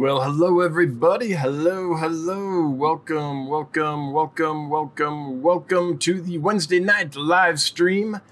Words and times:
Well, 0.00 0.22
hello, 0.22 0.60
everybody. 0.60 1.32
Hello, 1.32 1.94
hello. 1.94 2.66
Welcome, 2.70 3.48
welcome, 3.48 4.14
welcome, 4.14 4.70
welcome, 4.70 5.42
welcome 5.42 5.98
to 5.98 6.22
the 6.22 6.38
Wednesday 6.38 6.80
night 6.80 7.16
live 7.16 7.60
stream. 7.60 8.22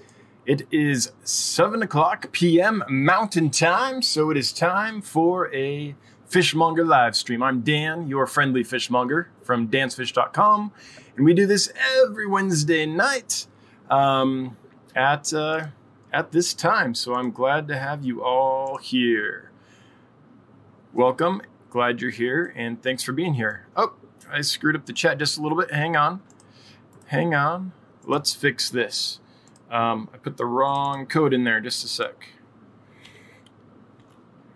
It 0.47 0.63
is 0.71 1.11
7 1.23 1.83
o'clock 1.83 2.31
p.m. 2.31 2.83
Mountain 2.89 3.51
Time, 3.51 4.01
so 4.01 4.31
it 4.31 4.37
is 4.37 4.51
time 4.51 4.99
for 5.03 5.53
a 5.53 5.93
Fishmonger 6.25 6.83
live 6.83 7.15
stream. 7.15 7.43
I'm 7.43 7.61
Dan, 7.61 8.07
your 8.07 8.25
friendly 8.25 8.63
fishmonger 8.63 9.29
from 9.43 9.67
dansfish.com, 9.67 10.71
and 11.15 11.23
we 11.23 11.35
do 11.35 11.45
this 11.45 11.71
every 12.01 12.25
Wednesday 12.25 12.87
night 12.87 13.45
um, 13.91 14.57
at, 14.95 15.31
uh, 15.35 15.67
at 16.11 16.31
this 16.31 16.55
time, 16.55 16.95
so 16.95 17.13
I'm 17.13 17.29
glad 17.29 17.67
to 17.67 17.77
have 17.77 18.03
you 18.03 18.23
all 18.23 18.77
here. 18.77 19.51
Welcome. 20.95 21.43
Glad 21.69 22.01
you're 22.01 22.09
here 22.09 22.51
and 22.55 22.81
thanks 22.81 23.03
for 23.03 23.11
being 23.11 23.35
here. 23.35 23.67
Oh, 23.75 23.93
I 24.31 24.41
screwed 24.41 24.75
up 24.75 24.87
the 24.87 24.93
chat 24.93 25.19
just 25.19 25.37
a 25.37 25.41
little 25.41 25.57
bit. 25.57 25.71
Hang 25.71 25.95
on. 25.95 26.21
Hang 27.07 27.35
on. 27.35 27.73
Let's 28.05 28.33
fix 28.33 28.71
this. 28.71 29.19
Um, 29.69 30.09
I 30.11 30.17
put 30.17 30.37
the 30.37 30.47
wrong 30.47 31.05
code 31.05 31.31
in 31.31 31.43
there. 31.43 31.61
Just 31.61 31.85
a 31.85 31.87
sec. 31.87 32.29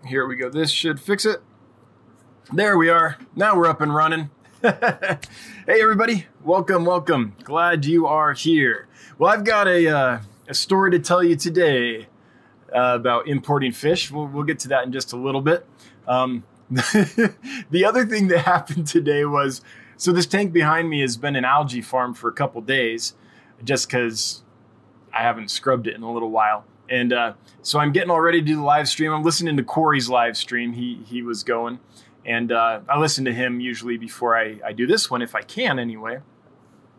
Here 0.06 0.26
we 0.26 0.34
go. 0.34 0.50
This 0.50 0.72
should 0.72 0.98
fix 0.98 1.24
it. 1.24 1.40
There 2.52 2.76
we 2.76 2.88
are. 2.88 3.16
Now 3.36 3.56
we're 3.56 3.68
up 3.68 3.80
and 3.80 3.94
running. 3.94 4.30
hey, 4.62 5.18
everybody. 5.68 6.26
Welcome, 6.42 6.84
welcome. 6.84 7.36
Glad 7.44 7.84
you 7.84 8.08
are 8.08 8.32
here. 8.32 8.88
Well, 9.18 9.32
I've 9.32 9.44
got 9.44 9.68
a, 9.68 9.86
uh, 9.86 10.18
a 10.48 10.54
story 10.54 10.90
to 10.90 10.98
tell 10.98 11.22
you 11.22 11.36
today 11.36 12.08
uh, 12.74 12.96
about 12.96 13.28
importing 13.28 13.70
fish. 13.70 14.10
We'll, 14.10 14.26
we'll 14.26 14.42
get 14.42 14.58
to 14.60 14.68
that 14.68 14.84
in 14.84 14.90
just 14.90 15.12
a 15.12 15.16
little 15.16 15.40
bit. 15.40 15.64
Um, 16.08 16.42
the 17.70 17.84
other 17.84 18.04
thing 18.04 18.28
that 18.28 18.40
happened 18.40 18.86
today 18.86 19.24
was 19.24 19.60
so 19.96 20.12
this 20.12 20.26
tank 20.26 20.52
behind 20.52 20.88
me 20.88 21.00
has 21.02 21.16
been 21.16 21.36
an 21.36 21.44
algae 21.44 21.82
farm 21.82 22.14
for 22.14 22.28
a 22.28 22.32
couple 22.32 22.60
days 22.62 23.14
just 23.62 23.88
because 23.88 24.42
I 25.12 25.22
haven't 25.22 25.50
scrubbed 25.50 25.86
it 25.86 25.94
in 25.94 26.02
a 26.02 26.12
little 26.12 26.30
while. 26.30 26.64
And 26.88 27.12
uh, 27.12 27.34
so 27.62 27.78
I'm 27.78 27.92
getting 27.92 28.10
all 28.10 28.20
ready 28.20 28.40
to 28.40 28.44
do 28.44 28.56
the 28.56 28.62
live 28.62 28.88
stream. 28.88 29.12
I'm 29.12 29.22
listening 29.22 29.56
to 29.56 29.62
Corey's 29.62 30.08
live 30.08 30.36
stream. 30.36 30.72
He 30.72 31.00
he 31.06 31.22
was 31.22 31.44
going, 31.44 31.78
and 32.26 32.52
uh, 32.52 32.80
I 32.88 32.98
listen 32.98 33.24
to 33.24 33.32
him 33.32 33.60
usually 33.60 33.96
before 33.96 34.36
I, 34.36 34.60
I 34.64 34.72
do 34.72 34.86
this 34.86 35.10
one 35.10 35.22
if 35.22 35.34
I 35.34 35.42
can 35.42 35.78
anyway. 35.78 36.18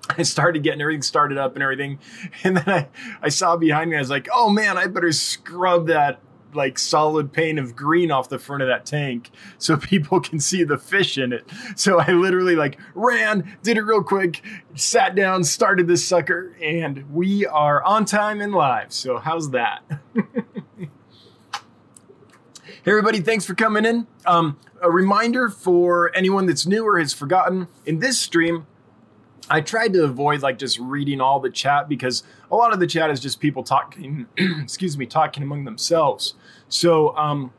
I 0.09 0.23
started 0.23 0.63
getting 0.63 0.81
everything 0.81 1.01
started 1.01 1.37
up 1.37 1.55
and 1.55 1.61
everything, 1.61 1.99
and 2.43 2.57
then 2.57 2.69
I, 2.69 2.87
I 3.21 3.29
saw 3.29 3.57
behind 3.57 3.91
me. 3.91 3.97
I 3.97 3.99
was 3.99 4.09
like, 4.09 4.27
"Oh 4.33 4.49
man, 4.49 4.77
I 4.77 4.87
better 4.87 5.11
scrub 5.11 5.87
that 5.87 6.19
like 6.55 6.79
solid 6.79 7.31
pane 7.31 7.57
of 7.57 7.75
green 7.75 8.11
off 8.11 8.29
the 8.29 8.39
front 8.39 8.61
of 8.61 8.67
that 8.67 8.85
tank 8.85 9.31
so 9.57 9.77
people 9.77 10.19
can 10.19 10.39
see 10.39 10.63
the 10.63 10.77
fish 10.77 11.17
in 11.17 11.33
it. 11.33 11.45
So 11.75 11.99
I 11.99 12.11
literally 12.11 12.55
like 12.55 12.77
ran, 12.93 13.57
did 13.63 13.77
it 13.77 13.81
real 13.81 14.03
quick, 14.03 14.41
sat 14.75 15.15
down, 15.15 15.43
started 15.43 15.87
this 15.87 16.05
sucker, 16.05 16.55
and 16.61 17.11
we 17.13 17.45
are 17.45 17.83
on 17.83 18.05
time 18.05 18.41
and 18.41 18.53
live. 18.53 18.91
So 18.93 19.17
how's 19.17 19.51
that? 19.51 19.83
hey 20.15 20.89
everybody, 22.85 23.19
thanks 23.19 23.45
for 23.45 23.55
coming 23.55 23.85
in. 23.85 24.07
Um, 24.25 24.59
a 24.81 24.91
reminder 24.91 25.49
for 25.49 26.15
anyone 26.15 26.45
that's 26.45 26.65
new 26.65 26.85
or 26.85 26.99
has 26.99 27.13
forgotten 27.13 27.67
in 27.85 27.99
this 27.99 28.19
stream, 28.19 28.67
I 29.49 29.61
tried 29.61 29.93
to 29.93 30.03
avoid 30.03 30.41
like 30.41 30.57
just 30.57 30.79
reading 30.79 31.21
all 31.21 31.39
the 31.39 31.49
chat 31.49 31.87
because 31.87 32.23
a 32.51 32.55
lot 32.55 32.73
of 32.73 32.79
the 32.79 32.87
chat 32.87 33.09
is 33.09 33.19
just 33.19 33.39
people 33.39 33.63
talking, 33.63 34.27
excuse 34.37 34.97
me, 34.97 35.05
talking 35.05 35.43
among 35.43 35.65
themselves. 35.65 36.35
So, 36.67 37.15
um, 37.15 37.53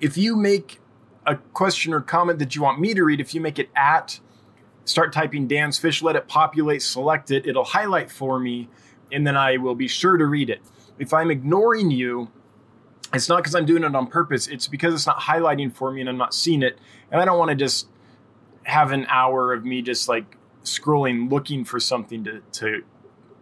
if 0.00 0.16
you 0.16 0.36
make 0.36 0.80
a 1.26 1.36
question 1.36 1.92
or 1.92 2.00
comment 2.00 2.38
that 2.38 2.54
you 2.54 2.62
want 2.62 2.80
me 2.80 2.94
to 2.94 3.04
read, 3.04 3.20
if 3.20 3.34
you 3.34 3.40
make 3.40 3.58
it 3.58 3.70
at, 3.74 4.20
start 4.84 5.12
typing 5.12 5.48
Dan's 5.48 5.78
Fish, 5.78 6.02
let 6.02 6.16
it 6.16 6.28
populate, 6.28 6.82
select 6.82 7.30
it, 7.30 7.46
it'll 7.46 7.64
highlight 7.64 8.10
for 8.10 8.38
me, 8.38 8.68
and 9.10 9.26
then 9.26 9.36
I 9.36 9.56
will 9.56 9.74
be 9.74 9.88
sure 9.88 10.16
to 10.16 10.26
read 10.26 10.50
it. 10.50 10.60
If 10.98 11.12
I'm 11.12 11.30
ignoring 11.30 11.90
you, 11.90 12.30
it's 13.12 13.28
not 13.28 13.38
because 13.38 13.54
I'm 13.54 13.66
doing 13.66 13.84
it 13.84 13.94
on 13.94 14.06
purpose, 14.06 14.46
it's 14.46 14.68
because 14.68 14.94
it's 14.94 15.06
not 15.06 15.20
highlighting 15.20 15.72
for 15.72 15.90
me 15.90 16.00
and 16.00 16.08
I'm 16.08 16.16
not 16.16 16.34
seeing 16.34 16.62
it. 16.62 16.78
And 17.10 17.20
I 17.20 17.24
don't 17.24 17.38
want 17.38 17.50
to 17.50 17.54
just 17.54 17.88
have 18.64 18.92
an 18.92 19.06
hour 19.08 19.52
of 19.52 19.64
me 19.64 19.82
just 19.82 20.08
like 20.08 20.36
scrolling 20.64 21.30
looking 21.30 21.64
for 21.64 21.78
something 21.78 22.24
to, 22.24 22.42
to 22.52 22.82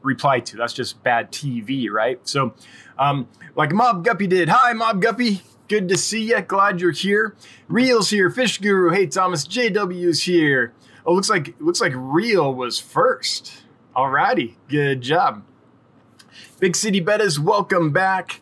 reply 0.04 0.40
to. 0.40 0.56
That's 0.56 0.72
just 0.72 1.02
bad 1.02 1.32
TV, 1.32 1.90
right? 1.90 2.20
So, 2.28 2.54
um, 2.98 3.28
like 3.56 3.72
Mob 3.72 4.04
Guppy 4.04 4.26
did. 4.26 4.48
Hi, 4.48 4.72
Mob 4.72 5.02
Guppy. 5.02 5.42
Good 5.66 5.88
to 5.88 5.96
see 5.96 6.28
you. 6.28 6.40
Glad 6.42 6.80
you're 6.80 6.92
here. 6.92 7.34
Reel's 7.68 8.10
here. 8.10 8.30
Fish 8.30 8.58
Guru. 8.58 8.90
Hey, 8.90 9.06
Thomas. 9.06 9.46
JW's 9.46 10.22
here. 10.22 10.74
Oh, 11.06 11.12
looks 11.12 11.28
like 11.28 11.54
looks 11.60 11.80
like 11.80 11.92
Real 11.94 12.54
was 12.54 12.78
first. 12.78 13.64
Alrighty, 13.94 14.54
good 14.68 15.02
job. 15.02 15.44
Big 16.58 16.74
City 16.74 17.00
Bettas, 17.00 17.38
welcome 17.38 17.92
back. 17.92 18.40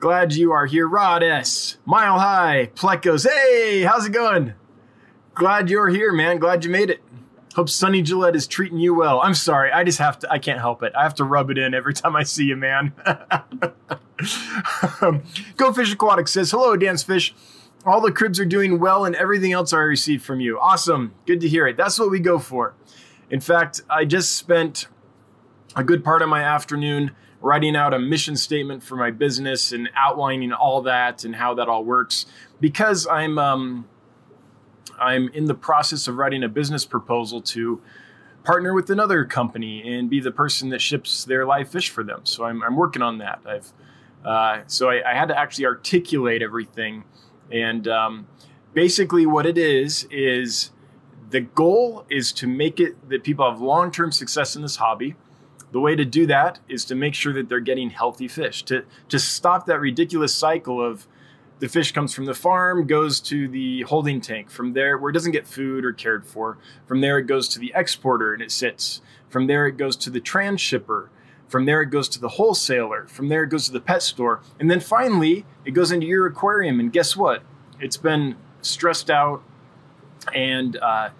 Glad 0.00 0.34
you 0.34 0.50
are 0.50 0.66
here. 0.66 0.88
Rod 0.88 1.22
S. 1.22 1.78
Mile 1.84 2.18
High. 2.18 2.70
Plecos. 2.74 3.28
Hey, 3.28 3.82
how's 3.82 4.06
it 4.06 4.12
going? 4.12 4.54
Glad 5.34 5.70
you're 5.70 5.88
here, 5.88 6.12
man. 6.12 6.38
Glad 6.38 6.64
you 6.64 6.70
made 6.70 6.90
it. 6.90 7.00
Hope 7.54 7.68
Sunny 7.68 8.00
Gillette 8.00 8.36
is 8.36 8.46
treating 8.46 8.78
you 8.78 8.94
well. 8.94 9.20
I'm 9.20 9.34
sorry. 9.34 9.72
I 9.72 9.82
just 9.82 9.98
have 9.98 10.20
to, 10.20 10.30
I 10.30 10.38
can't 10.38 10.60
help 10.60 10.84
it. 10.84 10.92
I 10.96 11.02
have 11.02 11.16
to 11.16 11.24
rub 11.24 11.50
it 11.50 11.58
in 11.58 11.74
every 11.74 11.94
time 11.94 12.14
I 12.14 12.22
see 12.22 12.44
you, 12.44 12.56
man. 12.56 12.92
Go 15.56 15.72
Fish 15.72 15.92
Aquatic 15.92 16.28
says, 16.28 16.52
Hello, 16.52 16.76
Dan's 16.76 17.02
Fish. 17.02 17.34
All 17.84 18.00
the 18.00 18.12
kribs 18.12 18.38
are 18.38 18.44
doing 18.44 18.78
well 18.78 19.04
and 19.04 19.16
everything 19.16 19.52
else 19.52 19.72
I 19.72 19.78
received 19.78 20.22
from 20.22 20.40
you. 20.40 20.60
Awesome. 20.60 21.14
Good 21.26 21.40
to 21.40 21.48
hear 21.48 21.66
it. 21.66 21.76
That's 21.76 21.98
what 21.98 22.10
we 22.10 22.20
go 22.20 22.38
for. 22.38 22.74
In 23.30 23.40
fact, 23.40 23.80
I 23.90 24.04
just 24.04 24.36
spent 24.36 24.86
a 25.74 25.82
good 25.82 26.04
part 26.04 26.22
of 26.22 26.28
my 26.28 26.42
afternoon 26.42 27.12
writing 27.40 27.74
out 27.74 27.94
a 27.94 27.98
mission 27.98 28.36
statement 28.36 28.82
for 28.82 28.96
my 28.96 29.10
business 29.10 29.72
and 29.72 29.88
outlining 29.96 30.52
all 30.52 30.82
that 30.82 31.24
and 31.24 31.36
how 31.36 31.54
that 31.54 31.68
all 31.68 31.84
works 31.84 32.26
because 32.60 33.06
I'm, 33.06 33.38
um, 33.38 33.88
I'm 35.00 35.28
in 35.30 35.46
the 35.46 35.54
process 35.54 36.06
of 36.06 36.16
writing 36.16 36.44
a 36.44 36.48
business 36.48 36.84
proposal 36.84 37.40
to 37.42 37.80
partner 38.44 38.74
with 38.74 38.90
another 38.90 39.24
company 39.24 39.96
and 39.96 40.08
be 40.08 40.20
the 40.20 40.30
person 40.30 40.70
that 40.70 40.80
ships 40.80 41.24
their 41.24 41.44
live 41.44 41.68
fish 41.70 41.90
for 41.90 42.02
them. 42.02 42.20
So 42.24 42.44
I'm, 42.44 42.62
I'm 42.62 42.76
working 42.76 43.02
on 43.02 43.18
that. 43.18 43.40
I've 43.46 43.72
uh, 44.24 44.62
so 44.66 44.90
I, 44.90 45.12
I, 45.12 45.14
had 45.14 45.28
to 45.28 45.38
actually 45.38 45.64
articulate 45.64 46.42
everything, 46.42 47.04
and 47.50 47.88
um, 47.88 48.26
basically 48.74 49.24
what 49.24 49.46
it 49.46 49.56
is 49.56 50.06
is 50.10 50.72
the 51.30 51.40
goal 51.40 52.04
is 52.10 52.30
to 52.32 52.46
make 52.46 52.80
it 52.80 53.08
that 53.08 53.24
people 53.24 53.50
have 53.50 53.62
long 53.62 53.90
term 53.90 54.12
success 54.12 54.54
in 54.56 54.62
this 54.62 54.76
hobby. 54.76 55.16
The 55.72 55.80
way 55.80 55.96
to 55.96 56.04
do 56.04 56.26
that 56.26 56.58
is 56.68 56.84
to 56.86 56.94
make 56.94 57.14
sure 57.14 57.32
that 57.32 57.48
they're 57.48 57.60
getting 57.60 57.90
healthy 57.90 58.28
fish 58.28 58.62
to 58.64 58.84
to 59.08 59.18
stop 59.18 59.64
that 59.66 59.80
ridiculous 59.80 60.34
cycle 60.34 60.84
of 60.84 61.06
the 61.60 61.68
fish 61.68 61.92
comes 61.92 62.12
from 62.12 62.24
the 62.24 62.34
farm, 62.34 62.86
goes 62.86 63.20
to 63.20 63.46
the 63.46 63.82
holding 63.82 64.20
tank. 64.20 64.50
From 64.50 64.72
there, 64.72 64.98
where 64.98 65.10
it 65.10 65.12
doesn't 65.12 65.32
get 65.32 65.46
food 65.46 65.84
or 65.84 65.92
cared 65.92 66.26
for. 66.26 66.58
From 66.86 67.00
there, 67.00 67.18
it 67.18 67.24
goes 67.24 67.48
to 67.50 67.58
the 67.58 67.72
exporter 67.74 68.32
and 68.32 68.42
it 68.42 68.50
sits. 68.50 69.02
From 69.28 69.46
there, 69.46 69.66
it 69.66 69.76
goes 69.76 69.96
to 69.98 70.10
the 70.10 70.20
transshipper. 70.20 71.08
From 71.48 71.66
there, 71.66 71.82
it 71.82 71.86
goes 71.86 72.08
to 72.10 72.20
the 72.20 72.30
wholesaler. 72.30 73.06
From 73.08 73.28
there, 73.28 73.44
it 73.44 73.48
goes 73.48 73.66
to 73.66 73.72
the 73.72 73.80
pet 73.80 74.02
store. 74.02 74.40
And 74.58 74.70
then 74.70 74.80
finally, 74.80 75.44
it 75.64 75.72
goes 75.72 75.92
into 75.92 76.06
your 76.06 76.26
aquarium. 76.26 76.80
And 76.80 76.92
guess 76.92 77.16
what? 77.16 77.42
It's 77.78 77.96
been 77.96 78.36
stressed 78.62 79.10
out 79.10 79.42
and 80.34 80.76
uh, 80.76 81.10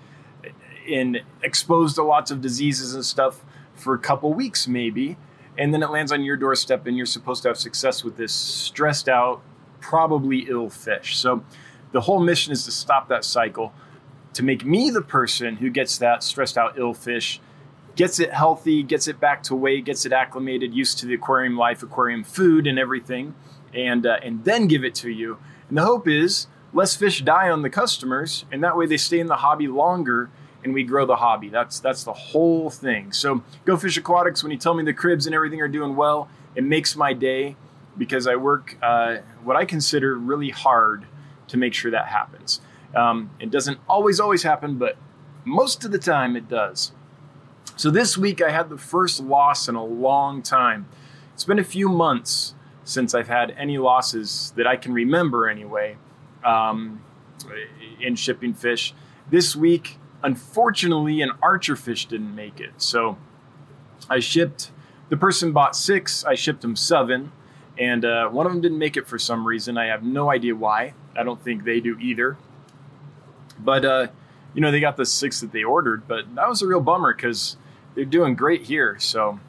exposed 1.43 1.97
to 1.97 2.03
lots 2.03 2.31
of 2.31 2.41
diseases 2.41 2.95
and 2.95 3.05
stuff 3.05 3.45
for 3.75 3.95
a 3.95 3.99
couple 3.99 4.33
weeks, 4.33 4.67
maybe. 4.67 5.17
And 5.59 5.75
then 5.75 5.83
it 5.83 5.91
lands 5.91 6.13
on 6.13 6.23
your 6.23 6.37
doorstep, 6.37 6.87
and 6.87 6.97
you're 6.97 7.07
supposed 7.07 7.43
to 7.43 7.49
have 7.49 7.59
success 7.59 8.03
with 8.03 8.17
this 8.17 8.33
stressed 8.33 9.09
out, 9.09 9.43
probably 9.81 10.47
ill 10.49 10.71
fish. 10.71 11.17
So 11.17 11.45
the 11.93 12.03
whole 12.03 12.21
mission 12.21 12.53
is 12.53 12.65
to 12.65 12.71
stop 12.71 13.09
that 13.09 13.25
cycle, 13.25 13.73
to 14.35 14.43
make 14.43 14.65
me 14.65 14.91
the 14.91 15.03
person 15.03 15.57
who 15.57 15.71
gets 15.71 15.99
that 15.99 16.23
stressed 16.23 16.57
out 16.57 16.79
ill 16.79 16.95
fish, 16.95 17.41
gets 17.97 18.21
it 18.21 18.33
healthy, 18.33 18.83
gets 18.83 19.09
it 19.09 19.21
back 19.21 19.43
to 19.45 19.55
weight, 19.55 19.85
gets 19.85 20.07
it 20.07 20.13
acclimated, 20.13 20.73
used 20.73 20.99
to 20.99 21.07
the 21.07 21.15
aquarium 21.15 21.57
life, 21.57 21.83
aquarium 21.83 22.23
food, 22.23 22.67
and 22.67 22.79
everything, 22.79 23.35
and 23.75 24.07
uh, 24.07 24.19
and 24.23 24.45
then 24.45 24.67
give 24.67 24.85
it 24.85 24.95
to 24.97 25.11
you. 25.11 25.39
And 25.69 25.79
the 25.79 25.83
hope 25.83 26.07
is 26.07 26.47
less 26.73 26.95
fish 26.95 27.23
die 27.23 27.51
on 27.51 27.63
the 27.63 27.71
customers, 27.71 28.45
and 28.53 28.63
that 28.63 28.77
way 28.77 28.87
they 28.87 28.97
stay 28.97 29.19
in 29.19 29.27
the 29.27 29.37
hobby 29.37 29.67
longer 29.67 30.31
and 30.63 30.75
we 30.75 30.85
grow 30.85 31.07
the 31.07 31.17
hobby. 31.17 31.49
That's 31.49 31.81
that's 31.81 32.05
the 32.05 32.13
whole 32.13 32.71
thing. 32.71 33.13
So 33.13 33.43
go 33.65 33.77
fish 33.77 33.97
aquatics. 33.97 34.43
When 34.43 34.53
you 34.53 34.59
tell 34.59 34.75
me 34.75 34.85
the 34.85 34.95
kribs 34.95 35.27
and 35.27 35.35
everything 35.35 35.61
are 35.61 35.69
doing 35.69 35.97
well, 35.97 36.29
it 36.55 36.65
makes 36.65 36.97
my 36.97 37.13
day 37.13 37.57
because 38.01 38.27
I 38.27 38.37
work 38.37 38.65
uh, 38.83 39.19
what 39.45 39.57
I 39.63 39.65
consider 39.65 40.17
really 40.17 40.51
hard 40.51 41.05
to 41.49 41.57
make 41.57 41.75
sure 41.75 41.91
that 41.93 42.07
happens. 42.07 42.61
Um, 42.97 43.31
it 43.39 43.51
doesn't 43.51 43.79
always, 43.89 44.19
always 44.19 44.43
happen, 44.43 44.79
but 44.79 44.97
most 45.45 45.85
of 45.85 45.91
the 45.93 45.99
time 45.99 46.35
it 46.41 46.49
does. 46.49 46.93
So 47.77 47.91
this 47.91 48.17
week 48.19 48.41
I 48.43 48.51
had 48.51 48.71
the 48.71 48.79
first 48.79 49.21
loss 49.21 49.69
in 49.69 49.75
a 49.75 49.85
long 49.85 50.43
time. 50.43 50.87
It's 51.35 51.45
been 51.45 51.59
a 51.59 51.71
few 51.79 51.89
months 51.89 52.55
since 52.85 53.15
I've 53.15 53.29
had 53.29 53.55
any 53.59 53.79
losses 53.79 54.53
that 54.57 54.67
I 54.67 54.77
can 54.77 54.93
remember 54.93 55.49
anyway. 55.49 55.97
um, 56.45 57.03
in 58.01 58.17
shipping 58.17 58.55
fish. 58.55 58.95
This 59.31 59.55
week, 59.57 59.99
unfortunately, 60.23 61.23
an 61.23 61.33
archer 61.43 61.77
fish 61.77 62.07
didn't 62.07 62.35
make 62.35 62.61
it. 62.61 62.73
So 62.79 63.17
I 64.09 64.21
shipped, 64.21 64.71
the 65.09 65.17
person 65.17 65.53
bought 65.53 65.77
six, 65.77 66.25
I 66.25 66.35
shipped 66.35 66.63
them 66.63 66.77
seven, 66.77 67.33
and 67.81 68.05
uh, 68.05 68.29
one 68.29 68.45
of 68.45 68.53
them 68.53 68.61
didn't 68.61 68.79
make 68.79 68.99
it 68.99 69.07
for 69.07 69.19
some 69.19 69.47
reason. 69.47 69.79
I 69.79 69.87
have 69.87 70.05
no 70.05 70.31
idea 70.31 70.55
why. 70.55 70.93
I 71.17 71.23
don't 71.23 71.43
think 71.43 71.65
they 71.65 71.81
do 71.81 71.99
either. 71.99 72.37
But, 73.59 73.85
uh, 73.87 74.09
you 74.53 74.61
know, 74.61 74.71
they 74.71 74.81
got 74.81 74.99
the 74.99 75.07
six 75.07 75.41
that 75.41 75.51
they 75.51 75.65
ordered, 75.65 76.07
but 76.07 76.35
that 76.35 76.47
was 76.47 76.61
a 76.61 76.67
real 76.67 76.81
bummer 76.81 77.15
because 77.15 77.57
they're 77.95 78.05
doing 78.05 78.35
great 78.35 78.65
here. 78.65 78.99
So, 78.99 79.41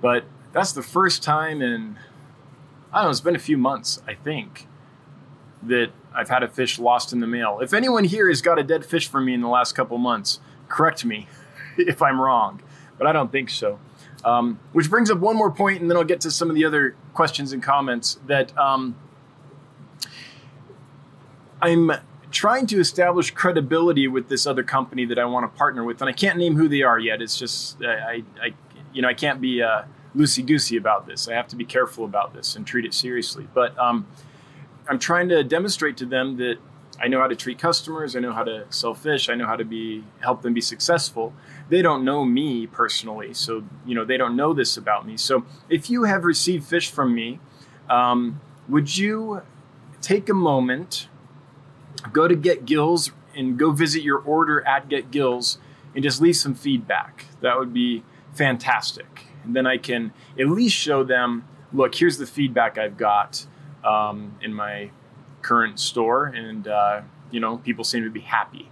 but 0.00 0.24
that's 0.52 0.72
the 0.72 0.82
first 0.82 1.22
time 1.22 1.60
in, 1.60 1.98
I 2.90 2.98
don't 2.98 3.04
know, 3.04 3.10
it's 3.10 3.20
been 3.20 3.36
a 3.36 3.38
few 3.38 3.58
months, 3.58 4.00
I 4.08 4.14
think, 4.14 4.66
that 5.62 5.90
I've 6.14 6.30
had 6.30 6.42
a 6.42 6.48
fish 6.48 6.78
lost 6.78 7.12
in 7.12 7.20
the 7.20 7.26
mail. 7.26 7.60
If 7.60 7.74
anyone 7.74 8.04
here 8.04 8.28
has 8.28 8.40
got 8.40 8.58
a 8.58 8.62
dead 8.62 8.86
fish 8.86 9.08
for 9.08 9.20
me 9.20 9.34
in 9.34 9.42
the 9.42 9.48
last 9.48 9.74
couple 9.74 9.98
months, 9.98 10.40
correct 10.68 11.04
me 11.04 11.28
if 11.76 12.00
I'm 12.00 12.18
wrong, 12.18 12.62
but 12.96 13.06
I 13.06 13.12
don't 13.12 13.30
think 13.30 13.50
so. 13.50 13.78
Um, 14.26 14.58
which 14.72 14.90
brings 14.90 15.08
up 15.08 15.18
one 15.18 15.36
more 15.36 15.52
point, 15.52 15.80
and 15.80 15.88
then 15.88 15.96
I'll 15.96 16.02
get 16.02 16.20
to 16.22 16.32
some 16.32 16.50
of 16.50 16.56
the 16.56 16.64
other 16.64 16.96
questions 17.14 17.52
and 17.52 17.62
comments 17.62 18.18
that 18.26 18.56
um, 18.58 18.96
I'm 21.62 21.92
trying 22.32 22.66
to 22.66 22.80
establish 22.80 23.30
credibility 23.30 24.08
with 24.08 24.28
this 24.28 24.44
other 24.44 24.64
company 24.64 25.04
that 25.04 25.18
I 25.18 25.24
want 25.26 25.50
to 25.50 25.56
partner 25.56 25.84
with, 25.84 26.00
and 26.00 26.10
I 26.10 26.12
can't 26.12 26.38
name 26.38 26.56
who 26.56 26.68
they 26.68 26.82
are 26.82 26.98
yet. 26.98 27.22
It's 27.22 27.38
just 27.38 27.80
I, 27.84 28.24
I 28.42 28.54
you 28.92 29.00
know, 29.00 29.08
I 29.08 29.14
can't 29.14 29.40
be 29.40 29.62
uh, 29.62 29.82
loosey 30.16 30.44
goosey 30.44 30.76
about 30.76 31.06
this. 31.06 31.28
I 31.28 31.34
have 31.34 31.48
to 31.48 31.56
be 31.56 31.64
careful 31.64 32.04
about 32.04 32.34
this 32.34 32.56
and 32.56 32.66
treat 32.66 32.84
it 32.84 32.94
seriously. 32.94 33.46
But 33.54 33.78
um, 33.78 34.06
I'm 34.88 34.98
trying 34.98 35.28
to 35.28 35.44
demonstrate 35.44 35.96
to 35.98 36.06
them 36.06 36.36
that 36.38 36.56
I 37.00 37.08
know 37.08 37.20
how 37.20 37.28
to 37.28 37.36
treat 37.36 37.58
customers. 37.58 38.16
I 38.16 38.20
know 38.20 38.32
how 38.32 38.44
to 38.44 38.64
sell 38.70 38.94
fish. 38.94 39.28
I 39.28 39.34
know 39.34 39.46
how 39.46 39.56
to 39.56 39.64
be 39.64 40.04
help 40.20 40.42
them 40.42 40.54
be 40.54 40.60
successful. 40.60 41.34
They 41.68 41.82
don't 41.82 42.04
know 42.04 42.24
me 42.24 42.66
personally, 42.66 43.34
so 43.34 43.64
you 43.84 43.94
know 43.94 44.04
they 44.04 44.16
don't 44.16 44.36
know 44.36 44.52
this 44.52 44.76
about 44.76 45.06
me. 45.06 45.16
So 45.16 45.44
if 45.68 45.90
you 45.90 46.04
have 46.04 46.24
received 46.24 46.64
fish 46.66 46.90
from 46.90 47.14
me, 47.14 47.40
um, 47.90 48.40
would 48.68 48.96
you 48.96 49.42
take 50.00 50.28
a 50.28 50.34
moment, 50.34 51.08
go 52.12 52.28
to 52.28 52.36
Get 52.36 52.64
Gills, 52.66 53.10
and 53.36 53.58
go 53.58 53.70
visit 53.72 54.02
your 54.02 54.18
order 54.18 54.66
at 54.66 54.88
Get 54.88 55.10
Gills, 55.10 55.58
and 55.94 56.04
just 56.04 56.20
leave 56.20 56.36
some 56.36 56.54
feedback? 56.54 57.26
That 57.40 57.58
would 57.58 57.72
be 57.72 58.04
fantastic. 58.32 59.26
And 59.44 59.56
then 59.56 59.66
I 59.66 59.76
can 59.78 60.12
at 60.38 60.48
least 60.48 60.76
show 60.76 61.02
them, 61.02 61.44
look, 61.72 61.94
here's 61.94 62.18
the 62.18 62.26
feedback 62.26 62.78
I've 62.78 62.96
got 62.96 63.46
um, 63.84 64.36
in 64.40 64.54
my 64.54 64.90
current 65.42 65.80
store, 65.80 66.26
and 66.26 66.68
uh, 66.68 67.02
you 67.30 67.40
know, 67.40 67.58
people 67.58 67.84
seem 67.84 68.04
to 68.04 68.10
be 68.10 68.20
happy. 68.20 68.70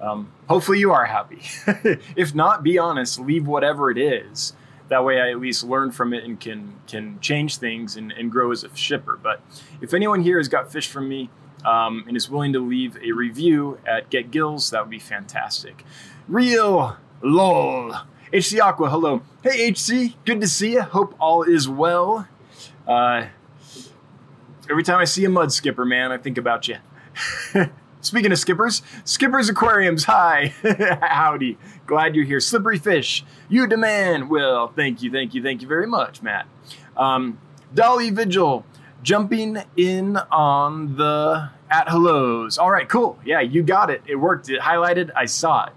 Um, 0.00 0.32
hopefully, 0.48 0.78
you 0.78 0.92
are 0.92 1.06
happy. 1.06 1.42
if 2.16 2.34
not, 2.34 2.62
be 2.62 2.78
honest. 2.78 3.18
Leave 3.18 3.46
whatever 3.46 3.90
it 3.90 3.98
is. 3.98 4.52
That 4.88 5.04
way, 5.04 5.20
I 5.20 5.30
at 5.30 5.40
least 5.40 5.64
learn 5.64 5.90
from 5.90 6.12
it 6.12 6.24
and 6.24 6.38
can 6.38 6.74
can 6.86 7.18
change 7.20 7.56
things 7.58 7.96
and, 7.96 8.12
and 8.12 8.30
grow 8.30 8.52
as 8.52 8.62
a 8.62 8.74
shipper. 8.76 9.18
But 9.20 9.40
if 9.80 9.94
anyone 9.94 10.22
here 10.22 10.38
has 10.38 10.48
got 10.48 10.70
fish 10.70 10.88
from 10.88 11.08
me 11.08 11.30
um, 11.64 12.04
and 12.06 12.16
is 12.16 12.30
willing 12.30 12.52
to 12.52 12.60
leave 12.60 12.96
a 13.02 13.12
review 13.12 13.78
at 13.86 14.10
Get 14.10 14.30
Gills, 14.30 14.70
that 14.70 14.82
would 14.82 14.90
be 14.90 14.98
fantastic. 14.98 15.84
Real 16.28 16.96
lol. 17.22 17.94
HC 18.32 18.60
Aqua, 18.60 18.90
hello. 18.90 19.22
Hey 19.42 19.70
HC, 19.70 20.16
good 20.24 20.40
to 20.40 20.48
see 20.48 20.74
you. 20.74 20.82
Hope 20.82 21.14
all 21.20 21.42
is 21.42 21.68
well. 21.68 22.28
Uh, 22.86 23.26
every 24.68 24.82
time 24.82 24.98
I 24.98 25.04
see 25.04 25.24
a 25.24 25.28
mud 25.28 25.52
skipper, 25.52 25.84
man, 25.84 26.12
I 26.12 26.18
think 26.18 26.38
about 26.38 26.68
you. 26.68 26.76
Speaking 28.06 28.30
of 28.30 28.38
skippers, 28.38 28.82
Skippers 29.04 29.48
Aquariums, 29.48 30.04
hi. 30.04 30.54
Howdy. 31.02 31.58
Glad 31.86 32.14
you're 32.14 32.24
here. 32.24 32.38
Slippery 32.38 32.78
fish, 32.78 33.24
you 33.48 33.66
demand. 33.66 34.30
Well, 34.30 34.68
thank 34.68 35.02
you, 35.02 35.10
thank 35.10 35.34
you, 35.34 35.42
thank 35.42 35.60
you 35.60 35.66
very 35.66 35.88
much, 35.88 36.22
Matt. 36.22 36.46
Um, 36.96 37.40
Dolly 37.74 38.10
Vigil, 38.10 38.64
jumping 39.02 39.64
in 39.76 40.18
on 40.30 40.96
the 40.96 41.50
at 41.68 41.88
hellos. 41.88 42.58
All 42.58 42.70
right, 42.70 42.88
cool. 42.88 43.18
Yeah, 43.24 43.40
you 43.40 43.64
got 43.64 43.90
it. 43.90 44.02
It 44.06 44.16
worked. 44.16 44.48
It 44.48 44.60
highlighted. 44.60 45.10
I 45.16 45.24
saw 45.24 45.66
it. 45.66 45.72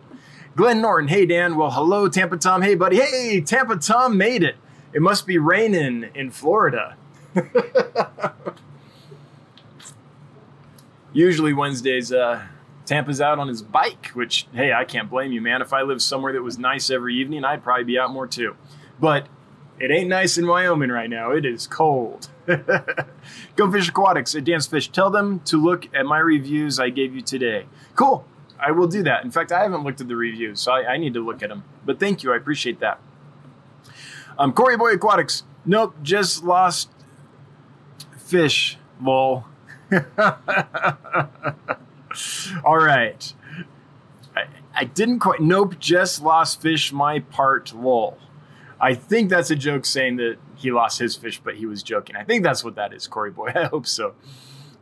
Glenn 0.56 0.82
Norton, 0.82 1.08
hey 1.08 1.26
Dan. 1.26 1.56
Well, 1.56 1.72
hello, 1.72 2.08
Tampa 2.10 2.38
Tom. 2.38 2.62
Hey, 2.62 2.76
buddy. 2.76 2.98
Hey, 2.98 3.42
Tampa 3.42 3.78
Tom 3.78 4.18
made 4.18 4.44
it. 4.44 4.56
It 4.94 5.02
must 5.02 5.26
be 5.26 5.40
raining 5.40 6.12
in 6.14 6.30
Florida. 6.30 6.96
usually 11.14 11.54
Wednesdays, 11.54 12.12
uh, 12.12 12.44
Tampa's 12.86 13.22
out 13.22 13.40
on 13.40 13.48
his 13.48 13.62
bike, 13.62 14.08
which, 14.14 14.48
hey, 14.54 14.74
I 14.74 14.84
can't 14.84 15.10
blame 15.10 15.32
you, 15.32 15.42
man. 15.42 15.62
If 15.62 15.74
I 15.74 15.84
lived 15.84 16.02
somewhere 16.02 16.34
that 16.34 16.42
was 16.42 16.58
nice 16.58 16.90
every 16.90 17.16
evening, 17.16 17.44
I'd 17.46 17.64
probably 17.64 17.84
be 17.84 18.00
out 18.00 18.12
more 18.12 18.28
too. 18.28 18.56
But 19.00 19.28
it 19.80 19.92
ain't 19.92 20.10
nice 20.10 20.38
in 20.38 20.48
Wyoming 20.48 20.90
right 20.90 21.10
now. 21.10 21.32
It 21.32 21.46
is 21.46 21.68
cold. 21.68 22.30
Go 23.56 23.72
Fish 23.72 23.90
Aquatics 23.90 24.36
at 24.36 24.44
Dan's 24.44 24.68
Fish. 24.68 24.90
Tell 24.90 25.10
them 25.10 25.40
to 25.42 25.62
look 25.62 25.88
at 25.94 26.06
my 26.06 26.20
reviews 26.20 26.80
I 26.80 26.90
gave 26.90 27.16
you 27.16 27.22
today. 27.22 27.66
Cool. 27.96 28.26
I 28.60 28.72
will 28.72 28.88
do 28.88 29.04
that. 29.04 29.24
In 29.24 29.32
fact, 29.32 29.52
I 29.52 29.62
haven't 29.62 29.84
looked 29.84 30.02
at 30.02 30.10
the 30.10 30.18
reviews, 30.18 30.60
so 30.60 30.74
I, 30.74 30.94
I 30.94 30.98
need 30.98 31.14
to 31.14 31.26
look 31.26 31.42
at 31.42 31.50
them. 31.50 31.64
But 31.86 32.00
thank 32.00 32.24
you. 32.24 32.34
I 32.34 32.36
appreciate 32.36 32.82
that. 32.82 33.00
Um, 34.38 34.52
Corey 34.52 34.76
Boy 34.76 34.94
Aquatics. 34.94 35.44
Nope, 35.66 35.96
just 36.02 36.44
lost 36.44 36.90
fish. 38.18 38.78
Lol. 39.02 39.46
All 42.64 42.78
right. 42.78 43.34
I, 44.36 44.46
I 44.76 44.84
didn't 44.84 45.20
quite. 45.20 45.42
Nope, 45.42 45.80
just 45.80 46.22
lost 46.22 46.62
fish 46.62 46.92
my 46.92 47.20
part. 47.20 47.74
Lol. 47.74 48.18
I 48.80 48.94
think 48.94 49.30
that's 49.30 49.52
a 49.52 49.56
joke 49.56 49.86
saying 49.86 50.18
that 50.18 50.38
he 50.56 50.72
lost 50.72 51.00
his 51.00 51.16
fish, 51.16 51.42
but 51.44 51.56
he 51.56 51.66
was 51.66 51.84
joking. 51.84 52.16
I 52.16 52.24
think 52.24 52.44
that's 52.44 52.64
what 52.64 52.76
that 52.76 52.94
is, 52.94 53.08
Corey 53.08 53.32
Boy. 53.32 53.52
I 53.56 53.66
hope 53.66 53.88
so. 53.88 54.16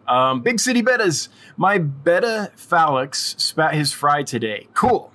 Um, 0.08 0.42
Big 0.42 0.60
City 0.60 0.84
Bettas. 0.84 1.30
My 1.56 1.78
Betta 1.78 2.52
falx 2.56 3.40
spat 3.40 3.74
his 3.74 3.92
fry 3.92 4.24
today. 4.24 4.68
Cool. 4.74 5.12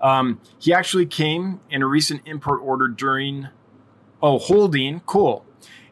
Um, 0.00 0.40
he 0.58 0.72
actually 0.72 1.06
came 1.06 1.60
in 1.70 1.82
a 1.82 1.86
recent 1.86 2.22
import 2.26 2.60
order 2.62 2.88
during, 2.88 3.48
oh, 4.22 4.38
holding. 4.38 5.00
Cool 5.00 5.44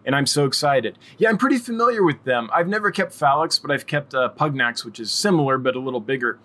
and 0.04 0.14
I'm 0.14 0.26
so 0.26 0.44
excited. 0.44 0.98
Yeah, 1.18 1.28
I'm 1.28 1.38
pretty 1.38 1.58
familiar 1.58 2.02
with 2.02 2.24
them. 2.24 2.50
I've 2.52 2.68
never 2.68 2.90
kept 2.90 3.12
falx, 3.12 3.60
but 3.60 3.70
I've 3.70 3.86
kept 3.86 4.14
uh, 4.14 4.30
Pugnax, 4.36 4.84
which 4.84 4.98
is 4.98 5.12
similar 5.12 5.58
but 5.58 5.76
a 5.76 5.80
little 5.80 6.00
bigger. 6.00 6.38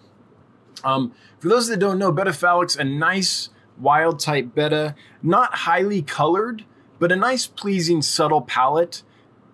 Um, 0.83 1.13
for 1.39 1.49
those 1.49 1.67
that 1.67 1.77
don't 1.77 1.97
know, 1.97 2.11
Betta 2.11 2.31
falx, 2.31 2.77
a 2.77 2.83
nice 2.83 3.49
wild 3.79 4.19
type 4.19 4.53
betta, 4.53 4.95
not 5.21 5.53
highly 5.53 6.01
colored, 6.01 6.65
but 6.99 7.11
a 7.11 7.15
nice, 7.15 7.47
pleasing, 7.47 8.01
subtle 8.01 8.41
palette, 8.41 9.03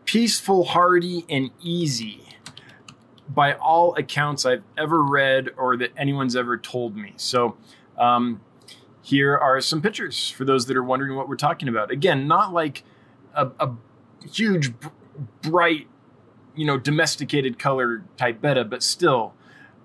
peaceful, 0.06 0.66
hardy, 0.66 1.26
and 1.30 1.52
easy. 1.62 2.22
By 3.28 3.54
all 3.54 3.96
accounts 3.96 4.46
I've 4.46 4.64
ever 4.78 5.02
read 5.02 5.50
or 5.58 5.78
that 5.78 5.92
anyone's 5.98 6.36
ever 6.36 6.58
told 6.58 6.96
me. 6.96 7.14
So, 7.16 7.58
um, 7.98 8.42
here 9.02 9.38
are 9.38 9.60
some 9.60 9.82
pictures 9.82 10.30
for 10.30 10.46
those 10.46 10.66
that 10.68 10.78
are 10.78 10.84
wondering 10.84 11.16
what 11.16 11.28
we're 11.28 11.36
talking 11.36 11.68
about. 11.68 11.92
Again, 11.92 12.28
not 12.28 12.54
like 12.54 12.84
a, 13.34 13.50
a 13.60 13.72
huge, 14.32 14.74
bright, 15.42 15.88
you 16.56 16.66
know, 16.66 16.78
domesticated 16.78 17.60
color 17.60 18.04
type 18.18 18.42
betta, 18.42 18.64
but 18.64 18.84
still 18.84 19.34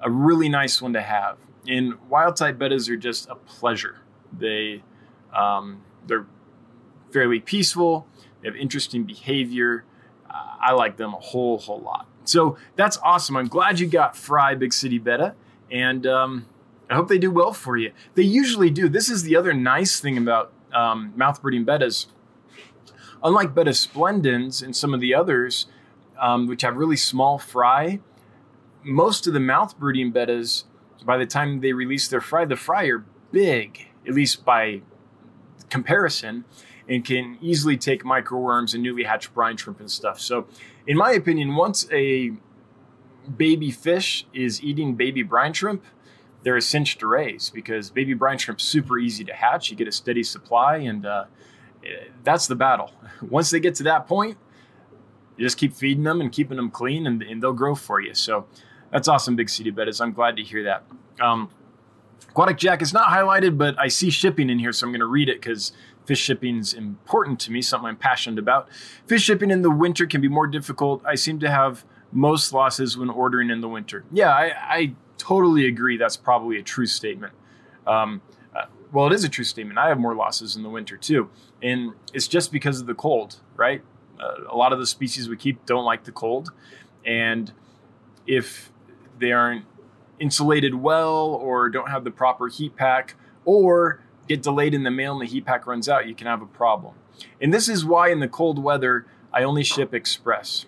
a 0.01 0.11
really 0.11 0.49
nice 0.49 0.81
one 0.81 0.93
to 0.93 1.03
have. 1.03 1.39
And 1.67 1.95
wild 2.09 2.37
type 2.37 2.59
bettas 2.59 2.89
are 2.89 2.97
just 2.97 3.29
a 3.29 3.35
pleasure. 3.35 4.01
They 4.33 4.83
um, 5.35 5.83
they're 6.07 6.27
fairly 7.13 7.41
peaceful. 7.41 8.07
They 8.41 8.49
have 8.49 8.57
interesting 8.57 9.05
behavior. 9.05 9.85
Uh, 10.29 10.57
I 10.61 10.73
like 10.73 10.97
them 10.97 11.15
a 11.15 11.19
whole 11.19 11.59
whole 11.59 11.81
lot. 11.81 12.07
So 12.25 12.59
that's 12.77 12.99
awesome. 12.99 13.37
I'm 13.37 13.49
glad 13.49 13.81
you 13.81 13.87
got 13.87 14.17
Fry 14.17 14.55
Big 14.55 14.73
City 14.73 14.99
Betta, 14.99 15.35
and 15.71 16.07
um, 16.07 16.47
I 16.91 16.95
hope 16.95 17.09
they 17.09 17.19
do 17.19 17.31
well 17.31 17.53
for 17.53 17.77
you. 17.77 17.93
They 18.15 18.23
usually 18.23 18.71
do. 18.71 18.89
This 18.89 19.09
is 19.09 19.23
the 19.23 19.37
other 19.37 19.55
nice 19.55 20.01
thing 20.01 20.19
about 20.19 20.53
um, 20.73 21.13
mouth 21.17 21.41
breeding 21.41 21.65
bettas 21.65 22.07
Unlike 23.23 23.55
Betta 23.55 23.75
splendens 23.75 24.63
and 24.63 24.75
some 24.75 24.95
of 24.95 25.01
the 25.01 25.15
others, 25.15 25.67
um, 26.21 26.47
which 26.47 26.63
have 26.63 26.77
really 26.77 26.97
small 26.97 27.39
fry, 27.39 28.01
most 28.85 29.27
of 29.27 29.35
the 29.35 29.41
mouth 29.41 29.79
brooding 29.79 30.13
bettas, 30.13 30.65
by 31.05 31.17
the 31.17 31.27
time 31.27 31.61
they 31.61 31.73
release 31.73 32.09
their 32.09 32.21
fry, 32.21 32.45
the 32.45 32.57
fry 32.57 32.85
are 32.87 33.05
big, 33.33 33.89
at 34.07 34.15
least 34.15 34.45
by 34.45 34.83
comparison, 35.69 36.45
and 36.89 37.05
can 37.05 37.39
easily 37.41 37.77
take 37.77 38.03
microworms 38.03 38.75
and 38.75 38.83
newly 38.83 39.05
hatched 39.05 39.35
brine 39.35 39.57
shrimp 39.57 39.81
and 39.81 39.91
stuff. 39.91 40.21
So, 40.21 40.47
in 40.87 40.97
my 40.97 41.13
opinion, 41.13 41.55
once 41.55 41.87
a 41.93 42.33
baby 43.37 43.71
fish 43.71 44.27
is 44.33 44.63
eating 44.63 44.95
baby 44.95 45.23
brine 45.23 45.53
shrimp, 45.53 45.85
they're 46.43 46.57
a 46.57 46.63
cinch 46.63 46.97
to 46.99 47.07
raise 47.07 47.51
because 47.51 47.91
baby 47.91 48.15
brine 48.15 48.39
shrimp's 48.39 48.65
super 48.65 48.99
easy 48.99 49.25
to 49.25 49.35
hatch. 49.35 49.71
You 49.71 49.77
get 49.77 49.89
a 49.89 49.93
steady 49.93 50.23
supply, 50.23 50.77
and 50.77 51.05
uh, 51.05 51.25
that's 52.25 52.47
the 52.47 52.57
battle. 52.57 52.93
Once 53.23 53.51
they 53.51 53.61
get 53.61 53.75
to 53.77 53.83
that 53.85 54.07
point, 54.07 54.39
you 55.37 55.45
just 55.45 55.57
keep 55.57 55.75
feeding 55.75 56.05
them 56.05 56.21
and 56.21 56.33
keeping 56.33 56.57
them 56.57 56.71
clean, 56.71 57.07
and, 57.07 57.23
and 57.23 57.43
they'll 57.43 57.53
grow 57.53 57.75
for 57.75 58.01
you. 58.01 58.15
So 58.15 58.47
that's 58.91 59.09
awesome, 59.09 59.37
Big 59.37 59.49
City 59.49 59.71
Bettas. 59.71 60.01
I'm 60.01 60.13
glad 60.13 60.37
to 60.37 60.43
hear 60.43 60.65
that. 60.65 60.85
Um, 61.21 61.51
Aquatic 62.31 62.59
Jack 62.59 62.83
is 62.83 62.93
not 62.93 63.09
highlighted, 63.09 63.57
but 63.57 63.79
I 63.79 63.89
see 63.89 64.11
shipping 64.11 64.51
in 64.51 64.59
here, 64.59 64.73
so 64.73 64.87
I'm 64.87 64.93
going 64.93 65.01
to 65.01 65.07
read 65.07 65.29
it 65.29 65.41
because 65.41 65.73
fish 66.07 66.21
shipping 66.21 66.59
is 66.59 66.73
important 66.73 67.39
to 67.41 67.53
me, 67.53 67.63
something 67.63 67.89
I'm 67.89 67.97
passionate 67.97 68.39
about. 68.39 68.69
Fish 69.07 69.23
shipping 69.23 69.51
in 69.51 69.63
the 69.63 69.71
winter 69.71 70.07
can 70.07 70.21
be 70.21 70.29
more 70.29 70.47
difficult. 70.47 71.03
I 71.05 71.15
seem 71.15 71.39
to 71.41 71.51
have 71.51 71.85
most 72.13 72.53
losses 72.53 72.97
when 72.97 73.11
ordering 73.11 73.51
in 73.51 73.61
the 73.61 73.69
winter. 73.69 74.05
Yeah, 74.11 74.31
I, 74.31 74.53
I 74.57 74.95
totally 75.19 75.67
agree. 75.67 75.97
That's 75.97 76.17
probably 76.17 76.59
a 76.59 76.63
true 76.63 76.87
statement. 76.87 77.35
Um, 77.87 78.23
uh, 78.55 78.67
well, 78.93 79.07
it 79.07 79.13
is 79.13 79.25
a 79.25 79.29
true 79.29 79.45
statement. 79.45 79.79
I 79.79 79.89
have 79.89 79.99
more 79.99 80.15
losses 80.15 80.57
in 80.57 80.63
the 80.63 80.71
winter 80.71 80.97
too, 80.97 81.29
and 81.63 81.93
it's 82.13 82.29
just 82.29 82.53
because 82.53 82.81
of 82.81 82.87
the 82.87 82.95
cold, 82.95 83.37
right? 83.57 83.83
Uh, 84.21 84.35
a 84.51 84.57
lot 84.57 84.73
of 84.73 84.79
the 84.79 84.87
species 84.87 85.29
we 85.29 85.37
keep 85.37 85.65
don't 85.67 85.85
like 85.85 86.05
the 86.05 86.13
cold, 86.13 86.51
and 87.05 87.53
if 88.27 88.71
they 89.19 89.33
aren't 89.33 89.65
insulated 90.21 90.75
well 90.75 91.19
or 91.19 91.69
don't 91.69 91.91
have 91.91 92.05
the 92.05 92.11
proper 92.11 92.49
heat 92.49 92.77
pack 92.77 93.15
or 93.45 94.01
get 94.29 94.43
delayed 94.43 94.75
in 94.75 94.83
the 94.83 94.91
mail 94.91 95.13
and 95.13 95.23
the 95.23 95.27
heat 95.27 95.45
pack 95.45 95.67
runs 95.67 95.89
out, 95.89 96.07
you 96.07 96.15
can 96.15 96.27
have 96.27 96.43
a 96.43 96.47
problem. 96.47 96.95
And 97.41 97.53
this 97.53 97.69
is 97.69 97.85
why 97.85 98.11
in 98.11 98.21
the 98.21 98.29
cold 98.29 98.59
weather, 98.59 99.07
I 99.33 99.43
only 99.43 99.65
ship 99.65 99.95
express. 99.95 100.67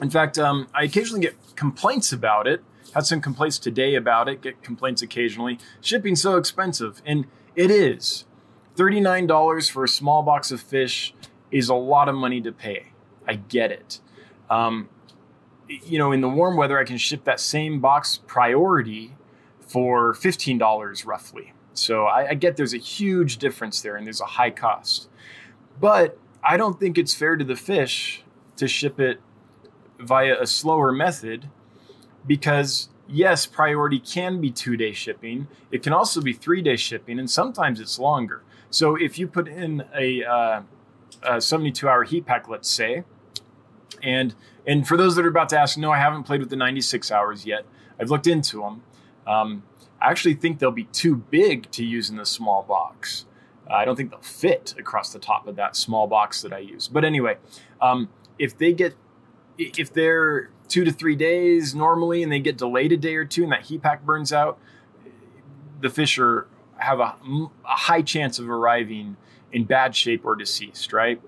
In 0.00 0.10
fact, 0.10 0.38
um, 0.38 0.68
I 0.74 0.84
occasionally 0.84 1.20
get 1.20 1.36
complaints 1.56 2.12
about 2.12 2.46
it. 2.46 2.62
Had 2.94 3.06
some 3.06 3.20
complaints 3.20 3.58
today 3.58 3.94
about 3.94 4.28
it, 4.28 4.40
get 4.40 4.62
complaints 4.62 5.02
occasionally. 5.02 5.58
Shipping's 5.80 6.22
so 6.22 6.36
expensive, 6.36 7.02
and 7.04 7.26
it 7.54 7.70
is. 7.70 8.24
$39 8.78 9.70
for 9.70 9.84
a 9.84 9.88
small 9.88 10.22
box 10.22 10.52
of 10.52 10.60
fish 10.60 11.12
is 11.50 11.68
a 11.68 11.74
lot 11.74 12.08
of 12.08 12.14
money 12.14 12.40
to 12.40 12.52
pay. 12.52 12.92
I 13.26 13.34
get 13.34 13.72
it. 13.72 14.00
Um, 14.48 14.88
you 15.68 15.98
know, 15.98 16.12
in 16.12 16.20
the 16.20 16.28
warm 16.28 16.56
weather, 16.56 16.78
I 16.78 16.84
can 16.84 16.96
ship 16.96 17.24
that 17.24 17.40
same 17.40 17.80
box 17.80 18.20
priority 18.26 19.16
for 19.60 20.14
$15 20.14 21.04
roughly. 21.04 21.52
So 21.74 22.04
I, 22.04 22.30
I, 22.30 22.34
get 22.34 22.56
there's 22.56 22.72
a 22.72 22.78
huge 22.78 23.36
difference 23.36 23.82
there 23.82 23.96
and 23.96 24.06
there's 24.06 24.20
a 24.20 24.26
high 24.26 24.50
cost. 24.50 25.08
But 25.78 26.18
I 26.42 26.56
don't 26.56 26.80
think 26.80 26.96
it's 26.96 27.14
fair 27.14 27.36
to 27.36 27.44
the 27.44 27.56
fish 27.56 28.22
to 28.56 28.66
ship 28.66 28.98
it 28.98 29.20
via 29.98 30.40
a 30.40 30.46
slower 30.46 30.92
method 30.92 31.50
because, 32.26 32.88
yes, 33.06 33.46
priority 33.46 33.98
can 33.98 34.40
be 34.40 34.50
two 34.50 34.76
day 34.76 34.92
shipping. 34.92 35.48
It 35.70 35.82
can 35.82 35.92
also 35.92 36.20
be 36.20 36.32
three 36.32 36.62
day 36.62 36.76
shipping, 36.76 37.18
and 37.18 37.30
sometimes 37.30 37.80
it's 37.80 37.98
longer. 37.98 38.42
So 38.70 38.96
if 38.96 39.18
you 39.18 39.26
put 39.26 39.48
in 39.48 39.84
a, 39.96 40.24
uh, 40.24 40.62
a 41.22 41.40
72 41.40 41.88
hour 41.88 42.04
heat 42.04 42.26
pack, 42.26 42.48
let's 42.48 42.68
say, 42.68 43.04
and 44.02 44.34
and 44.66 44.86
for 44.86 44.98
those 44.98 45.16
that 45.16 45.24
are 45.24 45.28
about 45.28 45.48
to 45.50 45.58
ask, 45.58 45.78
no, 45.78 45.90
I 45.90 45.98
haven't 45.98 46.24
played 46.24 46.40
with 46.40 46.50
the 46.50 46.56
96 46.56 47.10
hours 47.10 47.46
yet. 47.46 47.64
I've 47.98 48.10
looked 48.10 48.26
into 48.26 48.60
them. 48.60 48.82
Um, 49.26 49.62
I 50.00 50.10
actually 50.10 50.34
think 50.34 50.58
they'll 50.58 50.70
be 50.70 50.84
too 50.84 51.16
big 51.16 51.70
to 51.72 51.84
use 51.84 52.10
in 52.10 52.16
the 52.16 52.26
small 52.26 52.62
box. 52.62 53.24
Uh, 53.68 53.74
I 53.74 53.84
don't 53.86 53.96
think 53.96 54.10
they'll 54.10 54.20
fit 54.20 54.74
across 54.78 55.10
the 55.12 55.18
top 55.18 55.46
of 55.46 55.56
that 55.56 55.74
small 55.74 56.06
box 56.06 56.42
that 56.42 56.52
I 56.52 56.58
use. 56.58 56.86
But 56.86 57.04
anyway, 57.04 57.38
um, 57.80 58.10
if 58.38 58.56
they 58.56 58.74
get, 58.74 58.94
if 59.56 59.92
they're 59.92 60.50
two 60.68 60.84
to 60.84 60.92
three 60.92 61.16
days 61.16 61.74
normally 61.74 62.22
and 62.22 62.30
they 62.30 62.40
get 62.40 62.58
delayed 62.58 62.92
a 62.92 62.96
day 62.98 63.16
or 63.16 63.24
two 63.24 63.44
and 63.44 63.52
that 63.52 63.62
heat 63.62 63.82
pack 63.82 64.04
burns 64.04 64.34
out, 64.34 64.58
the 65.80 65.88
fish 65.88 66.18
are 66.18 66.46
have 66.78 67.00
a, 67.00 67.14
a 67.64 67.76
high 67.76 68.02
chance 68.02 68.38
of 68.38 68.48
arriving 68.48 69.16
in 69.52 69.64
bad 69.64 69.94
shape 69.94 70.24
or 70.24 70.36
deceased, 70.36 70.92
right? 70.92 71.20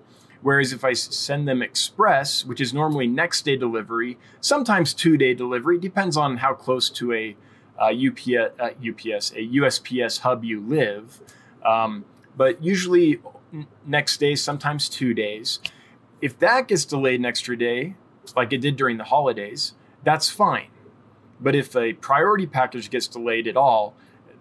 Whereas 0.42 0.72
if 0.72 0.84
I 0.84 0.94
send 0.94 1.46
them 1.46 1.62
express, 1.62 2.44
which 2.44 2.60
is 2.60 2.72
normally 2.72 3.06
next 3.06 3.44
day 3.44 3.56
delivery, 3.56 4.18
sometimes 4.40 4.94
two 4.94 5.16
day 5.16 5.34
delivery, 5.34 5.78
depends 5.78 6.16
on 6.16 6.38
how 6.38 6.54
close 6.54 6.88
to 6.90 7.12
a 7.12 7.36
uh, 7.78 7.92
UPS, 7.92 8.54
uh, 8.58 8.70
UPS, 8.78 9.32
a 9.32 9.46
USPS 9.56 10.20
hub 10.20 10.44
you 10.44 10.60
live. 10.60 11.20
Um, 11.64 12.04
but 12.36 12.62
usually 12.62 13.20
next 13.86 14.18
day, 14.18 14.34
sometimes 14.34 14.88
two 14.88 15.14
days. 15.14 15.60
If 16.20 16.38
that 16.38 16.68
gets 16.68 16.84
delayed 16.84 17.20
an 17.20 17.26
extra 17.26 17.56
day, 17.56 17.96
like 18.36 18.52
it 18.52 18.58
did 18.58 18.76
during 18.76 18.98
the 18.98 19.04
holidays, 19.04 19.74
that's 20.04 20.28
fine. 20.28 20.68
But 21.40 21.54
if 21.54 21.74
a 21.74 21.94
priority 21.94 22.46
package 22.46 22.90
gets 22.90 23.06
delayed 23.06 23.48
at 23.48 23.56
all, 23.56 23.94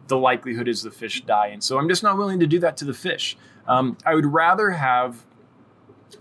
the 0.09 0.17
likelihood 0.17 0.67
is 0.67 0.83
the 0.83 0.91
fish 0.91 1.23
die. 1.23 1.47
And 1.47 1.63
so 1.63 1.77
I'm 1.79 1.87
just 1.87 2.03
not 2.03 2.17
willing 2.17 2.39
to 2.39 2.47
do 2.47 2.59
that 2.59 2.75
to 2.77 2.85
the 2.85 2.93
fish. 2.93 3.37
Um, 3.67 3.97
I 4.05 4.15
would 4.15 4.25
rather 4.25 4.71
have 4.71 5.25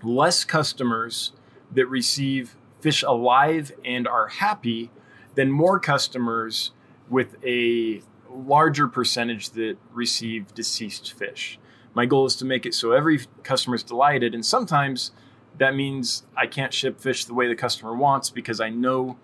less 0.02 0.44
customers 0.44 1.32
that 1.72 1.86
receive 1.86 2.56
fish 2.80 3.02
alive 3.02 3.72
and 3.84 4.06
are 4.06 4.28
happy 4.28 4.90
than 5.34 5.50
more 5.50 5.80
customers 5.80 6.70
with 7.08 7.36
a 7.44 8.02
larger 8.30 8.86
percentage 8.86 9.50
that 9.50 9.76
receive 9.92 10.54
deceased 10.54 11.12
fish. 11.12 11.58
My 11.94 12.06
goal 12.06 12.26
is 12.26 12.36
to 12.36 12.44
make 12.44 12.66
it 12.66 12.74
so 12.74 12.92
every 12.92 13.20
customer 13.42 13.76
is 13.76 13.82
delighted, 13.82 14.34
and 14.34 14.44
sometimes 14.44 15.10
that 15.56 15.74
means 15.74 16.24
I 16.36 16.46
can't 16.46 16.72
ship 16.72 17.00
fish 17.00 17.24
the 17.24 17.34
way 17.34 17.48
the 17.48 17.56
customer 17.56 17.94
wants 17.94 18.30
because 18.30 18.60
I 18.60 18.68
know 18.68 19.16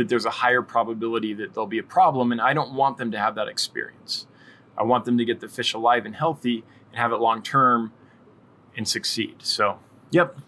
that 0.00 0.08
there's 0.08 0.24
a 0.24 0.30
higher 0.30 0.62
probability 0.62 1.34
that 1.34 1.54
there'll 1.54 1.66
be 1.66 1.78
a 1.78 1.84
problem, 1.84 2.32
and 2.32 2.40
I 2.40 2.54
don't 2.54 2.72
want 2.74 2.96
them 2.96 3.10
to 3.12 3.18
have 3.18 3.34
that 3.34 3.48
experience. 3.48 4.26
I 4.76 4.82
want 4.82 5.04
them 5.04 5.18
to 5.18 5.24
get 5.24 5.40
the 5.40 5.48
fish 5.48 5.74
alive 5.74 6.06
and 6.06 6.16
healthy 6.16 6.64
and 6.88 6.98
have 6.98 7.12
it 7.12 7.16
long 7.16 7.42
term 7.42 7.92
and 8.76 8.88
succeed. 8.88 9.36
So 9.40 9.78
Yep. 10.10 10.38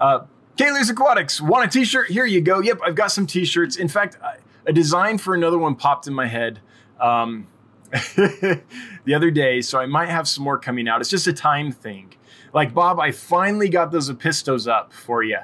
Uh, 0.00 0.20
Kaylee's 0.56 0.90
Aquatics. 0.90 1.40
Want 1.40 1.64
a 1.64 1.68
t-shirt? 1.68 2.08
Here 2.10 2.26
you 2.26 2.40
go. 2.40 2.60
Yep, 2.60 2.80
I've 2.84 2.94
got 2.94 3.12
some 3.12 3.26
t-shirts. 3.26 3.76
In 3.76 3.88
fact, 3.88 4.18
a 4.66 4.72
design 4.72 5.18
for 5.18 5.34
another 5.34 5.58
one 5.58 5.74
popped 5.74 6.06
in 6.06 6.14
my 6.14 6.26
head 6.26 6.60
um, 7.00 7.46
the 8.16 9.14
other 9.14 9.30
day, 9.30 9.60
so 9.60 9.78
I 9.78 9.86
might 9.86 10.08
have 10.08 10.28
some 10.28 10.44
more 10.44 10.58
coming 10.58 10.88
out. 10.88 11.00
It's 11.00 11.10
just 11.10 11.26
a 11.26 11.32
time 11.32 11.72
thing. 11.72 12.14
Like 12.52 12.74
Bob, 12.74 13.00
I 13.00 13.12
finally 13.12 13.68
got 13.68 13.90
those 13.90 14.10
Apistos 14.10 14.70
up 14.70 14.92
for 14.92 15.22
you. 15.22 15.38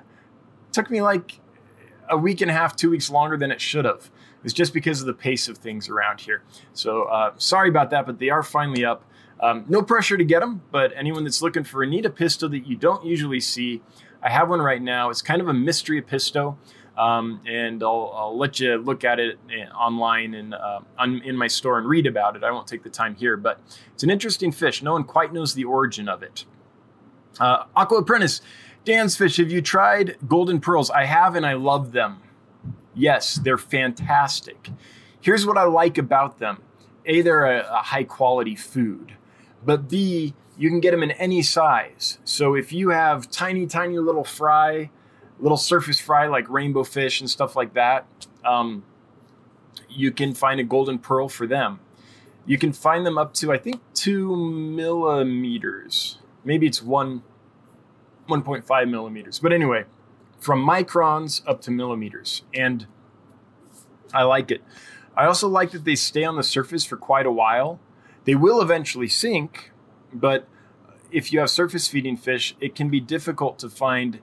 Took 0.73 0.91
me 0.91 1.01
like 1.01 1.41
a 2.11 2.17
week 2.17 2.41
and 2.41 2.51
a 2.51 2.55
half, 2.55 2.77
two 2.77 2.91
weeks 2.91 3.11
longer 3.11 3.37
than 3.37 3.51
it 3.51 3.61
should 3.61 3.85
have. 3.85 4.11
It's 4.45 4.55
just 4.55 4.73
because 4.73 5.01
of 5.01 5.07
the 5.07 5.15
pace 5.15 5.49
of 5.49 5.59
things 5.59 5.89
around 5.89 6.21
here. 6.21 6.43
So 6.73 7.05
uh, 7.05 7.33
sorry 7.39 7.69
about 7.69 7.91
that, 7.91 8.07
but 8.07 8.19
they 8.19 8.31
are 8.31 8.43
finally 8.43 8.85
up. 8.85 9.05
Um, 9.41 9.65
no 9.69 9.83
pressure 9.83 10.17
to 10.17 10.25
get 10.25 10.41
them, 10.41 10.63
but 10.71 10.93
anyone 10.97 11.25
that's 11.25 11.43
looking 11.43 11.65
for 11.65 11.83
a 11.83 11.87
neat 11.87 12.05
Apisto 12.05 12.51
that 12.51 12.67
you 12.67 12.77
don't 12.77 13.05
usually 13.05 13.41
see, 13.41 13.83
I 14.23 14.31
have 14.31 14.49
one 14.49 14.61
right 14.61 14.83
now. 14.83 15.11
It's 15.11 15.23
kind 15.23 15.41
of 15.41 15.49
a 15.49 15.55
mystery 15.55 16.01
Apisto. 16.01 16.57
Um, 16.97 17.41
and 17.47 17.81
I'll, 17.85 18.13
I'll, 18.13 18.37
let 18.37 18.59
you 18.59 18.77
look 18.77 19.05
at 19.05 19.21
it 19.21 19.39
eh, 19.53 19.67
online 19.69 20.35
and 20.35 20.53
uh, 20.53 20.81
on, 20.99 21.23
in 21.23 21.37
my 21.37 21.47
store 21.47 21.79
and 21.79 21.87
read 21.87 22.09
about 22.09 22.35
it. 22.35 22.43
I 22.43 22.51
won't 22.51 22.67
take 22.67 22.83
the 22.83 22.91
time 22.91 23.15
here, 23.15 23.37
but 23.37 23.61
it's 23.95 24.03
an 24.03 24.11
interesting 24.11 24.51
fish. 24.51 24.83
No 24.83 24.95
one 24.95 25.05
quite 25.05 25.33
knows 25.33 25.55
the 25.55 25.63
origin 25.63 26.09
of 26.09 26.25
it. 26.25 26.45
Uh, 27.39 27.67
Aqua 27.77 27.99
Apprentice, 27.99 28.41
Dan's 28.89 29.19
fish. 29.19 29.37
Have 29.37 29.51
you 29.51 29.61
tried 29.61 30.17
golden 30.27 30.61
pearls? 30.61 30.89
I 30.89 31.05
have, 31.05 31.35
and 31.35 31.45
I 31.45 31.53
love 31.53 31.93
them. 31.93 32.23
Yes, 32.95 33.35
they're 33.35 33.59
fantastic. 33.59 34.71
Here's 35.21 35.45
what 35.45 35.59
I 35.59 35.65
like 35.65 35.99
about 35.99 36.39
them: 36.39 36.63
a, 37.05 37.21
they're 37.21 37.45
a, 37.45 37.69
a 37.71 37.83
high 37.83 38.05
quality 38.05 38.57
food. 38.57 39.13
But 39.63 39.91
B, 39.91 40.33
you 40.57 40.71
can 40.71 40.81
get 40.81 40.93
them 40.93 41.03
in 41.03 41.11
any 41.11 41.43
size. 41.43 42.19
So 42.25 42.55
if 42.55 42.73
you 42.73 42.89
have 42.89 43.31
tiny, 43.31 43.67
tiny 43.67 43.99
little 43.99 44.25
fry, 44.25 44.89
little 45.39 45.59
surface 45.59 46.01
fry 46.01 46.27
like 46.27 46.49
rainbow 46.49 46.83
fish 46.83 47.21
and 47.21 47.29
stuff 47.29 47.57
like 47.57 47.75
that, 47.75 48.07
um, 48.43 48.85
you 49.91 50.13
can 50.13 50.33
find 50.33 50.61
a 50.61 50.65
golden 50.65 50.99
pearl 50.99 51.29
for 51.29 51.47
them. 51.47 51.81
You 52.47 52.57
can 52.57 52.73
find 52.73 53.05
them 53.05 53.19
up 53.19 53.35
to 53.35 53.53
I 53.53 53.59
think 53.59 53.83
two 53.93 54.35
millimeters. 54.35 56.21
Maybe 56.43 56.67
it's 56.67 56.83
one, 56.83 57.23
1.5 58.29 58.91
millimeters. 58.91 59.39
But 59.39 59.53
anyway, 59.53 59.85
from 60.39 60.67
microns 60.67 61.43
up 61.47 61.61
to 61.63 61.71
millimeters, 61.71 62.43
and 62.55 62.87
I 64.13 64.23
like 64.23 64.51
it. 64.51 64.63
I 65.17 65.27
also 65.27 65.49
like 65.49 65.73
that 65.73 65.85
they 65.85 65.97
stay 65.97 66.25
on 66.25 66.37
the 66.37 66.43
surface 66.43 66.85
for 66.85 66.97
quite 66.97 67.27
a 67.27 67.33
while. 67.33 67.81
They 68.25 68.35
will 68.35 68.61
eventually 68.61 69.09
sink, 69.09 69.73
but 70.13 70.47
if 71.11 71.33
you 71.33 71.41
have 71.41 71.51
surface 71.51 71.89
feeding 71.89 72.17
fish, 72.17 72.55
it 72.61 72.75
can 72.75 72.89
be 72.89 73.01
difficult 73.01 73.59
to 73.61 73.69
find 73.69 74.21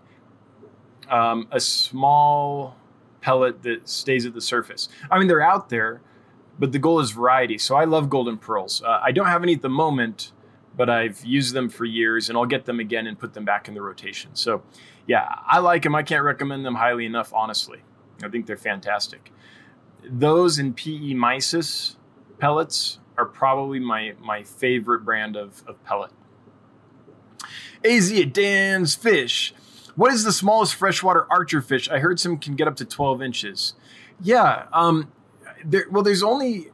um, 1.10 1.48
a 1.52 1.60
small 1.60 2.78
pellet 3.22 3.64
that 3.64 3.90
stays 3.90 4.26
at 4.26 4.34
the 4.34 4.42
surface. 4.42 4.88
I 5.10 5.20
mean, 5.20 5.28
they're 5.28 5.42
out 5.42 5.70
there, 5.70 6.02
but 6.60 6.72
the 6.72 6.80
goal 6.80 7.00
is 7.00 7.12
variety. 7.12 7.58
So 7.58 7.76
I 7.76 7.86
love 7.86 8.10
golden 8.10 8.38
pearls. 8.38 8.82
Uh, 8.82 9.00
I 9.02 9.12
don't 9.12 9.28
have 9.28 9.44
any 9.44 9.56
at 9.56 9.62
the 9.62 9.70
moment, 9.70 10.32
but 10.76 10.90
I've 10.90 11.24
used 11.24 11.54
them 11.54 11.70
for 11.70 11.86
years, 11.86 12.30
and 12.30 12.38
I'll 12.38 12.46
get 12.46 12.66
them 12.66 12.80
again 12.80 13.08
and 13.08 13.18
put 13.18 13.34
them 13.34 13.46
back 13.46 13.68
in 13.68 13.74
the 13.74 13.82
rotation. 13.82 14.32
So, 14.34 14.64
yeah, 15.08 15.28
I 15.48 15.60
like 15.60 15.84
them. 15.84 15.96
I 15.96 16.04
can't 16.04 16.24
recommend 16.24 16.66
them 16.66 16.76
highly 16.76 17.06
enough, 17.06 17.34
honestly. 17.34 17.80
I 18.24 18.30
think 18.30 18.46
they're 18.46 18.58
fantastic. 18.58 19.32
Those 20.04 20.60
in 20.60 20.74
PE 20.74 21.14
mysis 21.14 21.96
pellets 22.40 23.00
are 23.18 23.26
probably 23.26 23.80
my 23.80 24.14
my 24.20 24.44
favorite 24.44 25.04
brand 25.04 25.36
of, 25.36 25.64
of 25.68 25.84
pellet. 25.84 26.12
AZ 27.84 28.12
Dan's 28.32 28.96
Fish. 28.96 29.54
what 29.96 30.12
is 30.12 30.24
the 30.24 30.32
smallest 30.32 30.76
freshwater 30.76 31.28
archer 31.30 31.62
fish? 31.62 31.90
I 31.90 32.00
heard 32.00 32.20
some 32.20 32.38
can 32.38 32.56
get 32.56 32.68
up 32.68 32.76
to 32.78 32.86
12 32.86 33.22
inches. 33.22 33.74
Yeah. 34.22 34.66
Um, 34.74 35.12
there, 35.64 35.86
well, 35.90 36.04
there's 36.04 36.24
only 36.24 36.72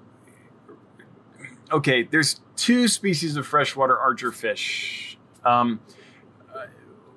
okay. 1.71 2.03
There's 2.03 2.39
two 2.61 2.87
species 2.87 3.35
of 3.37 3.47
freshwater 3.47 3.97
archer 3.97 4.31
fish. 4.31 5.17
Um, 5.43 5.79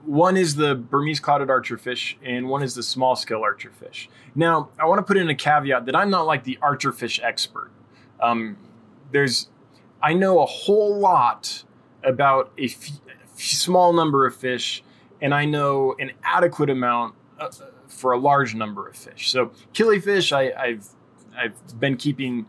one 0.06 0.38
is 0.38 0.56
the 0.56 0.74
Burmese 0.74 1.20
clouded 1.20 1.48
archerfish, 1.48 2.14
and 2.24 2.48
one 2.48 2.62
is 2.62 2.74
the 2.74 2.82
small 2.82 3.14
scale 3.14 3.42
archerfish. 3.42 4.08
Now, 4.34 4.70
I 4.78 4.86
want 4.86 5.00
to 5.00 5.02
put 5.02 5.18
in 5.18 5.28
a 5.28 5.34
caveat 5.34 5.84
that 5.84 5.94
I'm 5.94 6.08
not 6.08 6.26
like 6.26 6.44
the 6.44 6.58
archerfish 6.62 7.22
expert. 7.22 7.70
Um, 8.20 8.56
there's, 9.12 9.50
I 10.02 10.14
know 10.14 10.40
a 10.40 10.46
whole 10.46 10.98
lot 10.98 11.64
about 12.02 12.50
a 12.58 12.68
small 13.36 13.92
number 13.92 14.26
of 14.26 14.34
fish, 14.34 14.82
and 15.20 15.34
I 15.34 15.44
know 15.44 15.94
an 15.98 16.12
adequate 16.22 16.70
amount 16.70 17.14
uh, 17.38 17.50
for 17.88 18.12
a 18.12 18.18
large 18.18 18.54
number 18.54 18.88
of 18.88 18.96
fish. 18.96 19.30
So, 19.30 19.52
killifish, 19.74 20.32
I, 20.32 20.52
I've 20.58 20.88
I've 21.36 21.80
been 21.80 21.96
keeping, 21.96 22.46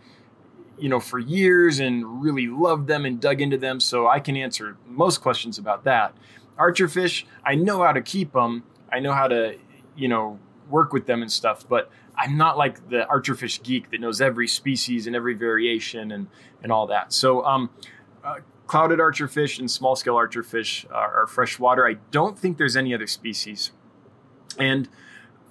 you 0.77 0.89
know, 0.89 0.99
for 0.99 1.19
years 1.19 1.79
and 1.79 2.21
really 2.21 2.47
loved 2.47 2.87
them 2.87 3.05
and 3.05 3.19
dug 3.19 3.41
into 3.41 3.57
them, 3.57 3.79
so 3.79 4.07
I 4.07 4.19
can 4.19 4.35
answer 4.35 4.77
most 4.87 5.21
questions 5.21 5.57
about 5.57 5.83
that 5.85 6.15
archer 6.57 6.87
fish, 6.87 7.25
I 7.45 7.55
know 7.55 7.83
how 7.83 7.91
to 7.91 8.01
keep 8.01 8.33
them. 8.33 8.63
I 8.91 8.99
know 8.99 9.13
how 9.13 9.27
to, 9.27 9.57
you 9.95 10.07
know, 10.07 10.39
work 10.69 10.93
with 10.93 11.05
them 11.05 11.21
and 11.21 11.31
stuff, 11.31 11.67
but 11.67 11.89
I'm 12.15 12.37
not 12.37 12.57
like 12.57 12.89
the 12.89 13.05
archerfish 13.09 13.61
geek 13.61 13.91
that 13.91 13.99
knows 13.99 14.21
every 14.21 14.47
species 14.47 15.07
and 15.07 15.15
every 15.15 15.33
variation 15.33 16.11
and, 16.11 16.27
and 16.63 16.71
all 16.71 16.87
that. 16.87 17.11
So, 17.13 17.43
um, 17.45 17.69
uh, 18.23 18.37
clouded 18.67 18.99
archerfish 18.99 19.59
and 19.59 19.69
small 19.69 19.95
scale 19.95 20.15
archerfish 20.15 20.89
are, 20.91 21.23
are 21.23 21.27
freshwater. 21.27 21.87
I 21.87 21.97
don't 22.11 22.39
think 22.39 22.57
there's 22.57 22.75
any 22.75 22.93
other 22.93 23.07
species. 23.07 23.71
And 24.57 24.89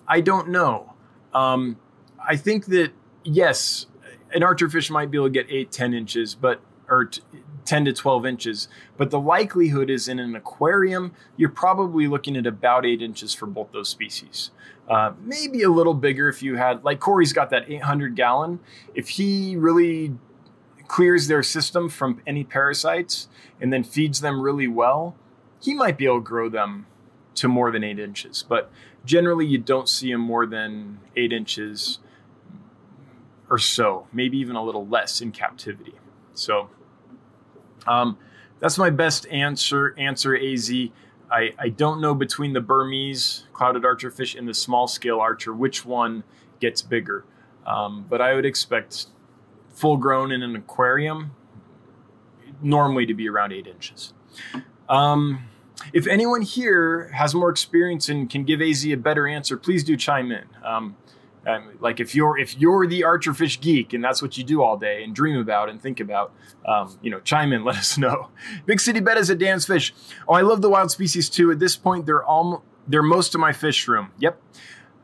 I 0.08 0.20
don't 0.20 0.48
know. 0.48 0.94
Um, 1.32 1.76
I 2.26 2.36
think 2.36 2.66
that, 2.66 2.92
yes, 3.22 3.86
an 4.34 4.42
archerfish 4.42 4.90
might 4.90 5.10
be 5.10 5.18
able 5.18 5.28
to 5.28 5.32
get 5.32 5.46
eight, 5.48 5.70
10 5.70 5.94
inches, 5.94 6.34
but, 6.34 6.60
or 6.88 7.06
t- 7.06 7.22
10 7.64 7.86
to 7.86 7.92
12 7.92 8.26
inches. 8.26 8.68
But 8.96 9.10
the 9.10 9.20
likelihood 9.20 9.88
is 9.88 10.08
in 10.08 10.18
an 10.18 10.34
aquarium, 10.34 11.12
you're 11.36 11.48
probably 11.48 12.06
looking 12.06 12.36
at 12.36 12.46
about 12.46 12.84
eight 12.84 13.00
inches 13.00 13.32
for 13.32 13.46
both 13.46 13.72
those 13.72 13.88
species. 13.88 14.50
Uh, 14.88 15.12
maybe 15.20 15.62
a 15.62 15.70
little 15.70 15.94
bigger 15.94 16.28
if 16.28 16.42
you 16.42 16.56
had, 16.56 16.84
like 16.84 17.00
Corey's 17.00 17.32
got 17.32 17.50
that 17.50 17.70
800 17.70 18.14
gallon. 18.14 18.60
If 18.94 19.10
he 19.10 19.56
really 19.56 20.14
clears 20.88 21.28
their 21.28 21.42
system 21.42 21.88
from 21.88 22.20
any 22.26 22.44
parasites 22.44 23.28
and 23.60 23.72
then 23.72 23.82
feeds 23.82 24.20
them 24.20 24.40
really 24.40 24.68
well, 24.68 25.16
he 25.62 25.72
might 25.74 25.96
be 25.96 26.04
able 26.04 26.18
to 26.18 26.24
grow 26.24 26.48
them 26.50 26.86
to 27.36 27.48
more 27.48 27.70
than 27.70 27.82
eight 27.82 27.98
inches. 27.98 28.44
But 28.46 28.70
generally, 29.04 29.46
you 29.46 29.58
don't 29.58 29.88
see 29.88 30.12
them 30.12 30.20
more 30.20 30.46
than 30.46 31.00
eight 31.16 31.32
inches 31.32 31.98
or 33.50 33.58
so, 33.58 34.06
maybe 34.12 34.38
even 34.38 34.56
a 34.56 34.64
little 34.64 34.86
less 34.86 35.20
in 35.20 35.32
captivity. 35.32 35.94
So, 36.32 36.70
um, 37.86 38.18
that's 38.60 38.78
my 38.78 38.90
best 38.90 39.26
answer. 39.28 39.94
Answer 39.98 40.36
AZ. 40.36 40.72
I, 41.30 41.54
I 41.58 41.68
don't 41.68 42.00
know 42.00 42.14
between 42.14 42.52
the 42.52 42.60
Burmese 42.60 43.44
clouded 43.52 43.82
archerfish 43.82 44.38
and 44.38 44.48
the 44.48 44.54
small 44.54 44.86
scale 44.86 45.18
archer 45.20 45.52
which 45.52 45.84
one 45.84 46.22
gets 46.60 46.80
bigger, 46.82 47.24
um, 47.66 48.06
but 48.08 48.20
I 48.20 48.34
would 48.34 48.46
expect 48.46 49.06
full 49.68 49.96
grown 49.96 50.30
in 50.30 50.42
an 50.42 50.54
aquarium 50.54 51.32
normally 52.62 53.06
to 53.06 53.14
be 53.14 53.28
around 53.28 53.52
eight 53.52 53.66
inches. 53.66 54.12
Um, 54.88 55.48
if 55.92 56.06
anyone 56.06 56.42
here 56.42 57.08
has 57.08 57.34
more 57.34 57.50
experience 57.50 58.08
and 58.08 58.30
can 58.30 58.44
give 58.44 58.60
AZ 58.60 58.86
a 58.86 58.94
better 58.94 59.26
answer, 59.26 59.56
please 59.56 59.84
do 59.84 59.96
chime 59.96 60.30
in. 60.30 60.44
Um, 60.64 60.96
like 61.80 62.00
if 62.00 62.14
you're 62.14 62.38
if 62.38 62.58
you're 62.58 62.86
the 62.86 63.02
archerfish 63.02 63.60
geek 63.60 63.92
and 63.92 64.02
that's 64.02 64.22
what 64.22 64.38
you 64.38 64.44
do 64.44 64.62
all 64.62 64.76
day 64.76 65.02
and 65.02 65.14
dream 65.14 65.38
about 65.38 65.68
and 65.68 65.80
think 65.80 66.00
about, 66.00 66.32
um, 66.66 66.98
you 67.02 67.10
know, 67.10 67.20
chime 67.20 67.52
in, 67.52 67.64
let 67.64 67.76
us 67.76 67.98
know. 67.98 68.28
Big 68.66 68.80
City 68.80 69.00
Bettas 69.00 69.30
a 69.30 69.34
Dan's 69.34 69.66
Fish. 69.66 69.94
Oh, 70.28 70.34
I 70.34 70.42
love 70.42 70.62
the 70.62 70.70
wild 70.70 70.90
species 70.90 71.28
too. 71.28 71.50
At 71.50 71.58
this 71.58 71.76
point, 71.76 72.06
they're 72.06 72.24
all 72.24 72.64
they're 72.86 73.02
most 73.02 73.34
of 73.34 73.40
my 73.40 73.52
fish 73.52 73.88
room. 73.88 74.10
Yep, 74.18 74.40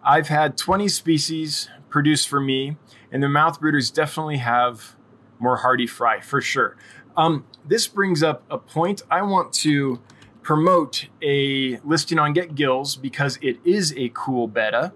I've 0.02 0.28
had 0.28 0.56
20 0.56 0.88
species 0.88 1.68
produced 1.88 2.28
for 2.28 2.40
me, 2.40 2.76
and 3.10 3.22
the 3.22 3.28
mouth 3.28 3.60
breeders 3.60 3.90
definitely 3.90 4.38
have 4.38 4.96
more 5.38 5.56
hardy 5.56 5.86
fry 5.86 6.20
for 6.20 6.40
sure. 6.40 6.76
Um, 7.16 7.44
this 7.66 7.86
brings 7.88 8.22
up 8.22 8.44
a 8.50 8.58
point 8.58 9.02
I 9.10 9.22
want 9.22 9.52
to 9.54 10.00
promote 10.42 11.08
a 11.22 11.78
listing 11.84 12.18
on 12.18 12.32
Get 12.32 12.54
Gills 12.54 12.96
because 12.96 13.38
it 13.42 13.58
is 13.64 13.94
a 13.96 14.10
cool 14.14 14.46
betta. 14.46 14.92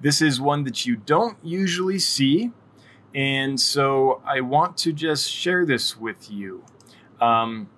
This 0.00 0.22
is 0.22 0.40
one 0.40 0.64
that 0.64 0.86
you 0.86 0.96
don't 0.96 1.36
usually 1.42 1.98
see. 1.98 2.52
And 3.14 3.60
so 3.60 4.22
I 4.24 4.40
want 4.40 4.76
to 4.78 4.92
just 4.92 5.30
share 5.30 5.64
this 5.64 5.96
with 5.96 6.30
you. 6.30 6.64
Um, 7.20 7.68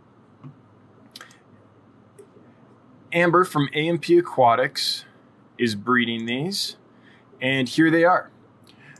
Amber 3.13 3.45
from 3.45 3.69
AMP 3.75 4.09
Aquatics 4.11 5.05
is 5.59 5.75
breeding 5.75 6.27
these, 6.27 6.77
and 7.41 7.69
here 7.69 7.91
they 7.91 8.05
are. 8.05 8.31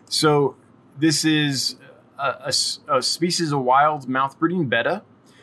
So 0.09 0.57
this 0.99 1.25
is 1.25 1.77
a, 2.19 2.53
a, 2.89 2.97
a 2.97 3.03
species 3.03 3.53
of 3.53 3.61
wild 3.63 4.09
mouth 4.09 4.39
breeding 4.39 4.69
betta. 4.69 5.03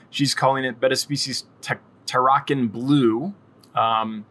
She's 0.09 0.33
calling 0.33 0.65
it 0.65 0.79
betta 0.79 0.95
species 0.95 1.45
Tarakan 2.05 2.71
blue. 2.71 3.33
Um, 3.75 4.25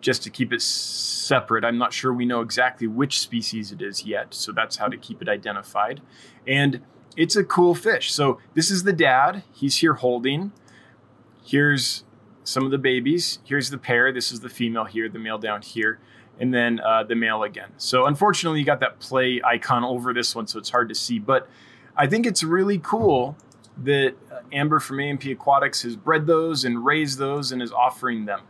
just 0.00 0.22
to 0.22 0.30
keep 0.30 0.52
it 0.52 0.62
separate. 0.62 1.64
I'm 1.64 1.78
not 1.78 1.92
sure 1.92 2.12
we 2.12 2.24
know 2.24 2.40
exactly 2.40 2.86
which 2.86 3.20
species 3.20 3.72
it 3.72 3.82
is 3.82 4.04
yet, 4.04 4.34
so 4.34 4.52
that's 4.52 4.76
how 4.76 4.88
to 4.88 4.96
keep 4.96 5.20
it 5.20 5.28
identified. 5.28 6.00
And 6.46 6.80
it's 7.16 7.36
a 7.36 7.44
cool 7.44 7.74
fish. 7.74 8.12
So 8.12 8.38
this 8.54 8.70
is 8.70 8.84
the 8.84 8.92
dad. 8.92 9.42
He's 9.52 9.78
here 9.78 9.94
holding. 9.94 10.52
Here's 11.44 12.04
some 12.44 12.64
of 12.64 12.70
the 12.70 12.78
babies. 12.78 13.40
Here's 13.44 13.70
the 13.70 13.78
pair. 13.78 14.12
This 14.12 14.30
is 14.30 14.40
the 14.40 14.48
female 14.48 14.84
here, 14.84 15.08
the 15.08 15.18
male 15.18 15.38
down 15.38 15.62
here, 15.62 15.98
and 16.38 16.54
then 16.54 16.80
uh, 16.80 17.02
the 17.02 17.16
male 17.16 17.42
again. 17.42 17.70
So 17.76 18.06
unfortunately, 18.06 18.60
you 18.60 18.66
got 18.66 18.80
that 18.80 19.00
play 19.00 19.40
icon 19.44 19.84
over 19.84 20.14
this 20.14 20.34
one, 20.34 20.46
so 20.46 20.58
it's 20.58 20.70
hard 20.70 20.88
to 20.90 20.94
see. 20.94 21.18
But 21.18 21.48
I 21.96 22.06
think 22.06 22.24
it's 22.24 22.44
really 22.44 22.78
cool 22.78 23.36
that 23.82 24.14
Amber 24.52 24.80
from 24.80 25.00
AMP 25.00 25.24
Aquatics 25.24 25.82
has 25.82 25.96
bred 25.96 26.26
those 26.26 26.64
and 26.64 26.84
raised 26.84 27.18
those 27.18 27.52
and 27.52 27.60
is 27.60 27.72
offering 27.72 28.24
them 28.24 28.40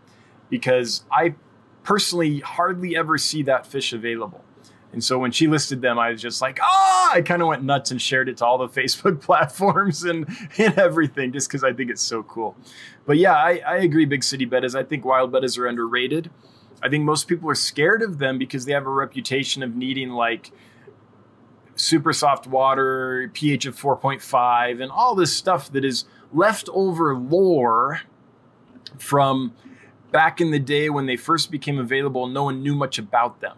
because 0.48 1.04
I 1.10 1.34
personally 1.82 2.40
hardly 2.40 2.96
ever 2.96 3.18
see 3.18 3.42
that 3.44 3.66
fish 3.66 3.92
available. 3.92 4.44
And 4.92 5.04
so 5.04 5.18
when 5.18 5.32
she 5.32 5.46
listed 5.46 5.82
them, 5.82 5.98
I 5.98 6.10
was 6.10 6.22
just 6.22 6.40
like, 6.40 6.58
ah, 6.62 7.12
I 7.12 7.20
kind 7.20 7.42
of 7.42 7.48
went 7.48 7.62
nuts 7.62 7.90
and 7.90 8.00
shared 8.00 8.28
it 8.28 8.38
to 8.38 8.46
all 8.46 8.58
the 8.58 8.68
Facebook 8.80 9.20
platforms 9.20 10.04
and, 10.04 10.26
and 10.56 10.78
everything 10.78 11.32
just 11.32 11.48
because 11.48 11.62
I 11.62 11.72
think 11.72 11.90
it's 11.90 12.02
so 12.02 12.22
cool. 12.22 12.56
But 13.06 13.18
yeah, 13.18 13.34
I, 13.34 13.60
I 13.66 13.76
agree, 13.76 14.06
big 14.06 14.24
city 14.24 14.46
bettas. 14.46 14.74
I 14.74 14.82
think 14.82 15.04
wild 15.04 15.32
bettas 15.32 15.58
are 15.58 15.66
underrated. 15.66 16.30
I 16.82 16.88
think 16.88 17.04
most 17.04 17.26
people 17.28 17.50
are 17.50 17.56
scared 17.56 18.02
of 18.02 18.18
them 18.18 18.38
because 18.38 18.64
they 18.64 18.72
have 18.72 18.86
a 18.86 18.90
reputation 18.90 19.62
of 19.62 19.74
needing 19.74 20.10
like 20.10 20.52
super 21.74 22.12
soft 22.12 22.46
water, 22.46 23.30
pH 23.32 23.66
of 23.66 23.76
4.5, 23.76 24.82
and 24.82 24.90
all 24.90 25.14
this 25.14 25.36
stuff 25.36 25.70
that 25.72 25.84
is 25.84 26.04
leftover 26.32 27.16
lore 27.16 28.02
from 28.98 29.54
back 30.10 30.40
in 30.40 30.50
the 30.50 30.58
day 30.58 30.88
when 30.88 31.06
they 31.06 31.16
first 31.16 31.50
became 31.50 31.78
available, 31.78 32.26
no 32.26 32.44
one 32.44 32.62
knew 32.62 32.74
much 32.74 32.98
about 32.98 33.40
them. 33.40 33.56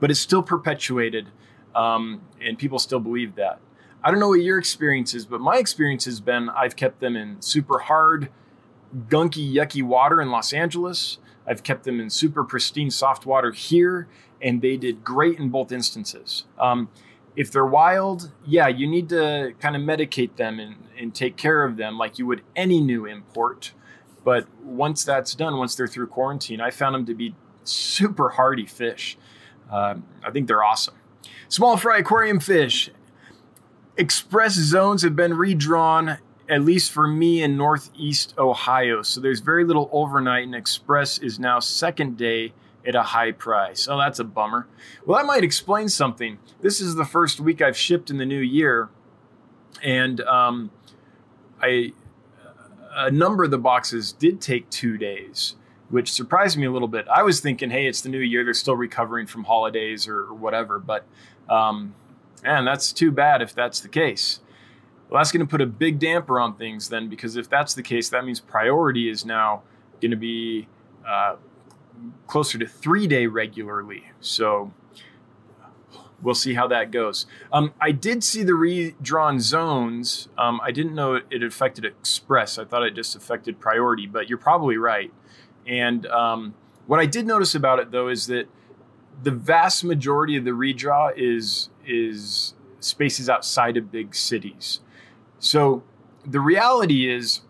But 0.00 0.10
it's 0.10 0.20
still 0.20 0.42
perpetuated, 0.42 1.28
um, 1.74 2.22
and 2.40 2.58
people 2.58 2.78
still 2.78 3.00
believe 3.00 3.36
that. 3.36 3.60
I 4.02 4.10
don't 4.10 4.20
know 4.20 4.28
what 4.28 4.42
your 4.42 4.58
experience 4.58 5.14
is, 5.14 5.24
but 5.24 5.40
my 5.40 5.56
experience 5.56 6.04
has 6.04 6.20
been 6.20 6.50
I've 6.50 6.76
kept 6.76 7.00
them 7.00 7.16
in 7.16 7.40
super 7.40 7.78
hard, 7.78 8.28
gunky, 9.08 9.50
yucky 9.50 9.82
water 9.82 10.20
in 10.20 10.30
Los 10.30 10.52
Angeles. 10.52 11.18
I've 11.46 11.62
kept 11.62 11.84
them 11.84 12.00
in 12.00 12.10
super 12.10 12.44
pristine 12.44 12.90
soft 12.90 13.24
water 13.24 13.52
here, 13.52 14.08
and 14.42 14.60
they 14.60 14.76
did 14.76 15.04
great 15.04 15.38
in 15.38 15.48
both 15.48 15.72
instances. 15.72 16.44
Um, 16.58 16.90
if 17.34 17.50
they're 17.50 17.66
wild, 17.66 18.30
yeah, 18.46 18.68
you 18.68 18.86
need 18.86 19.08
to 19.08 19.54
kind 19.58 19.74
of 19.74 19.82
medicate 19.82 20.36
them 20.36 20.60
and, 20.60 20.76
and 20.98 21.14
take 21.14 21.36
care 21.36 21.64
of 21.64 21.76
them 21.76 21.98
like 21.98 22.18
you 22.18 22.26
would 22.26 22.42
any 22.54 22.80
new 22.80 23.06
import. 23.06 23.72
But 24.24 24.46
once 24.62 25.04
that's 25.04 25.34
done, 25.34 25.58
once 25.58 25.74
they're 25.74 25.86
through 25.86 26.06
quarantine, 26.08 26.60
I 26.60 26.70
found 26.70 26.94
them 26.94 27.06
to 27.06 27.14
be 27.14 27.34
super 27.62 28.30
hardy 28.30 28.66
fish. 28.66 29.18
Uh, 29.70 29.96
I 30.24 30.30
think 30.30 30.48
they're 30.48 30.64
awesome. 30.64 30.94
Small 31.48 31.76
fry 31.76 31.98
aquarium 31.98 32.40
fish. 32.40 32.90
Express 33.96 34.54
zones 34.54 35.02
have 35.02 35.14
been 35.14 35.34
redrawn, 35.34 36.18
at 36.48 36.62
least 36.62 36.90
for 36.90 37.06
me 37.06 37.42
in 37.42 37.56
Northeast 37.56 38.34
Ohio. 38.38 39.02
So 39.02 39.20
there's 39.20 39.40
very 39.40 39.64
little 39.64 39.88
overnight, 39.92 40.44
and 40.44 40.54
Express 40.54 41.18
is 41.18 41.38
now 41.38 41.60
second 41.60 42.16
day 42.16 42.52
at 42.86 42.94
a 42.94 43.02
high 43.02 43.32
price. 43.32 43.88
Oh, 43.88 43.98
that's 43.98 44.18
a 44.18 44.24
bummer. 44.24 44.66
Well, 45.06 45.18
that 45.18 45.26
might 45.26 45.44
explain 45.44 45.88
something. 45.88 46.38
This 46.60 46.80
is 46.80 46.96
the 46.96 47.04
first 47.04 47.40
week 47.40 47.62
I've 47.62 47.76
shipped 47.76 48.10
in 48.10 48.18
the 48.18 48.26
new 48.26 48.40
year, 48.40 48.88
and 49.82 50.20
um, 50.22 50.70
I 51.62 51.92
a 52.94 53.10
number 53.10 53.44
of 53.44 53.50
the 53.50 53.58
boxes 53.58 54.12
did 54.12 54.40
take 54.40 54.70
two 54.70 54.96
days. 54.96 55.56
which 55.90 56.12
surprised 56.12 56.58
me 56.58 56.66
a 56.66 56.70
little 56.72 56.88
bit. 56.88 57.06
I 57.08 57.22
was 57.22 57.40
thinking, 57.40 57.70
hey, 57.70 57.86
it's 57.86 58.00
the 58.00 58.08
new 58.08 58.18
year; 58.18 58.44
they're 58.44 58.54
still 58.54 58.76
recovering 58.76 59.26
from 59.26 59.44
holidays 59.44 60.08
or, 60.08 60.20
or 60.20 60.34
whatever. 60.34 60.78
But 60.78 61.06
um, 61.48 61.94
man, 62.42 62.64
that's 62.64 62.92
too 62.92 63.10
bad 63.10 63.42
if 63.42 63.54
that's 63.54 63.80
the 63.80 63.88
case. 63.88 64.40
Well, 65.08 65.20
that's 65.20 65.30
going 65.30 65.46
to 65.46 65.50
put 65.50 65.60
a 65.60 65.66
big 65.66 65.98
damper 65.98 66.40
on 66.40 66.56
things 66.56 66.88
then, 66.88 67.08
because 67.08 67.36
if 67.36 67.48
that's 67.48 67.74
the 67.74 67.82
case, 67.82 68.08
that 68.08 68.24
means 68.24 68.40
priority 68.40 69.08
is 69.08 69.24
now 69.24 69.62
going 70.00 70.10
to 70.10 70.16
be 70.16 70.66
uh, 71.06 71.36
closer 72.26 72.58
to 72.58 72.66
three 72.66 73.06
day 73.06 73.26
regularly. 73.26 74.04
So 74.20 74.72
we'll 76.24 76.34
see 76.34 76.54
how 76.54 76.66
that 76.66 76.90
goes. 76.90 77.26
Um, 77.52 77.72
I 77.80 77.92
did 77.92 78.24
see 78.24 78.42
the 78.42 78.54
redrawn 78.54 79.38
zones. 79.38 80.28
Um, 80.36 80.60
I 80.64 80.72
didn't 80.72 80.94
know 80.94 81.20
it 81.30 81.42
affected 81.42 81.84
Express. 81.84 82.58
I 82.58 82.64
thought 82.64 82.82
it 82.82 82.94
just 82.94 83.14
affected 83.14 83.60
priority, 83.60 84.06
but 84.06 84.28
you're 84.28 84.38
probably 84.38 84.78
right. 84.78 85.12
And 85.66 86.06
um, 86.06 86.54
what 86.86 86.98
I 86.98 87.06
did 87.06 87.26
notice 87.26 87.54
about 87.54 87.78
it 87.78 87.90
though 87.90 88.08
is 88.08 88.26
that 88.26 88.48
the 89.22 89.30
vast 89.30 89.84
majority 89.84 90.36
of 90.36 90.44
the 90.44 90.50
redraw 90.50 91.12
is 91.16 91.68
is 91.86 92.54
spaces 92.80 93.28
outside 93.28 93.76
of 93.76 93.92
big 93.92 94.14
cities. 94.14 94.80
So 95.38 95.84
the 96.26 96.40
reality 96.40 97.10
is, 97.10 97.42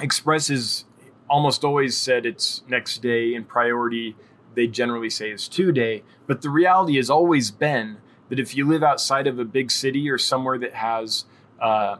Express 0.00 0.48
is 0.48 0.84
almost 1.28 1.64
always 1.64 1.96
said 1.96 2.24
it's 2.24 2.62
next 2.68 3.02
day, 3.02 3.34
and 3.34 3.46
priority 3.46 4.16
they 4.54 4.66
generally 4.66 5.10
say 5.10 5.30
is 5.30 5.48
two 5.48 5.72
day. 5.72 6.02
But 6.30 6.42
the 6.42 6.50
reality 6.50 6.94
has 6.94 7.10
always 7.10 7.50
been 7.50 7.96
that 8.28 8.38
if 8.38 8.54
you 8.54 8.64
live 8.64 8.84
outside 8.84 9.26
of 9.26 9.40
a 9.40 9.44
big 9.44 9.68
city 9.68 10.08
or 10.08 10.16
somewhere 10.16 10.58
that 10.58 10.74
has 10.74 11.24
uh, 11.60 11.96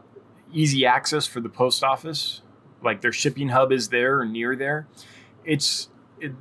easy 0.53 0.85
access 0.85 1.27
for 1.27 1.41
the 1.41 1.49
post 1.49 1.83
office, 1.83 2.41
like 2.81 3.01
their 3.01 3.11
shipping 3.11 3.49
hub 3.49 3.73
is 3.73 3.89
there 3.89 4.21
or 4.21 4.25
near 4.25 4.55
there, 4.55 4.87
it's 5.43 5.89
it, 6.21 6.31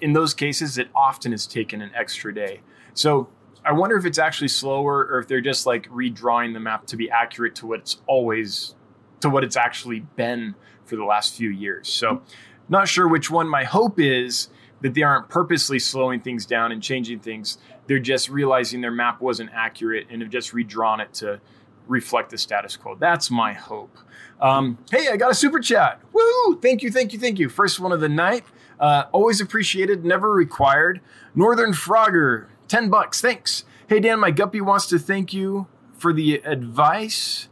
in 0.00 0.12
those 0.12 0.34
cases 0.34 0.76
it 0.76 0.88
often 0.92 1.30
has 1.30 1.46
taken 1.46 1.80
an 1.80 1.92
extra 1.94 2.34
day. 2.34 2.62
So 2.94 3.28
I 3.64 3.74
wonder 3.74 3.96
if 3.96 4.04
it's 4.04 4.18
actually 4.18 4.48
slower 4.48 5.06
or 5.08 5.20
if 5.20 5.28
they're 5.28 5.40
just 5.40 5.66
like 5.66 5.88
redrawing 5.88 6.52
the 6.52 6.58
map 6.58 6.84
to 6.86 6.96
be 6.96 7.08
accurate 7.08 7.54
to 7.54 7.66
what 7.68 7.78
it's 7.78 7.98
always 8.08 8.74
to 9.20 9.30
what 9.30 9.44
it's 9.44 9.56
actually 9.56 10.00
been 10.00 10.56
for 10.84 10.96
the 10.96 11.04
last 11.04 11.36
few 11.36 11.50
years. 11.50 11.92
So 11.92 12.22
not 12.68 12.88
sure 12.88 13.06
which 13.06 13.30
one. 13.30 13.48
My 13.48 13.62
hope 13.62 14.00
is 14.00 14.48
that 14.80 14.94
they 14.94 15.02
aren't 15.02 15.28
purposely 15.28 15.78
slowing 15.78 16.20
things 16.20 16.46
down 16.46 16.72
and 16.72 16.82
changing 16.82 17.20
things. 17.20 17.58
They're 17.86 17.98
just 17.98 18.28
realizing 18.28 18.80
their 18.80 18.90
map 18.90 19.20
wasn't 19.20 19.50
accurate 19.52 20.06
and 20.10 20.22
have 20.22 20.30
just 20.30 20.52
redrawn 20.52 21.00
it 21.00 21.12
to 21.14 21.40
reflect 21.86 22.30
the 22.30 22.38
status 22.38 22.76
quo. 22.76 22.94
That's 22.94 23.30
my 23.30 23.52
hope. 23.52 23.96
Um, 24.40 24.78
hey, 24.90 25.08
I 25.08 25.16
got 25.16 25.30
a 25.30 25.34
super 25.34 25.60
chat. 25.60 26.00
Woo! 26.12 26.58
Thank 26.60 26.82
you, 26.82 26.90
thank 26.90 27.12
you, 27.12 27.18
thank 27.18 27.38
you. 27.38 27.48
First 27.48 27.80
one 27.80 27.92
of 27.92 28.00
the 28.00 28.08
night. 28.08 28.44
Uh, 28.78 29.04
always 29.12 29.40
appreciated, 29.40 30.04
never 30.04 30.32
required. 30.32 31.00
Northern 31.34 31.72
Frogger, 31.72 32.46
10 32.68 32.88
bucks. 32.88 33.20
Thanks. 33.20 33.64
Hey, 33.88 34.00
Dan, 34.00 34.20
my 34.20 34.30
guppy 34.30 34.60
wants 34.60 34.86
to 34.86 34.98
thank 34.98 35.34
you 35.34 35.66
for 35.92 36.12
the 36.12 36.36
advice. 36.36 37.48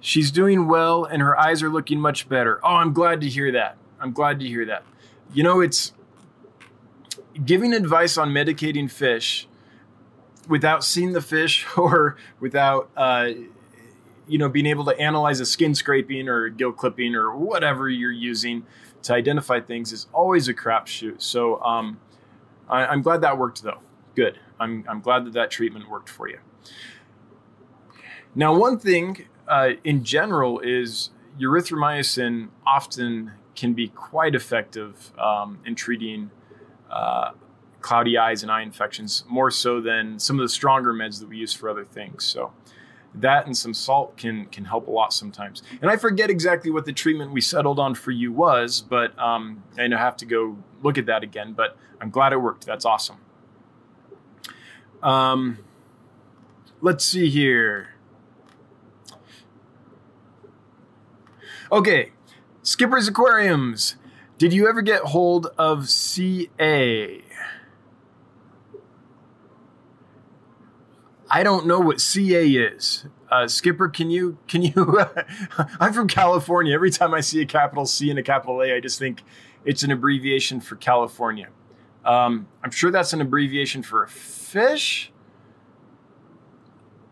She's 0.00 0.30
doing 0.30 0.66
well 0.66 1.04
and 1.04 1.22
her 1.22 1.38
eyes 1.38 1.62
are 1.62 1.68
looking 1.68 2.00
much 2.00 2.28
better. 2.28 2.58
Oh, 2.64 2.74
I'm 2.74 2.92
glad 2.92 3.20
to 3.20 3.28
hear 3.28 3.52
that. 3.52 3.76
I'm 4.00 4.12
glad 4.12 4.40
to 4.40 4.46
hear 4.46 4.66
that. 4.66 4.82
You 5.32 5.42
know, 5.42 5.60
it's 5.60 5.92
giving 7.44 7.72
advice 7.72 8.16
on 8.16 8.30
medicating 8.30 8.90
fish 8.90 9.48
without 10.48 10.84
seeing 10.84 11.12
the 11.12 11.20
fish 11.20 11.66
or 11.76 12.16
without, 12.40 12.90
uh, 12.96 13.30
you 14.26 14.38
know, 14.38 14.48
being 14.48 14.66
able 14.66 14.84
to 14.84 14.98
analyze 14.98 15.40
a 15.40 15.46
skin 15.46 15.74
scraping 15.74 16.28
or 16.28 16.48
gill 16.48 16.72
clipping 16.72 17.14
or 17.14 17.36
whatever 17.36 17.88
you're 17.88 18.10
using 18.10 18.64
to 19.02 19.12
identify 19.14 19.60
things 19.60 19.92
is 19.92 20.06
always 20.12 20.48
a 20.48 20.54
crapshoot. 20.54 21.20
So 21.20 21.60
um, 21.62 22.00
I, 22.68 22.86
I'm 22.86 23.02
glad 23.02 23.20
that 23.20 23.38
worked 23.38 23.62
though. 23.62 23.80
Good. 24.14 24.38
I'm, 24.58 24.84
I'm 24.88 25.00
glad 25.00 25.26
that 25.26 25.32
that 25.34 25.50
treatment 25.50 25.90
worked 25.90 26.08
for 26.08 26.28
you. 26.28 26.38
Now, 28.34 28.56
one 28.56 28.78
thing 28.78 29.26
uh, 29.46 29.70
in 29.84 30.04
general 30.04 30.60
is 30.60 31.10
erythromycin 31.38 32.48
often 32.66 33.32
can 33.54 33.74
be 33.74 33.88
quite 33.88 34.34
effective 34.34 35.12
um, 35.18 35.60
in 35.64 35.74
treating 35.74 36.30
uh, 36.94 37.32
cloudy 37.80 38.16
eyes 38.16 38.42
and 38.42 38.50
eye 38.50 38.62
infections, 38.62 39.24
more 39.28 39.50
so 39.50 39.80
than 39.80 40.18
some 40.18 40.38
of 40.38 40.44
the 40.44 40.48
stronger 40.48 40.94
meds 40.94 41.20
that 41.20 41.28
we 41.28 41.36
use 41.36 41.52
for 41.52 41.68
other 41.68 41.84
things. 41.84 42.24
So 42.24 42.52
that 43.14 43.46
and 43.46 43.56
some 43.56 43.74
salt 43.74 44.16
can 44.16 44.46
can 44.46 44.64
help 44.64 44.86
a 44.88 44.90
lot 44.90 45.12
sometimes. 45.12 45.62
And 45.82 45.90
I 45.90 45.96
forget 45.96 46.30
exactly 46.30 46.70
what 46.70 46.84
the 46.84 46.92
treatment 46.92 47.32
we 47.32 47.40
settled 47.40 47.78
on 47.78 47.94
for 47.94 48.10
you 48.10 48.32
was, 48.32 48.80
but 48.80 49.16
um, 49.18 49.62
I 49.78 49.88
have 49.90 50.16
to 50.18 50.26
go 50.26 50.56
look 50.82 50.96
at 50.98 51.06
that 51.06 51.22
again. 51.22 51.52
But 51.52 51.76
I'm 52.00 52.10
glad 52.10 52.32
it 52.32 52.38
worked. 52.38 52.64
That's 52.64 52.84
awesome. 52.84 53.16
Um, 55.02 55.58
let's 56.80 57.04
see 57.04 57.28
here. 57.28 57.90
Okay, 61.70 62.12
Skipper's 62.62 63.08
Aquariums. 63.08 63.96
Did 64.36 64.52
you 64.52 64.68
ever 64.68 64.82
get 64.82 65.02
hold 65.02 65.46
of 65.58 65.88
CA? 65.88 67.22
I 71.30 71.42
don't 71.42 71.66
know 71.66 71.80
what 71.80 72.00
CA 72.00 72.46
is. 72.46 73.06
Uh, 73.30 73.46
Skipper, 73.46 73.88
can 73.88 74.10
you 74.10 74.38
can 74.48 74.62
you? 74.62 75.00
I'm 75.80 75.92
from 75.92 76.08
California. 76.08 76.74
Every 76.74 76.90
time 76.90 77.14
I 77.14 77.20
see 77.20 77.40
a 77.40 77.46
capital 77.46 77.86
C 77.86 78.10
and 78.10 78.18
a 78.18 78.22
capital 78.22 78.60
A, 78.60 78.74
I 78.74 78.80
just 78.80 78.98
think 78.98 79.22
it's 79.64 79.82
an 79.82 79.90
abbreviation 79.90 80.60
for 80.60 80.76
California. 80.76 81.48
Um, 82.04 82.48
I'm 82.62 82.70
sure 82.70 82.90
that's 82.90 83.12
an 83.12 83.20
abbreviation 83.20 83.82
for 83.82 84.02
a 84.02 84.08
fish. 84.08 85.12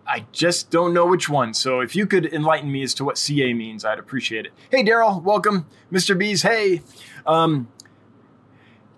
I 0.06 0.26
just 0.32 0.70
don't 0.70 0.92
know 0.92 1.06
which 1.06 1.28
one. 1.28 1.54
So 1.54 1.80
if 1.80 1.96
you 1.96 2.06
could 2.06 2.26
enlighten 2.26 2.70
me 2.70 2.82
as 2.82 2.92
to 2.94 3.04
what 3.04 3.16
CA 3.16 3.54
means, 3.54 3.84
I'd 3.84 3.98
appreciate 3.98 4.46
it. 4.46 4.52
Hey, 4.70 4.84
Daryl, 4.84 5.22
welcome. 5.22 5.66
Mr. 5.90 6.18
Bees, 6.18 6.42
hey. 6.42 6.82
Um, 7.26 7.68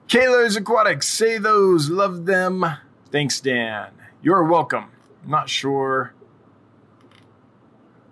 Kayla's 0.08 0.56
Aquatics, 0.56 1.08
say 1.08 1.38
those, 1.38 1.90
love 1.90 2.26
them. 2.26 2.64
Thanks, 3.10 3.40
Dan. 3.40 3.90
You're 4.22 4.44
welcome. 4.44 4.86
I'm 5.24 5.30
not 5.30 5.48
sure 5.48 6.14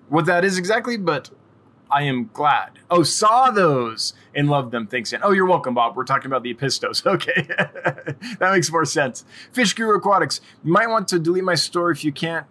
what 0.09 0.27
that 0.27 0.44
is 0.44 0.59
exactly, 0.59 0.96
but 0.96 1.31
I 1.90 2.03
am 2.03 2.31
glad. 2.33 2.79
Oh, 2.90 3.03
saw 3.03 3.51
those 3.51 4.14
and 4.35 4.48
loved 4.48 4.72
them. 4.72 4.87
Thanks, 4.87 5.11
Dan. 5.11 5.20
Oh, 5.22 5.33
you're 5.33 5.46
welcome, 5.46 5.75
Bob. 5.75 5.96
We're 5.96 6.05
talking 6.05 6.27
about 6.27 6.42
the 6.42 6.55
Apistos. 6.55 7.03
Okay. 7.12 7.42
that 8.38 8.53
makes 8.53 8.70
more 8.72 8.85
sense. 8.85 9.25
Fish 9.53 9.75
Guru 9.75 9.96
Aquatics. 9.96 10.40
You 10.64 10.72
might 10.72 10.88
want 10.88 11.09
to 11.09 11.18
delete 11.18 11.44
my 11.44 11.55
store 11.55 11.90
if 11.90 12.05
you 12.05 12.12
can't 12.12 12.46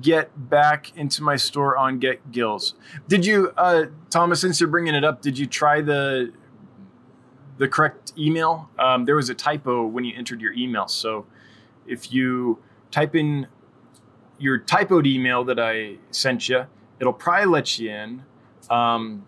get 0.00 0.48
back 0.48 0.96
into 0.96 1.22
my 1.22 1.36
store 1.36 1.76
on 1.76 1.98
Get 1.98 2.30
Gills. 2.30 2.74
Did 3.08 3.26
you, 3.26 3.52
uh, 3.56 3.86
Thomas, 4.10 4.40
since 4.40 4.60
you're 4.60 4.70
bringing 4.70 4.94
it 4.94 5.04
up, 5.04 5.20
did 5.20 5.38
you 5.38 5.46
try 5.46 5.80
the 5.80 6.32
the 7.58 7.68
correct 7.68 8.12
email? 8.18 8.68
Um, 8.78 9.04
there 9.04 9.16
was 9.16 9.28
a 9.28 9.34
typo 9.34 9.86
when 9.86 10.04
you 10.04 10.14
entered 10.16 10.40
your 10.40 10.52
email. 10.52 10.88
So 10.88 11.26
if 11.86 12.12
you 12.12 12.58
type 12.90 13.14
in 13.14 13.46
your 14.38 14.58
typoed 14.58 15.06
email 15.06 15.44
that 15.44 15.58
I 15.58 15.96
sent 16.10 16.48
you, 16.48 16.66
it'll 17.00 17.12
probably 17.12 17.46
let 17.46 17.78
you 17.78 17.90
in. 17.90 18.22
Um, 18.70 19.24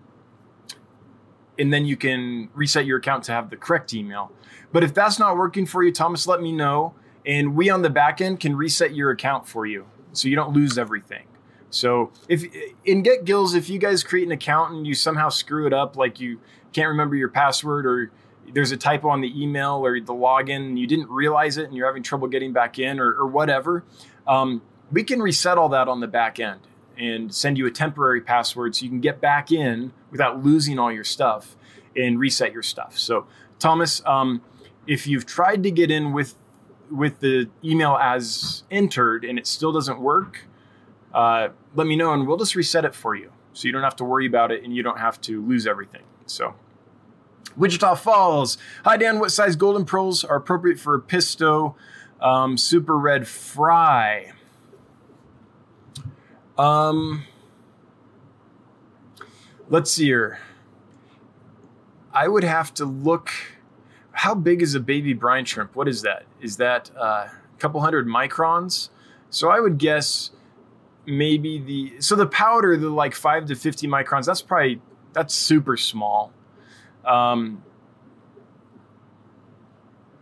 and 1.59 1.73
then 1.73 1.87
you 1.87 1.97
can 1.97 2.51
reset 2.55 2.87
your 2.87 2.99
account 2.99 3.25
to 3.25 3.33
have 3.33 3.51
the 3.51 3.57
correct 3.57 3.95
email. 3.95 4.33
But 4.73 4.85
if 4.85 4.93
that's 4.93 5.19
not 5.19 5.37
working 5.37 5.67
for 5.67 5.83
you, 5.83 5.93
Thomas, 5.93 6.27
let 6.27 6.43
me 6.43 6.53
know. 6.53 6.95
And 7.25 7.57
we 7.57 7.71
on 7.71 7.83
the 7.83 7.91
back 7.91 8.21
end 8.21 8.41
can 8.41 8.57
reset 8.57 8.95
your 8.95 9.11
account 9.11 9.49
for 9.49 9.67
you 9.67 9.87
so 10.13 10.29
you 10.29 10.37
don't 10.37 10.53
lose 10.53 10.79
everything. 10.79 11.27
So 11.71 12.13
if 12.29 12.45
in 12.85 13.03
Get 13.03 13.25
Gills, 13.25 13.55
if 13.55 13.69
you 13.69 13.79
guys 13.79 14.05
create 14.05 14.27
an 14.27 14.33
account 14.33 14.73
and 14.73 14.87
you 14.87 14.95
somehow 14.95 15.29
screw 15.29 15.67
it 15.67 15.73
up, 15.73 15.97
like 15.97 16.21
you 16.21 16.41
can't 16.73 16.89
remember 16.89 17.17
your 17.17 17.29
password 17.29 17.87
or 17.87 18.11
there's 18.53 18.73
a 18.73 18.77
typo 18.77 19.09
on 19.09 19.21
the 19.21 19.43
email 19.43 19.85
or 19.85 20.01
the 20.01 20.13
login 20.13 20.57
and 20.57 20.79
you 20.79 20.87
didn't 20.87 21.11
realize 21.11 21.59
it 21.59 21.67
and 21.67 21.75
you're 21.75 21.87
having 21.87 22.03
trouble 22.03 22.29
getting 22.29 22.53
back 22.53 22.79
in 22.79 23.01
or, 23.01 23.13
or 23.13 23.27
whatever, 23.27 23.85
um, 24.27 24.63
we 24.91 25.03
can 25.03 25.21
reset 25.21 25.59
all 25.59 25.69
that 25.69 25.89
on 25.89 26.01
the 26.01 26.07
back 26.07 26.39
end 26.39 26.61
and 26.97 27.35
send 27.35 27.59
you 27.59 27.67
a 27.67 27.71
temporary 27.71 28.21
password 28.21 28.75
so 28.75 28.85
you 28.85 28.89
can 28.89 29.01
get 29.01 29.21
back 29.21 29.51
in 29.51 29.93
without 30.11 30.43
losing 30.45 30.79
all 30.79 30.93
your 30.93 31.05
stuff 31.05 31.57
and 31.95 32.19
reset 32.19 32.53
your 32.53 32.63
stuff. 32.63 32.97
So, 32.99 33.27
Thomas, 33.59 34.03
um, 34.07 34.43
if 34.87 35.07
you've 35.07 35.27
tried 35.27 35.63
to 35.65 35.71
get 35.71 35.91
in 35.91 36.13
with 36.13 36.37
with 36.91 37.19
the 37.19 37.49
email 37.65 37.99
as 38.01 38.63
entered 38.71 39.25
and 39.25 39.41
it 39.41 39.47
still 39.47 39.73
doesn't 39.73 40.01
work, 40.01 40.47
uh, 41.13 41.49
let 41.75 41.87
me 41.87 41.97
know 41.97 42.13
and 42.13 42.29
we'll 42.29 42.37
just 42.37 42.55
reset 42.55 42.85
it 42.85 42.95
for 42.95 43.17
you. 43.17 43.33
So 43.55 43.67
you 43.67 43.73
don't 43.73 43.83
have 43.83 43.97
to 43.97 44.05
worry 44.05 44.27
about 44.27 44.53
it 44.53 44.63
and 44.63 44.75
you 44.75 44.85
don't 44.85 44.99
have 44.99 45.21
to 45.23 45.45
lose 45.45 45.67
everything. 45.67 46.03
So, 46.27 46.55
Wichita 47.57 47.95
Falls. 47.95 48.59
Hi, 48.85 48.97
Dan. 48.97 49.19
What 49.19 49.33
size 49.33 49.57
golden 49.57 49.85
pearls 49.85 50.25
are 50.25 50.37
appropriate 50.37 50.79
for 50.79 50.99
Apisto 51.01 51.75
um, 52.21 52.59
super 52.59 52.99
red 52.99 53.27
fry? 53.27 54.33
Um, 56.59 57.25
let's 59.69 59.91
see 59.91 60.05
here. 60.05 60.39
I 62.13 62.29
would 62.29 62.45
have 62.45 62.73
to 62.75 62.85
look 62.85 63.31
how 64.13 64.35
big 64.35 64.63
is 64.63 64.75
a 64.75 64.81
baby 64.81 65.13
brine 65.13 65.45
shrimp? 65.45 65.77
What 65.77 65.89
is 65.89 66.01
that? 66.03 66.25
Is 66.41 66.57
that 66.57 66.91
uh, 66.97 67.29
a 67.29 67.31
couple 67.59 67.83
hundred 67.83 68.07
microns? 68.07 68.89
So 69.29 69.51
I 69.51 69.61
would 69.61 69.77
guess 69.77 70.31
maybe 71.05 71.59
the 71.59 72.01
so 72.01 72.17
the 72.17 72.27
powder, 72.27 72.79
the 72.79 72.89
like 72.89 73.15
five 73.15 73.45
to 73.47 73.55
fifty 73.55 73.87
microns. 73.87 74.25
That's 74.25 74.41
probably 74.41 74.81
that's 75.17 75.35
super 75.35 75.79
small. 75.79 76.31
Um, 77.03 77.63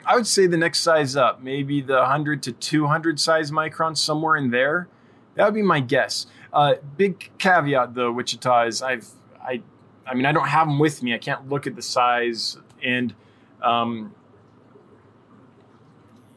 I 0.07 0.15
would 0.15 0.27
say 0.27 0.47
the 0.47 0.57
next 0.57 0.81
size 0.81 1.17
up, 1.17 1.43
maybe 1.43 1.81
the 1.81 1.97
100 1.97 2.45
to 2.45 2.53
200 2.53 3.19
size 3.19 3.51
microns, 3.51 3.99
somewhere 3.99 4.37
in 4.37 4.51
there. 4.51 4.87
That 5.35 5.47
would 5.47 5.55
be 5.55 5.63
my 5.63 5.81
guess. 5.81 6.27
Uh, 6.53 6.75
big 6.97 7.33
caveat 7.39 7.97
though, 7.97 8.13
Wichita 8.13 8.67
is 8.69 8.83
I've 8.83 9.09
I 9.43 9.63
I 10.07 10.15
mean 10.15 10.27
I 10.27 10.33
don't 10.33 10.47
have 10.47 10.69
them 10.69 10.79
with 10.79 11.03
me. 11.03 11.13
I 11.13 11.19
can't 11.19 11.49
look 11.49 11.67
at 11.67 11.75
the 11.75 11.83
size 11.83 12.57
and 12.81 13.13
um, 13.61 14.15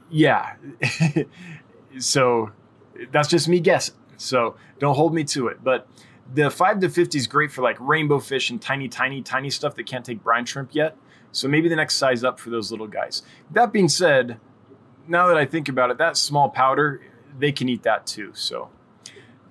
yeah. 0.09 0.55
so 1.99 2.51
that's 3.11 3.27
just 3.27 3.47
me 3.47 3.59
guessing. 3.59 3.93
So 4.17 4.55
don't 4.79 4.95
hold 4.95 5.13
me 5.13 5.23
to 5.25 5.47
it. 5.49 5.63
But 5.63 5.87
the 6.33 6.49
5 6.49 6.79
to 6.81 6.89
50 6.89 7.17
is 7.17 7.27
great 7.27 7.51
for 7.51 7.61
like 7.61 7.77
rainbow 7.79 8.19
fish 8.19 8.49
and 8.49 8.61
tiny, 8.61 8.87
tiny, 8.87 9.21
tiny 9.21 9.49
stuff 9.49 9.75
that 9.75 9.85
can't 9.85 10.05
take 10.05 10.23
brine 10.23 10.45
shrimp 10.45 10.73
yet. 10.73 10.97
So 11.31 11.47
maybe 11.47 11.69
the 11.69 11.75
next 11.75 11.95
size 11.95 12.23
up 12.23 12.39
for 12.39 12.49
those 12.49 12.71
little 12.71 12.87
guys. 12.87 13.21
That 13.51 13.71
being 13.71 13.89
said, 13.89 14.39
now 15.07 15.27
that 15.27 15.37
I 15.37 15.45
think 15.45 15.69
about 15.69 15.91
it, 15.91 15.97
that 15.97 16.17
small 16.17 16.49
powder, 16.49 17.01
they 17.37 17.51
can 17.51 17.69
eat 17.69 17.83
that 17.83 18.07
too. 18.07 18.31
So 18.33 18.69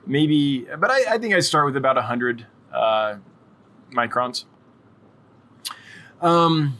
maybe, 0.07 0.67
but 0.79 0.91
I, 0.91 1.15
I 1.15 1.19
think 1.19 1.35
I 1.35 1.41
start 1.41 1.67
with 1.67 1.77
about 1.77 1.97
100 1.97 2.47
uh, 2.73 3.17
microns. 3.93 4.45
Um, 6.21 6.79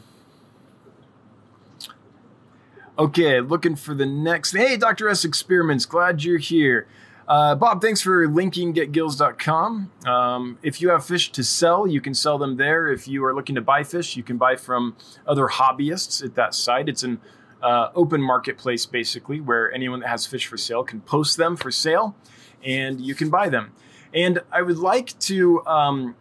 okay, 2.97 3.39
looking 3.39 3.75
for 3.75 3.93
the 3.93 4.05
next. 4.05 4.55
Hey, 4.55 4.77
Dr. 4.77 5.09
S 5.09 5.23
Experiments, 5.23 5.85
glad 5.85 6.23
you're 6.23 6.39
here. 6.39 6.87
Uh, 7.27 7.55
Bob, 7.55 7.81
thanks 7.81 8.01
for 8.01 8.25
linking 8.27 8.73
getgills.com. 8.73 9.91
Um, 10.05 10.57
if 10.63 10.81
you 10.81 10.89
have 10.89 11.05
fish 11.05 11.29
to 11.33 11.43
sell, 11.43 11.85
you 11.85 11.99
can 11.99 12.13
sell 12.13 12.37
them 12.37 12.55
there. 12.55 12.87
If 12.87 13.05
you 13.07 13.25
are 13.25 13.35
looking 13.35 13.55
to 13.55 13.61
buy 13.61 13.83
fish, 13.83 14.15
you 14.15 14.23
can 14.23 14.37
buy 14.37 14.55
from 14.55 14.95
other 15.25 15.47
hobbyists 15.47 16.23
at 16.23 16.35
that 16.35 16.55
site. 16.55 16.87
It's 16.87 17.03
an 17.03 17.19
uh, 17.61 17.89
open 17.95 18.21
marketplace, 18.21 18.85
basically, 18.85 19.41
where 19.41 19.73
anyone 19.73 19.99
that 19.99 20.07
has 20.07 20.25
fish 20.25 20.47
for 20.47 20.55
sale 20.55 20.85
can 20.85 21.01
post 21.01 21.35
them 21.35 21.57
for 21.57 21.69
sale 21.69 22.15
and 22.63 23.01
you 23.01 23.13
can 23.13 23.29
buy 23.29 23.49
them. 23.49 23.73
And 24.13 24.39
I 24.49 24.61
would 24.61 24.77
like 24.77 25.17
to 25.19 25.65
um, 25.65 26.15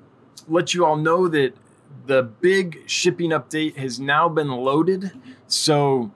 let 0.48 0.74
you 0.74 0.84
all 0.84 0.96
know 0.96 1.28
that 1.28 1.54
the 2.06 2.24
big 2.24 2.82
shipping 2.86 3.30
update 3.30 3.76
has 3.76 4.00
now 4.00 4.28
been 4.28 4.50
loaded. 4.50 5.12
So 5.46 6.12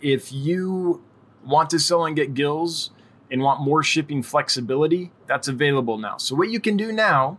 if 0.00 0.32
you 0.32 1.02
want 1.44 1.68
to 1.70 1.78
sell 1.78 2.06
and 2.06 2.16
get 2.16 2.32
gills, 2.32 2.90
and 3.32 3.40
want 3.40 3.62
more 3.62 3.82
shipping 3.82 4.22
flexibility, 4.22 5.10
that's 5.26 5.48
available 5.48 5.96
now. 5.96 6.18
So, 6.18 6.36
what 6.36 6.50
you 6.50 6.60
can 6.60 6.76
do 6.76 6.92
now 6.92 7.38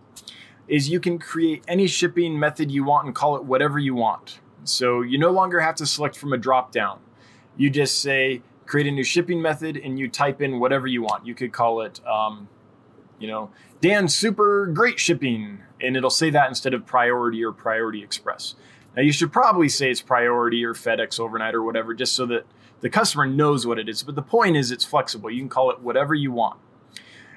is 0.68 0.90
you 0.90 1.00
can 1.00 1.20
create 1.20 1.64
any 1.68 1.86
shipping 1.86 2.38
method 2.40 2.72
you 2.72 2.84
want 2.84 3.06
and 3.06 3.16
call 3.16 3.36
it 3.36 3.46
whatever 3.46 3.78
you 3.78 3.94
want. 3.94 4.40
So, 4.64 5.02
you 5.02 5.20
no 5.20 5.30
longer 5.30 5.60
have 5.60 5.76
to 5.76 5.86
select 5.86 6.18
from 6.18 6.34
a 6.34 6.38
drop 6.38 6.72
down. 6.72 7.00
You 7.56 7.70
just 7.70 8.02
say, 8.02 8.42
create 8.66 8.88
a 8.88 8.92
new 8.92 9.04
shipping 9.04 9.40
method, 9.40 9.78
and 9.78 10.00
you 10.00 10.10
type 10.10 10.42
in 10.42 10.60
whatever 10.60 10.88
you 10.88 11.04
want. 11.04 11.28
You 11.28 11.36
could 11.36 11.54
call 11.54 11.82
it, 11.82 12.06
um, 12.08 12.50
you 13.20 13.28
know, 13.28 13.52
Dan 13.80 14.08
Super 14.08 14.66
Great 14.66 15.00
Shipping, 15.00 15.60
and 15.80 15.96
it'll 15.96 16.10
say 16.10 16.32
that 16.32 16.50
instead 16.50 16.74
of 16.74 16.88
Priority 16.88 17.44
or 17.46 17.52
Priority 17.52 18.02
Express. 18.02 18.56
Now, 18.96 19.04
you 19.04 19.12
should 19.12 19.32
probably 19.32 19.70
say 19.70 19.92
it's 19.92 20.02
Priority 20.02 20.66
or 20.66 20.74
FedEx 20.74 21.20
Overnight 21.20 21.54
or 21.54 21.62
whatever, 21.62 21.94
just 21.94 22.16
so 22.16 22.26
that 22.26 22.48
the 22.84 22.90
customer 22.90 23.26
knows 23.26 23.66
what 23.66 23.80
it 23.80 23.88
is. 23.88 24.04
But 24.04 24.16
the 24.16 24.22
point 24.22 24.58
is, 24.58 24.70
it's 24.70 24.84
flexible. 24.84 25.32
You 25.32 25.40
can 25.40 25.50
call 25.50 25.72
it 25.72 25.80
whatever 25.80 26.14
you 26.14 26.34
want. 26.34 26.60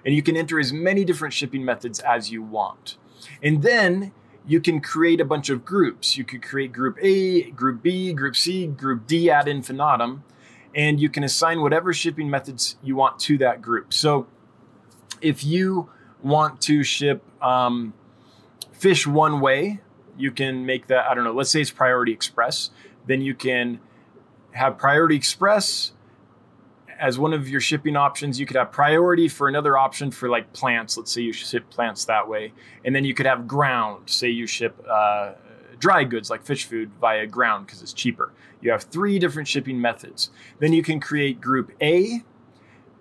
And 0.05 0.13
you 0.13 0.21
can 0.21 0.37
enter 0.37 0.59
as 0.59 0.73
many 0.73 1.05
different 1.05 1.33
shipping 1.33 1.65
methods 1.65 2.01
as 2.01 2.33
you 2.33 2.43
want. 2.43 2.99
And 3.41 3.63
then 3.63 4.13
you 4.45 4.61
can 4.61 4.81
create 4.81 5.21
a 5.21 5.25
bunch 5.25 5.49
of 5.49 5.65
groups. 5.65 6.17
You 6.17 6.25
could 6.25 6.43
create 6.43 6.73
group 6.73 6.99
A, 7.01 7.51
group 7.53 7.81
B, 7.81 8.13
group 8.13 8.35
C, 8.35 8.67
group 8.67 9.07
D 9.07 9.31
ad 9.31 9.47
infinitum, 9.47 10.25
and 10.75 10.99
you 11.01 11.09
can 11.09 11.23
assign 11.23 11.63
whatever 11.63 11.93
shipping 11.93 12.29
methods 12.29 12.77
you 12.83 12.97
want 12.97 13.21
to 13.21 13.39
that 13.39 13.63
group. 13.63 13.95
So 13.95 14.27
if 15.21 15.45
you 15.45 15.91
want 16.23 16.61
to 16.63 16.83
ship 16.83 17.23
um, 17.41 17.95
fish 18.73 19.07
one 19.07 19.41
way, 19.41 19.81
you 20.19 20.33
can 20.33 20.67
make 20.67 20.89
that, 20.89 21.07
I 21.09 21.15
don't 21.15 21.23
know, 21.23 21.33
let's 21.33 21.51
say 21.51 21.61
it's 21.61 21.71
Priority 21.71 22.13
Express. 22.13 22.71
Then 23.07 23.21
you 23.21 23.35
can 23.35 23.79
have 24.57 24.79
Priority 24.79 25.16
Express 25.16 25.92
as 26.99 27.19
one 27.19 27.33
of 27.33 27.49
your 27.49 27.61
shipping 27.61 27.97
options. 27.97 28.40
You 28.40 28.47
could 28.47 28.57
have 28.57 28.73
priority 28.73 29.29
for 29.29 29.49
another 29.49 29.77
option 29.77 30.11
for 30.11 30.29
like 30.29 30.53
plants. 30.53 30.97
Let's 30.97 31.12
say 31.12 31.21
you 31.21 31.33
ship 31.33 31.69
plants 31.71 32.07
that 32.07 32.29
way. 32.29 32.53
And 32.85 32.95
then 32.95 33.05
you 33.05 33.14
could 33.14 33.27
have 33.27 33.47
ground. 33.47 34.09
Say 34.09 34.31
you 34.31 34.47
ship 34.47 34.83
uh, 34.88 35.33
dry 35.79 36.05
goods 36.05 36.31
like 36.31 36.42
fish 36.42 36.64
food 36.64 36.90
via 37.01 37.27
ground 37.27 37.66
because 37.66 37.83
it's 37.83 37.92
cheaper. 37.92 38.33
You 38.61 38.71
have 38.71 38.85
three 38.85 39.19
different 39.19 39.47
shipping 39.47 39.81
methods. 39.81 40.31
Then 40.59 40.73
you 40.73 40.83
can 40.83 41.01
create 41.01 41.40
group 41.40 41.73
A 41.83 42.25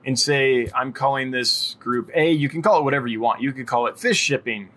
and 0.05 0.19
say, 0.19 0.67
I'm 0.75 0.91
calling 0.91 1.31
this 1.31 1.77
group 1.79 2.11
A. 2.13 2.31
You 2.31 2.49
can 2.49 2.61
call 2.61 2.79
it 2.79 2.83
whatever 2.83 3.07
you 3.07 3.21
want. 3.21 3.41
You 3.41 3.53
could 3.53 3.65
call 3.65 3.87
it 3.87 3.97
fish 3.97 4.17
shipping. 4.17 4.69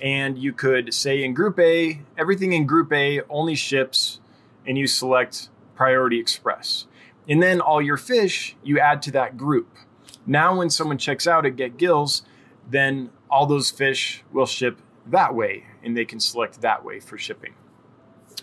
And 0.00 0.38
you 0.38 0.52
could 0.52 0.94
say 0.94 1.22
in 1.22 1.34
group 1.34 1.58
A, 1.58 2.00
everything 2.16 2.52
in 2.52 2.66
group 2.66 2.92
A 2.92 3.20
only 3.28 3.54
ships, 3.54 4.20
and 4.66 4.78
you 4.78 4.86
select 4.86 5.50
Priority 5.80 6.20
Express. 6.20 6.84
And 7.26 7.42
then 7.42 7.58
all 7.58 7.80
your 7.80 7.96
fish 7.96 8.54
you 8.62 8.78
add 8.78 9.00
to 9.00 9.10
that 9.12 9.38
group. 9.38 9.78
Now, 10.26 10.54
when 10.58 10.68
someone 10.68 10.98
checks 10.98 11.26
out 11.26 11.46
at 11.46 11.56
Get 11.56 11.78
Gills, 11.78 12.20
then 12.68 13.08
all 13.30 13.46
those 13.46 13.70
fish 13.70 14.22
will 14.30 14.44
ship 14.44 14.82
that 15.06 15.34
way 15.34 15.64
and 15.82 15.96
they 15.96 16.04
can 16.04 16.20
select 16.20 16.60
that 16.60 16.84
way 16.84 17.00
for 17.00 17.16
shipping. 17.16 17.54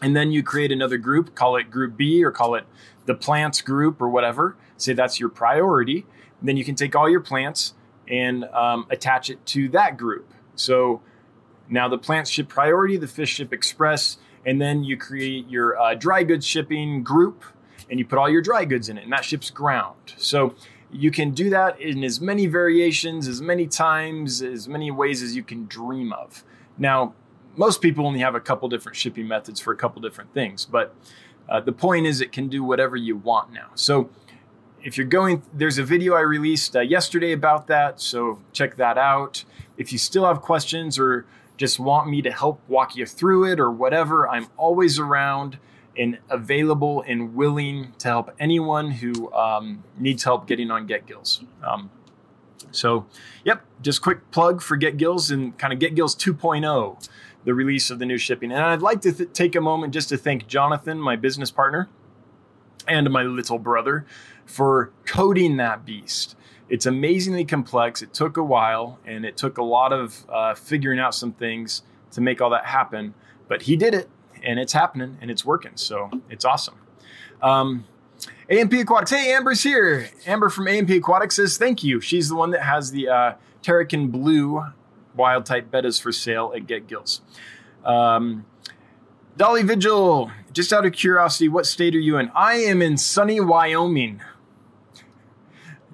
And 0.01 0.15
then 0.15 0.31
you 0.31 0.41
create 0.41 0.71
another 0.71 0.97
group, 0.97 1.35
call 1.35 1.57
it 1.57 1.69
Group 1.69 1.95
B 1.95 2.23
or 2.23 2.31
call 2.31 2.55
it 2.55 2.65
the 3.05 3.13
plants 3.13 3.61
group 3.61 4.01
or 4.01 4.09
whatever. 4.09 4.57
Say 4.75 4.93
that's 4.93 5.19
your 5.19 5.29
priority. 5.29 6.07
And 6.39 6.49
then 6.49 6.57
you 6.57 6.65
can 6.65 6.73
take 6.73 6.95
all 6.95 7.07
your 7.07 7.21
plants 7.21 7.75
and 8.07 8.45
um, 8.45 8.87
attach 8.89 9.29
it 9.29 9.45
to 9.45 9.69
that 9.69 9.95
group. 9.95 10.33
So 10.55 11.03
now 11.69 11.87
the 11.87 11.99
plants 11.99 12.31
ship 12.31 12.49
priority, 12.49 12.97
the 12.97 13.07
fish 13.07 13.35
ship 13.35 13.53
express, 13.53 14.17
and 14.47 14.61
then 14.61 14.83
you 14.83 14.95
create 14.97 15.47
your 15.49 15.79
uh, 15.79 15.93
dry 15.93 16.23
goods 16.23 16.47
shipping 16.47 17.03
group 17.03 17.43
and 17.89 17.99
you 17.99 18.05
put 18.05 18.17
all 18.17 18.29
your 18.29 18.41
dry 18.41 18.63
goods 18.63 18.87
in 18.87 18.97
it 18.97 19.03
and 19.03 19.11
that 19.11 19.25
ships 19.25 19.51
ground. 19.51 20.13
So 20.15 20.55
you 20.89 21.11
can 21.11 21.31
do 21.31 21.49
that 21.49 21.79
in 21.81 22.01
as 22.03 22.21
many 22.21 22.47
variations 22.47 23.27
as 23.27 23.41
many 23.41 23.67
times 23.67 24.41
as 24.41 24.67
many 24.67 24.89
ways 24.89 25.21
as 25.21 25.35
you 25.35 25.43
can 25.43 25.67
dream 25.67 26.13
of. 26.13 26.45
Now 26.77 27.13
most 27.57 27.81
people 27.81 28.07
only 28.07 28.19
have 28.19 28.35
a 28.35 28.39
couple 28.39 28.69
different 28.69 28.95
shipping 28.95 29.27
methods 29.27 29.59
for 29.59 29.73
a 29.73 29.77
couple 29.77 30.01
different 30.01 30.33
things 30.33 30.65
but 30.65 30.95
uh, 31.49 31.59
the 31.59 31.73
point 31.73 32.05
is 32.05 32.21
it 32.21 32.31
can 32.31 32.47
do 32.47 32.63
whatever 32.63 32.95
you 32.95 33.17
want 33.17 33.51
now. 33.51 33.67
So 33.75 34.09
if 34.81 34.97
you're 34.97 35.07
going 35.07 35.41
there's 35.53 35.77
a 35.77 35.83
video 35.83 36.13
i 36.13 36.21
released 36.21 36.75
uh, 36.75 36.79
yesterday 36.79 37.33
about 37.33 37.67
that 37.67 37.99
so 37.99 38.39
check 38.53 38.77
that 38.77 38.97
out. 38.97 39.43
If 39.75 39.91
you 39.91 39.97
still 39.97 40.25
have 40.25 40.41
questions 40.41 40.97
or 40.97 41.25
just 41.57 41.79
want 41.79 42.07
me 42.07 42.21
to 42.21 42.31
help 42.31 42.61
walk 42.67 42.95
you 42.95 43.05
through 43.05 43.51
it 43.51 43.59
or 43.59 43.69
whatever, 43.71 44.29
I'm 44.29 44.47
always 44.55 44.99
around 44.99 45.57
and 45.97 46.19
available 46.29 47.03
and 47.07 47.33
willing 47.33 47.93
to 47.97 48.07
help 48.07 48.33
anyone 48.39 48.91
who 48.91 49.33
um, 49.33 49.83
needs 49.97 50.23
help 50.23 50.47
getting 50.47 50.69
on 50.69 50.85
Get 50.85 51.07
Gills. 51.07 51.43
Um, 51.63 51.89
so, 52.71 53.07
yep, 53.43 53.65
just 53.81 54.01
quick 54.01 54.29
plug 54.29 54.61
for 54.61 54.77
Get 54.77 54.97
Gills 54.97 55.31
and 55.31 55.57
kind 55.57 55.73
of 55.73 55.79
Get 55.79 55.95
Gills 55.95 56.15
2.0, 56.15 57.09
the 57.43 57.53
release 57.53 57.89
of 57.89 57.97
the 57.97 58.05
new 58.05 58.17
shipping. 58.19 58.51
And 58.51 58.61
I'd 58.61 58.81
like 58.81 59.01
to 59.01 59.11
th- 59.11 59.33
take 59.33 59.55
a 59.55 59.61
moment 59.61 59.93
just 59.93 60.09
to 60.09 60.17
thank 60.17 60.47
Jonathan, 60.47 60.99
my 60.99 61.15
business 61.15 61.49
partner, 61.49 61.89
and 62.87 63.09
my 63.09 63.23
little 63.23 63.57
brother 63.57 64.05
for 64.45 64.91
coding 65.05 65.57
that 65.57 65.85
beast 65.85 66.35
it's 66.69 66.85
amazingly 66.85 67.45
complex. 67.45 68.01
It 68.01 68.13
took 68.13 68.37
a 68.37 68.43
while 68.43 68.99
and 69.05 69.25
it 69.25 69.37
took 69.37 69.57
a 69.57 69.63
lot 69.63 69.93
of 69.93 70.25
uh, 70.29 70.53
figuring 70.55 70.99
out 70.99 71.15
some 71.15 71.31
things 71.33 71.83
to 72.11 72.21
make 72.21 72.41
all 72.41 72.49
that 72.51 72.65
happen. 72.65 73.13
But 73.47 73.63
he 73.63 73.75
did 73.75 73.93
it 73.93 74.09
and 74.43 74.59
it's 74.59 74.73
happening 74.73 75.17
and 75.21 75.31
it's 75.31 75.45
working. 75.45 75.73
So 75.75 76.09
it's 76.29 76.45
awesome. 76.45 76.75
Um, 77.41 77.85
AMP 78.49 78.73
Aquatics. 78.73 79.11
Hey, 79.11 79.33
Amber's 79.33 79.63
here. 79.63 80.09
Amber 80.25 80.49
from 80.49 80.67
AMP 80.67 80.89
Aquatics 80.89 81.35
says 81.35 81.57
thank 81.57 81.83
you. 81.83 82.01
She's 82.01 82.29
the 82.29 82.35
one 82.35 82.51
that 82.51 82.63
has 82.63 82.91
the 82.91 83.09
uh, 83.09 83.33
Blue 84.07 84.63
wild 85.15 85.45
type 85.45 85.69
bettas 85.69 86.01
for 86.01 86.11
sale 86.11 86.53
at 86.55 86.67
Get 86.67 86.87
Gills. 86.87 87.21
Um, 87.83 88.45
Dolly 89.35 89.63
Vigil, 89.63 90.31
just 90.53 90.73
out 90.73 90.85
of 90.85 90.93
curiosity, 90.93 91.47
what 91.49 91.65
state 91.65 91.93
are 91.95 91.99
you 91.99 92.17
in? 92.17 92.31
I 92.33 92.55
am 92.55 92.81
in 92.81 92.97
sunny 92.97 93.39
Wyoming 93.39 94.21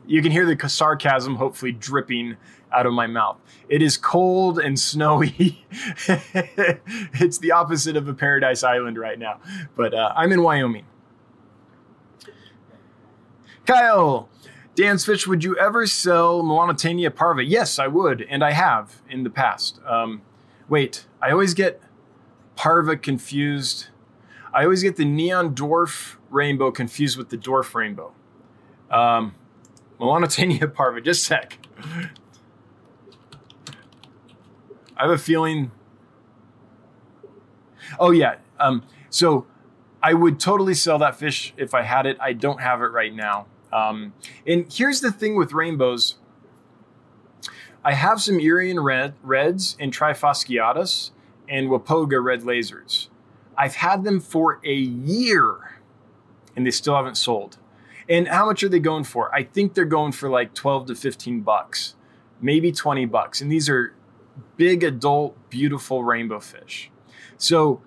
You 0.06 0.22
can 0.22 0.32
hear 0.32 0.46
the 0.46 0.70
sarcasm 0.70 1.36
hopefully 1.36 1.72
dripping 1.72 2.38
out 2.72 2.86
of 2.86 2.94
my 2.94 3.08
mouth. 3.08 3.38
It 3.70 3.82
is 3.82 3.98
cold 3.98 4.60
and 4.60 4.80
snowy. 4.80 5.66
it's 6.08 7.38
the 7.38 7.52
opposite 7.52 7.96
of 7.96 8.08
a 8.08 8.13
paradise 8.13 8.63
island 8.63 8.98
right 8.98 9.18
now, 9.18 9.39
but 9.76 9.94
uh, 9.94 10.12
I'm 10.16 10.32
in 10.32 10.42
Wyoming. 10.42 10.86
Kyle, 13.66 14.30
Dan's 14.76 15.06
Fish, 15.06 15.26
would 15.26 15.44
you 15.44 15.58
ever 15.58 15.86
sell 15.88 16.44
Melanotaenia 16.44 17.16
parva? 17.16 17.44
Yes, 17.44 17.80
I 17.80 17.88
would, 17.88 18.26
and 18.30 18.44
I 18.44 18.52
have 18.52 19.02
in 19.10 19.24
the 19.24 19.30
past. 19.30 19.80
Um, 19.88 20.22
wait, 20.68 21.06
I 21.22 21.32
always 21.32 21.54
get 21.54 21.82
parva 22.56 22.98
confused. 22.98 23.88
I 24.54 24.63
always 24.63 24.84
get 24.84 24.98
the 24.98 25.06
neon 25.06 25.56
dwarf 25.56 26.18
rainbow 26.30 26.72
confused 26.72 27.18
with 27.18 27.30
the 27.30 27.38
dwarf 27.38 27.74
rainbow. 27.74 28.13
Um, 28.92 29.36
Melanotaenia 30.04 30.74
parva, 30.76 31.00
just 31.00 31.22
a 31.22 31.26
sec. 31.26 31.58
I 34.98 35.04
have 35.04 35.12
a 35.12 35.18
feeling. 35.18 35.72
Oh 37.98 38.12
yeah. 38.12 38.36
Um, 38.60 38.84
so 39.10 39.48
I 40.02 40.13
would 40.13 40.39
totally 40.39 40.74
sell 40.74 41.00
that 41.00 41.16
fish 41.16 41.54
if 41.56 41.74
I 41.74 41.84
had 41.84 42.06
it. 42.06 42.18
I 42.20 42.34
don't 42.34 42.60
have 42.60 42.82
it 42.82 42.88
right 42.88 43.13
now. 43.13 43.48
Um, 43.72 44.13
and 44.46 44.72
here's 44.72 45.00
the 45.00 45.12
thing 45.12 45.38
with 45.38 45.54
rainbows. 45.54 46.16
I 47.84 47.94
have 47.94 48.22
some 48.22 48.39
Irian 48.39 48.84
red, 48.84 49.13
reds 49.24 49.78
and 49.80 49.94
Trifasciatus 49.94 51.12
and 51.48 51.70
Wapoga 51.70 52.24
red 52.24 52.42
lasers. 52.42 53.08
I've 53.58 53.76
had 53.76 54.04
them 54.04 54.20
for 54.20 54.60
a 54.66 54.74
year 54.74 55.80
and 56.56 56.66
they 56.66 56.72
still 56.72 56.96
haven't 56.96 57.16
sold. 57.16 57.58
And 58.10 58.28
how 58.28 58.46
much 58.46 58.63
are 58.63 58.70
they 58.70 58.80
going 58.80 59.04
for? 59.04 59.34
I 59.34 59.44
think 59.44 59.74
they're 59.74 59.86
going 59.86 60.12
for 60.12 60.30
like 60.30 60.54
12 60.54 60.88
to 60.88 60.96
15 60.96 61.42
bucks, 61.42 61.96
maybe 62.42 62.72
20 62.72 63.06
bucks. 63.06 63.42
And 63.42 63.52
these 63.52 63.70
are 63.70 63.94
big 64.58 64.84
adult, 64.84 65.38
beautiful 65.50 66.04
rainbow 66.04 66.39
fish. 66.39 66.92
So 67.38 67.82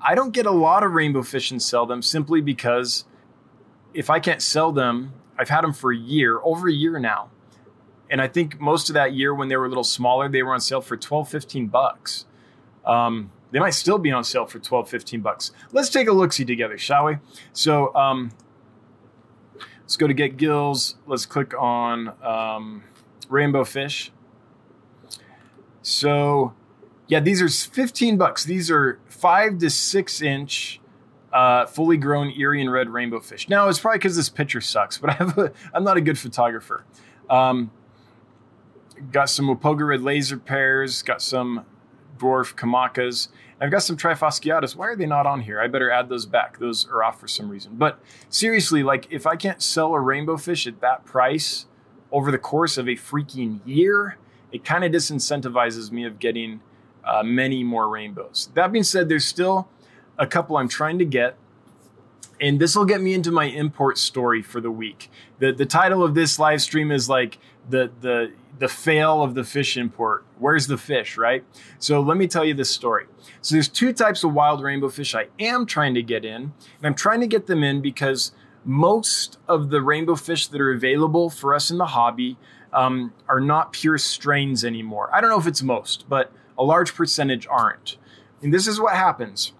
I 0.00 0.14
don't 0.14 0.32
get 0.32 0.46
a 0.46 0.50
lot 0.50 0.82
of 0.82 0.92
rainbow 0.92 1.22
fish 1.22 1.50
and 1.50 1.62
sell 1.62 1.86
them 1.86 2.02
simply 2.02 2.40
because 2.40 3.04
if 3.94 4.10
I 4.10 4.20
can't 4.20 4.42
sell 4.42 4.72
them, 4.72 5.14
I've 5.38 5.48
had 5.48 5.62
them 5.62 5.72
for 5.72 5.92
a 5.92 5.96
year, 5.96 6.40
over 6.42 6.68
a 6.68 6.72
year 6.72 6.98
now. 6.98 7.30
And 8.10 8.20
I 8.20 8.28
think 8.28 8.60
most 8.60 8.90
of 8.90 8.94
that 8.94 9.14
year 9.14 9.34
when 9.34 9.48
they 9.48 9.56
were 9.56 9.64
a 9.64 9.68
little 9.68 9.84
smaller, 9.84 10.28
they 10.28 10.42
were 10.42 10.52
on 10.52 10.60
sale 10.60 10.82
for 10.82 10.96
12, 10.96 11.28
15 11.28 11.68
bucks. 11.68 12.26
Um, 12.84 13.30
they 13.52 13.58
might 13.58 13.70
still 13.70 13.98
be 13.98 14.10
on 14.10 14.24
sale 14.24 14.46
for 14.46 14.58
12, 14.58 14.88
15 14.88 15.20
bucks. 15.20 15.52
Let's 15.72 15.88
take 15.88 16.08
a 16.08 16.12
look 16.12 16.32
see 16.32 16.44
together, 16.44 16.76
shall 16.76 17.06
we? 17.06 17.16
So 17.52 17.94
um, 17.94 18.32
let's 19.92 19.98
go 19.98 20.06
to 20.06 20.14
get 20.14 20.38
gills. 20.38 20.96
Let's 21.06 21.26
click 21.26 21.52
on 21.52 22.14
um, 22.22 22.82
rainbow 23.28 23.62
fish. 23.62 24.10
So, 25.82 26.54
yeah, 27.08 27.20
these 27.20 27.42
are 27.42 27.48
15 27.50 28.16
bucks. 28.16 28.42
These 28.42 28.70
are 28.70 29.00
five 29.06 29.58
to 29.58 29.68
six 29.68 30.22
inch, 30.22 30.80
uh, 31.30 31.66
fully 31.66 31.98
grown 31.98 32.32
Irian 32.32 32.72
red 32.72 32.88
rainbow 32.88 33.20
fish. 33.20 33.50
Now, 33.50 33.68
it's 33.68 33.80
probably 33.80 33.98
because 33.98 34.16
this 34.16 34.30
picture 34.30 34.62
sucks, 34.62 34.96
but 34.96 35.10
I 35.10 35.12
have 35.12 35.36
a, 35.36 35.52
I'm 35.74 35.84
not 35.84 35.98
a 35.98 36.00
good 36.00 36.18
photographer. 36.18 36.86
Um, 37.28 37.70
got 39.10 39.28
some 39.28 39.46
Wapoga 39.46 39.86
red 39.86 40.00
laser 40.00 40.38
pairs, 40.38 41.02
got 41.02 41.20
some 41.20 41.66
dwarf 42.16 42.54
Kamakas. 42.54 43.28
I've 43.62 43.70
got 43.70 43.84
some 43.84 43.96
Trifasciatus. 43.96 44.74
Why 44.74 44.88
are 44.88 44.96
they 44.96 45.06
not 45.06 45.24
on 45.24 45.42
here? 45.42 45.60
I 45.60 45.68
better 45.68 45.88
add 45.88 46.08
those 46.08 46.26
back. 46.26 46.58
Those 46.58 46.84
are 46.88 47.04
off 47.04 47.20
for 47.20 47.28
some 47.28 47.48
reason. 47.48 47.76
But 47.76 48.00
seriously, 48.28 48.82
like 48.82 49.06
if 49.08 49.24
I 49.24 49.36
can't 49.36 49.62
sell 49.62 49.94
a 49.94 50.00
rainbow 50.00 50.36
fish 50.36 50.66
at 50.66 50.80
that 50.80 51.04
price 51.04 51.66
over 52.10 52.32
the 52.32 52.38
course 52.38 52.76
of 52.76 52.88
a 52.88 52.96
freaking 52.96 53.60
year, 53.64 54.18
it 54.50 54.64
kind 54.64 54.82
of 54.82 54.90
disincentivizes 54.90 55.92
me 55.92 56.04
of 56.04 56.18
getting 56.18 56.60
uh, 57.04 57.22
many 57.22 57.62
more 57.62 57.88
rainbows. 57.88 58.50
That 58.54 58.72
being 58.72 58.82
said, 58.82 59.08
there's 59.08 59.24
still 59.24 59.68
a 60.18 60.26
couple 60.26 60.56
I'm 60.56 60.68
trying 60.68 60.98
to 60.98 61.04
get. 61.04 61.36
And 62.40 62.58
this 62.58 62.74
will 62.74 62.84
get 62.84 63.00
me 63.00 63.14
into 63.14 63.30
my 63.30 63.44
import 63.44 63.96
story 63.96 64.42
for 64.42 64.60
the 64.60 64.72
week. 64.72 65.08
The 65.38 65.52
the 65.52 65.66
title 65.66 66.02
of 66.02 66.16
this 66.16 66.36
live 66.36 66.60
stream 66.60 66.90
is 66.90 67.08
like 67.08 67.38
the 67.70 67.92
the 68.00 68.32
the 68.58 68.68
fail 68.68 69.22
of 69.22 69.34
the 69.34 69.44
fish 69.44 69.76
import. 69.76 70.24
Where's 70.38 70.66
the 70.66 70.78
fish, 70.78 71.16
right? 71.16 71.44
So 71.78 72.00
let 72.00 72.16
me 72.16 72.26
tell 72.26 72.44
you 72.44 72.54
this 72.54 72.70
story. 72.70 73.06
So 73.40 73.54
there's 73.54 73.68
two 73.68 73.92
types 73.92 74.24
of 74.24 74.34
wild 74.34 74.62
rainbow 74.62 74.88
fish 74.88 75.14
I 75.14 75.28
am 75.38 75.66
trying 75.66 75.94
to 75.94 76.02
get 76.02 76.24
in, 76.24 76.42
and 76.42 76.84
I'm 76.84 76.94
trying 76.94 77.20
to 77.20 77.26
get 77.26 77.46
them 77.46 77.62
in 77.62 77.80
because 77.80 78.32
most 78.64 79.38
of 79.48 79.70
the 79.70 79.82
rainbow 79.82 80.14
fish 80.14 80.46
that 80.48 80.60
are 80.60 80.70
available 80.70 81.30
for 81.30 81.54
us 81.54 81.70
in 81.70 81.78
the 81.78 81.86
hobby 81.86 82.36
um, 82.72 83.12
are 83.28 83.40
not 83.40 83.72
pure 83.72 83.98
strains 83.98 84.64
anymore. 84.64 85.10
I 85.12 85.20
don't 85.20 85.30
know 85.30 85.38
if 85.38 85.46
it's 85.46 85.62
most, 85.62 86.08
but 86.08 86.32
a 86.56 86.62
large 86.62 86.94
percentage 86.94 87.46
aren't. 87.48 87.96
And 88.40 88.52
this 88.52 88.66
is 88.66 88.80
what 88.80 88.94
happens. 88.94 89.52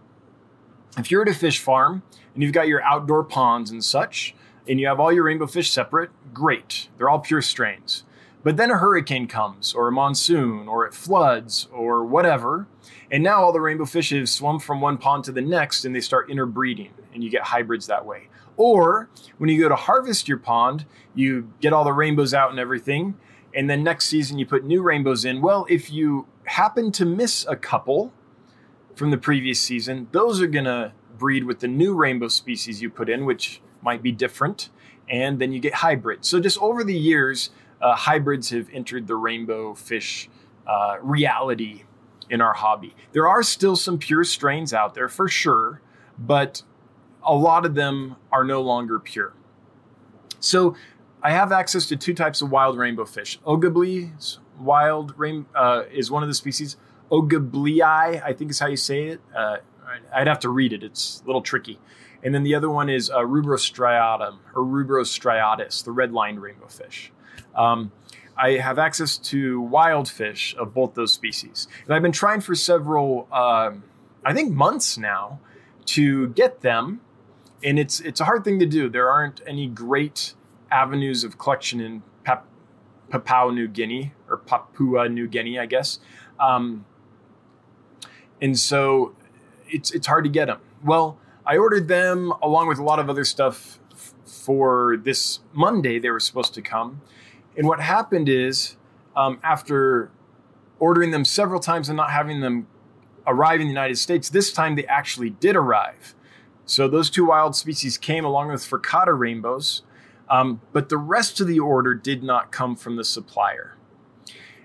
If 0.99 1.11
you're 1.11 1.23
at 1.23 1.29
a 1.29 1.35
fish 1.35 1.59
farm 1.59 2.03
and 2.35 2.43
you've 2.43 2.53
got 2.53 2.69
your 2.69 2.83
outdoor 2.83 3.25
ponds 3.25 3.71
and 3.71 3.83
such, 3.83 4.35
and 4.69 4.79
you 4.79 4.87
have 4.87 5.01
all 5.01 5.13
your 5.13 5.25
rainbow 5.25 5.47
fish 5.47 5.71
separate, 5.71 6.11
great. 6.33 6.89
They're 6.97 7.09
all 7.09 7.19
pure 7.19 7.43
strains. 7.43 8.05
But 8.43 8.57
then 8.57 8.71
a 8.71 8.79
hurricane 8.79 9.29
comes, 9.29 9.73
or 9.73 9.89
a 9.89 9.93
monsoon, 9.93 10.67
or 10.67 10.85
it 10.85 10.95
floods, 10.95 11.69
or 11.73 12.05
whatever, 12.05 12.67
and 13.11 13.23
now 13.23 13.43
all 13.43 13.53
the 13.53 13.61
rainbow 13.61 13.85
fish 13.85 14.11
have 14.11 14.29
swum 14.29 14.59
from 14.59 14.81
one 14.81 14.99
pond 14.99 15.25
to 15.25 15.33
the 15.33 15.43
next 15.43 15.85
and 15.85 15.95
they 15.95 16.01
start 16.01 16.31
interbreeding, 16.31 16.91
and 17.15 17.23
you 17.23 17.31
get 17.31 17.43
hybrids 17.43 17.87
that 17.87 18.05
way. 18.05 18.29
Or 18.57 19.09
when 19.39 19.49
you 19.49 19.61
go 19.61 19.69
to 19.69 19.77
harvest 19.77 20.29
your 20.29 20.39
pond, 20.39 20.87
you 21.15 21.53
get 21.61 21.73
all 21.73 21.85
the 21.85 21.93
rainbows 21.93 22.35
out 22.35 22.51
and 22.51 22.59
everything, 22.59 23.15
and 23.55 23.71
then 23.71 23.83
next 23.83 24.07
season 24.07 24.39
you 24.39 24.47
put 24.47 24.65
new 24.65 24.83
rainbows 24.83 25.25
in. 25.25 25.41
Well, 25.41 25.67
if 25.69 25.93
you 25.93 26.27
happen 26.45 26.91
to 26.93 27.05
miss 27.05 27.47
a 27.49 27.57
couple 27.57 28.13
from 28.97 29.11
the 29.11 29.19
previous 29.19 29.61
season, 29.61 30.09
those 30.13 30.41
are 30.41 30.47
going 30.47 30.65
to 30.65 30.93
breed 31.17 31.45
with 31.45 31.61
the 31.61 31.69
new 31.69 31.95
rainbow 31.95 32.29
species 32.29 32.83
you 32.83 32.91
put 32.91 33.09
in, 33.09 33.25
which 33.25 33.61
might 33.83 34.03
be 34.03 34.11
different, 34.11 34.71
and 35.09 35.39
then 35.39 35.53
you 35.53 35.61
get 35.61 35.75
hybrids. 35.75 36.29
So 36.29 36.41
just 36.41 36.59
over 36.59 36.83
the 36.83 36.95
years, 36.95 37.51
uh, 37.83 37.95
hybrids 37.97 38.51
have 38.51 38.69
entered 38.73 39.07
the 39.07 39.17
rainbow 39.17 39.75
fish 39.75 40.31
uh, 40.67 40.97
reality 41.03 41.83
in 42.31 42.41
our 42.41 42.55
hobby. 42.55 42.95
There 43.13 43.29
are 43.29 43.43
still 43.43 43.77
some 43.77 43.99
pure 43.99 44.25
strains 44.25 44.73
out 44.73 44.95
there 44.95 45.09
for 45.09 45.29
sure, 45.29 45.83
but 46.19 46.63
a 47.23 47.35
lot 47.35 47.67
of 47.67 47.75
them 47.75 48.17
are 48.31 48.45
no 48.45 48.63
longer 48.63 48.99
pure. 48.99 49.35
So 50.41 50.77
I 51.23 51.31
have 51.33 51.53
access 51.53 51.87
to 51.87 51.97
two 51.97 52.15
types 52.15 52.41
of 52.41 52.51
wild 52.51 52.79
rainbow 52.79 53.05
fish. 53.05 53.39
Ogablee's 53.47 54.39
wild 54.59 55.15
rain 55.19 55.47
uh, 55.55 55.83
is 55.93 56.11
one 56.11 56.23
of 56.23 56.29
the 56.29 56.35
species. 56.35 56.77
Ogablei, 57.11 58.23
I 58.23 58.33
think 58.33 58.51
is 58.51 58.59
how 58.59 58.69
you 58.69 58.77
say 58.77 59.09
it. 59.09 59.21
Uh, 59.35 59.59
I'd 60.15 60.27
have 60.27 60.41
to 60.41 60.49
read 60.49 60.73
it. 60.73 60.83
It's 60.83 61.21
a 61.23 61.27
little 61.27 61.43
tricky. 61.43 61.79
And 62.23 62.35
then 62.35 62.45
the 62.45 62.55
other 62.55 62.71
one 62.71 62.89
is 62.89 63.11
uh, 63.11 63.19
Rubrostriatum 63.19 64.39
or 64.55 64.63
Rubrostriatus, 64.63 65.85
the 65.85 65.91
red-lined 65.91 66.41
rainbow 66.41 66.69
fish. 66.69 67.13
Um, 67.55 67.93
I 68.37 68.53
have 68.53 68.79
access 68.79 69.19
to 69.19 69.61
wild 69.61 70.09
fish 70.09 70.55
of 70.59 70.73
both 70.75 70.95
those 70.95 71.13
species, 71.13 71.69
and 71.85 71.95
I've 71.95 72.03
been 72.03 72.13
trying 72.13 72.41
for 72.41 72.55
several, 72.55 73.29
um, 73.33 73.85
I 74.25 74.33
think, 74.33 74.53
months 74.53 74.97
now 74.97 75.41
to 75.87 76.29
get 76.29 76.61
them 76.61 77.01
and 77.63 77.79
it's 77.79 78.01
it's 78.01 78.21
a 78.21 78.25
hard 78.25 78.45
thing 78.45 78.59
to 78.59 78.67
do. 78.67 78.89
There 78.89 79.11
aren't 79.11 79.41
any 79.47 79.67
great 79.67 80.35
avenues 80.71 81.25
of 81.25 81.39
collection 81.39 81.81
in 81.81 82.03
Pap- 82.25 82.47
Papua 83.11 83.53
New 83.53 83.69
Guinea 83.69 84.13
or 84.29 84.39
Papua 84.39 85.09
New 85.09 85.29
Guinea, 85.29 85.59
I 85.59 85.67
guess. 85.67 85.99
Um, 86.41 86.85
and 88.41 88.59
so 88.59 89.15
it's 89.69 89.91
it's 89.93 90.07
hard 90.07 90.25
to 90.25 90.31
get 90.31 90.47
them. 90.47 90.61
Well, 90.85 91.19
I 91.47 91.57
ordered 91.57 91.89
them 91.89 92.33
along 92.43 92.69
with 92.69 92.79
a 92.79 92.83
lot 92.83 92.99
of 92.99 93.09
other 93.09 93.25
stuff 93.25 93.79
f- 93.93 94.15
for 94.25 94.97
this 95.03 95.41
Monday. 95.53 95.99
They 95.99 96.11
were 96.11 96.21
supposed 96.21 96.55
to 96.55 96.63
come, 96.63 97.03
and 97.57 97.67
what 97.67 97.81
happened 97.81 98.29
is 98.29 98.77
um, 99.15 99.39
after 99.43 100.11
ordering 100.79 101.11
them 101.11 101.25
several 101.25 101.61
times 101.61 101.89
and 101.89 101.97
not 101.97 102.11
having 102.11 102.41
them 102.41 102.67
arrive 103.27 103.61
in 103.61 103.67
the 103.67 103.73
United 103.73 103.99
States, 103.99 104.29
this 104.29 104.53
time 104.53 104.75
they 104.75 104.87
actually 104.87 105.31
did 105.31 105.55
arrive. 105.57 106.15
So 106.65 106.89
those 106.89 107.11
two 107.11 107.27
wild 107.27 107.55
species 107.55 107.99
came 107.99 108.25
along 108.25 108.49
with 108.49 108.63
furcata 108.63 109.13
rainbows, 109.13 109.83
um, 110.29 110.61
but 110.73 110.89
the 110.89 110.97
rest 110.97 111.41
of 111.41 111.47
the 111.47 111.61
order 111.61 111.95
did 111.95 112.23
not 112.23 112.51
come 112.51 112.77
from 112.77 112.97
the 112.97 113.05
supplier. 113.05 113.77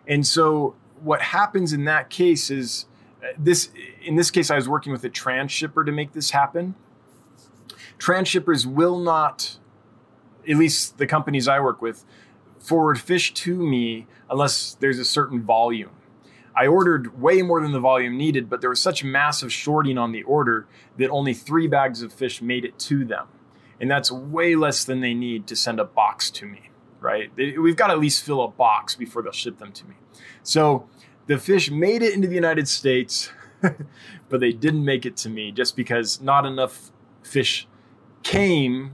And 0.07 0.25
so 0.25 0.75
what 1.01 1.21
happens 1.21 1.73
in 1.73 1.85
that 1.85 2.09
case 2.09 2.49
is 2.49 2.85
uh, 3.21 3.27
this. 3.37 3.69
In 4.03 4.15
this 4.15 4.31
case, 4.31 4.49
I 4.49 4.55
was 4.55 4.69
working 4.69 4.91
with 4.91 5.03
a 5.03 5.09
transshipper 5.09 5.85
to 5.85 5.91
make 5.91 6.13
this 6.13 6.31
happen. 6.31 6.75
Transshippers 7.99 8.65
will 8.65 8.99
not, 8.99 9.57
at 10.47 10.55
least 10.55 10.97
the 10.97 11.07
companies 11.07 11.47
I 11.47 11.59
work 11.59 11.81
with, 11.81 12.05
forward 12.67 12.99
fish 12.99 13.33
to 13.33 13.55
me 13.55 14.07
unless 14.29 14.73
there's 14.73 14.99
a 14.99 15.05
certain 15.05 15.41
volume. 15.41 15.91
I 16.53 16.67
ordered 16.67 17.21
way 17.21 17.41
more 17.41 17.61
than 17.61 17.71
the 17.71 17.79
volume 17.79 18.17
needed, 18.17 18.49
but 18.49 18.61
there 18.61 18.69
was 18.69 18.81
such 18.81 19.03
massive 19.03 19.53
shorting 19.53 19.97
on 19.97 20.11
the 20.11 20.23
order 20.23 20.67
that 20.97 21.09
only 21.09 21.33
three 21.33 21.67
bags 21.67 22.01
of 22.01 22.11
fish 22.11 22.41
made 22.41 22.65
it 22.65 22.77
to 22.79 23.05
them. 23.05 23.27
And 23.79 23.89
that's 23.89 24.11
way 24.11 24.55
less 24.55 24.83
than 24.83 25.01
they 25.01 25.13
need 25.13 25.47
to 25.47 25.55
send 25.55 25.79
a 25.79 25.85
box 25.85 26.29
to 26.31 26.45
me. 26.45 26.69
right? 26.99 27.31
We've 27.37 27.75
got 27.75 27.87
to 27.87 27.93
at 27.93 27.99
least 27.99 28.23
fill 28.23 28.41
a 28.43 28.47
box 28.47 28.95
before 28.95 29.21
they'll 29.21 29.31
ship 29.31 29.59
them 29.59 29.71
to 29.71 29.85
me. 29.85 29.95
So 30.43 30.89
the 31.27 31.37
fish 31.37 31.69
made 31.69 32.01
it 32.01 32.13
into 32.13 32.27
the 32.27 32.35
United 32.35 32.67
States, 32.67 33.31
but 34.29 34.39
they 34.39 34.51
didn't 34.51 34.83
make 34.83 35.05
it 35.05 35.15
to 35.17 35.29
me 35.29 35.51
just 35.51 35.75
because 35.75 36.19
not 36.21 36.45
enough 36.45 36.91
fish 37.21 37.67
came 38.23 38.91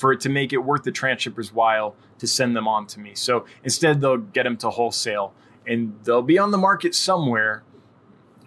for 0.00 0.12
it 0.12 0.20
to 0.20 0.30
make 0.30 0.50
it 0.54 0.56
worth 0.56 0.82
the 0.82 0.90
transshipper's 0.90 1.52
while 1.52 1.94
to 2.18 2.26
send 2.26 2.56
them 2.56 2.66
on 2.66 2.86
to 2.86 2.98
me. 2.98 3.14
So 3.14 3.44
instead, 3.62 4.00
they'll 4.00 4.16
get 4.16 4.44
them 4.44 4.56
to 4.58 4.70
wholesale 4.70 5.34
and 5.66 5.94
they'll 6.04 6.22
be 6.22 6.38
on 6.38 6.52
the 6.52 6.58
market 6.58 6.94
somewhere, 6.94 7.62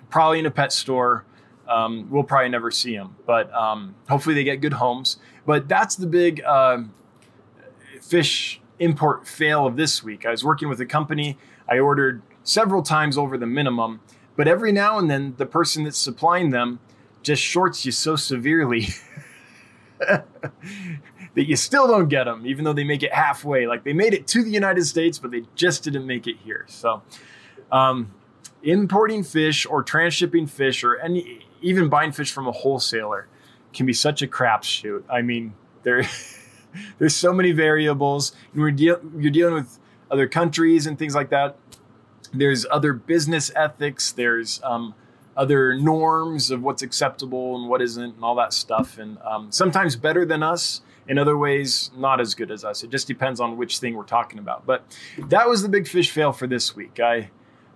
probably 0.09 0.39
in 0.39 0.47
a 0.47 0.51
pet 0.51 0.73
store. 0.73 1.25
Um, 1.69 2.07
we'll 2.09 2.23
probably 2.23 2.49
never 2.49 2.71
see 2.71 2.95
them, 2.95 3.15
but 3.27 3.53
um, 3.53 3.93
hopefully 4.09 4.33
they 4.33 4.43
get 4.43 4.61
good 4.61 4.73
homes. 4.73 5.17
But 5.45 5.67
that's 5.67 5.95
the 5.95 6.07
big 6.07 6.41
uh, 6.43 6.79
fish 8.01 8.59
import 8.79 9.27
fail 9.27 9.67
of 9.67 9.77
this 9.77 10.03
week. 10.03 10.25
I 10.25 10.31
was 10.31 10.43
working 10.43 10.69
with 10.69 10.81
a 10.81 10.87
company. 10.87 11.37
I 11.69 11.77
ordered 11.77 12.23
several 12.43 12.81
times 12.81 13.15
over 13.15 13.37
the 13.37 13.45
minimum, 13.45 14.01
but 14.35 14.47
every 14.47 14.71
now 14.71 14.97
and 14.97 15.07
then 15.09 15.35
the 15.37 15.45
person 15.45 15.83
that's 15.83 15.99
supplying 15.99 16.49
them 16.49 16.79
just 17.21 17.43
shorts 17.43 17.85
you 17.85 17.91
so 17.91 18.15
severely 18.15 18.87
that 21.35 21.47
you 21.47 21.55
still 21.55 21.87
don't 21.87 22.09
get 22.09 22.25
them, 22.25 22.45
even 22.45 22.63
though 22.63 22.73
they 22.73 22.83
make 22.83 23.03
it 23.03 23.13
halfway. 23.13 23.65
Like 23.67 23.83
they 23.83 23.93
made 23.93 24.13
it 24.13 24.27
to 24.27 24.43
the 24.43 24.51
United 24.51 24.85
States, 24.85 25.17
but 25.17 25.31
they 25.31 25.43
just 25.55 25.83
didn't 25.83 26.05
make 26.05 26.27
it 26.27 26.37
here. 26.43 26.65
So, 26.67 27.01
um, 27.71 28.13
importing 28.61 29.23
fish 29.23 29.65
or 29.65 29.83
transshipping 29.83 30.49
fish 30.49 30.83
or 30.83 30.97
any 30.97 31.45
even 31.61 31.89
buying 31.89 32.11
fish 32.11 32.31
from 32.31 32.47
a 32.47 32.51
wholesaler 32.51 33.27
can 33.73 33.85
be 33.85 33.93
such 33.93 34.21
a 34.21 34.27
crapshoot. 34.27 35.03
I 35.09 35.21
mean, 35.21 35.53
there 35.83 36.03
there's 36.99 37.15
so 37.15 37.33
many 37.33 37.51
variables, 37.51 38.33
and 38.53 38.61
we're 38.61 38.71
deal- 38.71 39.01
you're 39.17 39.31
dealing 39.31 39.53
with 39.55 39.79
other 40.11 40.27
countries 40.27 40.85
and 40.85 40.97
things 40.97 41.15
like 41.15 41.29
that. 41.29 41.57
There's 42.33 42.65
other 42.71 42.93
business 42.93 43.51
ethics. 43.55 44.11
There's 44.11 44.61
um, 44.63 44.95
other 45.35 45.75
norms 45.75 46.51
of 46.51 46.61
what's 46.61 46.81
acceptable 46.81 47.55
and 47.55 47.69
what 47.69 47.81
isn't, 47.81 48.15
and 48.15 48.23
all 48.23 48.35
that 48.35 48.53
stuff. 48.53 48.97
And 48.97 49.17
um, 49.19 49.51
sometimes 49.51 49.95
better 49.95 50.25
than 50.25 50.43
us. 50.43 50.81
In 51.07 51.17
other 51.17 51.37
ways, 51.37 51.91
not 51.95 52.21
as 52.21 52.33
good 52.33 52.49
as 52.49 52.63
us. 52.63 52.83
It 52.83 52.89
just 52.89 53.07
depends 53.07 53.39
on 53.39 53.57
which 53.57 53.79
thing 53.79 53.95
we're 53.95 54.03
talking 54.03 54.39
about. 54.39 54.65
But 54.65 54.85
that 55.17 55.49
was 55.49 55.61
the 55.61 55.69
big 55.69 55.87
fish 55.87 56.09
fail 56.09 56.31
for 56.31 56.47
this 56.47 56.75
week. 56.75 56.99
I 56.99 57.29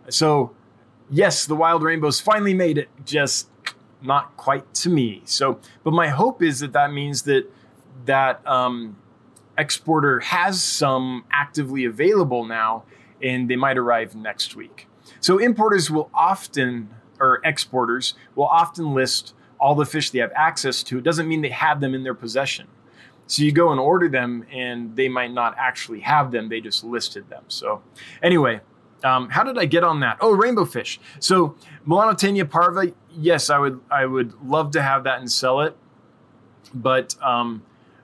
so 0.10 0.56
yes, 1.10 1.46
the 1.46 1.56
wild 1.56 1.84
rainbows 1.84 2.20
finally 2.20 2.54
made 2.54 2.78
it. 2.78 2.90
Just 3.06 3.50
not 4.02 4.36
quite 4.38 4.74
to 4.76 4.90
me. 4.90 5.22
So, 5.26 5.60
but 5.84 5.92
my 5.92 6.10
hope 6.10 6.42
is 6.42 6.60
that 6.60 6.74
that 6.74 6.94
means 6.94 7.24
that 7.24 7.52
that 8.06 8.46
um, 8.48 8.98
exporter 9.58 10.20
has 10.22 10.64
some 10.64 11.26
actively 11.32 11.86
available 11.86 12.46
now, 12.46 12.84
and 13.22 13.50
they 13.50 13.56
might 13.56 13.78
arrive 13.78 14.16
next 14.16 14.56
week. 14.56 14.88
So 15.20 15.38
importers 15.38 15.90
will 15.90 16.10
often, 16.14 16.90
or 17.20 17.42
exporters 17.44 18.14
will 18.36 18.46
often 18.46 18.94
list 18.94 19.34
all 19.60 19.74
the 19.74 19.86
fish 19.86 20.12
they 20.12 20.20
have 20.20 20.32
access 20.36 20.84
to. 20.84 21.00
It 21.00 21.04
doesn't 21.04 21.28
mean 21.28 21.42
they 21.42 21.50
have 21.50 21.80
them 21.80 21.94
in 21.96 22.04
their 22.04 22.14
possession. 22.14 22.68
So 23.28 23.44
you 23.44 23.52
go 23.52 23.72
and 23.72 23.80
order 23.80 24.08
them, 24.08 24.46
and 24.52 24.96
they 24.96 25.10
might 25.10 25.32
not 25.32 25.56
actually 25.58 26.00
have 26.00 26.32
them. 26.32 26.50
They 26.50 26.62
just 26.62 26.84
listed 26.84 27.30
them. 27.30 27.44
So 27.50 27.82
anyway, 28.24 28.62
um, 29.04 29.30
how 29.30 29.44
did 29.44 29.58
I 29.58 29.66
get 29.66 29.84
on 29.84 30.00
that? 30.00 30.18
Oh, 30.22 30.32
rainbow 30.32 30.66
fish. 30.66 31.00
So 31.20 31.56
Melanotaenia 31.86 32.50
parva. 32.50 32.94
Yes, 33.12 33.50
I 33.50 33.60
would. 33.60 33.82
I 33.92 34.06
would 34.06 34.42
love 34.42 34.72
to 34.72 34.82
have 34.82 35.04
that 35.04 35.20
and 35.20 35.32
sell 35.32 35.62
it, 35.62 35.76
but 36.74 37.16
um, 37.22 37.64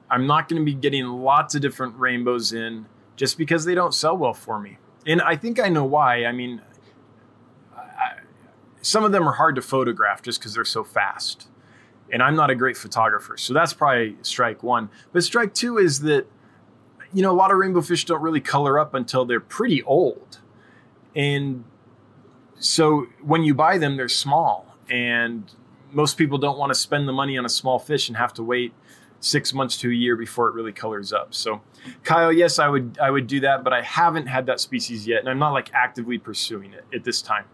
I'm 0.10 0.28
not 0.28 0.50
going 0.50 0.62
to 0.62 0.66
be 0.66 0.74
getting 0.74 1.06
lots 1.06 1.56
of 1.56 1.62
different 1.62 1.98
rainbows 1.98 2.52
in 2.52 2.86
just 3.16 3.38
because 3.38 3.66
they 3.66 3.76
don't 3.76 3.94
sell 3.94 4.18
well 4.18 4.34
for 4.34 4.60
me. 4.60 4.78
And 5.06 5.22
I 5.22 5.36
think 5.36 5.60
I 5.60 5.70
know 5.70 5.86
why. 5.86 6.26
I 6.26 6.32
mean, 6.32 6.62
I, 7.76 8.20
some 8.82 9.04
of 9.04 9.12
them 9.12 9.28
are 9.28 9.34
hard 9.34 9.56
to 9.56 9.62
photograph 9.62 10.22
just 10.22 10.40
because 10.40 10.54
they're 10.54 10.66
so 10.66 10.84
fast 10.84 11.48
and 12.14 12.22
I'm 12.22 12.36
not 12.36 12.52
a 12.52 12.56
great 12.56 12.78
photographer. 12.78 13.38
So 13.38 13.54
that's 13.54 13.74
probably 13.74 14.16
strike 14.22 14.62
one. 14.62 14.90
But 15.12 15.24
strike 15.24 15.56
two 15.56 15.80
is 15.80 16.02
that, 16.02 16.28
you 17.12 17.24
know, 17.24 17.32
a 17.32 17.36
lot 17.36 17.52
of 17.52 17.58
rainbow 17.58 17.82
fish 17.82 18.06
don't 18.06 18.22
really 18.22 18.40
color 18.40 18.78
up 18.78 18.94
until 18.94 19.26
they're 19.26 19.40
pretty 19.40 19.82
old. 19.82 20.40
And 21.16 21.64
so 22.60 23.08
when 23.24 23.44
you 23.44 23.56
buy 23.56 23.80
them, 23.80 23.98
they're 23.98 24.08
small. 24.08 24.78
And 24.88 25.52
most 25.92 26.16
people 26.16 26.38
don't 26.38 26.60
want 26.60 26.70
to 26.70 26.80
spend 26.80 27.08
the 27.08 27.14
money 27.14 27.36
on 27.36 27.46
a 27.46 27.50
small 27.50 27.80
fish 27.80 28.08
and 28.08 28.16
have 28.16 28.32
to 28.36 28.44
wait 28.44 28.74
six 29.20 29.52
months 29.52 29.76
to 29.78 29.90
a 29.90 29.94
year 29.94 30.16
before 30.16 30.50
it 30.50 30.54
really 30.54 30.72
colors 30.72 31.12
up. 31.12 31.34
So 31.34 31.62
Kyle, 32.04 32.32
yes, 32.32 32.60
I 32.60 32.68
would 32.68 33.00
I 33.02 33.10
would 33.10 33.26
do 33.26 33.40
that, 33.40 33.64
but 33.64 33.74
I 33.74 33.82
haven't 33.82 34.28
had 34.28 34.46
that 34.48 34.60
species 34.60 35.08
yet, 35.08 35.22
and 35.22 35.30
I'm 35.30 35.40
not 35.40 35.54
like 35.54 35.72
actively 35.74 36.18
pursuing 36.18 36.74
it 36.74 36.86
at 36.94 37.06
this 37.06 37.22
time. 37.22 37.46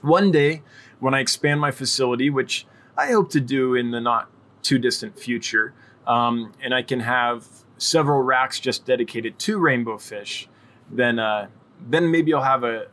One 0.00 0.30
day, 0.30 0.62
when 1.00 1.12
I 1.12 1.20
expand 1.20 1.60
my 1.60 1.72
facility, 1.72 2.30
which 2.30 2.66
I 3.00 3.12
hope 3.12 3.30
to 3.30 3.40
do 3.40 3.74
in 3.74 3.90
the 3.92 4.00
not 4.00 4.28
too 4.62 4.78
distant 4.78 5.18
future. 5.18 5.72
Um, 6.06 6.52
and 6.62 6.74
I 6.74 6.82
can 6.82 7.00
have 7.00 7.46
several 7.78 8.20
racks 8.20 8.60
just 8.60 8.84
dedicated 8.84 9.38
to 9.40 9.58
rainbow 9.58 9.96
fish. 9.96 10.48
Then, 10.90 11.18
uh, 11.18 11.48
then 11.80 12.10
maybe 12.10 12.34
I'll 12.34 12.42
have 12.42 12.64
a 12.64 12.88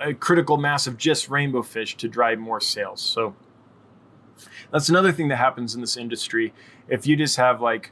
a 0.00 0.14
critical 0.14 0.56
mass 0.56 0.86
of 0.86 0.96
just 0.96 1.28
rainbow 1.28 1.62
fish 1.62 1.96
to 1.96 2.06
drive 2.08 2.38
more 2.38 2.60
sales. 2.60 3.00
So 3.00 3.34
that's 4.70 4.88
another 4.88 5.10
thing 5.10 5.26
that 5.28 5.36
happens 5.36 5.74
in 5.74 5.80
this 5.80 5.96
industry. 5.96 6.54
If 6.88 7.06
you 7.06 7.16
just 7.16 7.36
have 7.36 7.60
like 7.60 7.90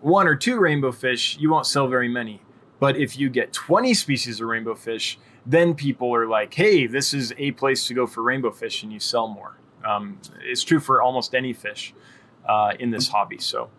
one 0.00 0.26
or 0.26 0.34
two 0.34 0.58
rainbow 0.58 0.92
fish, 0.92 1.36
you 1.38 1.50
won't 1.50 1.66
sell 1.66 1.88
very 1.88 2.08
many. 2.08 2.40
But 2.78 2.96
if 2.96 3.18
you 3.18 3.28
get 3.28 3.52
20 3.52 3.92
species 3.92 4.40
of 4.40 4.48
rainbow 4.48 4.74
fish, 4.74 5.18
then 5.44 5.74
people 5.74 6.14
are 6.14 6.26
like, 6.26 6.54
hey, 6.54 6.86
this 6.86 7.12
is 7.12 7.34
a 7.38 7.52
place 7.52 7.86
to 7.88 7.94
go 7.94 8.06
for 8.06 8.22
rainbow 8.22 8.50
fish, 8.50 8.82
and 8.82 8.92
you 8.92 9.00
sell 9.00 9.28
more. 9.28 9.58
Um, 9.84 10.20
it's 10.42 10.62
true 10.62 10.80
for 10.80 11.02
almost 11.02 11.34
any 11.34 11.52
fish 11.52 11.94
uh, 12.48 12.72
in 12.78 12.90
this 12.90 13.08
hobby. 13.08 13.38
So, 13.38 13.70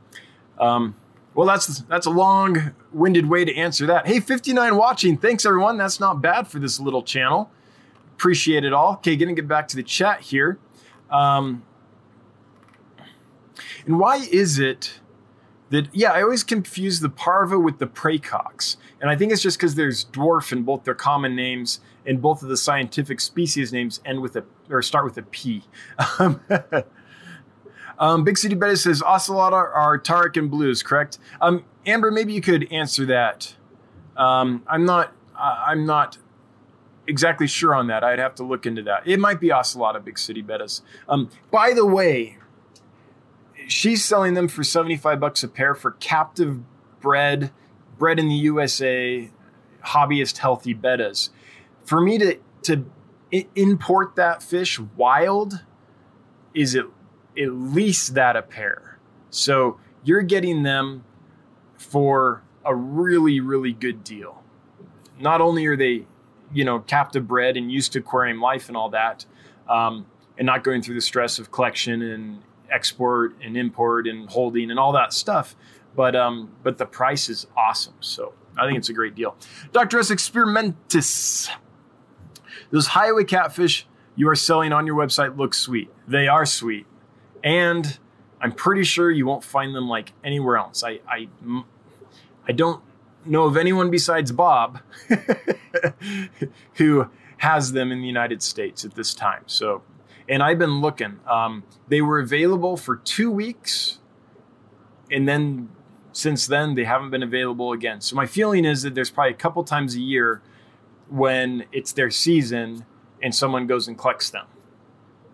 um, 0.59 0.95
well, 1.33 1.47
that's 1.47 1.79
that's 1.81 2.05
a 2.05 2.09
long-winded 2.09 3.29
way 3.29 3.45
to 3.45 3.55
answer 3.55 3.85
that. 3.87 4.07
Hey, 4.07 4.19
59 4.19 4.75
watching. 4.75 5.17
Thanks 5.17 5.45
everyone. 5.45 5.77
That's 5.77 5.99
not 5.99 6.21
bad 6.21 6.47
for 6.47 6.59
this 6.59 6.79
little 6.79 7.03
channel. 7.03 7.51
Appreciate 8.15 8.63
it 8.63 8.73
all. 8.73 8.93
Okay, 8.93 9.15
gonna 9.15 9.33
get 9.33 9.47
back 9.47 9.67
to 9.69 9.75
the 9.75 9.83
chat 9.83 10.21
here. 10.21 10.57
Um, 11.11 11.63
and 13.85 13.99
why 13.99 14.27
is 14.31 14.59
it 14.59 14.99
that 15.69 15.87
yeah, 15.93 16.11
I 16.11 16.21
always 16.21 16.43
confuse 16.43 16.99
the 16.99 17.09
parva 17.09 17.59
with 17.59 17.79
the 17.79 17.87
praecox, 17.87 18.77
and 19.01 19.09
I 19.09 19.15
think 19.15 19.31
it's 19.31 19.41
just 19.41 19.57
because 19.57 19.75
there's 19.75 20.05
dwarf 20.05 20.51
in 20.51 20.63
both 20.63 20.83
their 20.83 20.95
common 20.95 21.35
names 21.35 21.79
and 22.05 22.21
both 22.21 22.41
of 22.41 22.49
the 22.49 22.57
scientific 22.57 23.19
species 23.19 23.73
names 23.73 23.99
end 24.05 24.21
with 24.21 24.35
a 24.35 24.45
or 24.69 24.81
start 24.81 25.05
with 25.05 25.17
a 25.17 25.23
P. 25.23 25.63
Um, 26.19 26.41
um, 27.99 28.23
Big 28.23 28.37
City 28.37 28.55
Bettas 28.55 28.83
says 28.83 29.01
ocelot 29.01 29.53
are 29.53 29.97
Tarik 29.97 30.37
and 30.37 30.49
blues, 30.49 30.81
correct? 30.83 31.19
Um, 31.41 31.65
Amber, 31.85 32.11
maybe 32.11 32.33
you 32.33 32.41
could 32.41 32.71
answer 32.71 33.05
that. 33.05 33.55
Um, 34.15 34.63
I'm 34.67 34.85
not. 34.85 35.13
Uh, 35.35 35.63
I'm 35.67 35.85
not 35.85 36.17
exactly 37.07 37.47
sure 37.47 37.73
on 37.73 37.87
that. 37.87 38.03
I'd 38.03 38.19
have 38.19 38.35
to 38.35 38.43
look 38.43 38.65
into 38.65 38.81
that. 38.83 39.03
It 39.05 39.19
might 39.19 39.39
be 39.39 39.51
ocelot 39.51 40.03
Big 40.03 40.19
City 40.19 40.43
Bettas. 40.43 40.81
Um, 41.07 41.29
by 41.51 41.73
the 41.73 41.85
way, 41.85 42.36
she's 43.67 44.03
selling 44.03 44.33
them 44.33 44.47
for 44.47 44.63
75 44.63 45.19
bucks 45.19 45.43
a 45.43 45.47
pair 45.47 45.75
for 45.75 45.91
captive 45.91 46.59
bred, 46.99 47.51
bred 47.97 48.19
in 48.19 48.27
the 48.27 48.35
USA, 48.35 49.29
hobbyist 49.85 50.37
healthy 50.37 50.73
bettas. 50.73 51.29
For 51.85 52.01
me 52.01 52.17
to 52.17 52.39
to 52.63 52.85
import 53.55 54.15
that 54.15 54.41
fish 54.41 54.79
wild 54.79 55.63
is 56.53 56.75
it 56.75 56.85
at 57.37 57.51
least 57.51 58.15
that 58.15 58.35
a 58.35 58.41
pair. 58.41 58.99
So 59.29 59.79
you're 60.03 60.21
getting 60.21 60.63
them 60.63 61.03
for 61.75 62.43
a 62.65 62.73
really 62.73 63.39
really 63.39 63.73
good 63.73 64.03
deal. 64.03 64.43
Not 65.19 65.41
only 65.41 65.65
are 65.65 65.77
they, 65.77 66.05
you 66.53 66.63
know, 66.63 66.79
captive 66.79 67.27
bred 67.27 67.57
and 67.57 67.71
used 67.71 67.93
to 67.93 67.99
aquarium 67.99 68.39
life 68.39 68.67
and 68.67 68.77
all 68.77 68.89
that, 68.89 69.25
um, 69.67 70.05
and 70.37 70.45
not 70.45 70.63
going 70.63 70.81
through 70.81 70.95
the 70.95 71.01
stress 71.01 71.39
of 71.39 71.51
collection 71.51 72.01
and 72.01 72.41
export 72.71 73.35
and 73.41 73.57
import 73.57 74.07
and 74.07 74.29
holding 74.29 74.71
and 74.71 74.79
all 74.79 74.91
that 74.93 75.13
stuff. 75.13 75.55
But 75.95 76.15
um, 76.15 76.51
but 76.63 76.77
the 76.77 76.85
price 76.85 77.29
is 77.29 77.47
awesome. 77.55 77.95
So 77.99 78.33
I 78.57 78.65
think 78.65 78.77
it's 78.77 78.89
a 78.89 78.93
great 78.93 79.15
deal. 79.15 79.35
Dr. 79.71 79.99
S. 79.99 80.11
Experimentis. 80.11 81.49
Those 82.71 82.87
highway 82.87 83.23
catfish 83.23 83.87
you 84.17 84.27
are 84.29 84.35
selling 84.35 84.73
on 84.73 84.85
your 84.87 84.95
website 84.95 85.37
look 85.37 85.53
sweet. 85.53 85.89
They 86.07 86.27
are 86.27 86.45
sweet. 86.45 86.87
And 87.43 87.97
I'm 88.41 88.51
pretty 88.51 88.83
sure 88.83 89.11
you 89.11 89.25
won't 89.25 89.43
find 89.43 89.75
them 89.75 89.87
like 89.87 90.11
anywhere 90.23 90.57
else. 90.57 90.83
I 90.83 90.99
I, 91.07 91.29
I 92.47 92.51
don't 92.51 92.83
know 93.25 93.45
of 93.45 93.57
anyone 93.57 93.91
besides 93.91 94.31
Bob 94.31 94.81
who 96.73 97.09
has 97.37 97.71
them 97.71 97.91
in 97.91 98.01
the 98.01 98.07
United 98.07 98.41
States 98.41 98.83
at 98.83 98.95
this 98.95 99.13
time. 99.13 99.43
So 99.45 99.83
and 100.29 100.43
I've 100.43 100.59
been 100.59 100.81
looking. 100.81 101.19
Um, 101.29 101.63
they 101.87 102.01
were 102.01 102.19
available 102.19 102.77
for 102.77 102.95
two 102.97 103.31
weeks, 103.31 103.99
and 105.11 105.27
then 105.27 105.69
since 106.17 106.47
then, 106.47 106.73
they 106.73 106.83
haven't 106.83 107.11
been 107.11 107.21
available 107.21 107.73
again. 107.73 108.01
So 108.01 108.15
my 108.15 108.25
feeling 108.25 108.65
is 108.65 108.81
that 108.81 108.95
there's 108.95 109.11
probably 109.11 109.33
a 109.33 109.37
couple 109.37 109.63
times 109.63 109.93
a 109.95 110.01
year 110.01 110.41
when 111.09 111.65
it's 111.71 111.91
their 111.91 112.09
season 112.09 112.85
and 113.21 113.35
someone 113.35 113.67
goes 113.67 113.87
and 113.87 113.95
collects 113.95 114.31
them. 114.31 114.47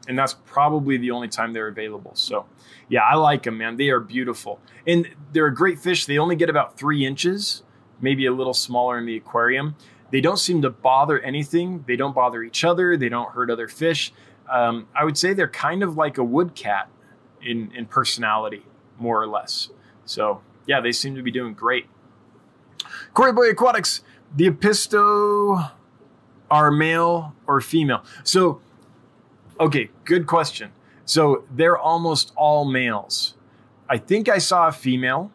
And 0.10 0.20
that's 0.20 0.36
probably 0.46 0.98
the 0.98 1.12
only 1.12 1.30
time 1.30 1.54
they're 1.54 1.70
available. 1.70 2.12
So, 2.16 2.48
yeah, 2.90 3.04
I 3.04 3.16
like 3.16 3.44
them, 3.44 3.58
man. 3.58 3.78
They 3.78 3.92
are 3.92 4.02
beautiful. 4.02 4.60
And 4.86 5.08
they're 5.32 5.46
a 5.46 5.56
great 5.56 5.80
fish. 5.80 6.06
They 6.06 6.18
only 6.18 6.36
get 6.36 6.50
about 6.50 6.78
three 6.78 7.06
inches, 7.06 7.64
maybe 8.02 8.26
a 8.26 8.34
little 8.34 8.54
smaller 8.54 8.98
in 8.98 9.06
the 9.06 9.16
aquarium. 9.16 9.76
They 10.12 10.20
don't 10.20 10.38
seem 10.38 10.62
to 10.64 10.70
bother 10.70 11.18
anything. 11.22 11.86
They 11.88 11.96
don't 11.96 12.14
bother 12.14 12.44
each 12.44 12.66
other. 12.66 12.98
They 12.98 13.08
don't 13.08 13.32
hurt 13.32 13.50
other 13.50 13.70
fish. 13.70 14.12
Um, 14.50 14.88
I 14.96 15.04
would 15.04 15.18
say 15.18 15.34
they're 15.34 15.48
kind 15.48 15.84
of 15.84 15.98
like 15.98 16.18
a 16.18 16.24
wood 16.24 16.56
cat 16.56 16.90
in, 17.42 17.72
in 17.76 17.86
personality, 17.86 18.64
more 18.98 19.22
or 19.22 19.28
less. 19.28 19.70
So, 20.06 20.42
yeah, 20.68 20.82
they 20.82 20.92
seem 20.92 21.16
to 21.16 21.22
be 21.22 21.32
doing 21.32 21.54
great. 21.54 21.88
Corey 23.14 23.34
Boy 23.34 23.50
Aquatics, 23.50 24.02
the 24.36 24.50
Apisto 24.50 25.72
are 26.50 26.72
male 26.72 27.34
or 27.48 27.62
female? 27.62 28.04
So, 28.24 28.62
okay, 29.60 29.90
good 30.06 30.28
question. 30.28 30.72
So 31.06 31.44
they're 31.52 31.78
almost 31.78 32.32
all 32.36 32.66
males. 32.66 33.36
I 33.90 33.98
think 33.98 34.30
I 34.30 34.38
saw 34.38 34.68
a 34.68 34.72
female, 34.72 35.32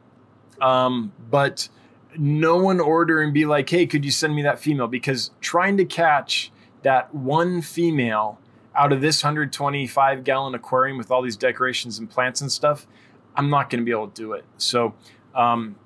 um, 0.60 1.12
but 1.30 1.68
no 2.16 2.56
one 2.56 2.80
order 2.80 3.20
and 3.22 3.34
be 3.34 3.44
like, 3.44 3.68
hey, 3.68 3.86
could 3.86 4.04
you 4.04 4.10
send 4.10 4.34
me 4.34 4.42
that 4.42 4.58
female? 4.58 4.86
Because 4.86 5.30
trying 5.40 5.76
to 5.76 5.84
catch 5.84 6.50
that 6.82 7.14
one 7.14 7.60
female 7.62 8.38
out 8.78 8.92
of 8.92 9.00
this 9.00 9.22
125 9.22 10.22
gallon 10.22 10.54
aquarium 10.54 10.96
with 10.96 11.10
all 11.10 11.20
these 11.20 11.36
decorations 11.36 11.98
and 11.98 12.08
plants 12.08 12.40
and 12.40 12.50
stuff, 12.50 12.86
I'm 13.34 13.50
not 13.50 13.68
going 13.68 13.80
to 13.80 13.84
be 13.84 13.90
able 13.90 14.08
to 14.08 14.22
do 14.22 14.32
it. 14.32 14.44
So 14.56 14.94
um, 15.34 15.76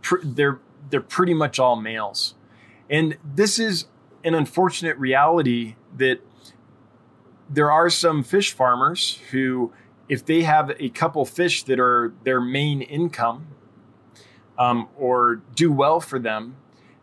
pr- 0.00 0.20
they're 0.22 0.60
they're 0.88 1.00
pretty 1.00 1.34
much 1.34 1.58
all 1.58 1.76
males, 1.76 2.34
and 2.88 3.18
this 3.24 3.58
is 3.58 3.86
an 4.24 4.34
unfortunate 4.34 4.96
reality 4.98 5.74
that 5.96 6.20
there 7.50 7.70
are 7.70 7.90
some 7.90 8.22
fish 8.22 8.52
farmers 8.52 9.20
who, 9.30 9.72
if 10.08 10.24
they 10.24 10.42
have 10.42 10.72
a 10.78 10.88
couple 10.90 11.24
fish 11.24 11.64
that 11.64 11.80
are 11.80 12.14
their 12.24 12.40
main 12.40 12.82
income 12.82 13.48
um, 14.58 14.88
or 14.96 15.42
do 15.54 15.72
well 15.72 16.00
for 16.00 16.18
them, 16.18 16.56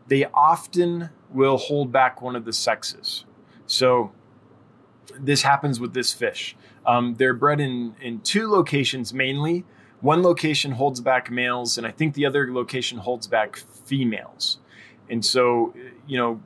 they 0.08 0.26
often 0.34 1.10
will 1.30 1.58
hold 1.58 1.92
back 1.92 2.22
one 2.22 2.36
of 2.36 2.46
the 2.46 2.54
sexes. 2.54 3.26
So 3.68 4.12
this 5.22 5.42
happens 5.42 5.80
with 5.80 5.94
this 5.94 6.14
fish. 6.14 6.56
Um, 6.86 7.16
they're 7.16 7.34
bred 7.34 7.60
in, 7.60 7.96
in 8.02 8.22
two 8.22 8.50
locations 8.50 9.14
mainly. 9.14 9.66
One 10.02 10.24
location 10.24 10.72
holds 10.72 11.02
back 11.02 11.30
males, 11.30 11.78
and 11.78 11.86
I 11.86 11.92
think 11.92 12.14
the 12.14 12.26
other 12.26 12.54
location 12.54 13.00
holds 13.00 13.28
back 13.28 13.58
females. 13.58 14.60
And 15.10 15.26
so, 15.26 15.74
you 16.08 16.18
know, 16.18 16.42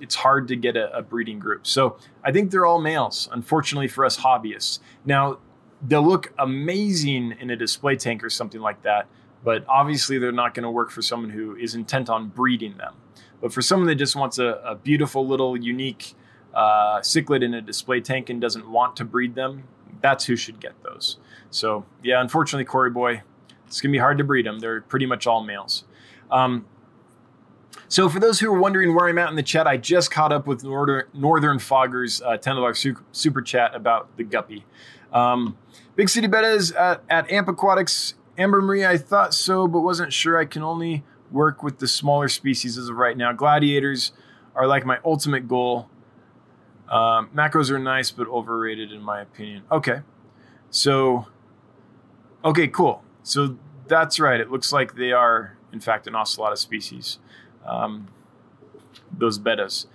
it's 0.00 0.14
hard 0.14 0.48
to 0.48 0.56
get 0.56 0.76
a, 0.76 0.96
a 0.96 1.02
breeding 1.02 1.38
group. 1.38 1.66
So 1.66 1.98
I 2.24 2.32
think 2.32 2.50
they're 2.50 2.66
all 2.66 2.80
males, 2.80 3.28
unfortunately 3.32 3.88
for 3.88 4.04
us 4.04 4.18
hobbyists. 4.18 4.78
Now, 5.04 5.38
they'll 5.86 6.06
look 6.06 6.32
amazing 6.38 7.34
in 7.40 7.50
a 7.50 7.56
display 7.56 7.96
tank 7.96 8.24
or 8.24 8.30
something 8.30 8.60
like 8.60 8.82
that, 8.82 9.06
but 9.44 9.64
obviously 9.68 10.18
they're 10.18 10.32
not 10.32 10.54
going 10.54 10.64
to 10.64 10.70
work 10.70 10.90
for 10.90 11.02
someone 11.02 11.30
who 11.30 11.54
is 11.56 11.74
intent 11.74 12.08
on 12.08 12.28
breeding 12.28 12.76
them. 12.78 12.94
But 13.40 13.52
for 13.52 13.60
someone 13.60 13.86
that 13.88 13.96
just 13.96 14.16
wants 14.16 14.38
a, 14.38 14.60
a 14.64 14.74
beautiful 14.74 15.26
little 15.26 15.56
unique 15.56 16.14
uh, 16.54 17.00
cichlid 17.00 17.42
in 17.42 17.54
a 17.54 17.60
display 17.60 18.00
tank 18.00 18.30
and 18.30 18.40
doesn't 18.40 18.70
want 18.70 18.96
to 18.96 19.04
breed 19.04 19.34
them, 19.34 19.64
that's 20.00 20.24
who 20.26 20.36
should 20.36 20.60
get 20.60 20.80
those. 20.82 21.18
So 21.50 21.84
yeah, 22.02 22.20
unfortunately, 22.20 22.64
Corey 22.64 22.90
Boy, 22.90 23.22
it's 23.66 23.80
gonna 23.80 23.92
be 23.92 23.98
hard 23.98 24.18
to 24.18 24.24
breed 24.24 24.46
them. 24.46 24.60
They're 24.60 24.80
pretty 24.80 25.06
much 25.06 25.26
all 25.26 25.42
males. 25.42 25.84
Um, 26.30 26.66
so 27.88 28.08
for 28.08 28.18
those 28.18 28.40
who 28.40 28.52
are 28.52 28.58
wondering 28.58 28.94
where 28.94 29.08
I'm 29.08 29.18
at 29.18 29.28
in 29.28 29.36
the 29.36 29.42
chat, 29.42 29.66
I 29.66 29.76
just 29.76 30.10
caught 30.10 30.32
up 30.32 30.46
with 30.46 30.64
Northern, 30.64 31.04
Northern 31.12 31.58
Fogger's 31.58 32.22
uh, 32.22 32.38
$10 32.38 32.76
super, 32.76 33.04
super 33.12 33.42
chat 33.42 33.74
about 33.74 34.16
the 34.16 34.24
guppy. 34.24 34.64
Um, 35.12 35.56
Big 35.94 36.08
City 36.08 36.26
Bettas 36.26 36.74
at, 36.76 37.02
at 37.08 37.30
Amp 37.30 37.48
Aquatics. 37.48 38.14
Amber 38.36 38.60
Marie, 38.60 38.84
I 38.84 38.96
thought 38.98 39.32
so, 39.32 39.68
but 39.68 39.80
wasn't 39.80 40.12
sure. 40.12 40.36
I 40.36 40.44
can 40.44 40.62
only 40.62 41.04
work 41.30 41.62
with 41.62 41.78
the 41.78 41.86
smaller 41.86 42.28
species 42.28 42.76
as 42.76 42.88
of 42.88 42.96
right 42.96 43.16
now. 43.16 43.32
Gladiators 43.32 44.12
are 44.56 44.66
like 44.66 44.84
my 44.84 44.98
ultimate 45.04 45.46
goal. 45.46 45.88
Um, 46.88 47.30
macros 47.34 47.70
are 47.70 47.78
nice, 47.78 48.10
but 48.10 48.28
overrated 48.28 48.92
in 48.92 49.02
my 49.02 49.20
opinion. 49.20 49.62
Okay. 49.70 50.00
So, 50.70 51.26
okay, 52.44 52.68
cool. 52.68 53.02
So 53.22 53.56
that's 53.86 54.20
right. 54.20 54.40
It 54.40 54.50
looks 54.50 54.72
like 54.72 54.94
they 54.94 55.12
are, 55.12 55.56
in 55.72 55.80
fact, 55.80 56.06
an 56.06 56.14
ocellata 56.14 56.58
species 56.58 57.18
um, 57.64 58.08
those 59.16 59.38
bettas. 59.38 59.86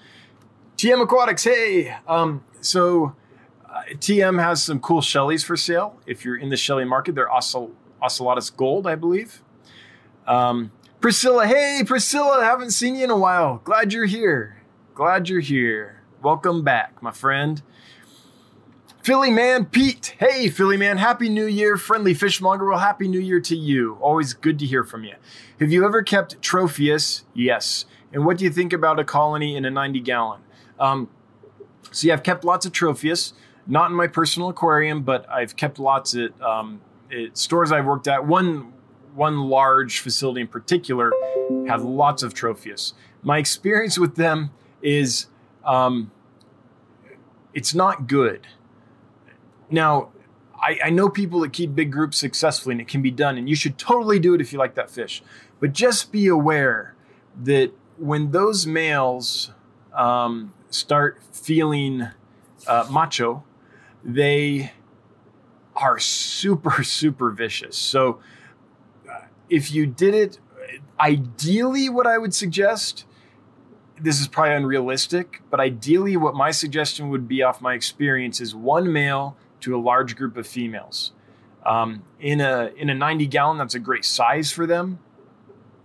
TM 0.78 1.02
Aquatics, 1.04 1.44
hey! 1.44 1.96
Um, 2.08 2.44
so 2.62 3.16
uh, 3.66 3.82
TM 3.94 4.42
has 4.42 4.64
some 4.64 4.80
cool 4.80 5.02
Shelleys 5.02 5.44
for 5.44 5.58
sale. 5.58 6.00
If 6.06 6.24
you're 6.24 6.38
in 6.38 6.50
the 6.50 6.58
shelly 6.58 6.86
market, 6.86 7.16
they're 7.16 7.30
Ocel- 7.30 7.72
Ocellatus 8.02 8.56
Gold, 8.56 8.88
I 8.88 8.96
believe. 8.96 9.42
Um, 10.26 10.72
Priscilla, 11.02 11.48
hey 11.48 11.82
Priscilla, 11.86 12.44
haven't 12.44 12.72
seen 12.72 12.96
you 12.96 13.04
in 13.06 13.10
a 13.10 13.18
while. 13.18 13.62
Glad 13.64 13.94
you're 13.94 14.06
here. 14.06 14.62
Glad 14.94 15.30
you're 15.30 15.40
here. 15.40 15.99
Welcome 16.22 16.66
back, 16.66 17.02
my 17.02 17.12
friend. 17.12 17.62
Philly 19.02 19.32
Man 19.32 19.64
Pete. 19.64 20.18
Hey, 20.20 20.50
Philly 20.50 20.76
Man. 20.76 20.98
Happy 20.98 21.30
New 21.30 21.46
Year. 21.46 21.78
Friendly 21.78 22.14
fishmonger. 22.14 22.66
Well, 22.66 22.80
Happy 22.80 23.08
New 23.08 23.22
Year 23.22 23.40
to 23.40 23.56
you. 23.56 23.98
Always 24.02 24.34
good 24.34 24.60
to 24.60 24.66
hear 24.66 24.84
from 24.84 25.06
you. 25.06 25.16
Have 25.62 25.72
you 25.72 25.86
ever 25.86 26.04
kept 26.04 26.42
Tropheus? 26.42 27.24
Yes. 27.34 27.86
And 28.12 28.26
what 28.26 28.38
do 28.38 28.44
you 28.44 28.50
think 28.50 28.74
about 28.74 29.00
a 29.00 29.06
colony 29.06 29.56
in 29.56 29.64
a 29.64 29.70
90 29.70 30.02
gallon? 30.02 30.42
Um, 30.78 31.08
so, 31.92 32.08
yeah, 32.08 32.16
I've 32.16 32.24
kept 32.24 32.44
lots 32.44 32.66
of 32.66 32.74
Tropheus, 32.74 33.32
not 33.66 33.90
in 33.90 33.96
my 33.96 34.08
personal 34.08 34.50
aquarium, 34.50 35.04
but 35.04 35.28
I've 35.30 35.56
kept 35.56 35.80
lots 35.80 36.16
at, 36.16 36.40
um, 36.42 36.82
at 37.14 37.38
stores 37.38 37.72
I've 37.72 37.86
worked 37.86 38.10
at. 38.10 38.28
One, 38.28 38.74
one 39.16 39.40
large 39.44 40.00
facility 40.00 40.42
in 40.42 40.48
particular 40.48 41.14
had 41.66 41.80
lots 41.80 42.24
of 42.24 42.34
Tropheus. 42.34 42.92
My 43.24 43.38
experience 43.38 43.98
with 43.98 44.16
them 44.18 44.52
is 44.82 45.28
um, 45.70 46.12
it's 47.54 47.74
not 47.74 48.08
good 48.08 48.48
now, 49.72 50.10
I, 50.56 50.80
I, 50.86 50.90
know 50.90 51.10
people 51.10 51.40
that 51.42 51.54
keep 51.54 51.76
big 51.76 51.92
groups 51.92 52.18
successfully 52.18 52.74
and 52.74 52.82
it 52.82 52.88
can 52.88 53.02
be 53.02 53.12
done, 53.12 53.38
and 53.38 53.48
you 53.48 53.56
should 53.56 53.78
totally 53.78 54.20
do 54.20 54.34
it 54.34 54.42
if 54.42 54.52
you 54.52 54.60
like 54.60 54.76
that 54.76 54.90
fish. 54.90 55.24
But 55.60 55.74
just 55.74 56.12
be 56.12 56.28
aware 56.28 56.96
that 57.44 57.72
when 57.98 58.32
those 58.32 58.66
males 58.66 59.52
um, 59.94 60.54
start 60.70 61.22
feeling 61.32 62.10
uh, 62.68 62.88
macho, 62.90 63.44
they 64.04 64.74
are 65.76 66.00
super, 66.00 66.84
super 66.84 67.32
vicious. 67.32 67.78
So 67.78 68.20
uh, 69.10 69.26
if 69.50 69.72
you 69.72 69.86
did 69.86 70.14
it, 70.14 70.40
ideally, 71.00 71.90
what 71.90 72.08
I 72.08 72.18
would 72.18 72.34
suggest 72.34 73.06
this 74.02 74.20
is 74.20 74.28
probably 74.28 74.56
unrealistic, 74.56 75.42
but 75.50 75.60
ideally, 75.60 76.18
what 76.18 76.36
my 76.36 76.52
suggestion 76.52 77.10
would 77.10 77.28
be 77.28 77.44
off 77.44 77.62
my 77.62 77.74
experience 77.74 78.40
is 78.42 78.56
one 78.56 78.92
male 78.92 79.36
to 79.62 79.76
a 79.76 79.80
large 79.80 80.16
group 80.16 80.38
of 80.38 80.48
females. 80.48 81.12
Um, 81.66 82.04
in 82.20 82.42
a 82.42 82.72
in 82.78 82.90
a 82.90 82.96
90 82.96 83.28
gallon, 83.28 83.58
that's 83.58 83.76
a 83.76 83.80
great 83.80 84.06
size 84.06 84.52
for 84.52 84.66
them. 84.66 85.00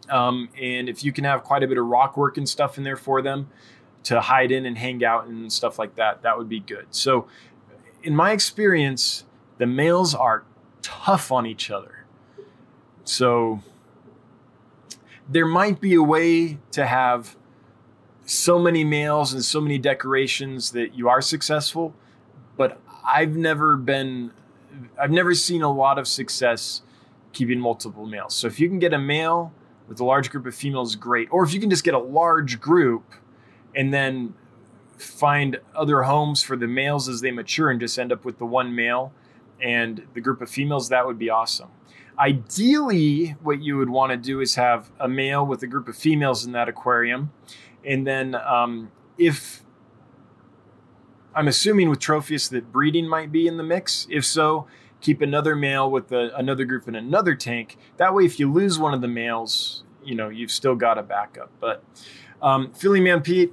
Um, 0.08 0.48
and 0.60 0.88
if 0.88 1.02
you 1.02 1.12
can 1.12 1.24
have 1.24 1.44
quite 1.44 1.62
a 1.62 1.66
bit 1.66 1.78
of 1.78 1.86
rock 1.86 2.16
work 2.16 2.36
and 2.36 2.48
stuff 2.48 2.78
in 2.78 2.84
there 2.84 2.96
for 2.96 3.22
them 3.22 3.48
to 4.04 4.20
hide 4.20 4.52
in 4.52 4.66
and 4.66 4.76
hang 4.76 5.02
out 5.04 5.26
and 5.26 5.52
stuff 5.52 5.78
like 5.78 5.96
that, 5.96 6.22
that 6.22 6.36
would 6.36 6.48
be 6.48 6.60
good. 6.60 6.86
So, 6.90 7.26
in 8.02 8.14
my 8.14 8.32
experience, 8.32 9.24
the 9.58 9.66
males 9.66 10.14
are 10.14 10.44
tough 10.82 11.32
on 11.32 11.46
each 11.46 11.70
other. 11.70 12.04
So, 13.04 13.62
there 15.28 15.46
might 15.46 15.80
be 15.80 15.94
a 15.94 16.02
way 16.02 16.58
to 16.72 16.86
have 16.86 17.36
so 18.26 18.58
many 18.58 18.84
males 18.84 19.32
and 19.32 19.44
so 19.44 19.60
many 19.60 19.78
decorations 19.78 20.72
that 20.72 20.94
you 20.94 21.08
are 21.08 21.20
successful, 21.20 21.94
but 22.56 22.80
I've 23.04 23.36
never 23.36 23.76
been, 23.76 24.32
I've 25.00 25.10
never 25.10 25.34
seen 25.34 25.62
a 25.62 25.72
lot 25.72 25.98
of 25.98 26.08
success 26.08 26.82
keeping 27.32 27.60
multiple 27.60 28.06
males. 28.06 28.34
So 28.34 28.46
if 28.46 28.58
you 28.58 28.68
can 28.68 28.78
get 28.78 28.94
a 28.94 28.98
male 28.98 29.52
with 29.88 30.00
a 30.00 30.04
large 30.04 30.30
group 30.30 30.46
of 30.46 30.54
females, 30.54 30.96
great. 30.96 31.28
Or 31.30 31.44
if 31.44 31.52
you 31.52 31.60
can 31.60 31.68
just 31.68 31.84
get 31.84 31.94
a 31.94 31.98
large 31.98 32.60
group 32.60 33.02
and 33.74 33.92
then 33.92 34.34
find 34.96 35.58
other 35.74 36.02
homes 36.02 36.42
for 36.42 36.56
the 36.56 36.68
males 36.68 37.08
as 37.08 37.20
they 37.20 37.30
mature 37.30 37.70
and 37.70 37.80
just 37.80 37.98
end 37.98 38.12
up 38.12 38.24
with 38.24 38.38
the 38.38 38.46
one 38.46 38.74
male 38.74 39.12
and 39.60 40.06
the 40.14 40.20
group 40.20 40.40
of 40.40 40.48
females, 40.48 40.88
that 40.88 41.06
would 41.06 41.18
be 41.18 41.28
awesome. 41.28 41.68
Ideally, 42.18 43.34
what 43.42 43.60
you 43.60 43.76
would 43.76 43.90
want 43.90 44.12
to 44.12 44.16
do 44.16 44.40
is 44.40 44.54
have 44.54 44.90
a 45.00 45.08
male 45.08 45.44
with 45.44 45.62
a 45.62 45.66
group 45.66 45.88
of 45.88 45.96
females 45.96 46.44
in 46.44 46.52
that 46.52 46.68
aquarium. 46.68 47.32
And 47.86 48.06
then 48.06 48.34
um, 48.34 48.90
if 49.18 49.64
I'm 51.34 51.48
assuming 51.48 51.90
with 51.90 51.98
Tropheus 51.98 52.48
that 52.50 52.70
breeding 52.70 53.08
might 53.08 53.32
be 53.32 53.46
in 53.46 53.56
the 53.56 53.62
mix. 53.62 54.06
If 54.08 54.24
so, 54.24 54.66
keep 55.00 55.20
another 55.20 55.56
male 55.56 55.90
with 55.90 56.12
a, 56.12 56.34
another 56.36 56.64
group 56.64 56.86
in 56.86 56.94
another 56.94 57.34
tank. 57.34 57.76
That 57.96 58.14
way, 58.14 58.24
if 58.24 58.38
you 58.38 58.50
lose 58.50 58.78
one 58.78 58.94
of 58.94 59.00
the 59.00 59.08
males, 59.08 59.82
you 60.04 60.14
know 60.14 60.28
you've 60.28 60.52
still 60.52 60.76
got 60.76 60.96
a 60.96 61.02
backup. 61.02 61.50
But 61.60 61.82
um, 62.40 62.72
Philly 62.72 63.00
Man 63.00 63.20
Pete, 63.20 63.52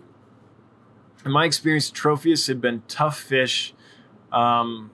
in 1.26 1.32
my 1.32 1.46
experience, 1.46 1.90
Tropheus 1.90 2.48
had 2.48 2.62
been 2.62 2.84
tough 2.88 3.20
fish, 3.20 3.74
um, 4.32 4.92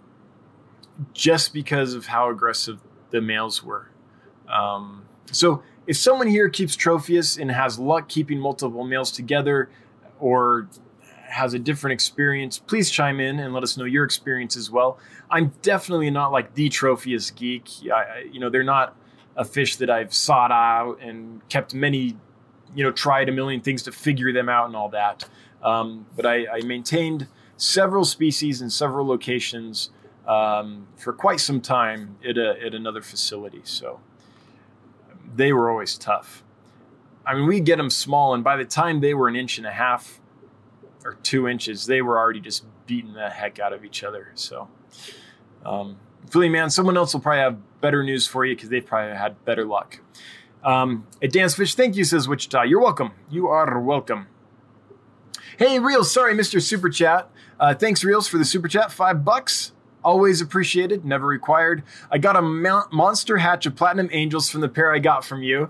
just 1.13 1.53
because 1.53 1.93
of 1.93 2.07
how 2.07 2.29
aggressive 2.29 2.79
the 3.11 3.21
males 3.21 3.63
were. 3.63 3.91
Um, 4.47 5.03
so 5.31 5.61
if 5.88 5.97
someone 5.97 6.27
here 6.27 6.49
keeps 6.49 6.75
Tropheus 6.75 7.39
and 7.39 7.49
has 7.49 7.79
luck 7.79 8.09
keeping 8.09 8.39
multiple 8.39 8.83
males 8.83 9.11
together, 9.11 9.69
or 10.19 10.67
has 11.29 11.53
a 11.53 11.59
different 11.59 11.93
experience, 11.93 12.57
please 12.57 12.89
chime 12.89 13.19
in 13.19 13.39
and 13.39 13.53
let 13.53 13.63
us 13.63 13.77
know 13.77 13.85
your 13.85 14.03
experience 14.03 14.55
as 14.55 14.71
well. 14.71 14.97
I'm 15.29 15.53
definitely 15.61 16.09
not 16.09 16.31
like 16.31 16.53
the 16.53 16.69
Tropheus 16.69 17.35
geek. 17.35 17.69
I, 17.91 18.25
you 18.31 18.39
know, 18.39 18.49
they're 18.49 18.63
not 18.63 18.95
a 19.35 19.45
fish 19.45 19.75
that 19.77 19.89
I've 19.89 20.13
sought 20.13 20.51
out 20.51 20.99
and 21.01 21.47
kept 21.49 21.73
many, 21.73 22.17
you 22.73 22.83
know, 22.83 22.91
tried 22.91 23.29
a 23.29 23.31
million 23.31 23.61
things 23.61 23.83
to 23.83 23.91
figure 23.91 24.33
them 24.33 24.49
out 24.49 24.67
and 24.67 24.75
all 24.75 24.89
that. 24.89 25.25
Um, 25.61 26.07
but 26.15 26.25
I, 26.25 26.47
I, 26.47 26.61
maintained 26.61 27.27
several 27.57 28.05
species 28.05 28.61
in 28.61 28.69
several 28.69 29.05
locations 29.07 29.89
um, 30.27 30.88
for 30.95 31.13
quite 31.13 31.39
some 31.39 31.61
time 31.61 32.17
at, 32.27 32.38
a, 32.38 32.55
at 32.63 32.75
another 32.75 33.01
facility. 33.01 33.61
So 33.63 33.99
they 35.36 35.53
were 35.53 35.69
always 35.69 35.97
tough. 35.97 36.43
I 37.25 37.34
mean, 37.34 37.45
we 37.45 37.59
get 37.59 37.78
them 37.78 37.89
small, 37.89 38.34
and 38.34 38.43
by 38.43 38.55
the 38.55 38.65
time 38.65 39.01
they 39.01 39.13
were 39.13 39.28
an 39.28 39.36
inch 39.36 39.57
and 39.57 39.67
a 39.67 39.71
half 39.71 40.21
or 41.03 41.15
two 41.23 41.47
inches, 41.47 41.86
they 41.86 42.01
were 42.01 42.17
already 42.17 42.39
just 42.39 42.65
beating 42.86 43.13
the 43.13 43.30
heck 43.30 43.59
out 43.59 43.73
of 43.73 43.84
each 43.84 44.03
other. 44.03 44.32
So, 44.36 44.69
um, 45.65 45.97
Philly 46.30 46.49
man, 46.49 46.69
someone 46.69 46.97
else 46.97 47.13
will 47.13 47.21
probably 47.21 47.41
have 47.41 47.82
better 47.82 48.03
news 48.03 48.28
for 48.28 48.45
you 48.45 48.55
because 48.55 48.69
they've 48.69 48.86
probably 48.86 49.15
had 49.15 49.43
better 49.45 49.65
luck. 49.65 49.99
Um, 50.63 51.07
at 51.21 51.32
Dan's 51.32 51.55
Fish, 51.55 51.75
thank 51.75 51.95
you, 51.95 52.03
says 52.03 52.28
Wichita. 52.28 52.63
You're 52.63 52.82
welcome. 52.82 53.11
You 53.30 53.47
are 53.47 53.80
welcome. 53.80 54.28
Hey, 55.57 55.80
Reels, 55.80 56.11
sorry, 56.11 56.34
Mr. 56.34 56.61
Super 56.61 56.89
Chat. 56.89 57.30
Uh, 57.59 57.73
thanks, 57.73 58.03
Reels, 58.03 58.28
for 58.28 58.38
the 58.38 58.45
Super 58.45 58.67
Chat. 58.67 58.91
Five 58.91 59.25
bucks. 59.25 59.71
Always 60.08 60.39
appreciated, 60.39 61.03
never 61.03 61.28
required. 61.28 61.84
I 62.10 62.18
got 62.18 62.38
a 62.38 62.41
monster 62.41 63.39
hatch 63.39 63.66
of 63.66 63.76
Platinum 63.76 64.08
Angels 64.14 64.49
from 64.49 64.62
the 64.62 64.70
pair 64.70 64.93
I 64.93 64.99
got 64.99 65.26
from 65.26 65.43
you. 65.43 65.70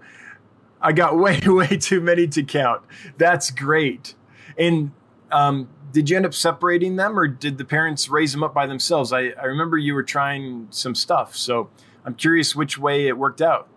I 0.80 0.92
got 0.92 1.18
way, 1.18 1.40
way 1.44 1.70
too 1.70 2.02
many 2.02 2.28
to 2.28 2.44
count. 2.44 2.84
That's 3.18 3.50
great. 3.50 4.14
And 4.56 4.92
um, 5.32 5.70
did 5.92 6.12
you 6.12 6.18
end 6.18 6.28
up 6.28 6.36
separating 6.36 6.98
them 6.98 7.18
or 7.18 7.28
did 7.28 7.58
the 7.58 7.66
parents 7.66 8.10
raise 8.10 8.32
them 8.32 8.44
up 8.44 8.54
by 8.54 8.68
themselves? 8.68 9.12
I, 9.12 9.30
I 9.42 9.46
remember 9.46 9.76
you 9.76 9.96
were 9.96 10.04
trying 10.04 10.68
some 10.70 10.94
stuff. 10.94 11.36
So 11.36 11.72
I'm 12.06 12.14
curious 12.14 12.56
which 12.56 12.78
way 12.78 13.08
it 13.08 13.18
worked 13.18 13.42
out. 13.42 13.68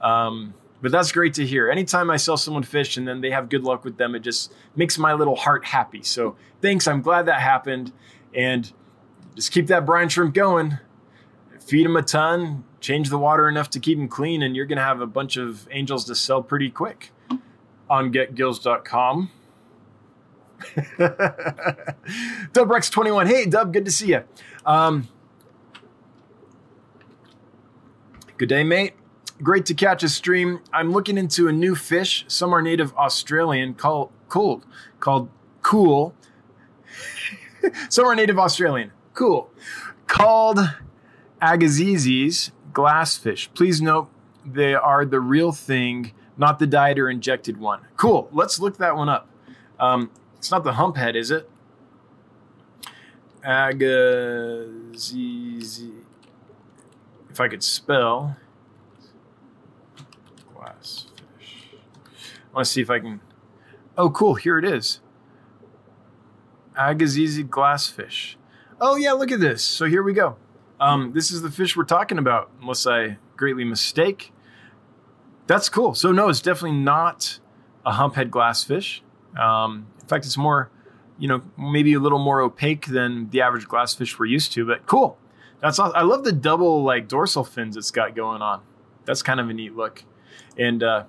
Um, 0.00 0.54
but 0.82 0.90
that's 0.90 1.12
great 1.12 1.34
to 1.34 1.46
hear. 1.46 1.70
Anytime 1.70 2.10
I 2.10 2.16
sell 2.16 2.36
someone 2.36 2.64
fish 2.64 2.96
and 2.96 3.06
then 3.06 3.20
they 3.20 3.30
have 3.30 3.48
good 3.48 3.62
luck 3.62 3.84
with 3.84 3.98
them, 3.98 4.16
it 4.16 4.24
just 4.24 4.52
makes 4.74 4.98
my 4.98 5.12
little 5.12 5.36
heart 5.36 5.64
happy. 5.64 6.02
So 6.02 6.34
thanks. 6.60 6.88
I'm 6.88 7.02
glad 7.02 7.26
that 7.26 7.40
happened. 7.40 7.92
And 8.34 8.72
just 9.38 9.52
keep 9.52 9.68
that 9.68 9.86
brine 9.86 10.08
shrimp 10.08 10.34
going. 10.34 10.78
Feed 11.60 11.86
them 11.86 11.94
a 11.94 12.02
ton, 12.02 12.64
change 12.80 13.08
the 13.08 13.18
water 13.18 13.48
enough 13.48 13.70
to 13.70 13.78
keep 13.78 13.96
them 13.96 14.08
clean, 14.08 14.42
and 14.42 14.56
you're 14.56 14.66
going 14.66 14.78
to 14.78 14.82
have 14.82 15.00
a 15.00 15.06
bunch 15.06 15.36
of 15.36 15.68
angels 15.70 16.04
to 16.06 16.16
sell 16.16 16.42
pretty 16.42 16.68
quick 16.70 17.12
on 17.88 18.12
getgills.com. 18.12 19.30
Dubrex21. 22.52 23.26
Hey, 23.28 23.46
Dub, 23.46 23.72
good 23.72 23.84
to 23.84 23.92
see 23.92 24.08
you. 24.08 24.24
Um, 24.66 25.06
good 28.38 28.48
day, 28.48 28.64
mate. 28.64 28.94
Great 29.40 29.66
to 29.66 29.74
catch 29.74 30.02
a 30.02 30.08
stream. 30.08 30.58
I'm 30.72 30.90
looking 30.90 31.16
into 31.16 31.46
a 31.46 31.52
new 31.52 31.76
fish. 31.76 32.24
Some 32.26 32.52
are 32.52 32.60
native 32.60 32.92
Australian 32.96 33.74
called 33.74 34.10
cool, 34.28 34.64
called 34.98 35.30
cool. 35.62 36.12
Some 37.88 38.04
are 38.04 38.16
native 38.16 38.36
Australian. 38.36 38.90
Cool. 39.18 39.50
Called 40.06 40.60
Agassiz 41.42 42.52
glassfish. 42.72 43.52
Please 43.52 43.82
note 43.82 44.08
they 44.46 44.76
are 44.76 45.04
the 45.04 45.18
real 45.18 45.50
thing, 45.50 46.12
not 46.36 46.60
the 46.60 46.68
dyed 46.68 47.00
or 47.00 47.10
injected 47.10 47.56
one. 47.58 47.80
Cool. 47.96 48.28
Let's 48.30 48.60
look 48.60 48.76
that 48.76 48.94
one 48.94 49.08
up. 49.08 49.28
Um, 49.80 50.12
it's 50.36 50.52
not 50.52 50.62
the 50.62 50.74
hump 50.74 50.96
head, 50.96 51.16
is 51.16 51.32
it? 51.32 51.50
Agassiz. 53.42 55.02
If 57.28 57.40
I 57.40 57.48
could 57.48 57.64
spell 57.64 58.36
glassfish. 60.54 61.08
I 61.40 62.54
want 62.54 62.66
to 62.66 62.70
see 62.72 62.82
if 62.82 62.88
I 62.88 63.00
can. 63.00 63.20
Oh, 63.96 64.10
cool. 64.10 64.36
Here 64.36 64.60
it 64.60 64.64
is. 64.64 65.00
Agassiz 66.76 67.40
glassfish. 67.40 68.36
Oh, 68.80 68.96
yeah, 68.96 69.12
look 69.12 69.32
at 69.32 69.40
this. 69.40 69.62
So 69.62 69.86
here 69.86 70.02
we 70.02 70.12
go. 70.12 70.36
Um, 70.80 71.12
this 71.12 71.30
is 71.30 71.42
the 71.42 71.50
fish 71.50 71.76
we're 71.76 71.84
talking 71.84 72.18
about, 72.18 72.50
unless 72.60 72.86
I 72.86 73.18
greatly 73.36 73.64
mistake. 73.64 74.32
That's 75.46 75.68
cool. 75.68 75.94
So, 75.94 76.12
no, 76.12 76.28
it's 76.28 76.40
definitely 76.40 76.78
not 76.78 77.40
a 77.84 77.92
humphead 77.92 78.30
glassfish. 78.30 79.00
Um, 79.38 79.88
in 80.00 80.06
fact, 80.06 80.26
it's 80.26 80.36
more, 80.36 80.70
you 81.18 81.26
know, 81.26 81.42
maybe 81.58 81.94
a 81.94 82.00
little 82.00 82.18
more 82.18 82.40
opaque 82.40 82.86
than 82.86 83.30
the 83.30 83.40
average 83.40 83.66
glassfish 83.66 84.18
we're 84.18 84.26
used 84.26 84.52
to, 84.52 84.66
but 84.66 84.86
cool. 84.86 85.18
That's 85.60 85.78
awesome. 85.78 85.96
I 85.96 86.02
love 86.02 86.22
the 86.22 86.32
double 86.32 86.84
like 86.84 87.08
dorsal 87.08 87.44
fins 87.44 87.76
it's 87.76 87.90
got 87.90 88.14
going 88.14 88.42
on. 88.42 88.62
That's 89.04 89.22
kind 89.22 89.40
of 89.40 89.48
a 89.48 89.52
neat 89.52 89.74
look. 89.74 90.04
And 90.56 90.82
uh, 90.82 91.04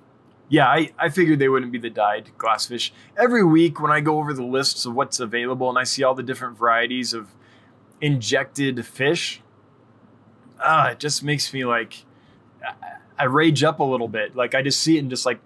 yeah, 0.48 0.66
I, 0.66 0.90
I 0.98 1.08
figured 1.10 1.38
they 1.38 1.48
wouldn't 1.48 1.70
be 1.70 1.78
the 1.78 1.90
dyed 1.90 2.30
glassfish. 2.36 2.90
Every 3.16 3.44
week 3.44 3.80
when 3.80 3.92
I 3.92 4.00
go 4.00 4.18
over 4.18 4.32
the 4.32 4.44
lists 4.44 4.84
of 4.86 4.94
what's 4.94 5.20
available 5.20 5.68
and 5.68 5.78
I 5.78 5.84
see 5.84 6.02
all 6.02 6.14
the 6.14 6.24
different 6.24 6.58
varieties 6.58 7.14
of 7.14 7.28
injected 8.00 8.84
fish, 8.84 9.42
uh, 10.58 10.90
it 10.92 10.98
just 10.98 11.22
makes 11.22 11.52
me 11.52 11.64
like 11.64 12.04
I 13.18 13.24
rage 13.24 13.62
up 13.62 13.80
a 13.80 13.84
little 13.84 14.08
bit. 14.08 14.34
Like 14.36 14.54
I 14.54 14.62
just 14.62 14.80
see 14.80 14.96
it 14.96 15.00
and 15.00 15.10
just 15.10 15.26
like 15.26 15.40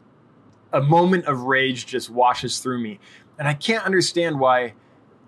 a 0.73 0.81
moment 0.81 1.27
of 1.27 1.43
rage 1.43 1.87
just 1.87 2.11
washes 2.11 2.59
through 2.59 2.79
me. 2.81 2.99
And 3.39 3.49
I 3.49 3.55
can't 3.55 3.85
understand 3.85 4.39
why, 4.39 4.75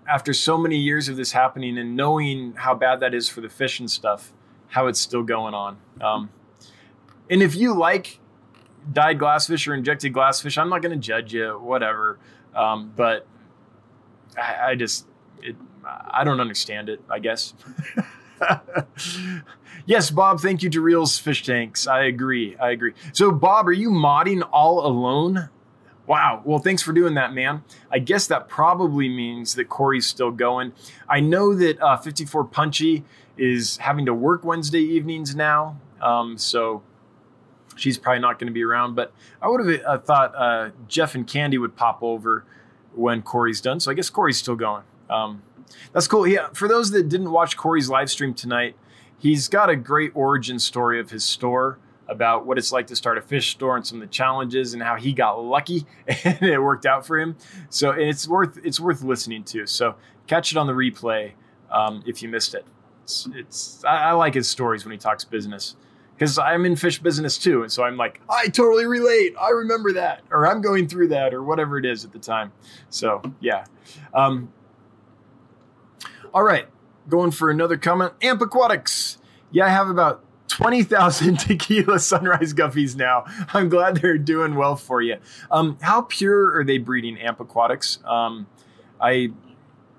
after 0.07 0.33
so 0.33 0.57
many 0.57 0.77
years 0.77 1.09
of 1.09 1.17
this 1.17 1.31
happening 1.31 1.77
and 1.77 1.95
knowing 1.95 2.53
how 2.53 2.75
bad 2.75 2.99
that 2.99 3.13
is 3.13 3.27
for 3.27 3.41
the 3.41 3.49
fish 3.49 3.79
and 3.79 3.89
stuff, 3.89 4.31
how 4.67 4.87
it's 4.87 4.99
still 4.99 5.23
going 5.23 5.53
on. 5.53 5.77
Um, 5.99 6.29
and 7.29 7.41
if 7.41 7.55
you 7.55 7.73
like 7.73 8.19
dyed 8.91 9.19
glassfish 9.19 9.67
or 9.67 9.73
injected 9.73 10.13
glassfish, 10.13 10.57
I'm 10.57 10.69
not 10.69 10.81
going 10.81 10.93
to 10.93 11.05
judge 11.05 11.33
you, 11.33 11.59
whatever. 11.59 12.19
Um, 12.55 12.93
but 12.95 13.25
I, 14.37 14.71
I 14.71 14.75
just, 14.75 15.06
I 15.87 16.23
don't 16.23 16.39
understand 16.39 16.89
it, 16.89 17.01
I 17.09 17.19
guess. 17.19 17.53
yes, 19.85 20.09
Bob, 20.11 20.39
thank 20.39 20.63
you 20.63 20.69
to 20.69 20.81
Reels 20.81 21.17
Fish 21.17 21.43
Tanks. 21.43 21.87
I 21.87 22.03
agree. 22.03 22.55
I 22.57 22.71
agree. 22.71 22.93
So, 23.13 23.31
Bob, 23.31 23.67
are 23.67 23.73
you 23.73 23.89
modding 23.89 24.47
all 24.51 24.85
alone? 24.85 25.49
Wow. 26.05 26.41
Well, 26.45 26.59
thanks 26.59 26.81
for 26.81 26.93
doing 26.93 27.15
that, 27.15 27.33
man. 27.33 27.63
I 27.91 27.99
guess 27.99 28.27
that 28.27 28.47
probably 28.47 29.09
means 29.09 29.55
that 29.55 29.67
Corey's 29.67 30.05
still 30.05 30.31
going. 30.31 30.71
I 31.07 31.19
know 31.19 31.53
that 31.53 31.81
uh, 31.81 31.97
54 31.97 32.45
Punchy 32.45 33.03
is 33.37 33.77
having 33.77 34.05
to 34.05 34.13
work 34.13 34.45
Wednesday 34.45 34.79
evenings 34.79 35.35
now. 35.35 35.79
Um, 36.01 36.37
so 36.37 36.81
she's 37.75 37.97
probably 37.97 38.21
not 38.21 38.39
going 38.39 38.47
to 38.47 38.53
be 38.53 38.63
around. 38.63 38.95
But 38.95 39.13
I 39.41 39.49
would 39.49 39.65
have 39.65 39.81
uh, 39.85 39.97
thought 39.99 40.33
uh, 40.35 40.69
Jeff 40.87 41.13
and 41.13 41.27
Candy 41.27 41.57
would 41.57 41.75
pop 41.75 42.01
over 42.01 42.45
when 42.95 43.21
Corey's 43.21 43.59
done. 43.59 43.81
So 43.81 43.91
I 43.91 43.93
guess 43.93 44.09
Corey's 44.09 44.37
still 44.37 44.55
going. 44.55 44.83
Um, 45.09 45.43
that's 45.93 46.07
cool. 46.07 46.27
Yeah. 46.27 46.49
For 46.53 46.67
those 46.67 46.91
that 46.91 47.09
didn't 47.09 47.31
watch 47.31 47.57
Corey's 47.57 47.89
live 47.89 48.09
stream 48.09 48.33
tonight, 48.33 48.75
he's 49.17 49.47
got 49.47 49.69
a 49.69 49.75
great 49.75 50.11
origin 50.13 50.59
story 50.59 50.99
of 50.99 51.09
his 51.09 51.23
store 51.23 51.79
about 52.09 52.45
what 52.45 52.57
it's 52.57 52.71
like 52.71 52.87
to 52.87 52.95
start 52.95 53.17
a 53.17 53.21
fish 53.21 53.51
store 53.51 53.75
and 53.75 53.85
some 53.85 54.01
of 54.01 54.07
the 54.07 54.13
challenges 54.13 54.73
and 54.73 54.81
how 54.81 54.95
he 54.95 55.11
got 55.11 55.33
lucky 55.33 55.85
and 56.23 56.41
it 56.41 56.59
worked 56.59 56.85
out 56.85 57.05
for 57.05 57.19
him. 57.19 57.35
So 57.69 57.91
it's 57.91 58.27
worth 58.27 58.57
it's 58.63 58.79
worth 58.79 59.01
listening 59.01 59.43
to. 59.45 59.65
So 59.65 59.95
catch 60.27 60.51
it 60.51 60.57
on 60.57 60.67
the 60.67 60.73
replay 60.73 61.33
um, 61.71 62.03
if 62.05 62.21
you 62.21 62.29
missed 62.29 62.53
it. 62.53 62.65
It's, 63.03 63.27
it's 63.33 63.83
I, 63.85 64.09
I, 64.09 64.11
like 64.13 64.33
his 64.33 64.49
stories 64.49 64.85
when 64.85 64.91
he 64.91 64.97
talks 64.97 65.23
business 65.23 65.75
because 66.13 66.37
I'm 66.37 66.65
in 66.65 66.75
fish 66.75 66.99
business 66.99 67.37
too, 67.37 67.61
and 67.61 67.71
so 67.71 67.83
I'm 67.83 67.95
like 67.95 68.19
I 68.29 68.47
totally 68.47 68.85
relate. 68.85 69.33
I 69.39 69.49
remember 69.49 69.93
that, 69.93 70.23
or 70.31 70.47
I'm 70.47 70.61
going 70.61 70.87
through 70.87 71.09
that, 71.09 71.33
or 71.33 71.43
whatever 71.43 71.77
it 71.77 71.85
is 71.85 72.03
at 72.03 72.11
the 72.11 72.19
time. 72.19 72.51
So 72.89 73.21
yeah. 73.39 73.65
Um, 74.13 74.51
all 76.33 76.43
right, 76.43 76.67
going 77.09 77.31
for 77.31 77.49
another 77.49 77.77
comment. 77.77 78.13
Amp 78.21 78.41
Aquatics. 78.41 79.17
Yeah, 79.51 79.65
I 79.65 79.69
have 79.69 79.89
about 79.89 80.23
20,000 80.49 81.37
tequila 81.39 81.99
sunrise 81.99 82.53
guppies 82.53 82.95
now. 82.95 83.25
I'm 83.53 83.69
glad 83.69 83.97
they're 83.97 84.17
doing 84.17 84.55
well 84.55 84.75
for 84.75 85.01
you. 85.01 85.17
Um, 85.51 85.77
how 85.81 86.01
pure 86.01 86.57
are 86.57 86.63
they 86.63 86.77
breeding 86.77 87.17
Amp 87.19 87.39
Aquatics? 87.39 87.99
Um, 88.05 88.47
I, 88.99 89.31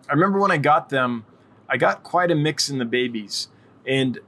I 0.09 0.13
remember 0.13 0.39
when 0.39 0.51
I 0.51 0.59
got 0.59 0.89
them, 0.89 1.25
I 1.69 1.77
got 1.77 2.03
quite 2.03 2.31
a 2.31 2.35
mix 2.35 2.69
in 2.69 2.79
the 2.79 2.85
babies. 2.85 3.49
And 3.87 4.19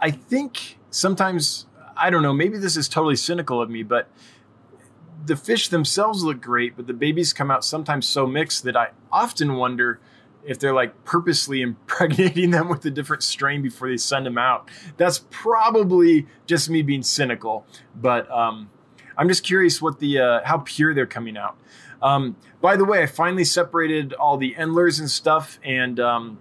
I 0.00 0.10
think 0.10 0.78
sometimes 0.90 1.66
I 1.96 2.10
don't 2.10 2.22
know. 2.22 2.32
Maybe 2.32 2.58
this 2.58 2.76
is 2.76 2.88
totally 2.88 3.16
cynical 3.16 3.62
of 3.62 3.70
me, 3.70 3.82
but 3.82 4.08
the 5.24 5.36
fish 5.36 5.68
themselves 5.68 6.22
look 6.22 6.40
great, 6.40 6.76
but 6.76 6.86
the 6.86 6.92
babies 6.92 7.32
come 7.32 7.50
out 7.50 7.64
sometimes 7.64 8.06
so 8.06 8.26
mixed 8.26 8.64
that 8.64 8.76
I 8.76 8.88
often 9.10 9.54
wonder 9.56 10.00
if 10.46 10.58
they're 10.58 10.74
like 10.74 11.04
purposely 11.04 11.62
impregnating 11.68 12.50
them 12.50 12.68
with 12.68 12.84
a 12.84 12.90
different 12.90 13.22
strain 13.22 13.62
before 13.62 13.88
they 13.88 13.96
send 13.96 14.26
them 14.26 14.38
out. 14.38 14.68
That's 14.96 15.24
probably 15.30 16.26
just 16.46 16.70
me 16.70 16.82
being 16.82 17.02
cynical, 17.02 17.66
but 17.94 18.30
um, 18.30 18.70
I'm 19.16 19.28
just 19.28 19.44
curious 19.44 19.80
what 19.80 19.98
the 19.98 20.18
uh, 20.18 20.40
how 20.44 20.58
pure 20.58 20.94
they're 20.94 21.06
coming 21.06 21.36
out. 21.36 21.56
Um, 22.02 22.36
by 22.60 22.76
the 22.76 22.84
way, 22.84 23.02
I 23.02 23.06
finally 23.06 23.44
separated 23.44 24.12
all 24.12 24.36
the 24.36 24.56
endlers 24.56 24.98
and 24.98 25.10
stuff, 25.10 25.58
and 25.64 25.98
um, 25.98 26.38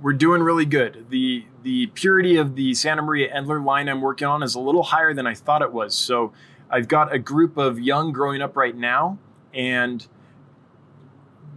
we're 0.00 0.12
doing 0.12 0.42
really 0.42 0.64
good. 0.64 1.06
the 1.10 1.44
The 1.62 1.88
purity 1.88 2.36
of 2.36 2.56
the 2.56 2.74
Santa 2.74 3.02
Maria 3.02 3.32
Endler 3.32 3.64
line 3.64 3.88
I'm 3.88 4.00
working 4.00 4.26
on 4.26 4.42
is 4.42 4.54
a 4.54 4.60
little 4.60 4.82
higher 4.82 5.14
than 5.14 5.26
I 5.26 5.34
thought 5.34 5.62
it 5.62 5.72
was. 5.72 5.94
So 5.94 6.32
I've 6.70 6.88
got 6.88 7.12
a 7.12 7.18
group 7.18 7.56
of 7.56 7.78
young 7.78 8.12
growing 8.12 8.42
up 8.42 8.56
right 8.56 8.76
now, 8.76 9.18
and 9.52 10.06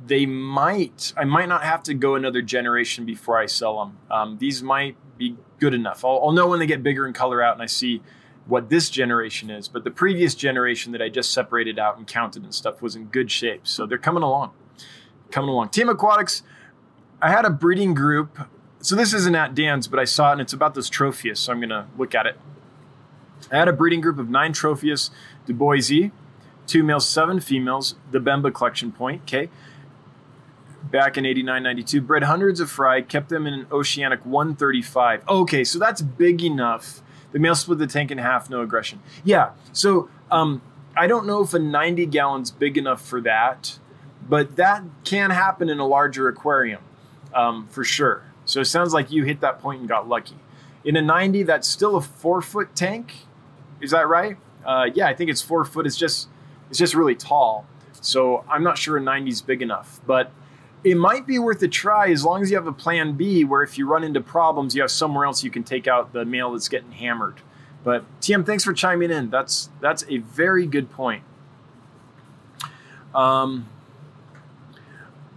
they 0.06 0.26
might 0.26 1.14
I 1.16 1.24
might 1.24 1.50
not 1.50 1.64
have 1.64 1.84
to 1.84 1.94
go 1.94 2.16
another 2.16 2.42
generation 2.42 3.06
before 3.06 3.38
I 3.38 3.46
sell 3.46 3.80
them. 3.80 3.98
Um, 4.12 4.38
these 4.38 4.62
might 4.64 4.96
be 5.18 5.38
good 5.60 5.74
enough. 5.74 6.04
I'll, 6.04 6.20
I'll 6.24 6.32
know 6.32 6.48
when 6.48 6.60
they 6.60 6.68
get 6.68 6.84
bigger 6.84 7.06
and 7.06 7.16
color 7.16 7.42
out, 7.42 7.54
and 7.54 7.62
I 7.62 7.68
see 7.68 8.02
what 8.46 8.70
this 8.70 8.90
generation 8.90 9.50
is. 9.50 9.68
But 9.68 9.84
the 9.84 9.92
previous 9.92 10.36
generation 10.36 10.92
that 10.92 11.02
I 11.02 11.10
just 11.10 11.34
separated 11.34 11.80
out 11.80 11.98
and 11.98 12.06
counted 12.06 12.44
and 12.44 12.54
stuff 12.54 12.82
was 12.82 12.96
in 12.96 13.06
good 13.06 13.32
shape. 13.32 13.66
So 13.68 13.86
they're 13.86 13.98
coming 13.98 14.24
along, 14.24 14.52
coming 15.32 15.50
along. 15.50 15.70
TM 15.70 15.90
Aquatics 15.90 16.44
I 17.24 17.30
had 17.30 17.46
a 17.46 17.50
breeding 17.50 17.94
group. 17.94 18.38
So 18.80 18.98
this 18.98 19.14
isn't 19.14 19.34
at 19.34 19.56
Dan's, 19.56 19.88
but 19.88 19.98
I 19.98 20.04
saw 20.04 20.30
it 20.30 20.32
and 20.34 20.42
it's 20.42 20.52
about 20.52 20.74
this 20.74 20.90
Tropheus. 20.90 21.38
So 21.38 21.54
I'm 21.54 21.60
going 21.60 21.70
to 21.70 21.88
look 21.98 22.14
at 22.14 22.26
it. 22.26 22.38
I 23.50 23.58
had 23.60 23.70
a 23.70 23.74
breeding 23.74 24.02
group 24.02 24.20
of 24.20 24.30
nine 24.30 24.52
Tropheus 24.52 25.10
duboisi, 25.48 26.12
two 26.68 26.84
males, 26.84 27.08
seven 27.08 27.40
females, 27.40 27.96
the 28.12 28.20
Bemba 28.20 28.54
collection 28.54 28.92
point. 28.92 29.22
Okay. 29.22 29.50
Back 30.94 31.18
in 31.18 31.26
89, 31.26 31.64
92, 31.64 32.02
bred 32.02 32.22
hundreds 32.22 32.60
of 32.60 32.70
fry, 32.70 33.02
kept 33.02 33.30
them 33.30 33.48
in 33.48 33.54
an 33.56 33.66
oceanic 33.72 34.24
135. 34.28 35.28
Okay, 35.28 35.64
so 35.64 35.80
that's 35.80 36.04
big 36.04 36.44
enough. 36.44 37.02
The 37.32 37.40
male 37.40 37.56
split 37.56 37.80
the 37.80 37.88
tank 37.88 38.12
in 38.12 38.20
half, 38.20 38.48
no 38.48 38.62
aggression. 38.62 39.00
Yeah, 39.24 39.54
so 39.72 40.08
um, 40.30 40.62
I 40.96 41.08
don't 41.08 41.26
know 41.26 41.42
if 41.42 41.56
a 41.56 41.58
90 41.58 42.06
gallon's 42.06 42.52
big 42.52 42.78
enough 42.78 43.04
for 43.04 43.20
that, 43.22 43.80
but 44.30 44.56
that 44.58 44.84
can 45.04 45.32
happen 45.32 45.68
in 45.68 45.80
a 45.80 45.88
larger 45.88 46.28
aquarium 46.28 46.84
um, 47.34 47.68
for 47.70 47.84
sure. 47.84 48.26
So 48.46 48.62
it 48.62 48.66
sounds 48.66 48.94
like 48.94 49.12
you 49.12 49.24
hit 49.24 49.42
that 49.42 49.60
point 49.60 49.80
and 49.80 49.90
got 49.90 50.08
lucky. 50.08 50.36
In 50.86 50.96
a 50.96 51.02
90, 51.02 51.42
that's 51.42 51.68
still 51.68 51.96
a 51.96 52.02
four 52.02 52.40
foot 52.40 52.76
tank. 52.76 53.16
Is 53.82 53.90
that 53.90 54.08
right? 54.08 54.38
Uh, 54.64 54.90
yeah, 54.94 55.08
I 55.08 55.16
think 55.16 55.32
it's 55.32 55.42
four 55.42 55.66
foot. 55.66 55.88
It's 55.88 55.98
just 55.98 56.28
it's 56.70 56.78
just 56.78 56.94
really 56.94 57.16
tall. 57.16 57.66
So 58.00 58.46
I'm 58.48 58.62
not 58.62 58.78
sure 58.78 58.98
a 58.98 59.02
90 59.02 59.32
is 59.32 59.42
big 59.42 59.64
enough, 59.64 60.00
but 60.06 60.32
it 60.84 60.96
might 60.96 61.26
be 61.26 61.40
worth 61.40 61.62
a 61.64 61.68
try 61.68 62.10
as 62.10 62.24
long 62.26 62.42
as 62.42 62.52
you 62.52 62.58
have 62.58 62.68
a 62.68 62.74
plan 62.74 63.14
B 63.14 63.44
where 63.44 63.64
if 63.64 63.78
you 63.78 63.88
run 63.88 64.04
into 64.04 64.22
problems, 64.22 64.76
you 64.76 64.82
have 64.82 64.92
somewhere 64.92 65.26
else 65.26 65.44
you 65.44 65.52
can 65.52 65.64
take 65.64 65.88
out 65.88 66.14
the 66.14 66.26
male 66.26 66.52
that's 66.52 66.70
getting 66.70 66.92
hammered. 66.92 67.36
But 67.84 68.06
TM, 68.22 68.46
thanks 68.46 68.64
for 68.64 68.74
chiming 68.74 69.12
in. 69.12 69.30
That's 69.30 69.70
that's 69.82 70.06
a 70.10 70.18
very 70.18 70.66
good 70.66 70.90
point. 70.90 71.24
Um, 73.14 73.68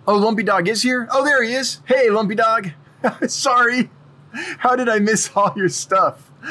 Oh, 0.09 0.17
Lumpy 0.17 0.45
Dog 0.45 0.69
is 0.69 0.83
here? 0.83 1.09
Oh, 1.11 1.25
there 1.25 1.43
he 1.43 1.53
is. 1.53 1.81
Hey, 1.85 2.11
Lumpy 2.11 2.37
Dog. 2.37 2.71
Sorry. 3.27 3.91
How 4.59 4.77
did 4.77 4.89
I 4.89 5.01
miss 5.01 5.31
all 5.35 5.53
your 5.57 5.69
stuff? 5.69 6.31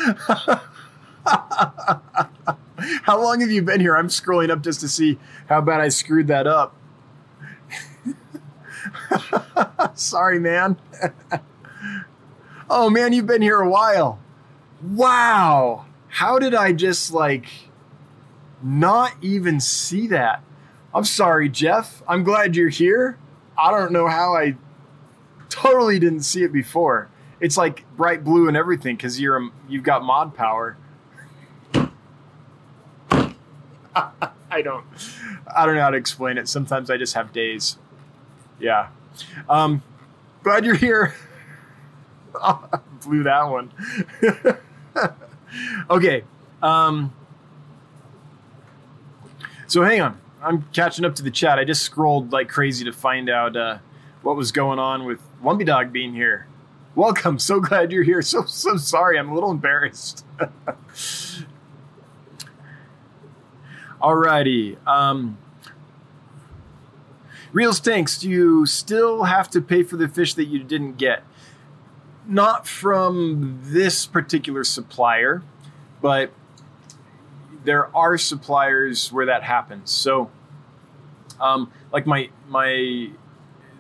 how 1.23 3.21
long 3.21 3.39
have 3.39 3.49
you 3.49 3.61
been 3.61 3.79
here? 3.79 3.95
I'm 3.95 4.09
scrolling 4.09 4.49
up 4.49 4.61
just 4.61 4.81
to 4.81 4.89
see 4.89 5.17
how 5.47 5.61
bad 5.61 5.79
I 5.79 5.87
screwed 5.87 6.27
that 6.27 6.47
up. 6.47 6.75
Sorry, 9.93 10.39
man. 10.39 10.77
oh, 12.69 12.89
man, 12.89 13.13
you've 13.13 13.27
been 13.27 13.41
here 13.41 13.59
a 13.59 13.69
while. 13.69 14.19
Wow. 14.81 15.85
How 16.07 16.39
did 16.39 16.53
I 16.53 16.71
just 16.71 17.11
like 17.11 17.47
not 18.61 19.13
even 19.21 19.59
see 19.59 20.07
that? 20.07 20.41
I'm 20.93 21.03
sorry, 21.03 21.49
Jeff. 21.49 22.01
I'm 22.07 22.23
glad 22.23 22.55
you're 22.55 22.69
here. 22.69 23.17
I 23.57 23.71
don't 23.71 23.91
know 23.91 24.07
how 24.07 24.35
I 24.35 24.55
totally 25.49 25.99
didn't 25.99 26.21
see 26.21 26.43
it 26.43 26.53
before. 26.53 27.09
It's 27.39 27.57
like 27.57 27.83
bright 27.95 28.23
blue 28.23 28.47
and 28.47 28.55
everything 28.55 28.95
because 28.95 29.19
you're 29.19 29.37
a, 29.37 29.49
you've 29.67 29.83
got 29.83 30.03
mod 30.03 30.33
power. 30.35 30.77
I 33.95 34.61
don't 34.61 34.85
I 35.53 35.65
don't 35.65 35.75
know 35.75 35.81
how 35.81 35.89
to 35.89 35.97
explain 35.97 36.37
it. 36.37 36.47
Sometimes 36.47 36.89
I 36.89 36.97
just 36.97 37.13
have 37.13 37.33
days. 37.33 37.77
Yeah. 38.59 38.89
Um, 39.49 39.83
glad 40.43 40.65
you're 40.65 40.75
here. 40.75 41.13
blew 43.05 43.23
that 43.23 43.43
one. 43.43 43.71
okay. 45.89 46.23
Um, 46.61 47.13
so 49.67 49.83
hang 49.83 50.01
on. 50.01 50.19
I'm 50.41 50.65
catching 50.73 51.05
up 51.05 51.15
to 51.15 51.23
the 51.23 51.31
chat. 51.31 51.57
I 51.57 51.63
just 51.63 51.81
scrolled 51.81 52.31
like 52.31 52.49
crazy 52.49 52.85
to 52.85 52.91
find 52.93 53.29
out 53.29 53.55
uh, 53.57 53.79
what 54.21 54.35
was 54.35 54.51
going 54.51 54.79
on 54.79 55.05
with 55.05 55.19
Lumpy 55.43 55.63
Dog 55.63 55.91
being 55.91 56.13
here. 56.13 56.47
Welcome. 56.93 57.39
So 57.39 57.59
glad 57.59 57.91
you're 57.91 58.03
here. 58.03 58.21
So 58.21 58.43
so 58.45 58.77
sorry. 58.77 59.17
I'm 59.17 59.29
a 59.29 59.33
little 59.33 59.51
embarrassed. 59.51 60.25
Alrighty. 64.01 64.77
Um, 64.85 65.37
Real 67.55 67.71
stinks. 67.71 68.17
Do 68.17 68.29
you 68.29 68.65
still 68.65 69.23
have 69.23 69.49
to 69.51 69.61
pay 69.61 69.81
for 69.81 69.95
the 69.95 70.09
fish 70.09 70.33
that 70.33 70.43
you 70.43 70.61
didn't 70.61 70.97
get? 70.97 71.23
Not 72.27 72.67
from 72.67 73.61
this 73.63 74.05
particular 74.05 74.65
supplier, 74.65 75.41
but 76.01 76.31
there 77.63 77.95
are 77.95 78.17
suppliers 78.17 79.13
where 79.13 79.25
that 79.27 79.43
happens. 79.43 79.89
So, 79.89 80.29
um, 81.39 81.71
like 81.93 82.05
my 82.05 82.29
my 82.49 83.11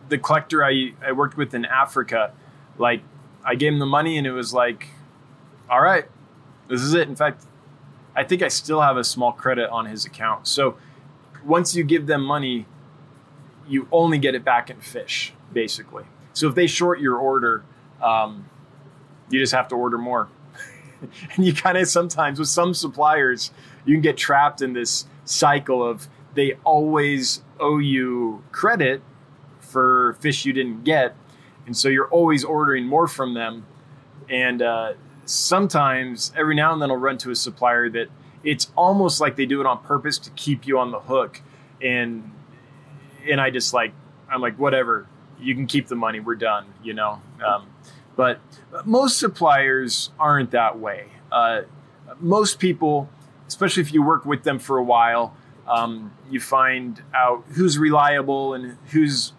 the 0.07 0.19
collector 0.19 0.63
I 0.63 0.93
I 1.05 1.11
worked 1.11 1.35
with 1.35 1.53
in 1.53 1.65
Africa, 1.65 2.31
like 2.77 3.01
I 3.43 3.55
gave 3.55 3.73
him 3.73 3.79
the 3.79 3.85
money 3.85 4.17
and 4.17 4.25
it 4.25 4.31
was 4.31 4.53
like, 4.53 4.87
all 5.69 5.81
right, 5.81 6.05
this 6.69 6.79
is 6.79 6.93
it. 6.93 7.09
In 7.09 7.15
fact, 7.17 7.43
I 8.15 8.23
think 8.23 8.41
I 8.41 8.47
still 8.47 8.79
have 8.79 8.95
a 8.95 9.03
small 9.03 9.33
credit 9.33 9.69
on 9.69 9.85
his 9.87 10.05
account. 10.05 10.47
So 10.47 10.77
once 11.43 11.75
you 11.75 11.83
give 11.83 12.07
them 12.07 12.23
money, 12.23 12.67
you 13.67 13.87
only 13.91 14.17
get 14.17 14.35
it 14.35 14.43
back 14.43 14.69
in 14.69 14.79
fish, 14.79 15.33
basically. 15.53 16.03
So 16.33 16.49
if 16.49 16.55
they 16.55 16.67
short 16.67 16.99
your 16.99 17.17
order, 17.17 17.63
um, 18.01 18.49
you 19.29 19.39
just 19.39 19.53
have 19.53 19.67
to 19.69 19.75
order 19.75 19.97
more. 19.97 20.27
and 21.35 21.45
you 21.45 21.53
kind 21.53 21.77
of 21.77 21.87
sometimes 21.87 22.39
with 22.39 22.49
some 22.49 22.73
suppliers, 22.73 23.51
you 23.85 23.95
can 23.95 24.01
get 24.01 24.17
trapped 24.17 24.61
in 24.61 24.73
this 24.73 25.05
cycle 25.23 25.87
of 25.87 26.07
they 26.33 26.53
always 26.63 27.41
owe 27.59 27.77
you 27.77 28.43
credit 28.51 29.01
for 29.59 30.17
fish 30.19 30.45
you 30.45 30.53
didn't 30.53 30.83
get. 30.83 31.15
And 31.65 31.75
so 31.75 31.89
you're 31.89 32.09
always 32.09 32.43
ordering 32.43 32.85
more 32.85 33.07
from 33.07 33.33
them. 33.33 33.65
And 34.29 34.61
uh, 34.61 34.93
sometimes, 35.25 36.31
every 36.35 36.55
now 36.55 36.73
and 36.73 36.81
then, 36.81 36.91
I'll 36.91 36.97
run 36.97 37.17
to 37.19 37.31
a 37.31 37.35
supplier 37.35 37.89
that 37.89 38.07
it's 38.43 38.71
almost 38.75 39.19
like 39.19 39.35
they 39.35 39.45
do 39.45 39.59
it 39.61 39.67
on 39.67 39.83
purpose 39.83 40.19
to 40.19 40.29
keep 40.31 40.67
you 40.67 40.79
on 40.79 40.91
the 40.91 40.99
hook. 40.99 41.41
And 41.81 42.31
and 43.29 43.39
I 43.41 43.49
just 43.49 43.73
like 43.73 43.93
I'm 44.29 44.41
like 44.41 44.57
whatever, 44.57 45.07
you 45.39 45.55
can 45.55 45.67
keep 45.67 45.87
the 45.87 45.95
money. 45.95 46.19
We're 46.19 46.35
done, 46.35 46.65
you 46.83 46.93
know. 46.93 47.21
Um, 47.45 47.67
but 48.15 48.39
most 48.85 49.19
suppliers 49.19 50.11
aren't 50.19 50.51
that 50.51 50.79
way. 50.79 51.07
Uh, 51.31 51.61
most 52.19 52.59
people, 52.59 53.09
especially 53.47 53.81
if 53.81 53.93
you 53.93 54.01
work 54.01 54.25
with 54.25 54.43
them 54.43 54.59
for 54.59 54.77
a 54.77 54.83
while, 54.83 55.35
um, 55.67 56.13
you 56.29 56.39
find 56.39 57.01
out 57.13 57.43
who's 57.55 57.77
reliable 57.77 58.53
and 58.53 58.77
who's 58.91 59.33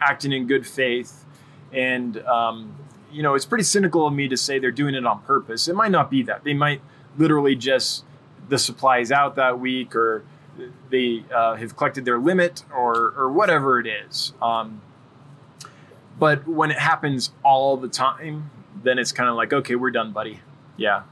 acting 0.00 0.32
in 0.32 0.46
good 0.46 0.66
faith. 0.66 1.24
And, 1.72 2.18
um, 2.24 2.76
you 3.10 3.22
know, 3.22 3.34
it's 3.34 3.46
pretty 3.46 3.64
cynical 3.64 4.06
of 4.06 4.12
me 4.12 4.28
to 4.28 4.36
say 4.36 4.58
they're 4.58 4.70
doing 4.70 4.94
it 4.94 5.04
on 5.04 5.22
purpose. 5.22 5.68
It 5.68 5.74
might 5.74 5.90
not 5.90 6.10
be 6.10 6.22
that. 6.24 6.44
They 6.44 6.54
might 6.54 6.80
literally 7.16 7.56
just, 7.56 8.04
the 8.48 8.58
supply 8.58 8.98
is 8.98 9.10
out 9.10 9.36
that 9.36 9.58
week 9.58 9.96
or 9.96 10.24
they 10.90 11.24
uh, 11.34 11.54
have 11.56 11.76
collected 11.76 12.04
their 12.04 12.18
limit 12.18 12.64
or, 12.74 13.14
or 13.16 13.30
whatever 13.30 13.78
it 13.78 13.86
is. 13.86 14.32
Um, 14.40 14.80
but 16.18 16.46
when 16.46 16.70
it 16.70 16.78
happens 16.78 17.32
all 17.42 17.76
the 17.76 17.88
time, 17.88 18.50
then 18.82 18.98
it's 18.98 19.12
kind 19.12 19.28
of 19.28 19.36
like, 19.36 19.52
okay, 19.52 19.74
we're 19.74 19.90
done, 19.90 20.12
buddy. 20.12 20.40
Yeah. 20.76 21.02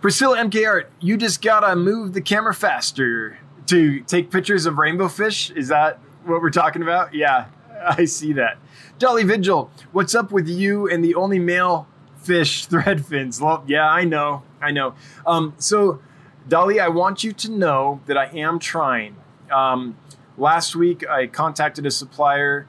Priscilla 0.00 0.38
MKR, 0.38 0.86
you 1.00 1.16
just 1.16 1.42
gotta 1.42 1.74
move 1.74 2.12
the 2.12 2.20
camera 2.20 2.54
faster 2.54 3.38
to 3.66 4.00
take 4.00 4.30
pictures 4.30 4.66
of 4.66 4.78
rainbow 4.78 5.08
fish. 5.08 5.50
Is 5.50 5.68
that 5.68 5.98
what 6.24 6.40
we're 6.42 6.50
talking 6.50 6.82
about? 6.82 7.14
Yeah, 7.14 7.46
I 7.84 8.04
see 8.04 8.32
that. 8.34 8.58
Dolly 8.98 9.24
Vigil, 9.24 9.70
what's 9.92 10.14
up 10.14 10.30
with 10.30 10.48
you 10.48 10.88
and 10.88 11.04
the 11.04 11.14
only 11.14 11.38
male 11.38 11.86
fish 12.18 12.66
thread 12.66 13.04
fins. 13.04 13.40
Well, 13.40 13.64
yeah, 13.66 13.88
I 13.88 14.04
know, 14.04 14.42
I 14.60 14.70
know. 14.70 14.94
Um, 15.26 15.54
so, 15.58 16.00
Dolly, 16.48 16.78
I 16.78 16.88
want 16.88 17.24
you 17.24 17.32
to 17.32 17.50
know 17.50 18.00
that 18.06 18.16
I 18.16 18.26
am 18.26 18.58
trying. 18.58 19.16
Um, 19.50 19.96
last 20.38 20.76
week, 20.76 21.06
I 21.08 21.26
contacted 21.26 21.86
a 21.86 21.90
supplier 21.90 22.68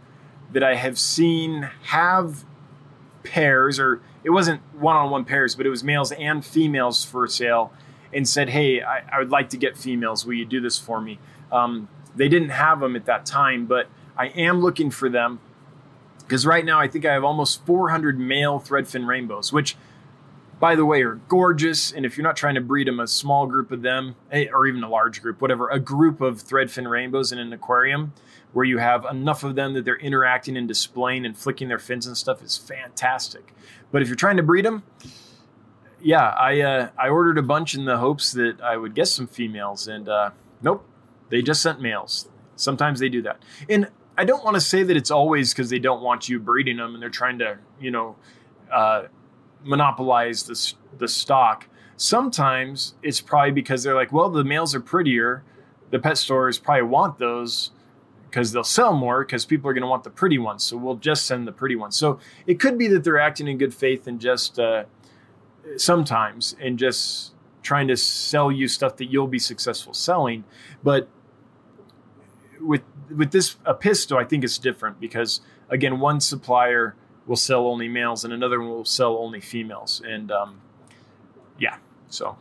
that 0.52 0.64
I 0.64 0.76
have 0.76 0.98
seen 0.98 1.70
have 1.84 2.44
pairs, 3.24 3.80
or 3.80 4.02
it 4.24 4.32
wasn't 4.32 4.62
one-on-one 4.74 5.26
pairs, 5.26 5.56
but 5.56 5.66
it 5.66 5.70
was 5.70 5.84
males 5.84 6.12
and 6.14 6.44
females 6.46 7.06
for 7.06 7.28
sale, 7.28 7.72
and 8.14 8.28
said, 8.28 8.50
"Hey, 8.50 8.82
I, 8.82 9.04
I 9.12 9.20
would 9.20 9.30
like 9.30 9.50
to 9.50 9.58
get 9.58 9.78
females. 9.78 10.26
Will 10.26 10.36
you 10.36 10.46
do 10.46 10.60
this 10.60 10.80
for 10.80 11.00
me?" 11.00 11.20
Um, 11.52 11.88
they 12.16 12.30
didn't 12.30 12.50
have 12.50 12.80
them 12.80 12.96
at 12.96 13.06
that 13.06 13.26
time, 13.26 13.66
but 13.68 13.88
I 14.18 14.28
am 14.28 14.62
looking 14.62 14.90
for 14.90 15.10
them 15.10 15.40
because 16.28 16.46
right 16.46 16.66
now 16.66 16.80
I 16.80 16.88
think 16.88 17.06
I 17.06 17.14
have 17.14 17.24
almost 17.24 17.66
400 17.66 18.20
male 18.20 18.60
threadfin 18.60 19.08
rainbows, 19.08 19.54
which, 19.54 19.78
by 20.60 20.76
the 20.76 20.86
way, 20.86 21.01
are 21.03 21.16
gorgeous. 21.28 21.91
And 21.91 22.05
if 22.05 22.18
you're 22.18 22.24
not 22.24 22.36
trying 22.36 22.55
to 22.55 22.62
breed 22.62 22.88
them, 22.88 22.99
a 22.99 23.08
small 23.08 23.45
group 23.45 23.72
of 23.72 23.82
them, 23.82 24.16
eh, 24.32 24.47
or 24.51 24.66
even 24.66 24.84
a 24.84 24.89
large 24.89 25.22
group, 25.22 25.41
whatever, 25.41 25.70
a 25.70 25.80
group 25.80 26.22
of 26.22 26.43
threadfin 26.43 26.89
rainbows 26.89 27.32
in 27.32 27.39
an 27.39 27.53
aquarium 27.53 28.14
where 28.53 28.66
you 28.66 28.78
have 28.78 29.05
enough 29.05 29.43
of 29.43 29.55
them 29.55 29.74
that 29.74 29.86
they're 29.86 29.97
interacting 29.97 30.58
and 30.58 30.68
displaying 30.68 31.26
and 31.26 31.38
flicking 31.38 31.68
their 31.68 31.80
fins 31.80 32.08
and 32.08 32.18
stuff 32.18 32.41
is 32.41 32.58
fantastic. 32.58 33.53
But 33.91 34.01
if 34.01 34.08
you're 34.08 34.16
trying 34.16 34.38
to 34.38 34.43
breed 34.43 34.66
them, 34.66 34.84
yeah, 36.01 36.30
I 36.30 36.62
uh, 36.62 36.89
I 36.97 37.10
ordered 37.10 37.38
a 37.38 37.43
bunch 37.43 37.76
in 37.76 37.86
the 37.86 37.97
hopes 37.97 38.32
that 38.34 38.62
I 38.62 38.78
would 38.78 38.93
get 38.93 39.08
some 39.08 39.28
females, 39.28 39.88
and 39.88 40.08
uh, 40.08 40.30
nope, 40.62 40.86
they 41.30 41.41
just 41.41 41.62
sent 41.62 41.82
males. 41.82 42.30
Sometimes 42.55 42.99
they 42.99 43.10
do 43.10 43.22
that, 43.24 43.41
and 43.68 43.89
I 44.18 44.26
don't 44.26 44.43
want 44.43 44.55
to 44.55 44.62
say 44.62 44.84
that 44.84 44.97
it's 44.97 45.12
always 45.12 45.53
because 45.53 45.70
they 45.70 45.80
don't 45.80 46.01
want 46.01 46.28
you 46.28 46.39
breeding 46.39 46.78
them 46.78 46.95
and 46.95 47.01
they're 47.01 47.10
trying 47.10 47.38
to, 47.39 47.60
you 47.80 47.91
know, 47.91 48.16
uh, 48.72 49.03
monopolize 49.64 50.43
the, 50.43 50.74
the 50.97 51.08
stock. 51.08 51.68
Sometimes 51.95 52.95
it's 53.01 53.22
probably 53.22 53.51
because 53.51 53.84
they're 53.84 53.95
like, 53.95 54.12
well, 54.12 54.30
the 54.30 54.43
males 54.43 54.76
are 54.76 54.80
prettier. 54.80 55.43
The 55.89 55.99
pet 55.99 56.18
stores 56.18 56.60
probably 56.60 56.84
want 56.84 57.18
those 57.18 57.72
because 58.30 58.51
they'll 58.51 58.64
sell 58.64 58.93
more 58.93 59.24
because 59.24 59.45
people 59.45 59.70
are 59.70 59.74
going 59.74 59.82
to 59.82 59.88
want 59.88 60.03
the 60.03 60.10
pretty 60.10 60.38
ones. 60.38 60.64
So 60.64 60.78
we'll 60.78 60.95
just 60.95 61.26
send 61.26 61.47
the 61.47 61.51
pretty 61.51 61.76
ones. 61.76 61.95
So 61.95 62.20
it 62.45 62.60
could 62.60 62.78
be 62.78 62.88
that 62.89 63.03
they're 63.03 63.20
acting 63.20 63.47
in 63.47 63.58
good 63.58 63.74
faith 63.74 64.05
and 64.05 64.20
just 64.20 64.60
uh, 64.60 64.84
sometimes 65.78 66.55
and 66.60 66.78
just 66.78 67.34
trying 67.64 67.88
to 67.88 67.97
sell 67.97 68.51
you 68.51 68.68
stuff 68.68 68.97
that 68.97 69.05
you'll 69.05 69.28
be 69.28 69.39
successful 69.39 69.93
selling. 69.93 70.43
But 70.84 71.10
with 72.62 72.84
with 73.10 73.32
this 73.32 73.55
Apisto, 73.66 74.18
I 74.18 74.26
think 74.26 74.43
it's 74.43 74.58
different 74.58 74.99
because 74.99 75.41
again, 75.70 75.99
one 75.99 76.20
supplier 76.20 76.95
will 77.28 77.36
sell 77.36 77.68
only 77.68 77.88
males 77.88 78.24
and 78.24 78.34
another 78.34 78.60
one 78.60 78.70
will 78.70 78.86
sell 78.86 79.18
only 79.18 79.42
females, 79.42 80.02
and 80.06 80.32
um, 80.32 80.62
yeah. 81.60 81.78
So, 82.10 82.38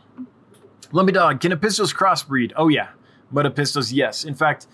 Lumpy 0.92 1.12
Dog, 1.12 1.40
can 1.40 1.52
Apistos 1.52 1.94
crossbreed? 1.94 2.52
Oh 2.56 2.68
yeah, 2.68 2.90
but 3.30 3.44
Apistos, 3.44 3.92
yes. 3.92 4.24
In 4.24 4.34
fact, 4.34 4.66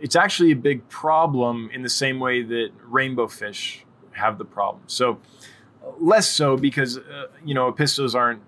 it's 0.00 0.16
actually 0.16 0.52
a 0.52 0.56
big 0.56 0.88
problem 0.88 1.70
in 1.72 1.82
the 1.82 1.88
same 1.90 2.18
way 2.18 2.42
that 2.42 2.70
rainbow 2.84 3.28
fish 3.28 3.84
have 4.12 4.38
the 4.38 4.44
problem. 4.44 4.82
So, 4.86 5.20
less 6.00 6.28
so 6.28 6.56
because 6.56 6.98
uh, 6.98 7.26
you 7.44 7.54
know 7.54 7.70
Apistos 7.70 8.14
aren't 8.14 8.42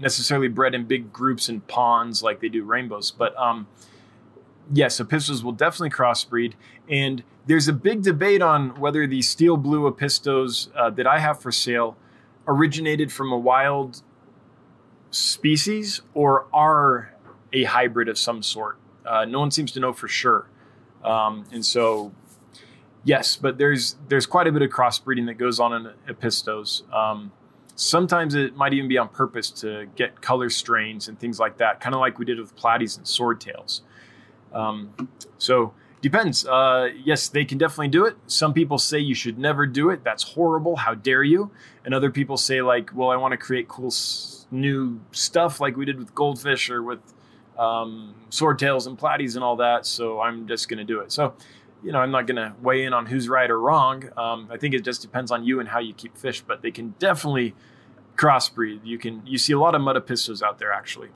necessarily 0.00 0.48
bred 0.48 0.74
in 0.74 0.84
big 0.84 1.12
groups 1.12 1.48
and 1.48 1.66
ponds 1.66 2.22
like 2.22 2.40
they 2.40 2.48
do 2.48 2.64
rainbows, 2.64 3.10
but 3.10 3.36
um, 3.36 3.66
yes, 4.72 5.00
Apistos 5.00 5.42
will 5.42 5.52
definitely 5.52 5.90
crossbreed. 5.90 6.52
And 6.88 7.22
there's 7.46 7.68
a 7.68 7.72
big 7.72 8.02
debate 8.02 8.42
on 8.42 8.80
whether 8.80 9.06
the 9.06 9.22
steel 9.22 9.56
blue 9.56 9.90
Apistos 9.90 10.68
uh, 10.76 10.90
that 10.90 11.06
I 11.06 11.18
have 11.18 11.40
for 11.40 11.50
sale 11.50 11.96
originated 12.46 13.12
from 13.12 13.32
a 13.32 13.38
wild 13.38 14.02
species 15.10 16.02
or 16.14 16.46
are 16.52 17.14
a 17.52 17.64
hybrid 17.64 18.08
of 18.08 18.18
some 18.18 18.42
sort. 18.42 18.78
Uh, 19.04 19.24
no 19.24 19.40
one 19.40 19.50
seems 19.50 19.72
to 19.72 19.80
know 19.80 19.92
for 19.92 20.08
sure. 20.08 20.48
Um, 21.04 21.44
and 21.52 21.66
so, 21.66 22.12
yes, 23.04 23.36
but 23.36 23.58
there's 23.58 23.96
there's 24.08 24.26
quite 24.26 24.46
a 24.46 24.52
bit 24.52 24.62
of 24.62 24.70
crossbreeding 24.70 25.26
that 25.26 25.34
goes 25.34 25.58
on 25.58 25.72
in 25.72 26.14
Apistos. 26.14 26.90
Um, 26.92 27.32
sometimes 27.74 28.34
it 28.34 28.54
might 28.56 28.72
even 28.72 28.88
be 28.88 28.98
on 28.98 29.08
purpose 29.08 29.50
to 29.50 29.86
get 29.96 30.20
color 30.20 30.48
strains 30.48 31.08
and 31.08 31.18
things 31.18 31.40
like 31.40 31.58
that, 31.58 31.80
kind 31.80 31.94
of 31.94 32.00
like 32.00 32.18
we 32.18 32.24
did 32.24 32.38
with 32.38 32.54
platies 32.56 32.96
and 32.96 33.06
swordtails. 33.06 33.80
Um, 34.52 35.08
so 35.38 35.74
depends. 36.02 36.46
Uh, 36.46 36.90
yes, 37.02 37.28
they 37.28 37.46
can 37.46 37.56
definitely 37.56 37.88
do 37.88 38.04
it. 38.04 38.16
Some 38.26 38.52
people 38.52 38.76
say 38.76 38.98
you 38.98 39.14
should 39.14 39.38
never 39.38 39.66
do 39.66 39.88
it. 39.88 40.04
That's 40.04 40.22
horrible. 40.22 40.76
How 40.76 40.94
dare 40.94 41.22
you? 41.22 41.50
And 41.86 41.94
other 41.94 42.10
people 42.10 42.36
say 42.36 42.60
like, 42.60 42.90
well, 42.94 43.08
I 43.08 43.16
want 43.16 43.32
to 43.32 43.38
create 43.38 43.68
cool 43.68 43.86
s- 43.86 44.46
new 44.50 45.00
stuff 45.12 45.60
like 45.60 45.76
we 45.76 45.86
did 45.86 45.98
with 45.98 46.14
goldfish 46.14 46.68
or 46.68 46.82
with 46.82 47.00
um, 47.58 48.14
swordtails 48.30 48.86
and 48.86 48.98
platies 48.98 49.36
and 49.36 49.42
all 49.42 49.56
that. 49.56 49.86
So 49.86 50.20
I'm 50.20 50.46
just 50.46 50.68
going 50.68 50.78
to 50.78 50.84
do 50.84 51.00
it. 51.00 51.10
So 51.10 51.34
you 51.84 51.90
know, 51.90 51.98
I'm 51.98 52.12
not 52.12 52.28
going 52.28 52.36
to 52.36 52.54
weigh 52.62 52.84
in 52.84 52.92
on 52.92 53.06
who's 53.06 53.28
right 53.28 53.50
or 53.50 53.58
wrong. 53.58 54.08
Um, 54.16 54.46
I 54.52 54.56
think 54.56 54.72
it 54.74 54.84
just 54.84 55.02
depends 55.02 55.32
on 55.32 55.44
you 55.44 55.58
and 55.58 55.68
how 55.68 55.80
you 55.80 55.92
keep 55.92 56.16
fish, 56.16 56.40
but 56.40 56.62
they 56.62 56.70
can 56.70 56.94
definitely 57.00 57.54
crossbreed. 58.16 58.80
You 58.84 58.98
can 58.98 59.22
you 59.26 59.38
see 59.38 59.52
a 59.52 59.58
lot 59.58 59.74
of 59.74 59.80
Metapistos 59.82 60.42
out 60.42 60.58
there 60.58 60.72
actually. 60.72 61.08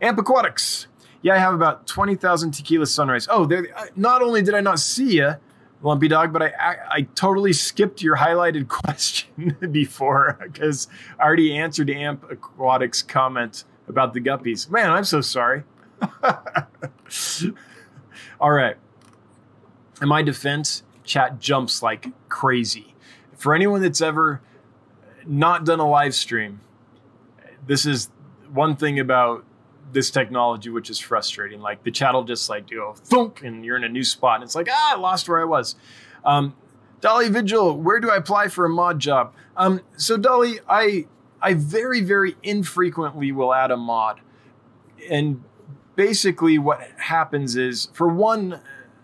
Amp 0.00 0.18
Aquatics. 0.18 0.86
Yeah, 1.22 1.34
I 1.34 1.38
have 1.38 1.54
about 1.54 1.86
20,000 1.86 2.52
tequila 2.52 2.86
sunrise. 2.86 3.26
Oh, 3.30 3.44
there, 3.44 3.66
uh, 3.76 3.86
not 3.96 4.22
only 4.22 4.40
did 4.42 4.54
I 4.54 4.60
not 4.60 4.78
see 4.78 5.16
you, 5.16 5.34
Lumpy 5.82 6.08
Dog, 6.08 6.32
but 6.32 6.42
I, 6.42 6.52
I, 6.58 6.76
I 6.90 7.02
totally 7.14 7.52
skipped 7.52 8.02
your 8.02 8.16
highlighted 8.16 8.68
question 8.68 9.56
before 9.70 10.38
because 10.42 10.88
I 11.18 11.24
already 11.24 11.56
answered 11.56 11.90
Amp 11.90 12.30
Aquatics 12.30 13.02
comment 13.02 13.64
about 13.88 14.12
the 14.12 14.20
guppies. 14.20 14.70
Man, 14.70 14.90
I'm 14.90 15.04
so 15.04 15.20
sorry. 15.20 15.64
All 18.40 18.50
right. 18.50 18.76
In 20.00 20.08
my 20.08 20.22
defense, 20.22 20.84
chat 21.04 21.40
jumps 21.40 21.82
like 21.82 22.06
crazy. 22.28 22.94
For 23.36 23.54
anyone 23.54 23.82
that's 23.82 24.00
ever 24.00 24.40
not 25.26 25.64
done 25.64 25.80
a 25.80 25.88
live 25.88 26.14
stream, 26.14 26.60
this 27.66 27.86
is 27.86 28.10
one 28.52 28.76
thing 28.76 28.98
about 29.00 29.44
this 29.92 30.10
technology, 30.10 30.70
which 30.70 30.90
is 30.90 30.98
frustrating. 30.98 31.60
Like 31.60 31.82
the 31.82 31.90
chat 31.90 32.14
will 32.14 32.24
just 32.24 32.48
like 32.48 32.70
go 32.70 32.94
thunk 32.94 33.42
and 33.42 33.64
you're 33.64 33.76
in 33.76 33.84
a 33.84 33.88
new 33.88 34.04
spot. 34.04 34.36
And 34.36 34.44
it's 34.44 34.54
like, 34.54 34.68
ah, 34.70 34.94
I 34.94 34.98
lost 34.98 35.28
where 35.28 35.40
I 35.40 35.44
was. 35.44 35.76
Um, 36.24 36.54
Dolly 37.00 37.28
Vigil, 37.28 37.78
where 37.80 38.00
do 38.00 38.10
I 38.10 38.16
apply 38.16 38.48
for 38.48 38.64
a 38.64 38.68
mod 38.68 38.98
job? 38.98 39.34
Um, 39.56 39.80
so 39.96 40.16
Dolly, 40.16 40.60
I 40.68 41.06
I 41.40 41.54
very, 41.54 42.00
very 42.00 42.36
infrequently 42.42 43.30
will 43.32 43.54
add 43.54 43.70
a 43.70 43.76
mod. 43.76 44.20
And 45.08 45.44
basically 45.94 46.58
what 46.58 46.80
happens 46.96 47.56
is 47.56 47.88
for 47.92 48.08
one, 48.08 48.60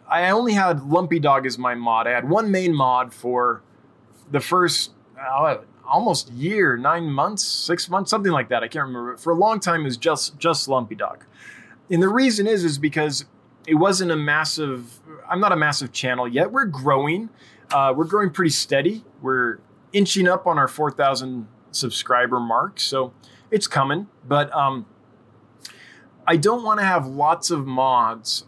I 0.08 0.30
only 0.30 0.52
had 0.52 0.82
Lumpy 0.82 1.20
Dog 1.20 1.46
as 1.46 1.58
my 1.58 1.74
mod. 1.74 2.06
I 2.06 2.10
had 2.10 2.28
one 2.28 2.50
main 2.50 2.74
mod 2.74 3.14
for 3.14 3.62
the 4.30 4.40
first 4.40 4.92
uh, 5.20 5.58
almost 5.86 6.30
year, 6.32 6.76
nine 6.76 7.10
months, 7.10 7.44
six 7.44 7.88
months, 7.88 8.10
something 8.10 8.32
like 8.32 8.48
that. 8.48 8.62
I 8.62 8.68
can't 8.68 8.86
remember. 8.86 9.16
For 9.16 9.32
a 9.32 9.36
long 9.36 9.60
time, 9.60 9.82
it 9.82 9.84
was 9.84 9.96
just 9.96 10.38
just 10.38 10.68
Lumpy 10.68 10.94
Dog, 10.94 11.24
and 11.90 12.02
the 12.02 12.08
reason 12.08 12.46
is 12.46 12.64
is 12.64 12.78
because 12.78 13.24
it 13.66 13.74
wasn't 13.74 14.10
a 14.10 14.16
massive. 14.16 15.00
I'm 15.28 15.40
not 15.40 15.52
a 15.52 15.56
massive 15.56 15.92
channel 15.92 16.28
yet. 16.28 16.52
We're 16.52 16.66
growing. 16.66 17.30
Uh, 17.72 17.92
we're 17.96 18.04
growing 18.04 18.30
pretty 18.30 18.50
steady. 18.50 19.04
We're 19.22 19.58
inching 19.92 20.28
up 20.28 20.46
on 20.46 20.58
our 20.58 20.68
4,000 20.68 21.48
subscriber 21.70 22.38
mark, 22.38 22.78
so 22.78 23.12
it's 23.50 23.66
coming. 23.66 24.08
But 24.26 24.54
um, 24.54 24.86
I 26.26 26.36
don't 26.36 26.62
want 26.62 26.80
to 26.80 26.86
have 26.86 27.06
lots 27.06 27.50
of 27.50 27.66
mods. 27.66 28.44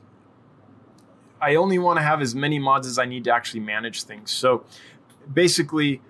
I 1.40 1.54
only 1.54 1.78
want 1.78 1.98
to 1.98 2.02
have 2.02 2.20
as 2.20 2.34
many 2.34 2.58
mods 2.58 2.86
as 2.86 2.98
I 2.98 3.04
need 3.04 3.24
to 3.24 3.34
actually 3.34 3.60
manage 3.60 4.02
things. 4.02 4.30
So 4.30 4.64
basically, 5.32 6.00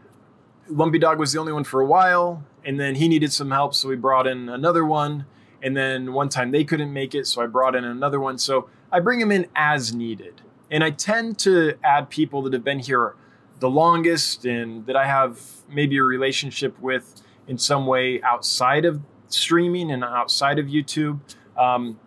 Lumpy 0.68 0.98
Dog 0.98 1.18
was 1.18 1.32
the 1.32 1.38
only 1.38 1.52
one 1.52 1.64
for 1.64 1.80
a 1.80 1.86
while, 1.86 2.44
and 2.64 2.78
then 2.78 2.96
he 2.96 3.08
needed 3.08 3.32
some 3.32 3.50
help, 3.50 3.74
so 3.74 3.88
we 3.88 3.96
brought 3.96 4.26
in 4.26 4.48
another 4.48 4.84
one. 4.84 5.26
And 5.62 5.76
then 5.76 6.12
one 6.12 6.28
time 6.28 6.50
they 6.50 6.64
couldn't 6.64 6.92
make 6.92 7.14
it, 7.14 7.26
so 7.26 7.42
I 7.42 7.46
brought 7.46 7.74
in 7.74 7.84
another 7.84 8.20
one. 8.20 8.38
So 8.38 8.68
I 8.92 9.00
bring 9.00 9.20
them 9.20 9.32
in 9.32 9.46
as 9.56 9.94
needed. 9.94 10.42
And 10.70 10.84
I 10.84 10.90
tend 10.90 11.38
to 11.40 11.74
add 11.82 12.10
people 12.10 12.42
that 12.42 12.52
have 12.52 12.64
been 12.64 12.80
here 12.80 13.14
the 13.60 13.70
longest 13.70 14.44
and 14.44 14.84
that 14.86 14.96
I 14.96 15.06
have 15.06 15.40
maybe 15.68 15.96
a 15.96 16.02
relationship 16.02 16.78
with 16.80 17.22
in 17.48 17.58
some 17.58 17.86
way 17.86 18.20
outside 18.22 18.84
of 18.84 19.00
streaming 19.28 19.90
and 19.90 20.04
outside 20.04 20.58
of 20.58 20.66
YouTube. 20.66 21.20
Um, 21.56 21.98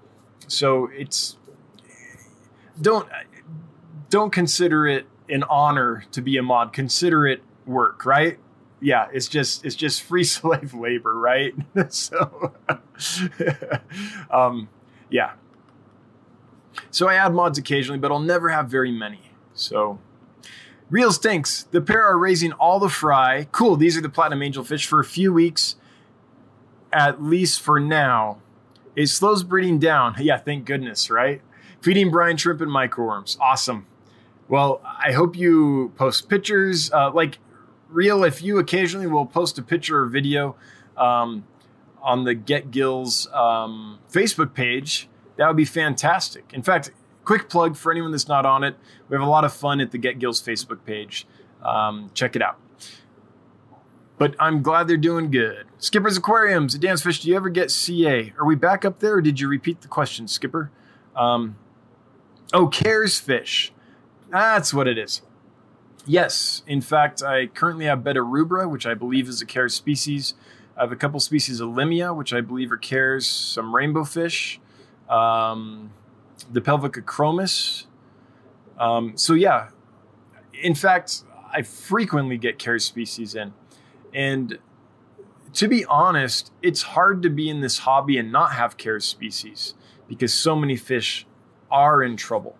so 0.47 0.89
it's 0.93 1.37
don't 2.79 3.09
don't 4.09 4.31
consider 4.31 4.87
it 4.87 5.07
an 5.27 5.43
honor 5.43 6.05
to 6.11 6.21
be 6.21 6.37
a 6.37 6.43
mod. 6.43 6.73
Consider 6.73 7.27
it 7.27 7.41
work, 7.65 8.05
right? 8.05 8.39
Yeah, 8.81 9.07
it's 9.11 9.27
just 9.27 9.65
it's 9.65 9.75
just 9.75 10.01
free 10.01 10.23
slave 10.25 10.73
labor, 10.73 11.17
right? 11.17 11.53
so, 11.89 12.53
um, 14.31 14.69
yeah. 15.09 15.33
So 16.91 17.07
I 17.07 17.15
add 17.15 17.33
mods 17.33 17.57
occasionally, 17.57 17.99
but 17.99 18.11
I'll 18.11 18.19
never 18.19 18.49
have 18.49 18.69
very 18.69 18.91
many. 18.91 19.31
So, 19.53 19.99
Real 20.89 21.11
stinks. 21.11 21.63
The 21.69 21.81
pair 21.81 22.03
are 22.03 22.17
raising 22.17 22.51
all 22.53 22.79
the 22.79 22.89
fry. 22.89 23.47
Cool. 23.51 23.75
These 23.75 23.95
are 23.95 24.01
the 24.01 24.09
platinum 24.09 24.39
angelfish 24.39 24.87
for 24.87 24.99
a 24.99 25.05
few 25.05 25.31
weeks, 25.31 25.75
at 26.91 27.21
least 27.21 27.61
for 27.61 27.79
now. 27.79 28.39
It 28.95 29.07
slows 29.07 29.43
breeding 29.43 29.77
down. 29.77 30.15
Yeah, 30.19 30.37
thank 30.37 30.65
goodness, 30.65 31.11
right? 31.11 31.41
Feeding 31.81 32.09
brine 32.09 32.37
shrimp 32.37 32.61
and 32.61 32.71
microworms. 32.71 33.39
Awesome. 33.39 33.85
Well, 34.47 34.81
I 34.83 35.11
hope 35.11 35.37
you 35.37 35.93
post 35.95 36.27
pictures. 36.27 36.91
Uh, 36.91 37.11
like 37.11 37.37
real, 37.89 38.23
if 38.23 38.41
you 38.41 38.59
occasionally 38.59 39.07
will 39.07 39.25
post 39.25 39.57
a 39.57 39.61
picture 39.61 40.01
or 40.01 40.05
video 40.05 40.55
um, 40.97 41.45
on 42.01 42.23
the 42.23 42.33
Get 42.33 42.71
Gills 42.71 43.27
um, 43.33 43.99
Facebook 44.11 44.53
page, 44.53 45.09
that 45.37 45.47
would 45.47 45.57
be 45.57 45.65
fantastic. 45.65 46.51
In 46.53 46.61
fact, 46.61 46.91
quick 47.23 47.49
plug 47.49 47.75
for 47.75 47.91
anyone 47.91 48.11
that's 48.11 48.27
not 48.27 48.45
on 48.45 48.63
it. 48.63 48.75
We 49.07 49.15
have 49.15 49.25
a 49.25 49.29
lot 49.29 49.45
of 49.45 49.53
fun 49.53 49.79
at 49.79 49.91
the 49.91 49.97
Get 49.97 50.19
Gills 50.19 50.41
Facebook 50.41 50.85
page. 50.85 51.27
Um, 51.63 52.11
check 52.13 52.35
it 52.35 52.41
out. 52.41 52.57
But 54.17 54.35
I'm 54.37 54.61
glad 54.61 54.87
they're 54.87 54.97
doing 54.97 55.31
good. 55.31 55.65
Skipper's 55.77 56.17
Aquariums, 56.17 56.77
Dan's 56.77 57.01
Fish, 57.01 57.21
do 57.21 57.29
you 57.29 57.37
ever 57.37 57.47
get 57.47 57.71
CA? 57.71 58.33
Are 58.37 58.45
we 58.45 58.55
back 58.55 58.83
up 58.83 58.99
there 58.99 59.15
or 59.15 59.21
did 59.21 59.39
you 59.39 59.47
repeat 59.47 59.79
the 59.79 59.87
question, 59.87 60.27
Skipper? 60.27 60.71
Um, 61.15 61.55
oh, 62.53 62.67
Cares 62.67 63.17
Fish. 63.17 63.71
That's 64.29 64.73
what 64.73 64.87
it 64.87 64.97
is. 64.97 65.21
Yes, 66.09 66.63
in 66.65 66.81
fact, 66.81 67.21
I 67.21 67.45
currently 67.45 67.85
have 67.85 68.03
Betta 68.03 68.21
rubra, 68.21 68.67
which 68.67 68.87
I 68.87 68.95
believe 68.95 69.29
is 69.29 69.43
a 69.43 69.45
Cares 69.45 69.75
species. 69.75 70.33
I 70.75 70.81
have 70.81 70.91
a 70.91 70.95
couple 70.95 71.19
species 71.19 71.59
of 71.59 71.69
Limia, 71.69 72.15
which 72.15 72.33
I 72.33 72.41
believe 72.41 72.71
are 72.71 72.77
Cares, 72.77 73.27
some 73.27 73.75
rainbow 73.75 74.03
fish. 74.03 74.59
Um, 75.07 75.91
the 76.51 76.61
pelvic 76.61 76.93
chromis. 77.05 77.85
Um, 78.79 79.17
so 79.17 79.35
yeah, 79.35 79.69
in 80.51 80.73
fact, 80.73 81.25
I 81.53 81.61
frequently 81.61 82.39
get 82.39 82.57
care 82.57 82.79
species 82.79 83.35
in, 83.35 83.53
and 84.11 84.57
to 85.53 85.67
be 85.67 85.85
honest, 85.85 86.51
it's 86.63 86.81
hard 86.81 87.21
to 87.21 87.29
be 87.29 87.51
in 87.51 87.61
this 87.61 87.77
hobby 87.79 88.17
and 88.17 88.31
not 88.31 88.53
have 88.53 88.77
care 88.77 88.99
species 88.99 89.75
because 90.07 90.33
so 90.33 90.55
many 90.55 90.75
fish 90.75 91.27
are 91.69 92.01
in 92.01 92.17
trouble. 92.17 92.57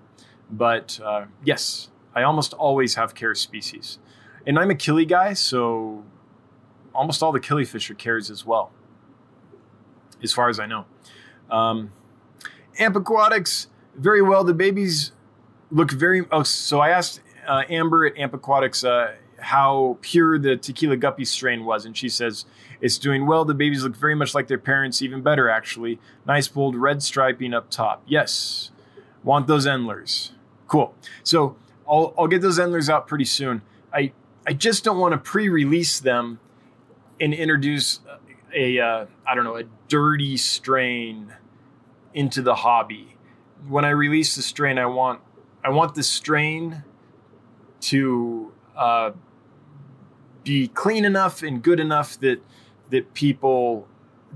But 0.51 0.99
uh, 1.03 1.25
yes, 1.43 1.89
I 2.16 2.24
almost 2.24 2.53
always 2.53 2.95
have 2.95 3.16
care 3.16 3.36
species, 3.36 3.99
and 4.45 4.57
I'm 4.57 4.72
a 4.72 4.76
killie 4.76 5.07
guy, 5.07 5.34
so 5.34 6.03
almost 6.93 7.22
all 7.22 7.32
the 7.32 7.39
killifish 7.39 7.89
are 7.89 7.95
cares 7.95 8.30
as 8.30 8.45
well, 8.45 8.72
as 10.24 10.34
far 10.34 10.49
as 10.49 10.60
I 10.60 10.66
know. 10.66 10.86
Um, 11.49 11.91
Amp 12.78 12.95
Aquatics 12.95 13.68
very 13.95 14.22
well. 14.22 14.43
The 14.43 14.53
babies 14.53 15.12
look 15.72 15.91
very. 15.91 16.26
Oh, 16.32 16.43
so 16.43 16.80
I 16.80 16.89
asked 16.89 17.22
uh, 17.47 17.64
Amber 17.70 18.05
at 18.05 18.18
Amp 18.18 18.34
Aquatics 18.34 18.84
uh, 18.84 19.16
how 19.39 19.97
pure 20.01 20.38
the 20.38 20.55
Tequila 20.55 20.97
Guppy 20.97 21.26
strain 21.26 21.66
was, 21.66 21.86
and 21.86 21.95
she 21.95 22.10
says 22.10 22.45
it's 22.82 22.97
doing 22.97 23.26
well. 23.26 23.45
The 23.45 23.53
babies 23.53 23.84
look 23.84 23.95
very 23.95 24.16
much 24.16 24.34
like 24.34 24.47
their 24.47 24.57
parents, 24.57 25.01
even 25.01 25.22
better 25.22 25.49
actually. 25.49 25.99
Nice 26.26 26.47
bold 26.47 26.76
red 26.76 27.03
striping 27.03 27.53
up 27.53 27.70
top. 27.70 28.03
Yes, 28.07 28.72
want 29.24 29.47
those 29.47 29.68
Endlers. 29.68 30.32
Cool. 30.68 30.93
So 31.24 31.55
I'll 31.89 32.13
I'll 32.17 32.27
get 32.27 32.41
those 32.41 32.59
Endlers 32.59 32.89
out 32.89 33.07
pretty 33.07 33.25
soon. 33.25 33.61
I 33.93 34.11
I 34.45 34.53
just 34.53 34.83
don't 34.83 34.99
want 34.99 35.13
to 35.13 35.17
pre-release 35.17 35.99
them 35.99 36.39
and 37.19 37.33
introduce 37.33 37.99
a 38.53 38.79
uh, 38.79 39.05
I 39.27 39.35
don't 39.35 39.43
know 39.43 39.57
a 39.57 39.63
dirty 39.87 40.37
strain 40.37 41.33
into 42.13 42.41
the 42.41 42.55
hobby 42.55 43.17
when 43.67 43.85
I 43.85 43.89
release 43.89 44.35
the 44.35 44.41
strain, 44.41 44.77
I 44.77 44.85
want 44.85 45.21
I 45.63 45.69
want 45.69 45.95
the 45.95 46.03
strain 46.03 46.83
to 47.81 48.53
uh, 48.75 49.11
be 50.43 50.67
clean 50.69 51.05
enough 51.05 51.43
and 51.43 51.61
good 51.61 51.79
enough 51.79 52.19
that 52.19 52.41
that 52.89 53.13
people 53.13 53.87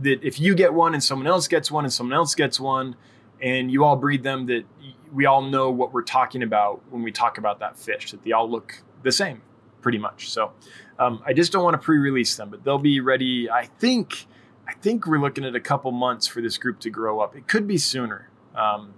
that 0.02 0.24
if 0.24 0.40
you 0.40 0.56
get 0.56 0.74
one 0.74 0.94
and 0.94 1.04
someone 1.04 1.28
else 1.28 1.48
gets 1.48 1.72
one 1.72 1.86
and 1.86 1.94
someone 1.94 2.16
else 2.16 2.36
gets 2.36 2.60
one 2.60 2.96
and 3.42 3.72
you 3.72 3.84
all 3.84 3.96
breed 3.96 4.24
them 4.24 4.48
that 4.48 4.66
we 5.14 5.26
all 5.26 5.42
know 5.42 5.70
what 5.70 5.94
we're 5.94 6.02
talking 6.02 6.44
about 6.44 6.82
when 6.90 7.04
we 7.04 7.12
talk 7.12 7.38
about 7.38 7.60
that 7.60 7.78
fish 7.78 8.12
that 8.12 8.24
they 8.24 8.32
all 8.32 8.50
look 8.50 8.82
the 9.04 9.12
same 9.12 9.42
pretty 9.82 9.98
much 9.98 10.30
so 10.30 10.52
um, 11.00 11.22
i 11.26 11.34
just 11.34 11.52
don't 11.52 11.64
want 11.64 11.74
to 11.74 11.78
pre-release 11.78 12.36
them 12.36 12.50
but 12.50 12.64
they'll 12.64 12.78
be 12.78 13.00
ready 13.00 13.50
i 13.50 13.66
think 13.66 14.26
i 14.68 14.74
think 14.74 15.06
we're 15.06 15.20
looking 15.20 15.46
at 15.46 15.56
a 15.56 15.60
couple 15.60 15.92
months 15.92 16.28
for 16.28 16.42
this 16.42 16.58
group 16.58 16.80
to 16.80 16.90
grow 16.90 17.20
up 17.20 17.36
it 17.36 17.48
could 17.48 17.68
be 17.68 17.78
sooner 17.78 18.30
um, 18.56 18.94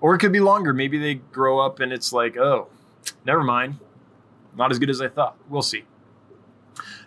or 0.00 0.14
it 0.14 0.18
could 0.18 0.32
be 0.32 0.40
longer. 0.40 0.72
Maybe 0.72 0.98
they 0.98 1.14
grow 1.14 1.58
up 1.58 1.80
and 1.80 1.92
it's 1.92 2.12
like, 2.12 2.36
oh, 2.36 2.68
never 3.24 3.44
mind. 3.44 3.78
Not 4.56 4.70
as 4.70 4.78
good 4.78 4.90
as 4.90 5.00
I 5.00 5.08
thought. 5.08 5.36
We'll 5.48 5.62
see. 5.62 5.84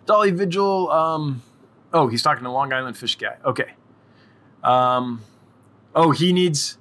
Dolly 0.06 0.32
Vigil. 0.32 0.90
Um, 0.92 1.42
oh, 1.92 2.08
he's 2.08 2.22
talking 2.22 2.44
to 2.44 2.52
Long 2.52 2.72
Island 2.72 2.98
Fish 2.98 3.18
Guy. 3.18 3.38
Okay. 3.44 3.74
Um, 4.64 5.22
oh, 5.94 6.12
he 6.12 6.32
needs 6.32 6.78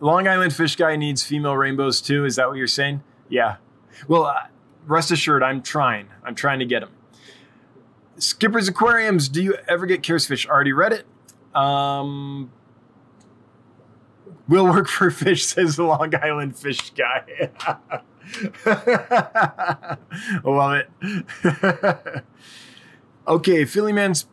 Long 0.00 0.26
Island 0.26 0.54
Fish 0.54 0.76
Guy 0.76 0.96
needs 0.96 1.22
female 1.22 1.56
rainbows 1.56 2.00
too. 2.00 2.24
Is 2.24 2.36
that 2.36 2.48
what 2.48 2.56
you're 2.56 2.66
saying? 2.66 3.02
Yeah. 3.28 3.56
Well, 4.08 4.24
uh, 4.24 4.46
rest 4.86 5.10
assured, 5.10 5.42
I'm 5.42 5.62
trying. 5.62 6.08
I'm 6.24 6.34
trying 6.34 6.58
to 6.60 6.64
get 6.64 6.80
them. 6.80 6.90
Skipper's 8.16 8.68
Aquariums. 8.68 9.28
Do 9.28 9.42
you 9.42 9.56
ever 9.68 9.86
get 9.86 10.02
Cares 10.02 10.26
Fish? 10.26 10.46
Already 10.46 10.72
read 10.72 10.92
it. 10.92 11.06
Um, 11.56 12.50
Will 14.50 14.64
work 14.64 14.88
for 14.88 15.10
fish, 15.12 15.46
says 15.46 15.76
the 15.76 15.84
Long 15.84 16.12
Island 16.14 16.56
fish 16.56 16.90
guy. 16.90 17.50
Love 20.44 20.82
it. 21.02 22.24
okay, 23.28 23.64
Philly 23.64 23.92
Man's 23.92 24.26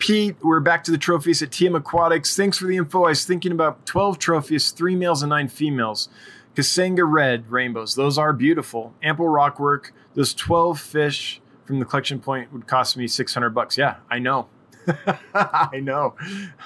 Pete, 0.00 0.36
we're 0.42 0.58
back 0.58 0.82
to 0.84 0.90
the 0.90 0.98
trophies 0.98 1.42
at 1.42 1.50
TM 1.50 1.76
Aquatics. 1.76 2.34
Thanks 2.34 2.58
for 2.58 2.66
the 2.66 2.76
info. 2.76 3.04
I 3.04 3.10
was 3.10 3.24
thinking 3.24 3.52
about 3.52 3.86
12 3.86 4.18
trophies, 4.18 4.72
three 4.72 4.96
males 4.96 5.22
and 5.22 5.30
nine 5.30 5.46
females. 5.46 6.08
Kasanga 6.56 7.08
red 7.08 7.48
rainbows. 7.50 7.94
Those 7.94 8.18
are 8.18 8.32
beautiful. 8.32 8.94
Ample 9.02 9.28
rock 9.28 9.60
work. 9.60 9.94
Those 10.14 10.34
12 10.34 10.80
fish 10.80 11.40
from 11.64 11.78
the 11.78 11.84
collection 11.84 12.18
point 12.18 12.52
would 12.52 12.66
cost 12.66 12.96
me 12.96 13.06
600 13.06 13.50
bucks. 13.50 13.78
Yeah, 13.78 13.96
I 14.10 14.18
know. 14.18 14.48
I 15.34 15.78
know. 15.80 16.16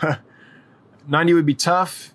90 1.09 1.35
would 1.35 1.45
be 1.45 1.55
tough 1.55 2.14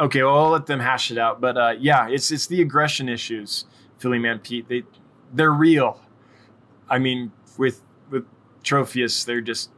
okay, 0.00 0.22
well, 0.22 0.44
I'll 0.44 0.50
let 0.50 0.66
them 0.66 0.80
hash 0.80 1.10
it 1.10 1.18
out. 1.18 1.40
But 1.40 1.56
uh, 1.56 1.74
yeah, 1.78 2.08
it's 2.08 2.30
it's 2.30 2.46
the 2.46 2.60
aggression 2.60 3.08
issues, 3.08 3.66
Philly 3.98 4.18
man 4.18 4.38
Pete. 4.38 4.68
They 4.68 4.84
they're 5.32 5.52
real. 5.52 6.00
I 6.88 6.98
mean, 6.98 7.32
with 7.58 7.82
with 8.10 8.24
Tropheus, 8.64 9.24
they're 9.24 9.40
just 9.40 9.70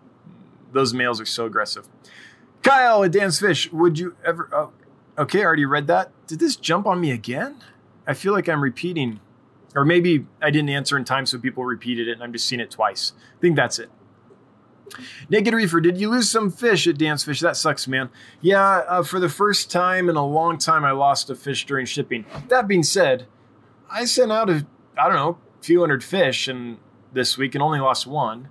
those 0.72 0.94
males 0.94 1.20
are 1.20 1.26
so 1.26 1.46
aggressive. 1.46 1.88
Kyle 2.62 3.02
at 3.04 3.12
Dan's 3.12 3.40
Fish, 3.40 3.70
would 3.72 3.98
you 3.98 4.16
ever? 4.24 4.48
Oh, 4.52 4.72
okay, 5.18 5.40
I 5.40 5.44
already 5.44 5.64
read 5.64 5.86
that. 5.88 6.12
Did 6.26 6.38
this 6.38 6.56
jump 6.56 6.86
on 6.86 7.00
me 7.00 7.10
again? 7.10 7.56
I 8.06 8.14
feel 8.14 8.32
like 8.32 8.48
I'm 8.48 8.62
repeating, 8.62 9.20
or 9.74 9.84
maybe 9.84 10.26
I 10.40 10.50
didn't 10.50 10.70
answer 10.70 10.96
in 10.96 11.04
time, 11.04 11.26
so 11.26 11.38
people 11.38 11.64
repeated 11.64 12.08
it, 12.08 12.12
and 12.12 12.22
I'm 12.22 12.32
just 12.32 12.46
seeing 12.46 12.60
it 12.60 12.70
twice. 12.70 13.12
I 13.36 13.40
think 13.40 13.56
that's 13.56 13.78
it. 13.78 13.90
Naked 15.28 15.54
Reefer, 15.54 15.80
did 15.80 15.98
you 15.98 16.10
lose 16.10 16.30
some 16.30 16.50
fish 16.50 16.86
at 16.86 16.98
Dan's 16.98 17.24
Fish? 17.24 17.40
That 17.40 17.56
sucks, 17.56 17.88
man. 17.88 18.10
Yeah, 18.40 18.60
uh, 18.60 19.02
for 19.02 19.18
the 19.20 19.28
first 19.28 19.70
time 19.70 20.08
in 20.08 20.16
a 20.16 20.26
long 20.26 20.58
time, 20.58 20.84
I 20.84 20.92
lost 20.92 21.30
a 21.30 21.34
fish 21.34 21.64
during 21.64 21.86
shipping. 21.86 22.26
That 22.48 22.68
being 22.68 22.82
said, 22.82 23.26
I 23.90 24.04
sent 24.04 24.32
out 24.32 24.50
a, 24.50 24.66
I 24.98 25.08
don't 25.08 25.16
know, 25.16 25.38
few 25.62 25.80
hundred 25.80 26.04
fish 26.04 26.48
and 26.48 26.78
this 27.12 27.38
week 27.38 27.54
and 27.54 27.62
only 27.62 27.80
lost 27.80 28.06
one. 28.06 28.48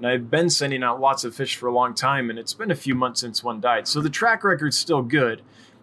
And 0.00 0.06
I've 0.06 0.30
been 0.30 0.48
sending 0.48 0.82
out 0.82 0.98
lots 0.98 1.24
of 1.24 1.34
fish 1.34 1.56
for 1.56 1.66
a 1.66 1.72
long 1.72 1.92
time, 1.92 2.30
and 2.30 2.38
it's 2.38 2.54
been 2.54 2.70
a 2.70 2.74
few 2.74 2.94
months 2.94 3.20
since 3.20 3.44
one 3.44 3.60
died. 3.60 3.86
So 3.86 4.00
the 4.00 4.08
track 4.08 4.44
record's 4.44 4.78
still 4.78 5.02
good. 5.02 5.42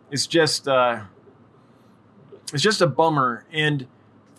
It's 0.09 0.25
just, 0.25 0.67
uh, 0.67 1.01
it's 2.51 2.63
just 2.63 2.81
a 2.81 2.87
bummer. 2.87 3.45
And 3.51 3.85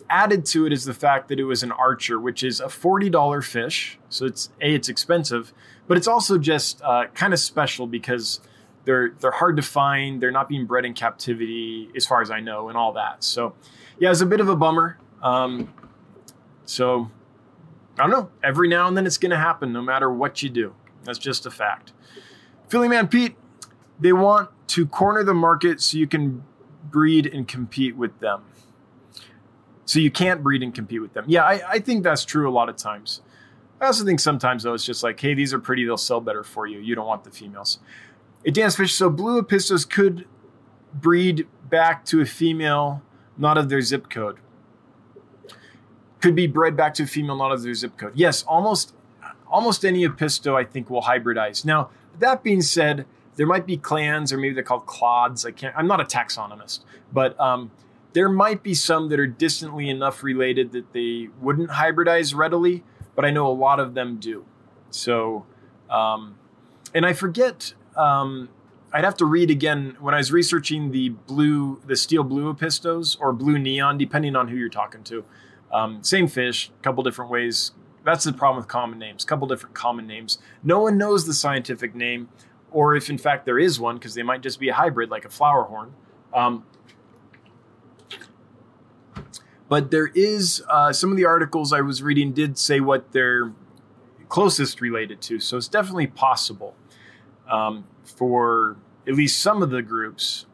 added 0.09 0.45
to 0.47 0.65
it 0.65 0.73
is 0.73 0.83
the 0.83 0.93
fact 0.93 1.29
that 1.29 1.39
it 1.39 1.45
was 1.45 1.63
an 1.63 1.71
archer, 1.71 2.19
which 2.19 2.43
is 2.43 2.59
a 2.59 2.65
$40 2.65 3.41
fish. 3.41 3.97
So 4.09 4.25
it's 4.25 4.49
a 4.61 4.73
it's 4.75 4.89
expensive, 4.89 5.53
but 5.87 5.95
it's 5.95 6.09
also 6.09 6.37
just 6.37 6.81
uh, 6.81 7.05
kind 7.13 7.31
of 7.31 7.39
special 7.39 7.87
because 7.87 8.41
they're 8.83 9.11
they're 9.21 9.31
hard 9.31 9.55
to 9.55 9.61
find. 9.61 10.21
They're 10.21 10.29
not 10.29 10.49
being 10.49 10.65
bred 10.65 10.83
in 10.83 10.93
captivity, 10.93 11.89
as 11.95 12.05
far 12.05 12.21
as 12.21 12.31
I 12.31 12.41
know, 12.41 12.67
and 12.67 12.77
all 12.77 12.91
that. 12.93 13.23
So 13.23 13.53
yeah, 13.97 14.11
it's 14.11 14.19
a 14.19 14.25
bit 14.25 14.41
of 14.41 14.49
a 14.49 14.57
bummer. 14.57 14.97
Um, 15.23 15.73
so 16.65 17.11
I 17.99 18.03
don't 18.03 18.11
know. 18.11 18.29
Every 18.43 18.69
now 18.69 18.87
and 18.87 18.95
then 18.95 19.05
it's 19.05 19.17
going 19.17 19.31
to 19.31 19.37
happen, 19.37 19.73
no 19.73 19.81
matter 19.81 20.11
what 20.11 20.41
you 20.41 20.49
do. 20.49 20.73
That's 21.03 21.19
just 21.19 21.45
a 21.45 21.51
fact. 21.51 21.91
Philly 22.69 22.87
Man 22.87 23.07
Pete, 23.07 23.35
they 23.99 24.13
want 24.13 24.49
to 24.67 24.85
corner 24.85 25.23
the 25.23 25.33
market 25.33 25.81
so 25.81 25.97
you 25.97 26.07
can 26.07 26.43
breed 26.89 27.25
and 27.25 27.47
compete 27.47 27.95
with 27.95 28.19
them. 28.19 28.43
So 29.85 29.99
you 29.99 30.11
can't 30.11 30.43
breed 30.43 30.61
and 30.61 30.73
compete 30.73 31.01
with 31.01 31.13
them. 31.13 31.25
Yeah, 31.27 31.43
I, 31.43 31.61
I 31.67 31.79
think 31.79 32.03
that's 32.03 32.23
true 32.23 32.47
a 32.47 32.53
lot 32.53 32.69
of 32.69 32.75
times. 32.77 33.21
I 33.81 33.87
also 33.87 34.05
think 34.05 34.19
sometimes 34.19 34.63
though 34.63 34.73
it's 34.73 34.85
just 34.85 35.03
like, 35.03 35.19
hey, 35.19 35.33
these 35.33 35.53
are 35.53 35.59
pretty, 35.59 35.83
they'll 35.83 35.97
sell 35.97 36.21
better 36.21 36.43
for 36.43 36.67
you. 36.67 36.79
You 36.79 36.95
don't 36.95 37.07
want 37.07 37.23
the 37.23 37.31
females. 37.31 37.79
A 38.45 38.51
Dan's 38.51 38.75
Fish. 38.75 38.93
So 38.93 39.09
blue 39.09 39.41
apistos 39.41 39.89
could 39.89 40.27
breed 40.93 41.47
back 41.69 42.05
to 42.05 42.21
a 42.21 42.25
female, 42.25 43.01
not 43.37 43.57
of 43.57 43.69
their 43.69 43.81
zip 43.81 44.09
code. 44.09 44.37
Could 46.21 46.35
be 46.35 46.47
bred 46.47 46.75
back 46.75 46.93
to 46.95 47.03
a 47.03 47.07
female, 47.07 47.35
not 47.35 47.51
of 47.51 47.63
their 47.63 47.73
zip 47.73 47.97
code. 47.97 48.13
Yes, 48.15 48.43
almost 48.43 48.93
almost 49.47 49.83
any 49.83 50.07
Apisto 50.07 50.55
I 50.55 50.63
think 50.63 50.89
will 50.89 51.03
hybridize. 51.03 51.65
Now, 51.65 51.89
that 52.19 52.43
being 52.43 52.61
said, 52.61 53.05
there 53.35 53.47
might 53.47 53.65
be 53.65 53.77
clans 53.77 54.31
or 54.31 54.37
maybe 54.37 54.53
they're 54.53 54.63
called 54.63 54.85
clades. 54.85 55.45
I 55.45 55.51
can't. 55.51 55.75
I'm 55.77 55.87
not 55.87 56.01
a 56.01 56.03
taxonomist, 56.03 56.81
but 57.11 57.39
um, 57.39 57.71
there 58.13 58.29
might 58.29 58.63
be 58.63 58.73
some 58.73 59.09
that 59.09 59.19
are 59.19 59.27
distantly 59.27 59.89
enough 59.89 60.23
related 60.23 60.71
that 60.73 60.93
they 60.93 61.29
wouldn't 61.39 61.69
hybridize 61.69 62.35
readily. 62.35 62.83
But 63.15 63.25
I 63.25 63.31
know 63.31 63.47
a 63.47 63.53
lot 63.53 63.79
of 63.79 63.95
them 63.95 64.17
do. 64.17 64.45
So, 64.91 65.45
um, 65.89 66.35
and 66.93 67.05
I 67.05 67.13
forget. 67.13 67.73
Um, 67.95 68.49
I'd 68.91 69.03
have 69.03 69.17
to 69.17 69.25
read 69.25 69.51
again 69.51 69.97
when 69.99 70.15
I 70.15 70.17
was 70.17 70.31
researching 70.31 70.91
the 70.91 71.09
blue, 71.09 71.79
the 71.85 71.95
steel 71.95 72.23
blue 72.23 72.51
Apistos 72.51 73.17
or 73.19 73.31
blue 73.33 73.59
neon, 73.59 73.99
depending 73.99 74.35
on 74.35 74.47
who 74.47 74.57
you're 74.57 74.67
talking 74.67 75.03
to. 75.03 75.23
Um, 75.71 76.03
same 76.03 76.27
fish, 76.27 76.71
a 76.79 76.83
couple 76.83 77.03
different 77.03 77.31
ways. 77.31 77.71
That's 78.03 78.23
the 78.23 78.33
problem 78.33 78.57
with 78.57 78.67
common 78.67 78.97
names. 78.97 79.23
A 79.23 79.27
couple 79.27 79.47
different 79.47 79.75
common 79.75 80.07
names. 80.07 80.39
No 80.63 80.79
one 80.79 80.97
knows 80.97 81.25
the 81.25 81.33
scientific 81.33 81.93
name, 81.93 82.29
or 82.71 82.95
if 82.95 83.09
in 83.09 83.17
fact 83.17 83.45
there 83.45 83.59
is 83.59 83.79
one, 83.79 83.95
because 83.95 84.15
they 84.15 84.23
might 84.23 84.41
just 84.41 84.59
be 84.59 84.69
a 84.69 84.73
hybrid, 84.73 85.09
like 85.09 85.25
a 85.25 85.29
flower 85.29 85.63
horn. 85.63 85.93
Um, 86.33 86.65
but 89.67 89.91
there 89.91 90.07
is 90.15 90.63
uh, 90.69 90.91
some 90.91 91.11
of 91.11 91.17
the 91.17 91.25
articles 91.25 91.71
I 91.71 91.81
was 91.81 92.01
reading 92.01 92.31
did 92.33 92.57
say 92.57 92.79
what 92.79 93.11
they're 93.11 93.53
closest 94.27 94.81
related 94.81 95.21
to, 95.21 95.39
so 95.39 95.57
it's 95.57 95.67
definitely 95.67 96.07
possible 96.07 96.75
um, 97.49 97.85
for 98.03 98.77
at 99.07 99.13
least 99.13 99.39
some 99.39 99.61
of 99.61 99.69
the 99.69 99.81
groups. 99.81 100.45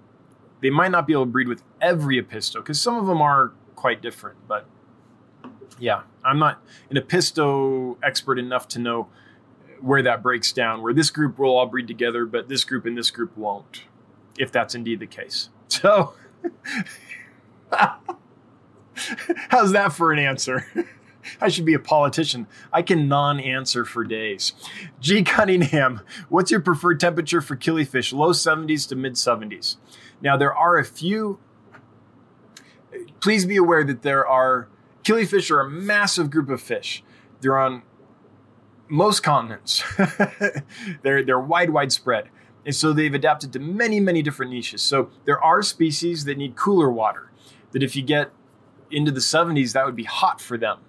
They 0.62 0.70
might 0.70 0.92
not 0.92 1.06
be 1.08 1.14
able 1.14 1.26
to 1.26 1.32
breed 1.32 1.48
with 1.48 1.64
every 1.82 2.22
Apisto 2.22 2.56
because 2.56 2.82
some 2.82 2.98
of 2.98 3.06
them 3.06 3.22
are 3.22 3.54
quite 3.76 4.02
different, 4.02 4.38
but 4.48 4.66
yeah, 5.80 6.02
I'm 6.24 6.40
not 6.40 6.62
an 6.90 6.98
Apisto 6.98 7.98
expert 8.04 8.40
enough 8.40 8.68
to 8.70 8.80
know 8.80 9.08
where 9.82 10.02
that 10.02 10.24
breaks 10.24 10.52
down, 10.52 10.82
where 10.82 10.94
this 10.94 11.10
group 11.10 11.38
will 11.38 11.58
all 11.58 11.66
breed 11.66 11.88
together, 11.88 12.26
but 12.26 12.50
this 12.50 12.64
group 12.64 12.86
and 12.86 12.98
this 12.98 13.12
group 13.12 13.38
won't, 13.38 13.84
if 14.38 14.52
that's 14.52 14.76
indeed 14.76 15.00
the 15.00 15.08
case. 15.08 15.50
So, 15.68 16.14
how's 19.50 19.72
that 19.74 19.92
for 19.92 20.14
an 20.14 20.20
answer? 20.20 20.66
I 21.42 21.50
should 21.50 21.66
be 21.66 21.74
a 21.74 21.80
politician. 21.80 22.48
I 22.72 22.82
can 22.82 23.08
non 23.08 23.40
answer 23.40 23.84
for 23.84 24.04
days. 24.04 24.54
G. 25.02 25.24
Cunningham, 25.24 26.02
what's 26.30 26.52
your 26.52 26.60
preferred 26.60 27.00
temperature 27.00 27.42
for 27.42 27.58
killifish? 27.58 28.14
Low 28.14 28.30
70s 28.30 28.88
to 28.90 28.96
mid 28.96 29.14
70s. 29.14 29.78
Now, 30.22 30.38
there 30.38 30.54
are 30.54 30.78
a 30.78 30.86
few. 30.86 31.40
Please 33.20 33.46
be 33.46 33.58
aware 33.58 33.84
that 33.84 34.04
there 34.04 34.26
are 34.26 34.70
Killifish 35.06 35.52
are 35.52 35.62
a 35.62 35.70
massive 35.70 36.32
group 36.32 36.50
of 36.50 36.62
fish. 36.62 37.04
They're 37.40 37.58
on 37.58 37.84
most 38.90 39.22
continents. 39.22 39.84
they're 41.04 41.24
they're 41.24 41.40
wide 41.40 41.70
widespread. 41.70 42.30
And 42.66 42.74
so 42.76 42.92
they've 42.92 43.14
adapted 43.14 43.54
to 43.54 43.60
many, 43.60 44.00
many 44.00 44.24
different 44.24 44.52
niches. 44.52 44.82
So 44.82 45.12
there 45.26 45.42
are 45.42 45.62
species 45.62 46.26
that 46.26 46.38
need 46.38 46.56
cooler 46.56 46.90
water. 46.90 47.32
That 47.72 47.84
if 47.84 47.96
you 47.96 48.02
get 48.02 48.32
into 48.90 49.12
the 49.12 49.20
70s, 49.20 49.74
that 49.74 49.86
would 49.86 49.96
be 49.96 50.06
hot 50.06 50.42
for 50.42 50.58
them. 50.58 50.80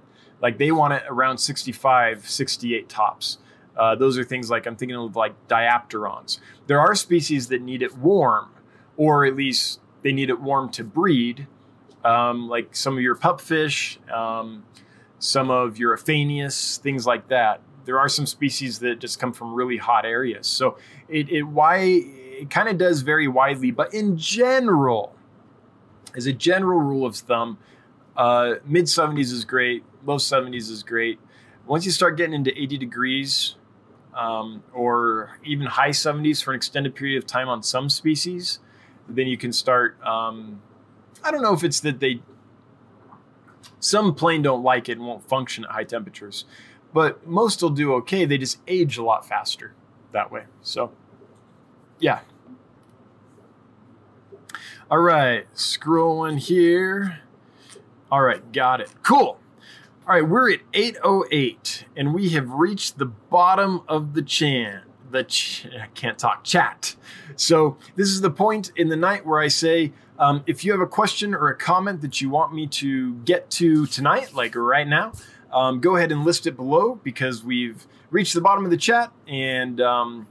Like 0.40 0.56
they 0.56 0.72
want 0.72 0.94
it 0.94 1.02
around 1.08 1.38
65, 1.38 2.28
68 2.28 2.88
tops. 2.88 3.38
Uh, 3.76 3.94
those 3.94 4.16
are 4.16 4.24
things 4.24 4.48
like 4.48 4.64
I'm 4.64 4.76
thinking 4.76 4.96
of 4.96 5.16
like 5.16 5.34
diapterons. 5.48 6.40
There 6.66 6.80
are 6.80 6.94
species 6.94 7.48
that 7.48 7.60
need 7.60 7.82
it 7.82 7.96
warm, 7.98 8.48
or 8.96 9.26
at 9.26 9.36
least 9.36 9.80
they 10.02 10.12
need 10.12 10.30
it 10.30 10.40
warm 10.40 10.70
to 10.70 10.84
breed 10.84 11.46
um, 12.06 12.48
like 12.48 12.74
some 12.76 12.96
of 12.96 13.02
your 13.02 13.16
pupfish, 13.16 13.98
um, 14.12 14.64
some 15.18 15.50
of 15.50 15.76
your 15.76 15.96
Aphanius, 15.96 16.78
things 16.78 17.04
like 17.04 17.28
that. 17.28 17.60
There 17.84 17.98
are 17.98 18.08
some 18.08 18.26
species 18.26 18.78
that 18.78 19.00
just 19.00 19.18
come 19.18 19.32
from 19.32 19.52
really 19.52 19.76
hot 19.76 20.06
areas. 20.06 20.46
So 20.46 20.78
it, 21.08 21.28
it 21.30 21.42
why 21.42 21.78
it 21.78 22.48
kind 22.48 22.68
of 22.68 22.78
does 22.78 23.00
vary 23.00 23.26
widely, 23.26 23.72
but 23.72 23.92
in 23.92 24.16
general, 24.16 25.16
as 26.14 26.26
a 26.26 26.32
general 26.32 26.80
rule 26.80 27.04
of 27.04 27.16
thumb, 27.16 27.58
uh, 28.16 28.54
mid 28.64 28.84
70s 28.84 29.32
is 29.32 29.44
great, 29.44 29.82
low 30.04 30.16
70s 30.16 30.70
is 30.70 30.84
great. 30.84 31.18
Once 31.66 31.84
you 31.84 31.90
start 31.90 32.16
getting 32.16 32.34
into 32.34 32.56
80 32.56 32.78
degrees 32.78 33.56
um, 34.14 34.62
or 34.72 35.38
even 35.44 35.66
high 35.66 35.90
70s 35.90 36.42
for 36.42 36.52
an 36.52 36.56
extended 36.56 36.94
period 36.94 37.18
of 37.18 37.26
time 37.26 37.48
on 37.48 37.64
some 37.64 37.90
species, 37.90 38.60
then 39.08 39.26
you 39.26 39.36
can 39.36 39.52
start 39.52 40.00
um, 40.04 40.62
I 41.26 41.32
don't 41.32 41.42
know 41.42 41.52
if 41.52 41.64
it's 41.64 41.80
that 41.80 41.98
they 41.98 42.20
some 43.80 44.14
plane 44.14 44.42
don't 44.42 44.62
like 44.62 44.88
it 44.88 44.92
and 44.92 45.06
won't 45.06 45.28
function 45.28 45.64
at 45.64 45.72
high 45.72 45.82
temperatures, 45.82 46.44
but 46.94 47.26
most 47.26 47.62
will 47.62 47.70
do 47.70 47.94
okay. 47.94 48.24
They 48.24 48.38
just 48.38 48.60
age 48.68 48.96
a 48.96 49.02
lot 49.02 49.26
faster 49.26 49.74
that 50.12 50.30
way. 50.30 50.44
So, 50.62 50.92
yeah. 51.98 52.20
All 54.88 54.98
right, 54.98 55.52
scrolling 55.52 56.38
here. 56.38 57.22
All 58.10 58.22
right, 58.22 58.52
got 58.52 58.80
it. 58.80 58.92
Cool. 59.02 59.40
All 60.06 60.14
right, 60.14 60.26
we're 60.26 60.52
at 60.52 60.60
808 60.74 61.86
and 61.96 62.14
we 62.14 62.28
have 62.30 62.50
reached 62.50 62.98
the 62.98 63.06
bottom 63.06 63.82
of 63.88 64.14
the 64.14 64.22
chan 64.22 64.82
the 65.10 65.24
ch- 65.24 65.66
I 65.66 65.86
can't 65.94 66.18
talk 66.18 66.44
chat. 66.44 66.96
So, 67.36 67.76
this 67.94 68.08
is 68.08 68.20
the 68.20 68.30
point 68.30 68.72
in 68.76 68.88
the 68.88 68.96
night 68.96 69.26
where 69.26 69.40
I 69.40 69.48
say 69.48 69.92
um, 70.18 70.42
if 70.46 70.64
you 70.64 70.72
have 70.72 70.80
a 70.80 70.86
question 70.86 71.34
or 71.34 71.48
a 71.48 71.56
comment 71.56 72.00
that 72.00 72.20
you 72.20 72.30
want 72.30 72.54
me 72.54 72.66
to 72.68 73.14
get 73.16 73.50
to 73.52 73.86
tonight, 73.86 74.34
like 74.34 74.54
right 74.54 74.86
now, 74.86 75.12
um, 75.52 75.80
go 75.80 75.96
ahead 75.96 76.12
and 76.12 76.24
list 76.24 76.46
it 76.46 76.56
below 76.56 77.00
because 77.02 77.44
we've 77.44 77.86
reached 78.10 78.34
the 78.34 78.40
bottom 78.40 78.64
of 78.64 78.70
the 78.70 78.76
chat. 78.76 79.12
And 79.26 79.80
um, 79.80 80.26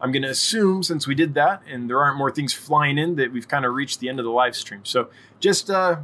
I'm 0.00 0.12
going 0.12 0.22
to 0.22 0.28
assume, 0.28 0.82
since 0.82 1.06
we 1.06 1.14
did 1.14 1.34
that 1.34 1.62
and 1.68 1.88
there 1.88 2.00
aren't 2.00 2.18
more 2.18 2.30
things 2.30 2.52
flying 2.52 2.98
in, 2.98 3.16
that 3.16 3.32
we've 3.32 3.48
kind 3.48 3.64
of 3.64 3.74
reached 3.74 4.00
the 4.00 4.08
end 4.08 4.18
of 4.18 4.24
the 4.24 4.30
live 4.30 4.56
stream. 4.56 4.84
So 4.84 5.08
just 5.40 5.70
uh, 5.70 6.00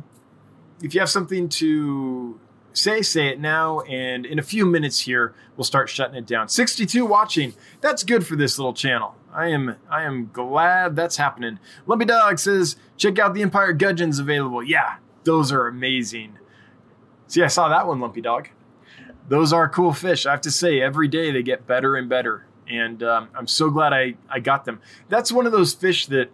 if 0.82 0.94
you 0.94 1.00
have 1.00 1.10
something 1.10 1.48
to 1.48 2.38
say, 2.72 3.02
say 3.02 3.28
it 3.28 3.40
now. 3.40 3.80
And 3.80 4.24
in 4.24 4.38
a 4.38 4.42
few 4.42 4.64
minutes 4.64 5.00
here, 5.00 5.34
we'll 5.56 5.64
start 5.64 5.88
shutting 5.88 6.16
it 6.16 6.26
down. 6.26 6.48
62 6.48 7.04
watching. 7.04 7.54
That's 7.80 8.04
good 8.04 8.26
for 8.26 8.36
this 8.36 8.58
little 8.58 8.74
channel. 8.74 9.14
I 9.32 9.48
am 9.48 9.76
I 9.90 10.04
am 10.04 10.30
glad 10.32 10.96
that's 10.96 11.16
happening. 11.16 11.58
Lumpy 11.86 12.04
Dog 12.04 12.38
says, 12.38 12.76
check 12.96 13.18
out 13.18 13.34
the 13.34 13.42
Empire 13.42 13.72
Gudgeons 13.72 14.18
available. 14.18 14.62
Yeah, 14.62 14.96
those 15.24 15.52
are 15.52 15.66
amazing. 15.66 16.38
See, 17.26 17.42
I 17.42 17.48
saw 17.48 17.68
that 17.68 17.86
one, 17.86 18.00
Lumpy 18.00 18.20
Dog. 18.22 18.48
Those 19.28 19.52
are 19.52 19.68
cool 19.68 19.92
fish. 19.92 20.24
I 20.24 20.30
have 20.30 20.40
to 20.42 20.50
say, 20.50 20.80
every 20.80 21.08
day 21.08 21.30
they 21.30 21.42
get 21.42 21.66
better 21.66 21.94
and 21.94 22.08
better. 22.08 22.46
And 22.66 23.02
um, 23.02 23.28
I'm 23.34 23.46
so 23.46 23.70
glad 23.70 23.92
I, 23.92 24.14
I 24.28 24.40
got 24.40 24.64
them. 24.64 24.80
That's 25.08 25.30
one 25.30 25.44
of 25.44 25.52
those 25.52 25.74
fish 25.74 26.06
that 26.06 26.30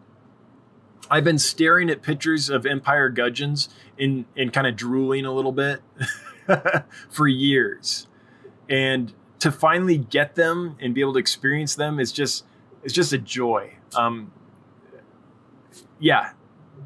I've 1.10 1.24
been 1.24 1.39
staring 1.39 1.90
at 1.90 2.02
pictures 2.02 2.48
of 2.48 2.64
Empire 2.64 3.09
Gudgeons 3.09 3.69
and, 3.98 4.24
and 4.36 4.52
kind 4.52 4.66
of 4.66 4.77
drooling 4.77 5.27
a 5.27 5.32
little 5.32 5.52
bit 5.52 5.82
for 7.10 7.27
years. 7.27 8.06
And 8.69 9.12
to 9.40 9.52
finally 9.52 9.98
get 9.98 10.36
them 10.36 10.77
and 10.81 10.94
be 10.94 11.01
able 11.01 11.14
to 11.14 11.19
experience 11.19 11.74
them 11.74 11.98
is 12.01 12.12
just 12.12 12.44
it's 12.85 12.94
just 12.94 13.12
a 13.12 13.19
joy. 13.19 13.74
Um, 13.97 14.32
yeah, 15.98 16.32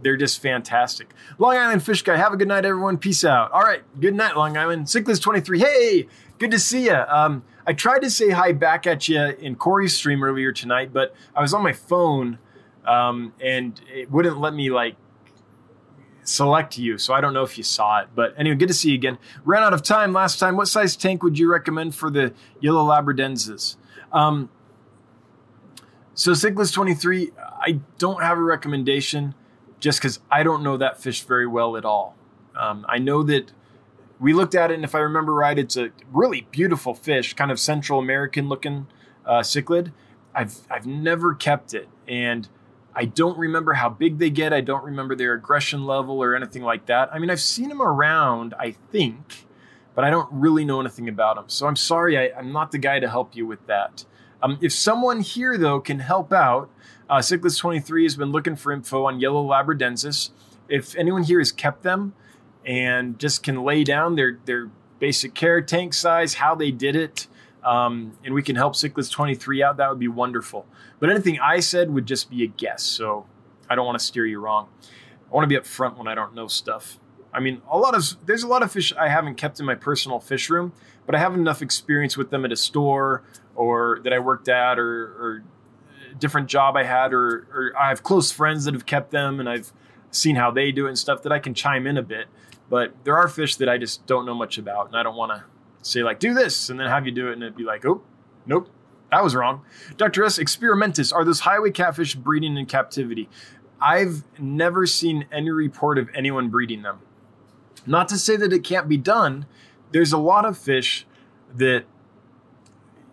they're 0.02 0.16
just 0.16 0.40
fantastic. 0.40 1.12
Long 1.38 1.56
Island 1.56 1.82
Fish 1.82 2.02
Guy, 2.02 2.16
have 2.16 2.32
a 2.32 2.36
good 2.36 2.48
night, 2.48 2.64
everyone. 2.64 2.98
Peace 2.98 3.24
out. 3.24 3.50
All 3.52 3.62
right, 3.62 3.82
good 4.00 4.14
night, 4.14 4.36
Long 4.36 4.56
Island. 4.56 4.86
Sickless23, 4.86 5.58
hey, 5.58 6.08
good 6.38 6.50
to 6.52 6.58
see 6.58 6.84
you. 6.84 6.94
Um, 6.94 7.44
I 7.66 7.72
tried 7.72 8.00
to 8.00 8.10
say 8.10 8.30
hi 8.30 8.52
back 8.52 8.86
at 8.86 9.08
you 9.08 9.20
in 9.20 9.56
Corey's 9.56 9.96
stream 9.96 10.22
earlier 10.22 10.52
tonight, 10.52 10.92
but 10.92 11.14
I 11.34 11.42
was 11.42 11.52
on 11.52 11.62
my 11.62 11.72
phone 11.72 12.38
um, 12.86 13.34
and 13.40 13.80
it 13.92 14.10
wouldn't 14.10 14.38
let 14.40 14.54
me 14.54 14.70
like 14.70 14.96
select 16.22 16.78
you. 16.78 16.98
So 16.98 17.12
I 17.12 17.20
don't 17.20 17.34
know 17.34 17.42
if 17.42 17.58
you 17.58 17.64
saw 17.64 18.00
it, 18.00 18.08
but 18.14 18.34
anyway, 18.38 18.56
good 18.56 18.68
to 18.68 18.74
see 18.74 18.90
you 18.90 18.94
again. 18.94 19.18
Ran 19.44 19.62
out 19.62 19.74
of 19.74 19.82
time 19.82 20.12
last 20.12 20.38
time. 20.38 20.56
What 20.56 20.68
size 20.68 20.96
tank 20.96 21.22
would 21.22 21.38
you 21.38 21.50
recommend 21.50 21.94
for 21.94 22.10
the 22.10 22.32
yellow 22.60 22.86
labradensis? 22.86 23.76
Um, 24.12 24.50
so 26.18 26.32
Sickless 26.32 26.72
23, 26.72 27.30
I 27.38 27.78
don't 27.96 28.24
have 28.24 28.38
a 28.38 28.42
recommendation 28.42 29.36
just 29.78 30.00
because 30.00 30.18
I 30.28 30.42
don't 30.42 30.64
know 30.64 30.76
that 30.76 31.00
fish 31.00 31.22
very 31.22 31.46
well 31.46 31.76
at 31.76 31.84
all. 31.84 32.16
Um, 32.56 32.84
I 32.88 32.98
know 32.98 33.22
that 33.22 33.52
we 34.18 34.32
looked 34.32 34.56
at 34.56 34.72
it, 34.72 34.74
and 34.74 34.82
if 34.82 34.96
I 34.96 34.98
remember 34.98 35.32
right, 35.32 35.56
it's 35.56 35.76
a 35.76 35.92
really 36.12 36.48
beautiful 36.50 36.92
fish, 36.92 37.34
kind 37.34 37.52
of 37.52 37.60
Central 37.60 38.00
American 38.00 38.48
looking 38.48 38.88
uh, 39.24 39.42
cichlid. 39.42 39.92
I've 40.34 40.56
I've 40.68 40.86
never 40.86 41.34
kept 41.34 41.72
it, 41.72 41.88
and 42.08 42.48
I 42.96 43.04
don't 43.04 43.38
remember 43.38 43.74
how 43.74 43.88
big 43.88 44.18
they 44.18 44.30
get. 44.30 44.52
I 44.52 44.60
don't 44.60 44.82
remember 44.82 45.14
their 45.14 45.34
aggression 45.34 45.86
level 45.86 46.20
or 46.20 46.34
anything 46.34 46.64
like 46.64 46.86
that. 46.86 47.14
I 47.14 47.20
mean, 47.20 47.30
I've 47.30 47.40
seen 47.40 47.68
them 47.68 47.80
around, 47.80 48.54
I 48.58 48.72
think, 48.72 49.46
but 49.94 50.04
I 50.04 50.10
don't 50.10 50.28
really 50.32 50.64
know 50.64 50.80
anything 50.80 51.08
about 51.08 51.36
them. 51.36 51.44
So 51.46 51.68
I'm 51.68 51.76
sorry, 51.76 52.18
I, 52.18 52.36
I, 52.36 52.40
am 52.40 52.50
not 52.50 52.72
the 52.72 52.78
guy 52.78 52.98
to 52.98 53.08
help 53.08 53.36
you 53.36 53.46
with 53.46 53.64
that. 53.68 54.04
Um, 54.42 54.58
if 54.60 54.72
someone 54.72 55.20
here, 55.20 55.58
though, 55.58 55.80
can 55.80 55.98
help 55.98 56.32
out, 56.32 56.70
uh, 57.10 57.18
Sickless23 57.18 58.04
has 58.04 58.16
been 58.16 58.30
looking 58.30 58.56
for 58.56 58.72
info 58.72 59.04
on 59.04 59.20
yellow 59.20 59.44
labradensis. 59.44 60.30
If 60.68 60.94
anyone 60.96 61.24
here 61.24 61.38
has 61.38 61.50
kept 61.50 61.82
them, 61.82 62.14
and 62.64 63.18
just 63.18 63.42
can 63.42 63.64
lay 63.64 63.82
down 63.82 64.14
their 64.14 64.38
their 64.44 64.70
basic 64.98 65.34
care 65.34 65.60
tank 65.60 65.94
size, 65.94 66.34
how 66.34 66.54
they 66.54 66.70
did 66.70 66.94
it, 66.94 67.26
um, 67.64 68.12
and 68.24 68.34
we 68.34 68.42
can 68.42 68.56
help 68.56 68.74
Cichlids 68.74 69.10
23 69.10 69.62
out, 69.62 69.76
that 69.78 69.88
would 69.88 69.98
be 69.98 70.08
wonderful. 70.08 70.66
But 71.00 71.10
anything 71.10 71.38
I 71.40 71.60
said 71.60 71.92
would 71.92 72.06
just 72.06 72.30
be 72.30 72.42
a 72.44 72.46
guess, 72.46 72.82
so 72.82 73.26
I 73.70 73.74
don't 73.74 73.86
want 73.86 73.98
to 73.98 74.04
steer 74.04 74.26
you 74.26 74.40
wrong. 74.40 74.68
I 75.30 75.34
want 75.34 75.48
to 75.48 75.48
be 75.48 75.60
upfront 75.60 75.96
when 75.96 76.08
I 76.08 76.14
don't 76.14 76.34
know 76.34 76.46
stuff. 76.46 76.98
I 77.32 77.40
mean, 77.40 77.62
a 77.70 77.78
lot 77.78 77.94
of 77.94 78.04
there's 78.26 78.42
a 78.42 78.48
lot 78.48 78.62
of 78.62 78.72
fish 78.72 78.92
I 78.94 79.08
haven't 79.08 79.36
kept 79.36 79.60
in 79.60 79.66
my 79.66 79.74
personal 79.74 80.20
fish 80.20 80.50
room, 80.50 80.72
but 81.06 81.14
I 81.14 81.18
have 81.18 81.34
enough 81.34 81.62
experience 81.62 82.16
with 82.16 82.30
them 82.30 82.44
at 82.44 82.52
a 82.52 82.56
store 82.56 83.22
or 83.58 84.00
that 84.04 84.12
I 84.12 84.18
worked 84.18 84.48
at 84.48 84.78
or, 84.78 84.84
or 84.86 85.44
different 86.18 86.48
job 86.48 86.76
I 86.76 86.84
had, 86.84 87.12
or, 87.12 87.46
or 87.52 87.72
I 87.78 87.88
have 87.88 88.02
close 88.02 88.32
friends 88.32 88.64
that 88.64 88.74
have 88.74 88.86
kept 88.86 89.10
them, 89.10 89.40
and 89.40 89.48
I've 89.48 89.72
seen 90.10 90.36
how 90.36 90.50
they 90.50 90.72
do 90.72 90.86
it 90.86 90.90
and 90.90 90.98
stuff 90.98 91.22
that 91.22 91.32
I 91.32 91.38
can 91.38 91.54
chime 91.54 91.86
in 91.86 91.96
a 91.96 92.02
bit. 92.02 92.26
But 92.70 92.94
there 93.04 93.16
are 93.16 93.28
fish 93.28 93.56
that 93.56 93.68
I 93.68 93.78
just 93.78 94.06
don't 94.06 94.24
know 94.24 94.34
much 94.34 94.58
about, 94.58 94.88
and 94.88 94.96
I 94.96 95.02
don't 95.02 95.16
want 95.16 95.32
to 95.32 95.44
say 95.82 96.02
like 96.02 96.18
do 96.18 96.34
this 96.34 96.68
and 96.68 96.78
then 96.78 96.88
have 96.88 97.06
you 97.06 97.12
do 97.12 97.28
it 97.28 97.34
and 97.34 97.42
it'd 97.42 97.56
be 97.56 97.64
like 97.64 97.86
oh 97.86 98.02
nope 98.46 98.68
that 99.10 99.24
was 99.24 99.34
wrong. 99.34 99.62
Dr. 99.96 100.24
S. 100.24 100.38
Experimentus 100.38 101.12
are 101.12 101.24
those 101.24 101.40
highway 101.40 101.70
catfish 101.70 102.14
breeding 102.14 102.56
in 102.56 102.66
captivity? 102.66 103.28
I've 103.80 104.24
never 104.38 104.86
seen 104.86 105.26
any 105.32 105.50
report 105.50 105.98
of 105.98 106.10
anyone 106.14 106.48
breeding 106.50 106.82
them. 106.82 107.00
Not 107.86 108.08
to 108.08 108.18
say 108.18 108.36
that 108.36 108.52
it 108.52 108.64
can't 108.64 108.88
be 108.88 108.96
done. 108.96 109.46
There's 109.92 110.12
a 110.12 110.18
lot 110.18 110.44
of 110.44 110.58
fish 110.58 111.06
that 111.54 111.84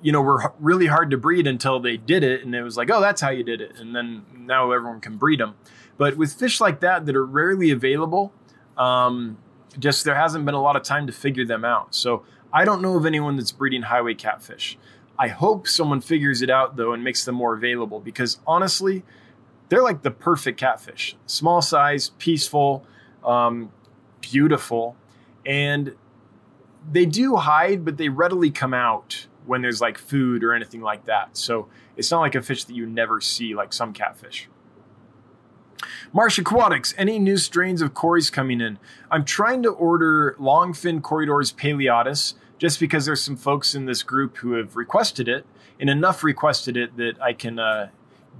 you 0.01 0.11
know 0.11 0.21
were 0.21 0.53
really 0.59 0.87
hard 0.87 1.09
to 1.11 1.17
breed 1.17 1.47
until 1.47 1.79
they 1.79 1.97
did 1.97 2.23
it 2.23 2.43
and 2.43 2.53
it 2.53 2.63
was 2.63 2.77
like 2.77 2.89
oh 2.91 3.01
that's 3.01 3.21
how 3.21 3.29
you 3.29 3.43
did 3.43 3.61
it 3.61 3.79
and 3.79 3.95
then 3.95 4.23
now 4.37 4.71
everyone 4.71 4.99
can 4.99 5.17
breed 5.17 5.39
them 5.39 5.55
but 5.97 6.17
with 6.17 6.33
fish 6.33 6.59
like 6.59 6.79
that 6.81 7.05
that 7.05 7.15
are 7.15 7.25
rarely 7.25 7.71
available 7.71 8.33
um, 8.77 9.37
just 9.77 10.05
there 10.05 10.15
hasn't 10.15 10.45
been 10.45 10.53
a 10.53 10.61
lot 10.61 10.75
of 10.75 10.83
time 10.83 11.07
to 11.07 11.13
figure 11.13 11.45
them 11.45 11.65
out. 11.65 11.95
So 11.95 12.23
i 12.53 12.63
don't 12.63 12.81
know 12.81 12.95
of 12.95 13.05
anyone 13.05 13.35
that's 13.35 13.51
breeding 13.51 13.83
highway 13.83 14.13
catfish. 14.13 14.77
I 15.17 15.29
hope 15.29 15.67
someone 15.67 16.01
figures 16.01 16.41
it 16.41 16.49
out 16.49 16.75
though 16.75 16.93
and 16.93 17.03
makes 17.03 17.25
them 17.25 17.35
more 17.35 17.55
available 17.55 17.99
because 17.99 18.39
honestly 18.45 19.03
they're 19.69 19.83
like 19.83 20.03
the 20.03 20.11
perfect 20.11 20.59
catfish. 20.59 21.15
Small 21.25 21.61
size 21.61 22.11
peaceful 22.17 22.85
um, 23.23 23.71
beautiful 24.21 24.95
and 25.45 25.95
they 26.89 27.05
do 27.05 27.35
hide 27.35 27.83
but 27.83 27.97
they 27.97 28.09
readily 28.09 28.51
come 28.51 28.73
out 28.73 29.27
when 29.45 29.61
there's 29.61 29.81
like 29.81 29.97
food 29.97 30.43
or 30.43 30.53
anything 30.53 30.81
like 30.81 31.05
that. 31.05 31.37
So 31.37 31.67
it's 31.97 32.11
not 32.11 32.19
like 32.19 32.35
a 32.35 32.41
fish 32.41 32.63
that 32.65 32.75
you 32.75 32.85
never 32.85 33.21
see 33.21 33.55
like 33.55 33.73
some 33.73 33.93
catfish. 33.93 34.49
Marsh 36.13 36.39
Aquatics, 36.39 36.93
any 36.97 37.19
new 37.19 37.37
strains 37.37 37.81
of 37.81 37.93
Cories 37.93 38.29
coming 38.29 38.61
in? 38.61 38.79
I'm 39.11 39.25
trying 39.25 39.63
to 39.63 39.69
order 39.69 40.35
longfin 40.39 41.01
Corydoras 41.01 41.53
paleatus 41.53 42.35
just 42.57 42.79
because 42.79 43.05
there's 43.05 43.21
some 43.21 43.35
folks 43.35 43.75
in 43.75 43.85
this 43.85 44.01
group 44.01 44.37
who 44.37 44.53
have 44.53 44.75
requested 44.75 45.27
it 45.27 45.45
and 45.79 45.89
enough 45.89 46.23
requested 46.23 46.77
it 46.77 46.95
that 46.97 47.21
I 47.21 47.33
can 47.33 47.59
uh, 47.59 47.89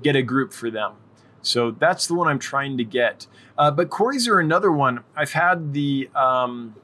get 0.02 0.15
a 0.15 0.22
group 0.22 0.53
for 0.53 0.72
them. 0.72 0.94
So 1.41 1.72
that's 1.72 2.07
the 2.07 2.15
one 2.15 2.27
I'm 2.27 2.40
trying 2.40 2.77
to 2.77 2.84
get. 2.84 3.27
Uh, 3.57 3.72
but 3.72 3.90
Cories 3.90 4.27
are 4.27 4.40
another 4.40 4.72
one. 4.72 5.03
I've 5.15 5.34
had 5.34 5.73
the 5.73 6.10
um, 6.15 6.76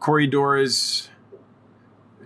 Corydoras 0.00 1.08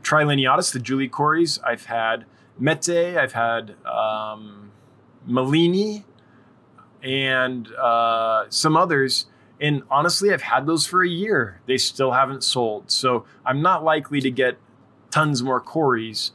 Trilineatus, 0.05 0.73
the 0.73 0.79
Julie 0.79 1.09
Cories. 1.09 1.59
I've 1.67 1.87
had 1.87 2.27
metae. 2.61 3.17
I've 3.17 3.33
had 3.33 3.75
um, 3.85 4.71
melini 5.29 6.05
and 7.03 7.73
uh, 7.75 8.45
some 8.51 8.77
others. 8.77 9.27
And 9.61 9.83
honestly, 9.91 10.33
I've 10.33 10.43
had 10.43 10.67
those 10.67 10.87
for 10.87 11.03
a 11.03 11.09
year. 11.09 11.61
They 11.67 11.79
still 11.79 12.13
haven't 12.13 12.45
sold. 12.45 12.91
So 12.91 13.25
I'm 13.45 13.63
not 13.63 13.83
likely 13.83 14.21
to 14.21 14.31
get 14.31 14.59
tons 15.11 15.43
more 15.43 15.61
Cories 15.61 16.33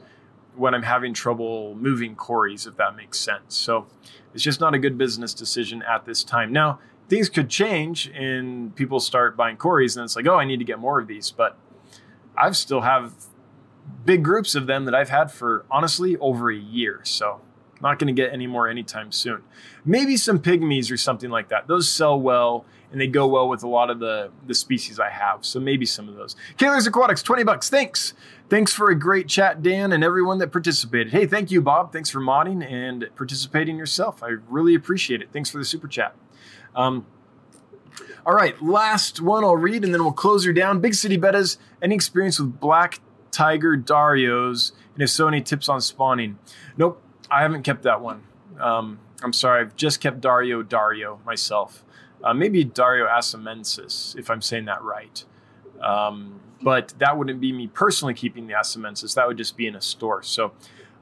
when 0.56 0.74
I'm 0.74 0.82
having 0.82 1.14
trouble 1.14 1.74
moving 1.74 2.16
Cories, 2.16 2.66
if 2.66 2.76
that 2.76 2.96
makes 2.96 3.18
sense. 3.18 3.54
So 3.56 3.86
it's 4.34 4.42
just 4.42 4.60
not 4.60 4.74
a 4.74 4.78
good 4.78 4.98
business 4.98 5.32
decision 5.32 5.82
at 5.82 6.06
this 6.06 6.24
time. 6.24 6.52
Now, 6.52 6.80
things 7.08 7.28
could 7.28 7.48
change 7.48 8.10
and 8.14 8.74
people 8.74 9.00
start 9.00 9.36
buying 9.36 9.56
Cories, 9.56 9.96
and 9.96 10.04
it's 10.04 10.16
like, 10.16 10.26
oh, 10.26 10.36
I 10.36 10.44
need 10.44 10.58
to 10.58 10.64
get 10.64 10.78
more 10.78 11.00
of 11.00 11.06
these. 11.06 11.30
But 11.30 11.56
I've 12.36 12.56
still 12.56 12.80
have 12.80 13.12
big 14.04 14.24
groups 14.24 14.54
of 14.54 14.66
them 14.66 14.84
that 14.84 14.94
I've 14.94 15.10
had 15.10 15.30
for 15.30 15.64
honestly 15.70 16.16
over 16.18 16.50
a 16.50 16.56
year. 16.56 17.00
So 17.04 17.40
not 17.80 17.98
going 17.98 18.14
to 18.14 18.22
get 18.22 18.32
any 18.32 18.46
more 18.46 18.68
anytime 18.68 19.12
soon. 19.12 19.42
Maybe 19.84 20.16
some 20.16 20.38
pygmies 20.38 20.92
or 20.92 20.96
something 20.96 21.30
like 21.30 21.48
that. 21.48 21.66
Those 21.66 21.88
sell 21.88 22.20
well 22.20 22.64
and 22.92 23.00
they 23.00 23.06
go 23.06 23.26
well 23.26 23.48
with 23.48 23.62
a 23.62 23.68
lot 23.68 23.88
of 23.88 24.00
the, 24.00 24.30
the 24.46 24.54
species 24.54 24.98
I 24.98 25.10
have. 25.10 25.46
So 25.46 25.60
maybe 25.60 25.86
some 25.86 26.08
of 26.08 26.16
those. 26.16 26.36
Kaler's 26.58 26.86
Aquatics, 26.86 27.22
20 27.22 27.44
bucks. 27.44 27.70
Thanks. 27.70 28.14
Thanks 28.48 28.72
for 28.72 28.90
a 28.90 28.98
great 28.98 29.28
chat, 29.28 29.62
Dan, 29.62 29.92
and 29.92 30.02
everyone 30.02 30.38
that 30.38 30.50
participated. 30.50 31.12
Hey, 31.12 31.24
thank 31.26 31.50
you, 31.50 31.62
Bob. 31.62 31.92
Thanks 31.92 32.10
for 32.10 32.20
modding 32.20 32.68
and 32.68 33.08
participating 33.16 33.76
yourself. 33.76 34.22
I 34.22 34.36
really 34.48 34.74
appreciate 34.74 35.22
it. 35.22 35.28
Thanks 35.32 35.50
for 35.50 35.58
the 35.58 35.64
super 35.64 35.86
chat. 35.86 36.14
Um, 36.74 37.06
all 38.26 38.34
right, 38.34 38.60
last 38.60 39.20
one 39.20 39.44
I'll 39.44 39.56
read 39.56 39.84
and 39.84 39.94
then 39.94 40.02
we'll 40.02 40.12
close 40.12 40.44
her 40.44 40.52
down. 40.52 40.80
Big 40.80 40.94
City 40.94 41.16
Bettas, 41.16 41.58
any 41.80 41.94
experience 41.94 42.38
with 42.40 42.60
black 42.60 43.00
tiger 43.30 43.76
Darios? 43.76 44.72
And 44.94 45.02
if 45.02 45.10
so, 45.10 45.28
any 45.28 45.40
tips 45.40 45.68
on 45.68 45.80
spawning? 45.80 46.38
Nope, 46.76 47.02
I 47.30 47.42
haven't 47.42 47.62
kept 47.62 47.82
that 47.84 48.00
one. 48.00 48.22
Um, 48.58 48.98
I'm 49.22 49.32
sorry, 49.32 49.62
I've 49.62 49.76
just 49.76 50.00
kept 50.00 50.20
Dario 50.20 50.62
Dario 50.62 51.20
myself. 51.24 51.84
Uh, 52.22 52.34
maybe 52.34 52.64
Dario 52.64 53.06
asamensis, 53.06 54.16
if 54.18 54.30
I'm 54.30 54.42
saying 54.42 54.66
that 54.66 54.82
right. 54.82 55.24
Um, 55.82 56.40
but 56.62 56.94
that 56.98 57.16
wouldn't 57.16 57.40
be 57.40 57.52
me 57.52 57.66
personally 57.66 58.14
keeping 58.14 58.46
the 58.46 58.54
asamensis. 58.54 59.14
That 59.14 59.26
would 59.26 59.38
just 59.38 59.56
be 59.56 59.66
in 59.66 59.74
a 59.74 59.80
store. 59.80 60.22
So 60.22 60.52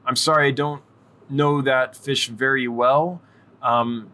I'm 0.07 0.17
sorry, 0.17 0.49
I 0.49 0.51
don't 0.53 0.83
know 1.29 1.61
that 1.63 1.97
fish 1.97 2.29
very 2.29 2.69
well. 2.69 3.21
Um, 3.63 4.13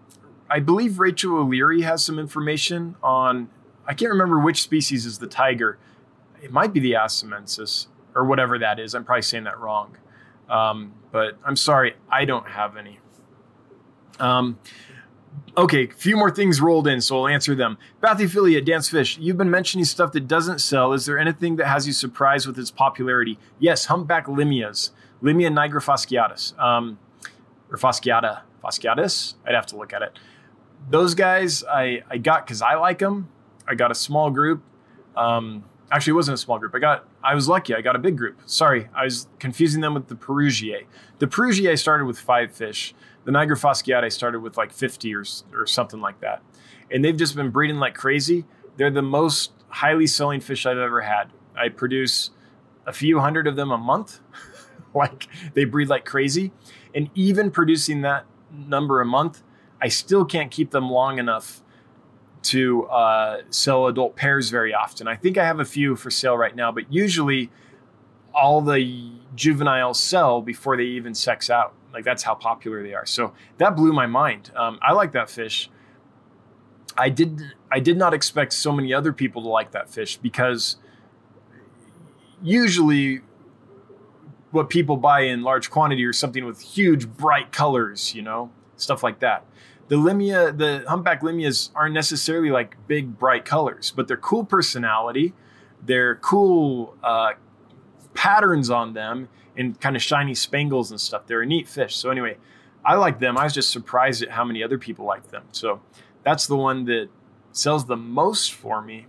I 0.48 0.60
believe 0.60 0.98
Rachel 0.98 1.36
O'Leary 1.36 1.82
has 1.82 2.04
some 2.04 2.18
information 2.18 2.96
on, 3.02 3.48
I 3.86 3.94
can't 3.94 4.10
remember 4.10 4.38
which 4.38 4.62
species 4.62 5.04
is 5.04 5.18
the 5.18 5.26
tiger. 5.26 5.78
It 6.42 6.50
might 6.50 6.72
be 6.72 6.80
the 6.80 6.92
asamensis 6.92 7.86
or 8.14 8.24
whatever 8.24 8.58
that 8.58 8.78
is. 8.78 8.94
I'm 8.94 9.04
probably 9.04 9.22
saying 9.22 9.44
that 9.44 9.58
wrong. 9.58 9.96
Um, 10.48 10.92
but 11.10 11.38
I'm 11.44 11.56
sorry, 11.56 11.94
I 12.10 12.24
don't 12.24 12.48
have 12.48 12.76
any. 12.76 13.00
Um, 14.20 14.58
okay, 15.56 15.84
a 15.84 15.92
few 15.92 16.16
more 16.16 16.30
things 16.30 16.60
rolled 16.60 16.86
in, 16.86 17.00
so 17.00 17.20
I'll 17.20 17.28
answer 17.28 17.54
them. 17.54 17.78
Bathyphilia, 18.02 18.64
Dan's 18.64 18.88
Fish, 18.88 19.18
you've 19.18 19.36
been 19.36 19.50
mentioning 19.50 19.84
stuff 19.84 20.12
that 20.12 20.28
doesn't 20.28 20.60
sell. 20.60 20.92
Is 20.92 21.06
there 21.06 21.18
anything 21.18 21.56
that 21.56 21.66
has 21.66 21.86
you 21.86 21.92
surprised 21.92 22.46
with 22.46 22.58
its 22.58 22.70
popularity? 22.70 23.38
Yes, 23.58 23.86
humpback 23.86 24.26
limias, 24.26 24.90
Limia 25.22 25.50
nigra 25.50 25.82
fasciatus, 25.82 26.58
um, 26.58 26.98
or 27.70 27.78
fasciata, 27.78 28.42
fasciatus. 28.62 29.34
I'd 29.46 29.54
have 29.54 29.66
to 29.66 29.76
look 29.76 29.92
at 29.92 30.02
it. 30.02 30.18
Those 30.90 31.14
guys 31.14 31.64
I, 31.64 32.02
I 32.10 32.18
got 32.18 32.46
because 32.46 32.60
I 32.60 32.74
like 32.74 32.98
them. 32.98 33.28
I 33.66 33.74
got 33.74 33.90
a 33.90 33.94
small 33.94 34.30
group. 34.30 34.62
Um, 35.16 35.64
actually, 35.94 36.12
it 36.12 36.14
wasn't 36.14 36.34
a 36.34 36.38
small 36.38 36.58
group. 36.58 36.74
I 36.74 36.78
got 36.78 37.08
I 37.22 37.34
was 37.34 37.48
lucky. 37.48 37.74
I 37.74 37.80
got 37.80 37.96
a 37.96 37.98
big 37.98 38.16
group. 38.16 38.40
Sorry, 38.46 38.88
I 38.94 39.04
was 39.04 39.28
confusing 39.38 39.80
them 39.80 39.94
with 39.94 40.08
the 40.08 40.14
Perugiae. 40.14 40.86
The 41.18 41.26
Perugiae 41.26 41.78
started 41.78 42.06
with 42.06 42.18
five 42.18 42.52
fish. 42.52 42.94
The 43.24 43.32
Niger 43.32 43.56
fasciata 43.56 44.12
started 44.12 44.40
with 44.40 44.56
like 44.56 44.70
50 44.70 45.14
or, 45.14 45.24
or 45.54 45.66
something 45.66 46.00
like 46.00 46.20
that. 46.20 46.42
And 46.90 47.04
they've 47.04 47.16
just 47.16 47.34
been 47.34 47.50
breeding 47.50 47.76
like 47.76 47.94
crazy. 47.94 48.44
They're 48.76 48.90
the 48.90 49.02
most 49.02 49.52
highly 49.68 50.06
selling 50.06 50.40
fish 50.40 50.66
I've 50.66 50.78
ever 50.78 51.00
had. 51.00 51.30
I 51.56 51.70
produce 51.70 52.30
a 52.86 52.92
few 52.92 53.20
hundred 53.20 53.46
of 53.46 53.56
them 53.56 53.70
a 53.70 53.78
month. 53.78 54.20
like 54.94 55.28
they 55.54 55.64
breed 55.64 55.88
like 55.88 56.04
crazy. 56.04 56.52
And 56.94 57.10
even 57.14 57.50
producing 57.50 58.02
that 58.02 58.26
number 58.52 59.00
a 59.00 59.06
month, 59.06 59.42
I 59.80 59.88
still 59.88 60.24
can't 60.24 60.50
keep 60.50 60.70
them 60.70 60.90
long 60.90 61.18
enough 61.18 61.62
to 62.44 62.84
uh, 62.84 63.42
sell 63.50 63.86
adult 63.86 64.16
pairs 64.16 64.50
very 64.50 64.74
often. 64.74 65.08
I 65.08 65.16
think 65.16 65.38
I 65.38 65.44
have 65.44 65.60
a 65.60 65.64
few 65.64 65.96
for 65.96 66.10
sale 66.10 66.36
right 66.36 66.54
now, 66.54 66.70
but 66.70 66.92
usually 66.92 67.50
all 68.34 68.60
the 68.60 69.12
juveniles 69.34 70.00
sell 70.00 70.42
before 70.42 70.76
they 70.76 70.84
even 70.84 71.14
sex 71.14 71.48
out. 71.48 71.74
Like 71.92 72.04
that's 72.04 72.22
how 72.22 72.34
popular 72.34 72.82
they 72.82 72.92
are. 72.92 73.06
So 73.06 73.32
that 73.58 73.76
blew 73.76 73.92
my 73.92 74.06
mind. 74.06 74.50
Um, 74.56 74.78
I 74.82 74.92
like 74.92 75.12
that 75.12 75.30
fish. 75.30 75.70
I 76.96 77.08
did 77.08 77.52
I 77.70 77.80
did 77.80 77.96
not 77.96 78.14
expect 78.14 78.52
so 78.52 78.70
many 78.72 78.92
other 78.92 79.12
people 79.12 79.42
to 79.42 79.48
like 79.48 79.72
that 79.72 79.88
fish 79.88 80.16
because 80.16 80.76
usually 82.42 83.20
what 84.50 84.70
people 84.70 84.96
buy 84.96 85.20
in 85.20 85.42
large 85.42 85.70
quantity 85.70 86.04
are 86.04 86.12
something 86.12 86.44
with 86.44 86.60
huge 86.60 87.08
bright 87.08 87.50
colors, 87.50 88.14
you 88.14 88.22
know, 88.22 88.50
stuff 88.76 89.02
like 89.02 89.20
that 89.20 89.44
the 89.88 89.96
limia, 89.96 90.56
the 90.56 90.84
humpback 90.88 91.20
limias 91.22 91.70
aren't 91.74 91.94
necessarily 91.94 92.50
like 92.50 92.76
big 92.86 93.18
bright 93.18 93.44
colors, 93.44 93.92
but 93.94 94.08
they're 94.08 94.16
cool 94.16 94.44
personality. 94.44 95.34
They're 95.82 96.16
cool 96.16 96.96
uh, 97.02 97.32
patterns 98.14 98.70
on 98.70 98.94
them 98.94 99.28
and 99.56 99.78
kind 99.80 99.94
of 99.96 100.02
shiny 100.02 100.34
spangles 100.34 100.90
and 100.90 101.00
stuff. 101.00 101.26
They're 101.26 101.42
a 101.42 101.46
neat 101.46 101.68
fish. 101.68 101.96
So 101.96 102.10
anyway, 102.10 102.38
I 102.84 102.94
like 102.94 103.18
them. 103.18 103.36
I 103.36 103.44
was 103.44 103.52
just 103.52 103.70
surprised 103.70 104.22
at 104.22 104.30
how 104.30 104.44
many 104.44 104.62
other 104.62 104.78
people 104.78 105.04
like 105.04 105.30
them. 105.30 105.44
So 105.52 105.80
that's 106.22 106.46
the 106.46 106.56
one 106.56 106.86
that 106.86 107.08
sells 107.52 107.86
the 107.86 107.96
most 107.96 108.52
for 108.52 108.80
me. 108.82 109.06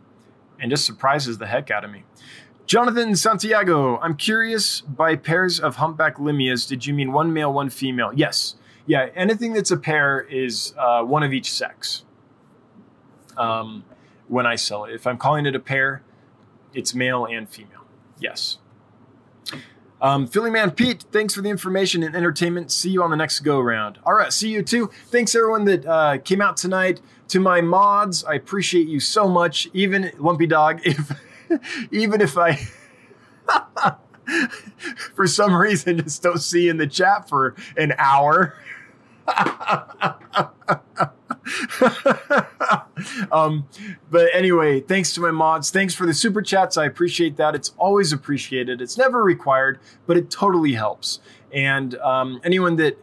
and 0.60 0.70
just 0.70 0.86
surprises 0.86 1.38
the 1.38 1.48
heck 1.48 1.70
out 1.72 1.84
of 1.84 1.92
me. 1.92 2.04
Jonathan 2.66 3.16
Santiago, 3.16 3.98
I'm 4.00 4.16
curious 4.16 4.82
by 4.82 5.16
pairs 5.16 5.60
of 5.60 5.76
humpback 5.76 6.18
limias, 6.18 6.68
did 6.68 6.86
you 6.86 6.94
mean 6.94 7.12
one 7.12 7.32
male, 7.34 7.54
one 7.54 7.70
female? 7.70 8.12
Yes. 8.16 8.56
Yeah, 8.88 9.10
anything 9.16 9.54
that's 9.54 9.72
a 9.72 9.78
pair 9.78 10.22
is 10.22 10.74
uh, 10.78 11.04
one 11.04 11.24
of 11.24 11.34
each 11.34 11.52
sex 11.52 12.04
um, 13.38 13.84
when 14.28 14.46
I 14.46 14.56
sell 14.56 14.86
it. 14.86 14.94
If 14.94 15.08
I'm 15.08 15.18
calling 15.18 15.46
it 15.46 15.56
a 15.56 15.60
pair, 15.60 16.04
it's 16.74 16.94
male 16.94 17.26
and 17.26 17.50
female. 17.50 17.86
Yes. 18.20 18.60
Um, 20.02 20.28
Philly 20.28 20.52
Man 20.52 20.72
Pete, 20.72 21.06
thanks 21.12 21.34
for 21.34 21.42
the 21.42 21.50
information 21.50 22.04
and 22.04 22.16
entertainment. 22.16 22.72
See 22.72 22.90
you 22.90 23.02
on 23.02 23.10
the 23.10 23.16
next 23.16 23.40
go 23.40 23.60
round. 23.60 23.98
All 24.04 24.14
right, 24.14 24.32
see 24.32 24.50
you 24.50 24.62
too. 24.62 24.92
Thanks 25.08 25.34
everyone 25.34 25.66
that 25.66 25.86
uh, 25.86 26.18
came 26.20 26.42
out 26.42 26.58
tonight. 26.58 27.02
To 27.30 27.40
my 27.40 27.62
mods, 27.62 28.24
I 28.24 28.36
appreciate 28.36 28.88
you 28.88 29.00
so 29.00 29.28
much. 29.28 29.68
Even 29.74 30.12
Lumpy 30.20 30.46
Dog, 30.46 30.82
if 30.86 31.12
even 31.92 32.22
if 32.22 32.38
I 32.38 32.60
for 35.16 35.28
some 35.28 35.56
reason 35.56 36.00
just 36.00 36.22
don't 36.22 36.42
see 36.42 36.70
in 36.70 36.78
the 36.78 36.88
chat 36.88 37.30
for 37.30 37.56
an 37.78 37.94
hour. 37.98 38.56
um, 43.32 43.68
but 44.10 44.30
anyway, 44.34 44.82
thanks 44.82 45.14
to 45.14 45.22
my 45.22 45.32
mods. 45.32 45.72
Thanks 45.72 45.94
for 45.94 46.06
the 46.06 46.14
super 46.14 46.42
chats. 46.42 46.78
I 46.78 46.86
appreciate 46.86 47.38
that. 47.38 47.56
It's 47.56 47.74
always 47.78 48.12
appreciated. 48.12 48.82
It's 48.82 48.98
never 48.98 49.24
required, 49.24 49.80
but 50.08 50.18
it 50.18 50.30
totally 50.30 50.74
helps. 50.74 51.20
And 51.52 51.96
um, 51.96 52.42
anyone 52.44 52.76
that 52.78 52.98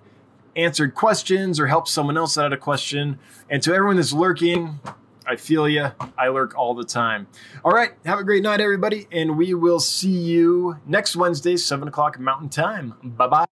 answered 0.55 0.95
questions 0.95 1.59
or 1.59 1.67
helped 1.67 1.89
someone 1.89 2.17
else 2.17 2.37
out 2.37 2.53
a 2.53 2.57
question, 2.57 3.19
and 3.49 3.63
to 3.63 3.73
everyone 3.73 3.97
that's 3.97 4.13
lurking, 4.13 4.81
I 5.27 5.37
feel 5.37 5.69
you. 5.69 5.89
I 6.19 6.29
lurk 6.29 6.57
all 6.57 6.75
the 6.75 6.85
time. 6.85 7.27
All 7.65 7.73
right. 7.73 7.93
Have 8.05 8.19
a 8.19 8.25
great 8.25 8.43
night, 8.43 8.61
everybody. 8.61 9.07
And 9.13 9.39
we 9.39 9.55
will 9.55 9.81
see 9.81 10.11
you 10.11 10.79
next 10.87 11.17
Wednesday, 11.17 11.57
7 11.57 11.89
o'clock 11.89 12.19
Mountain 12.19 12.49
Time. 12.49 12.95
Bye 13.03 13.29
bye. 13.29 13.47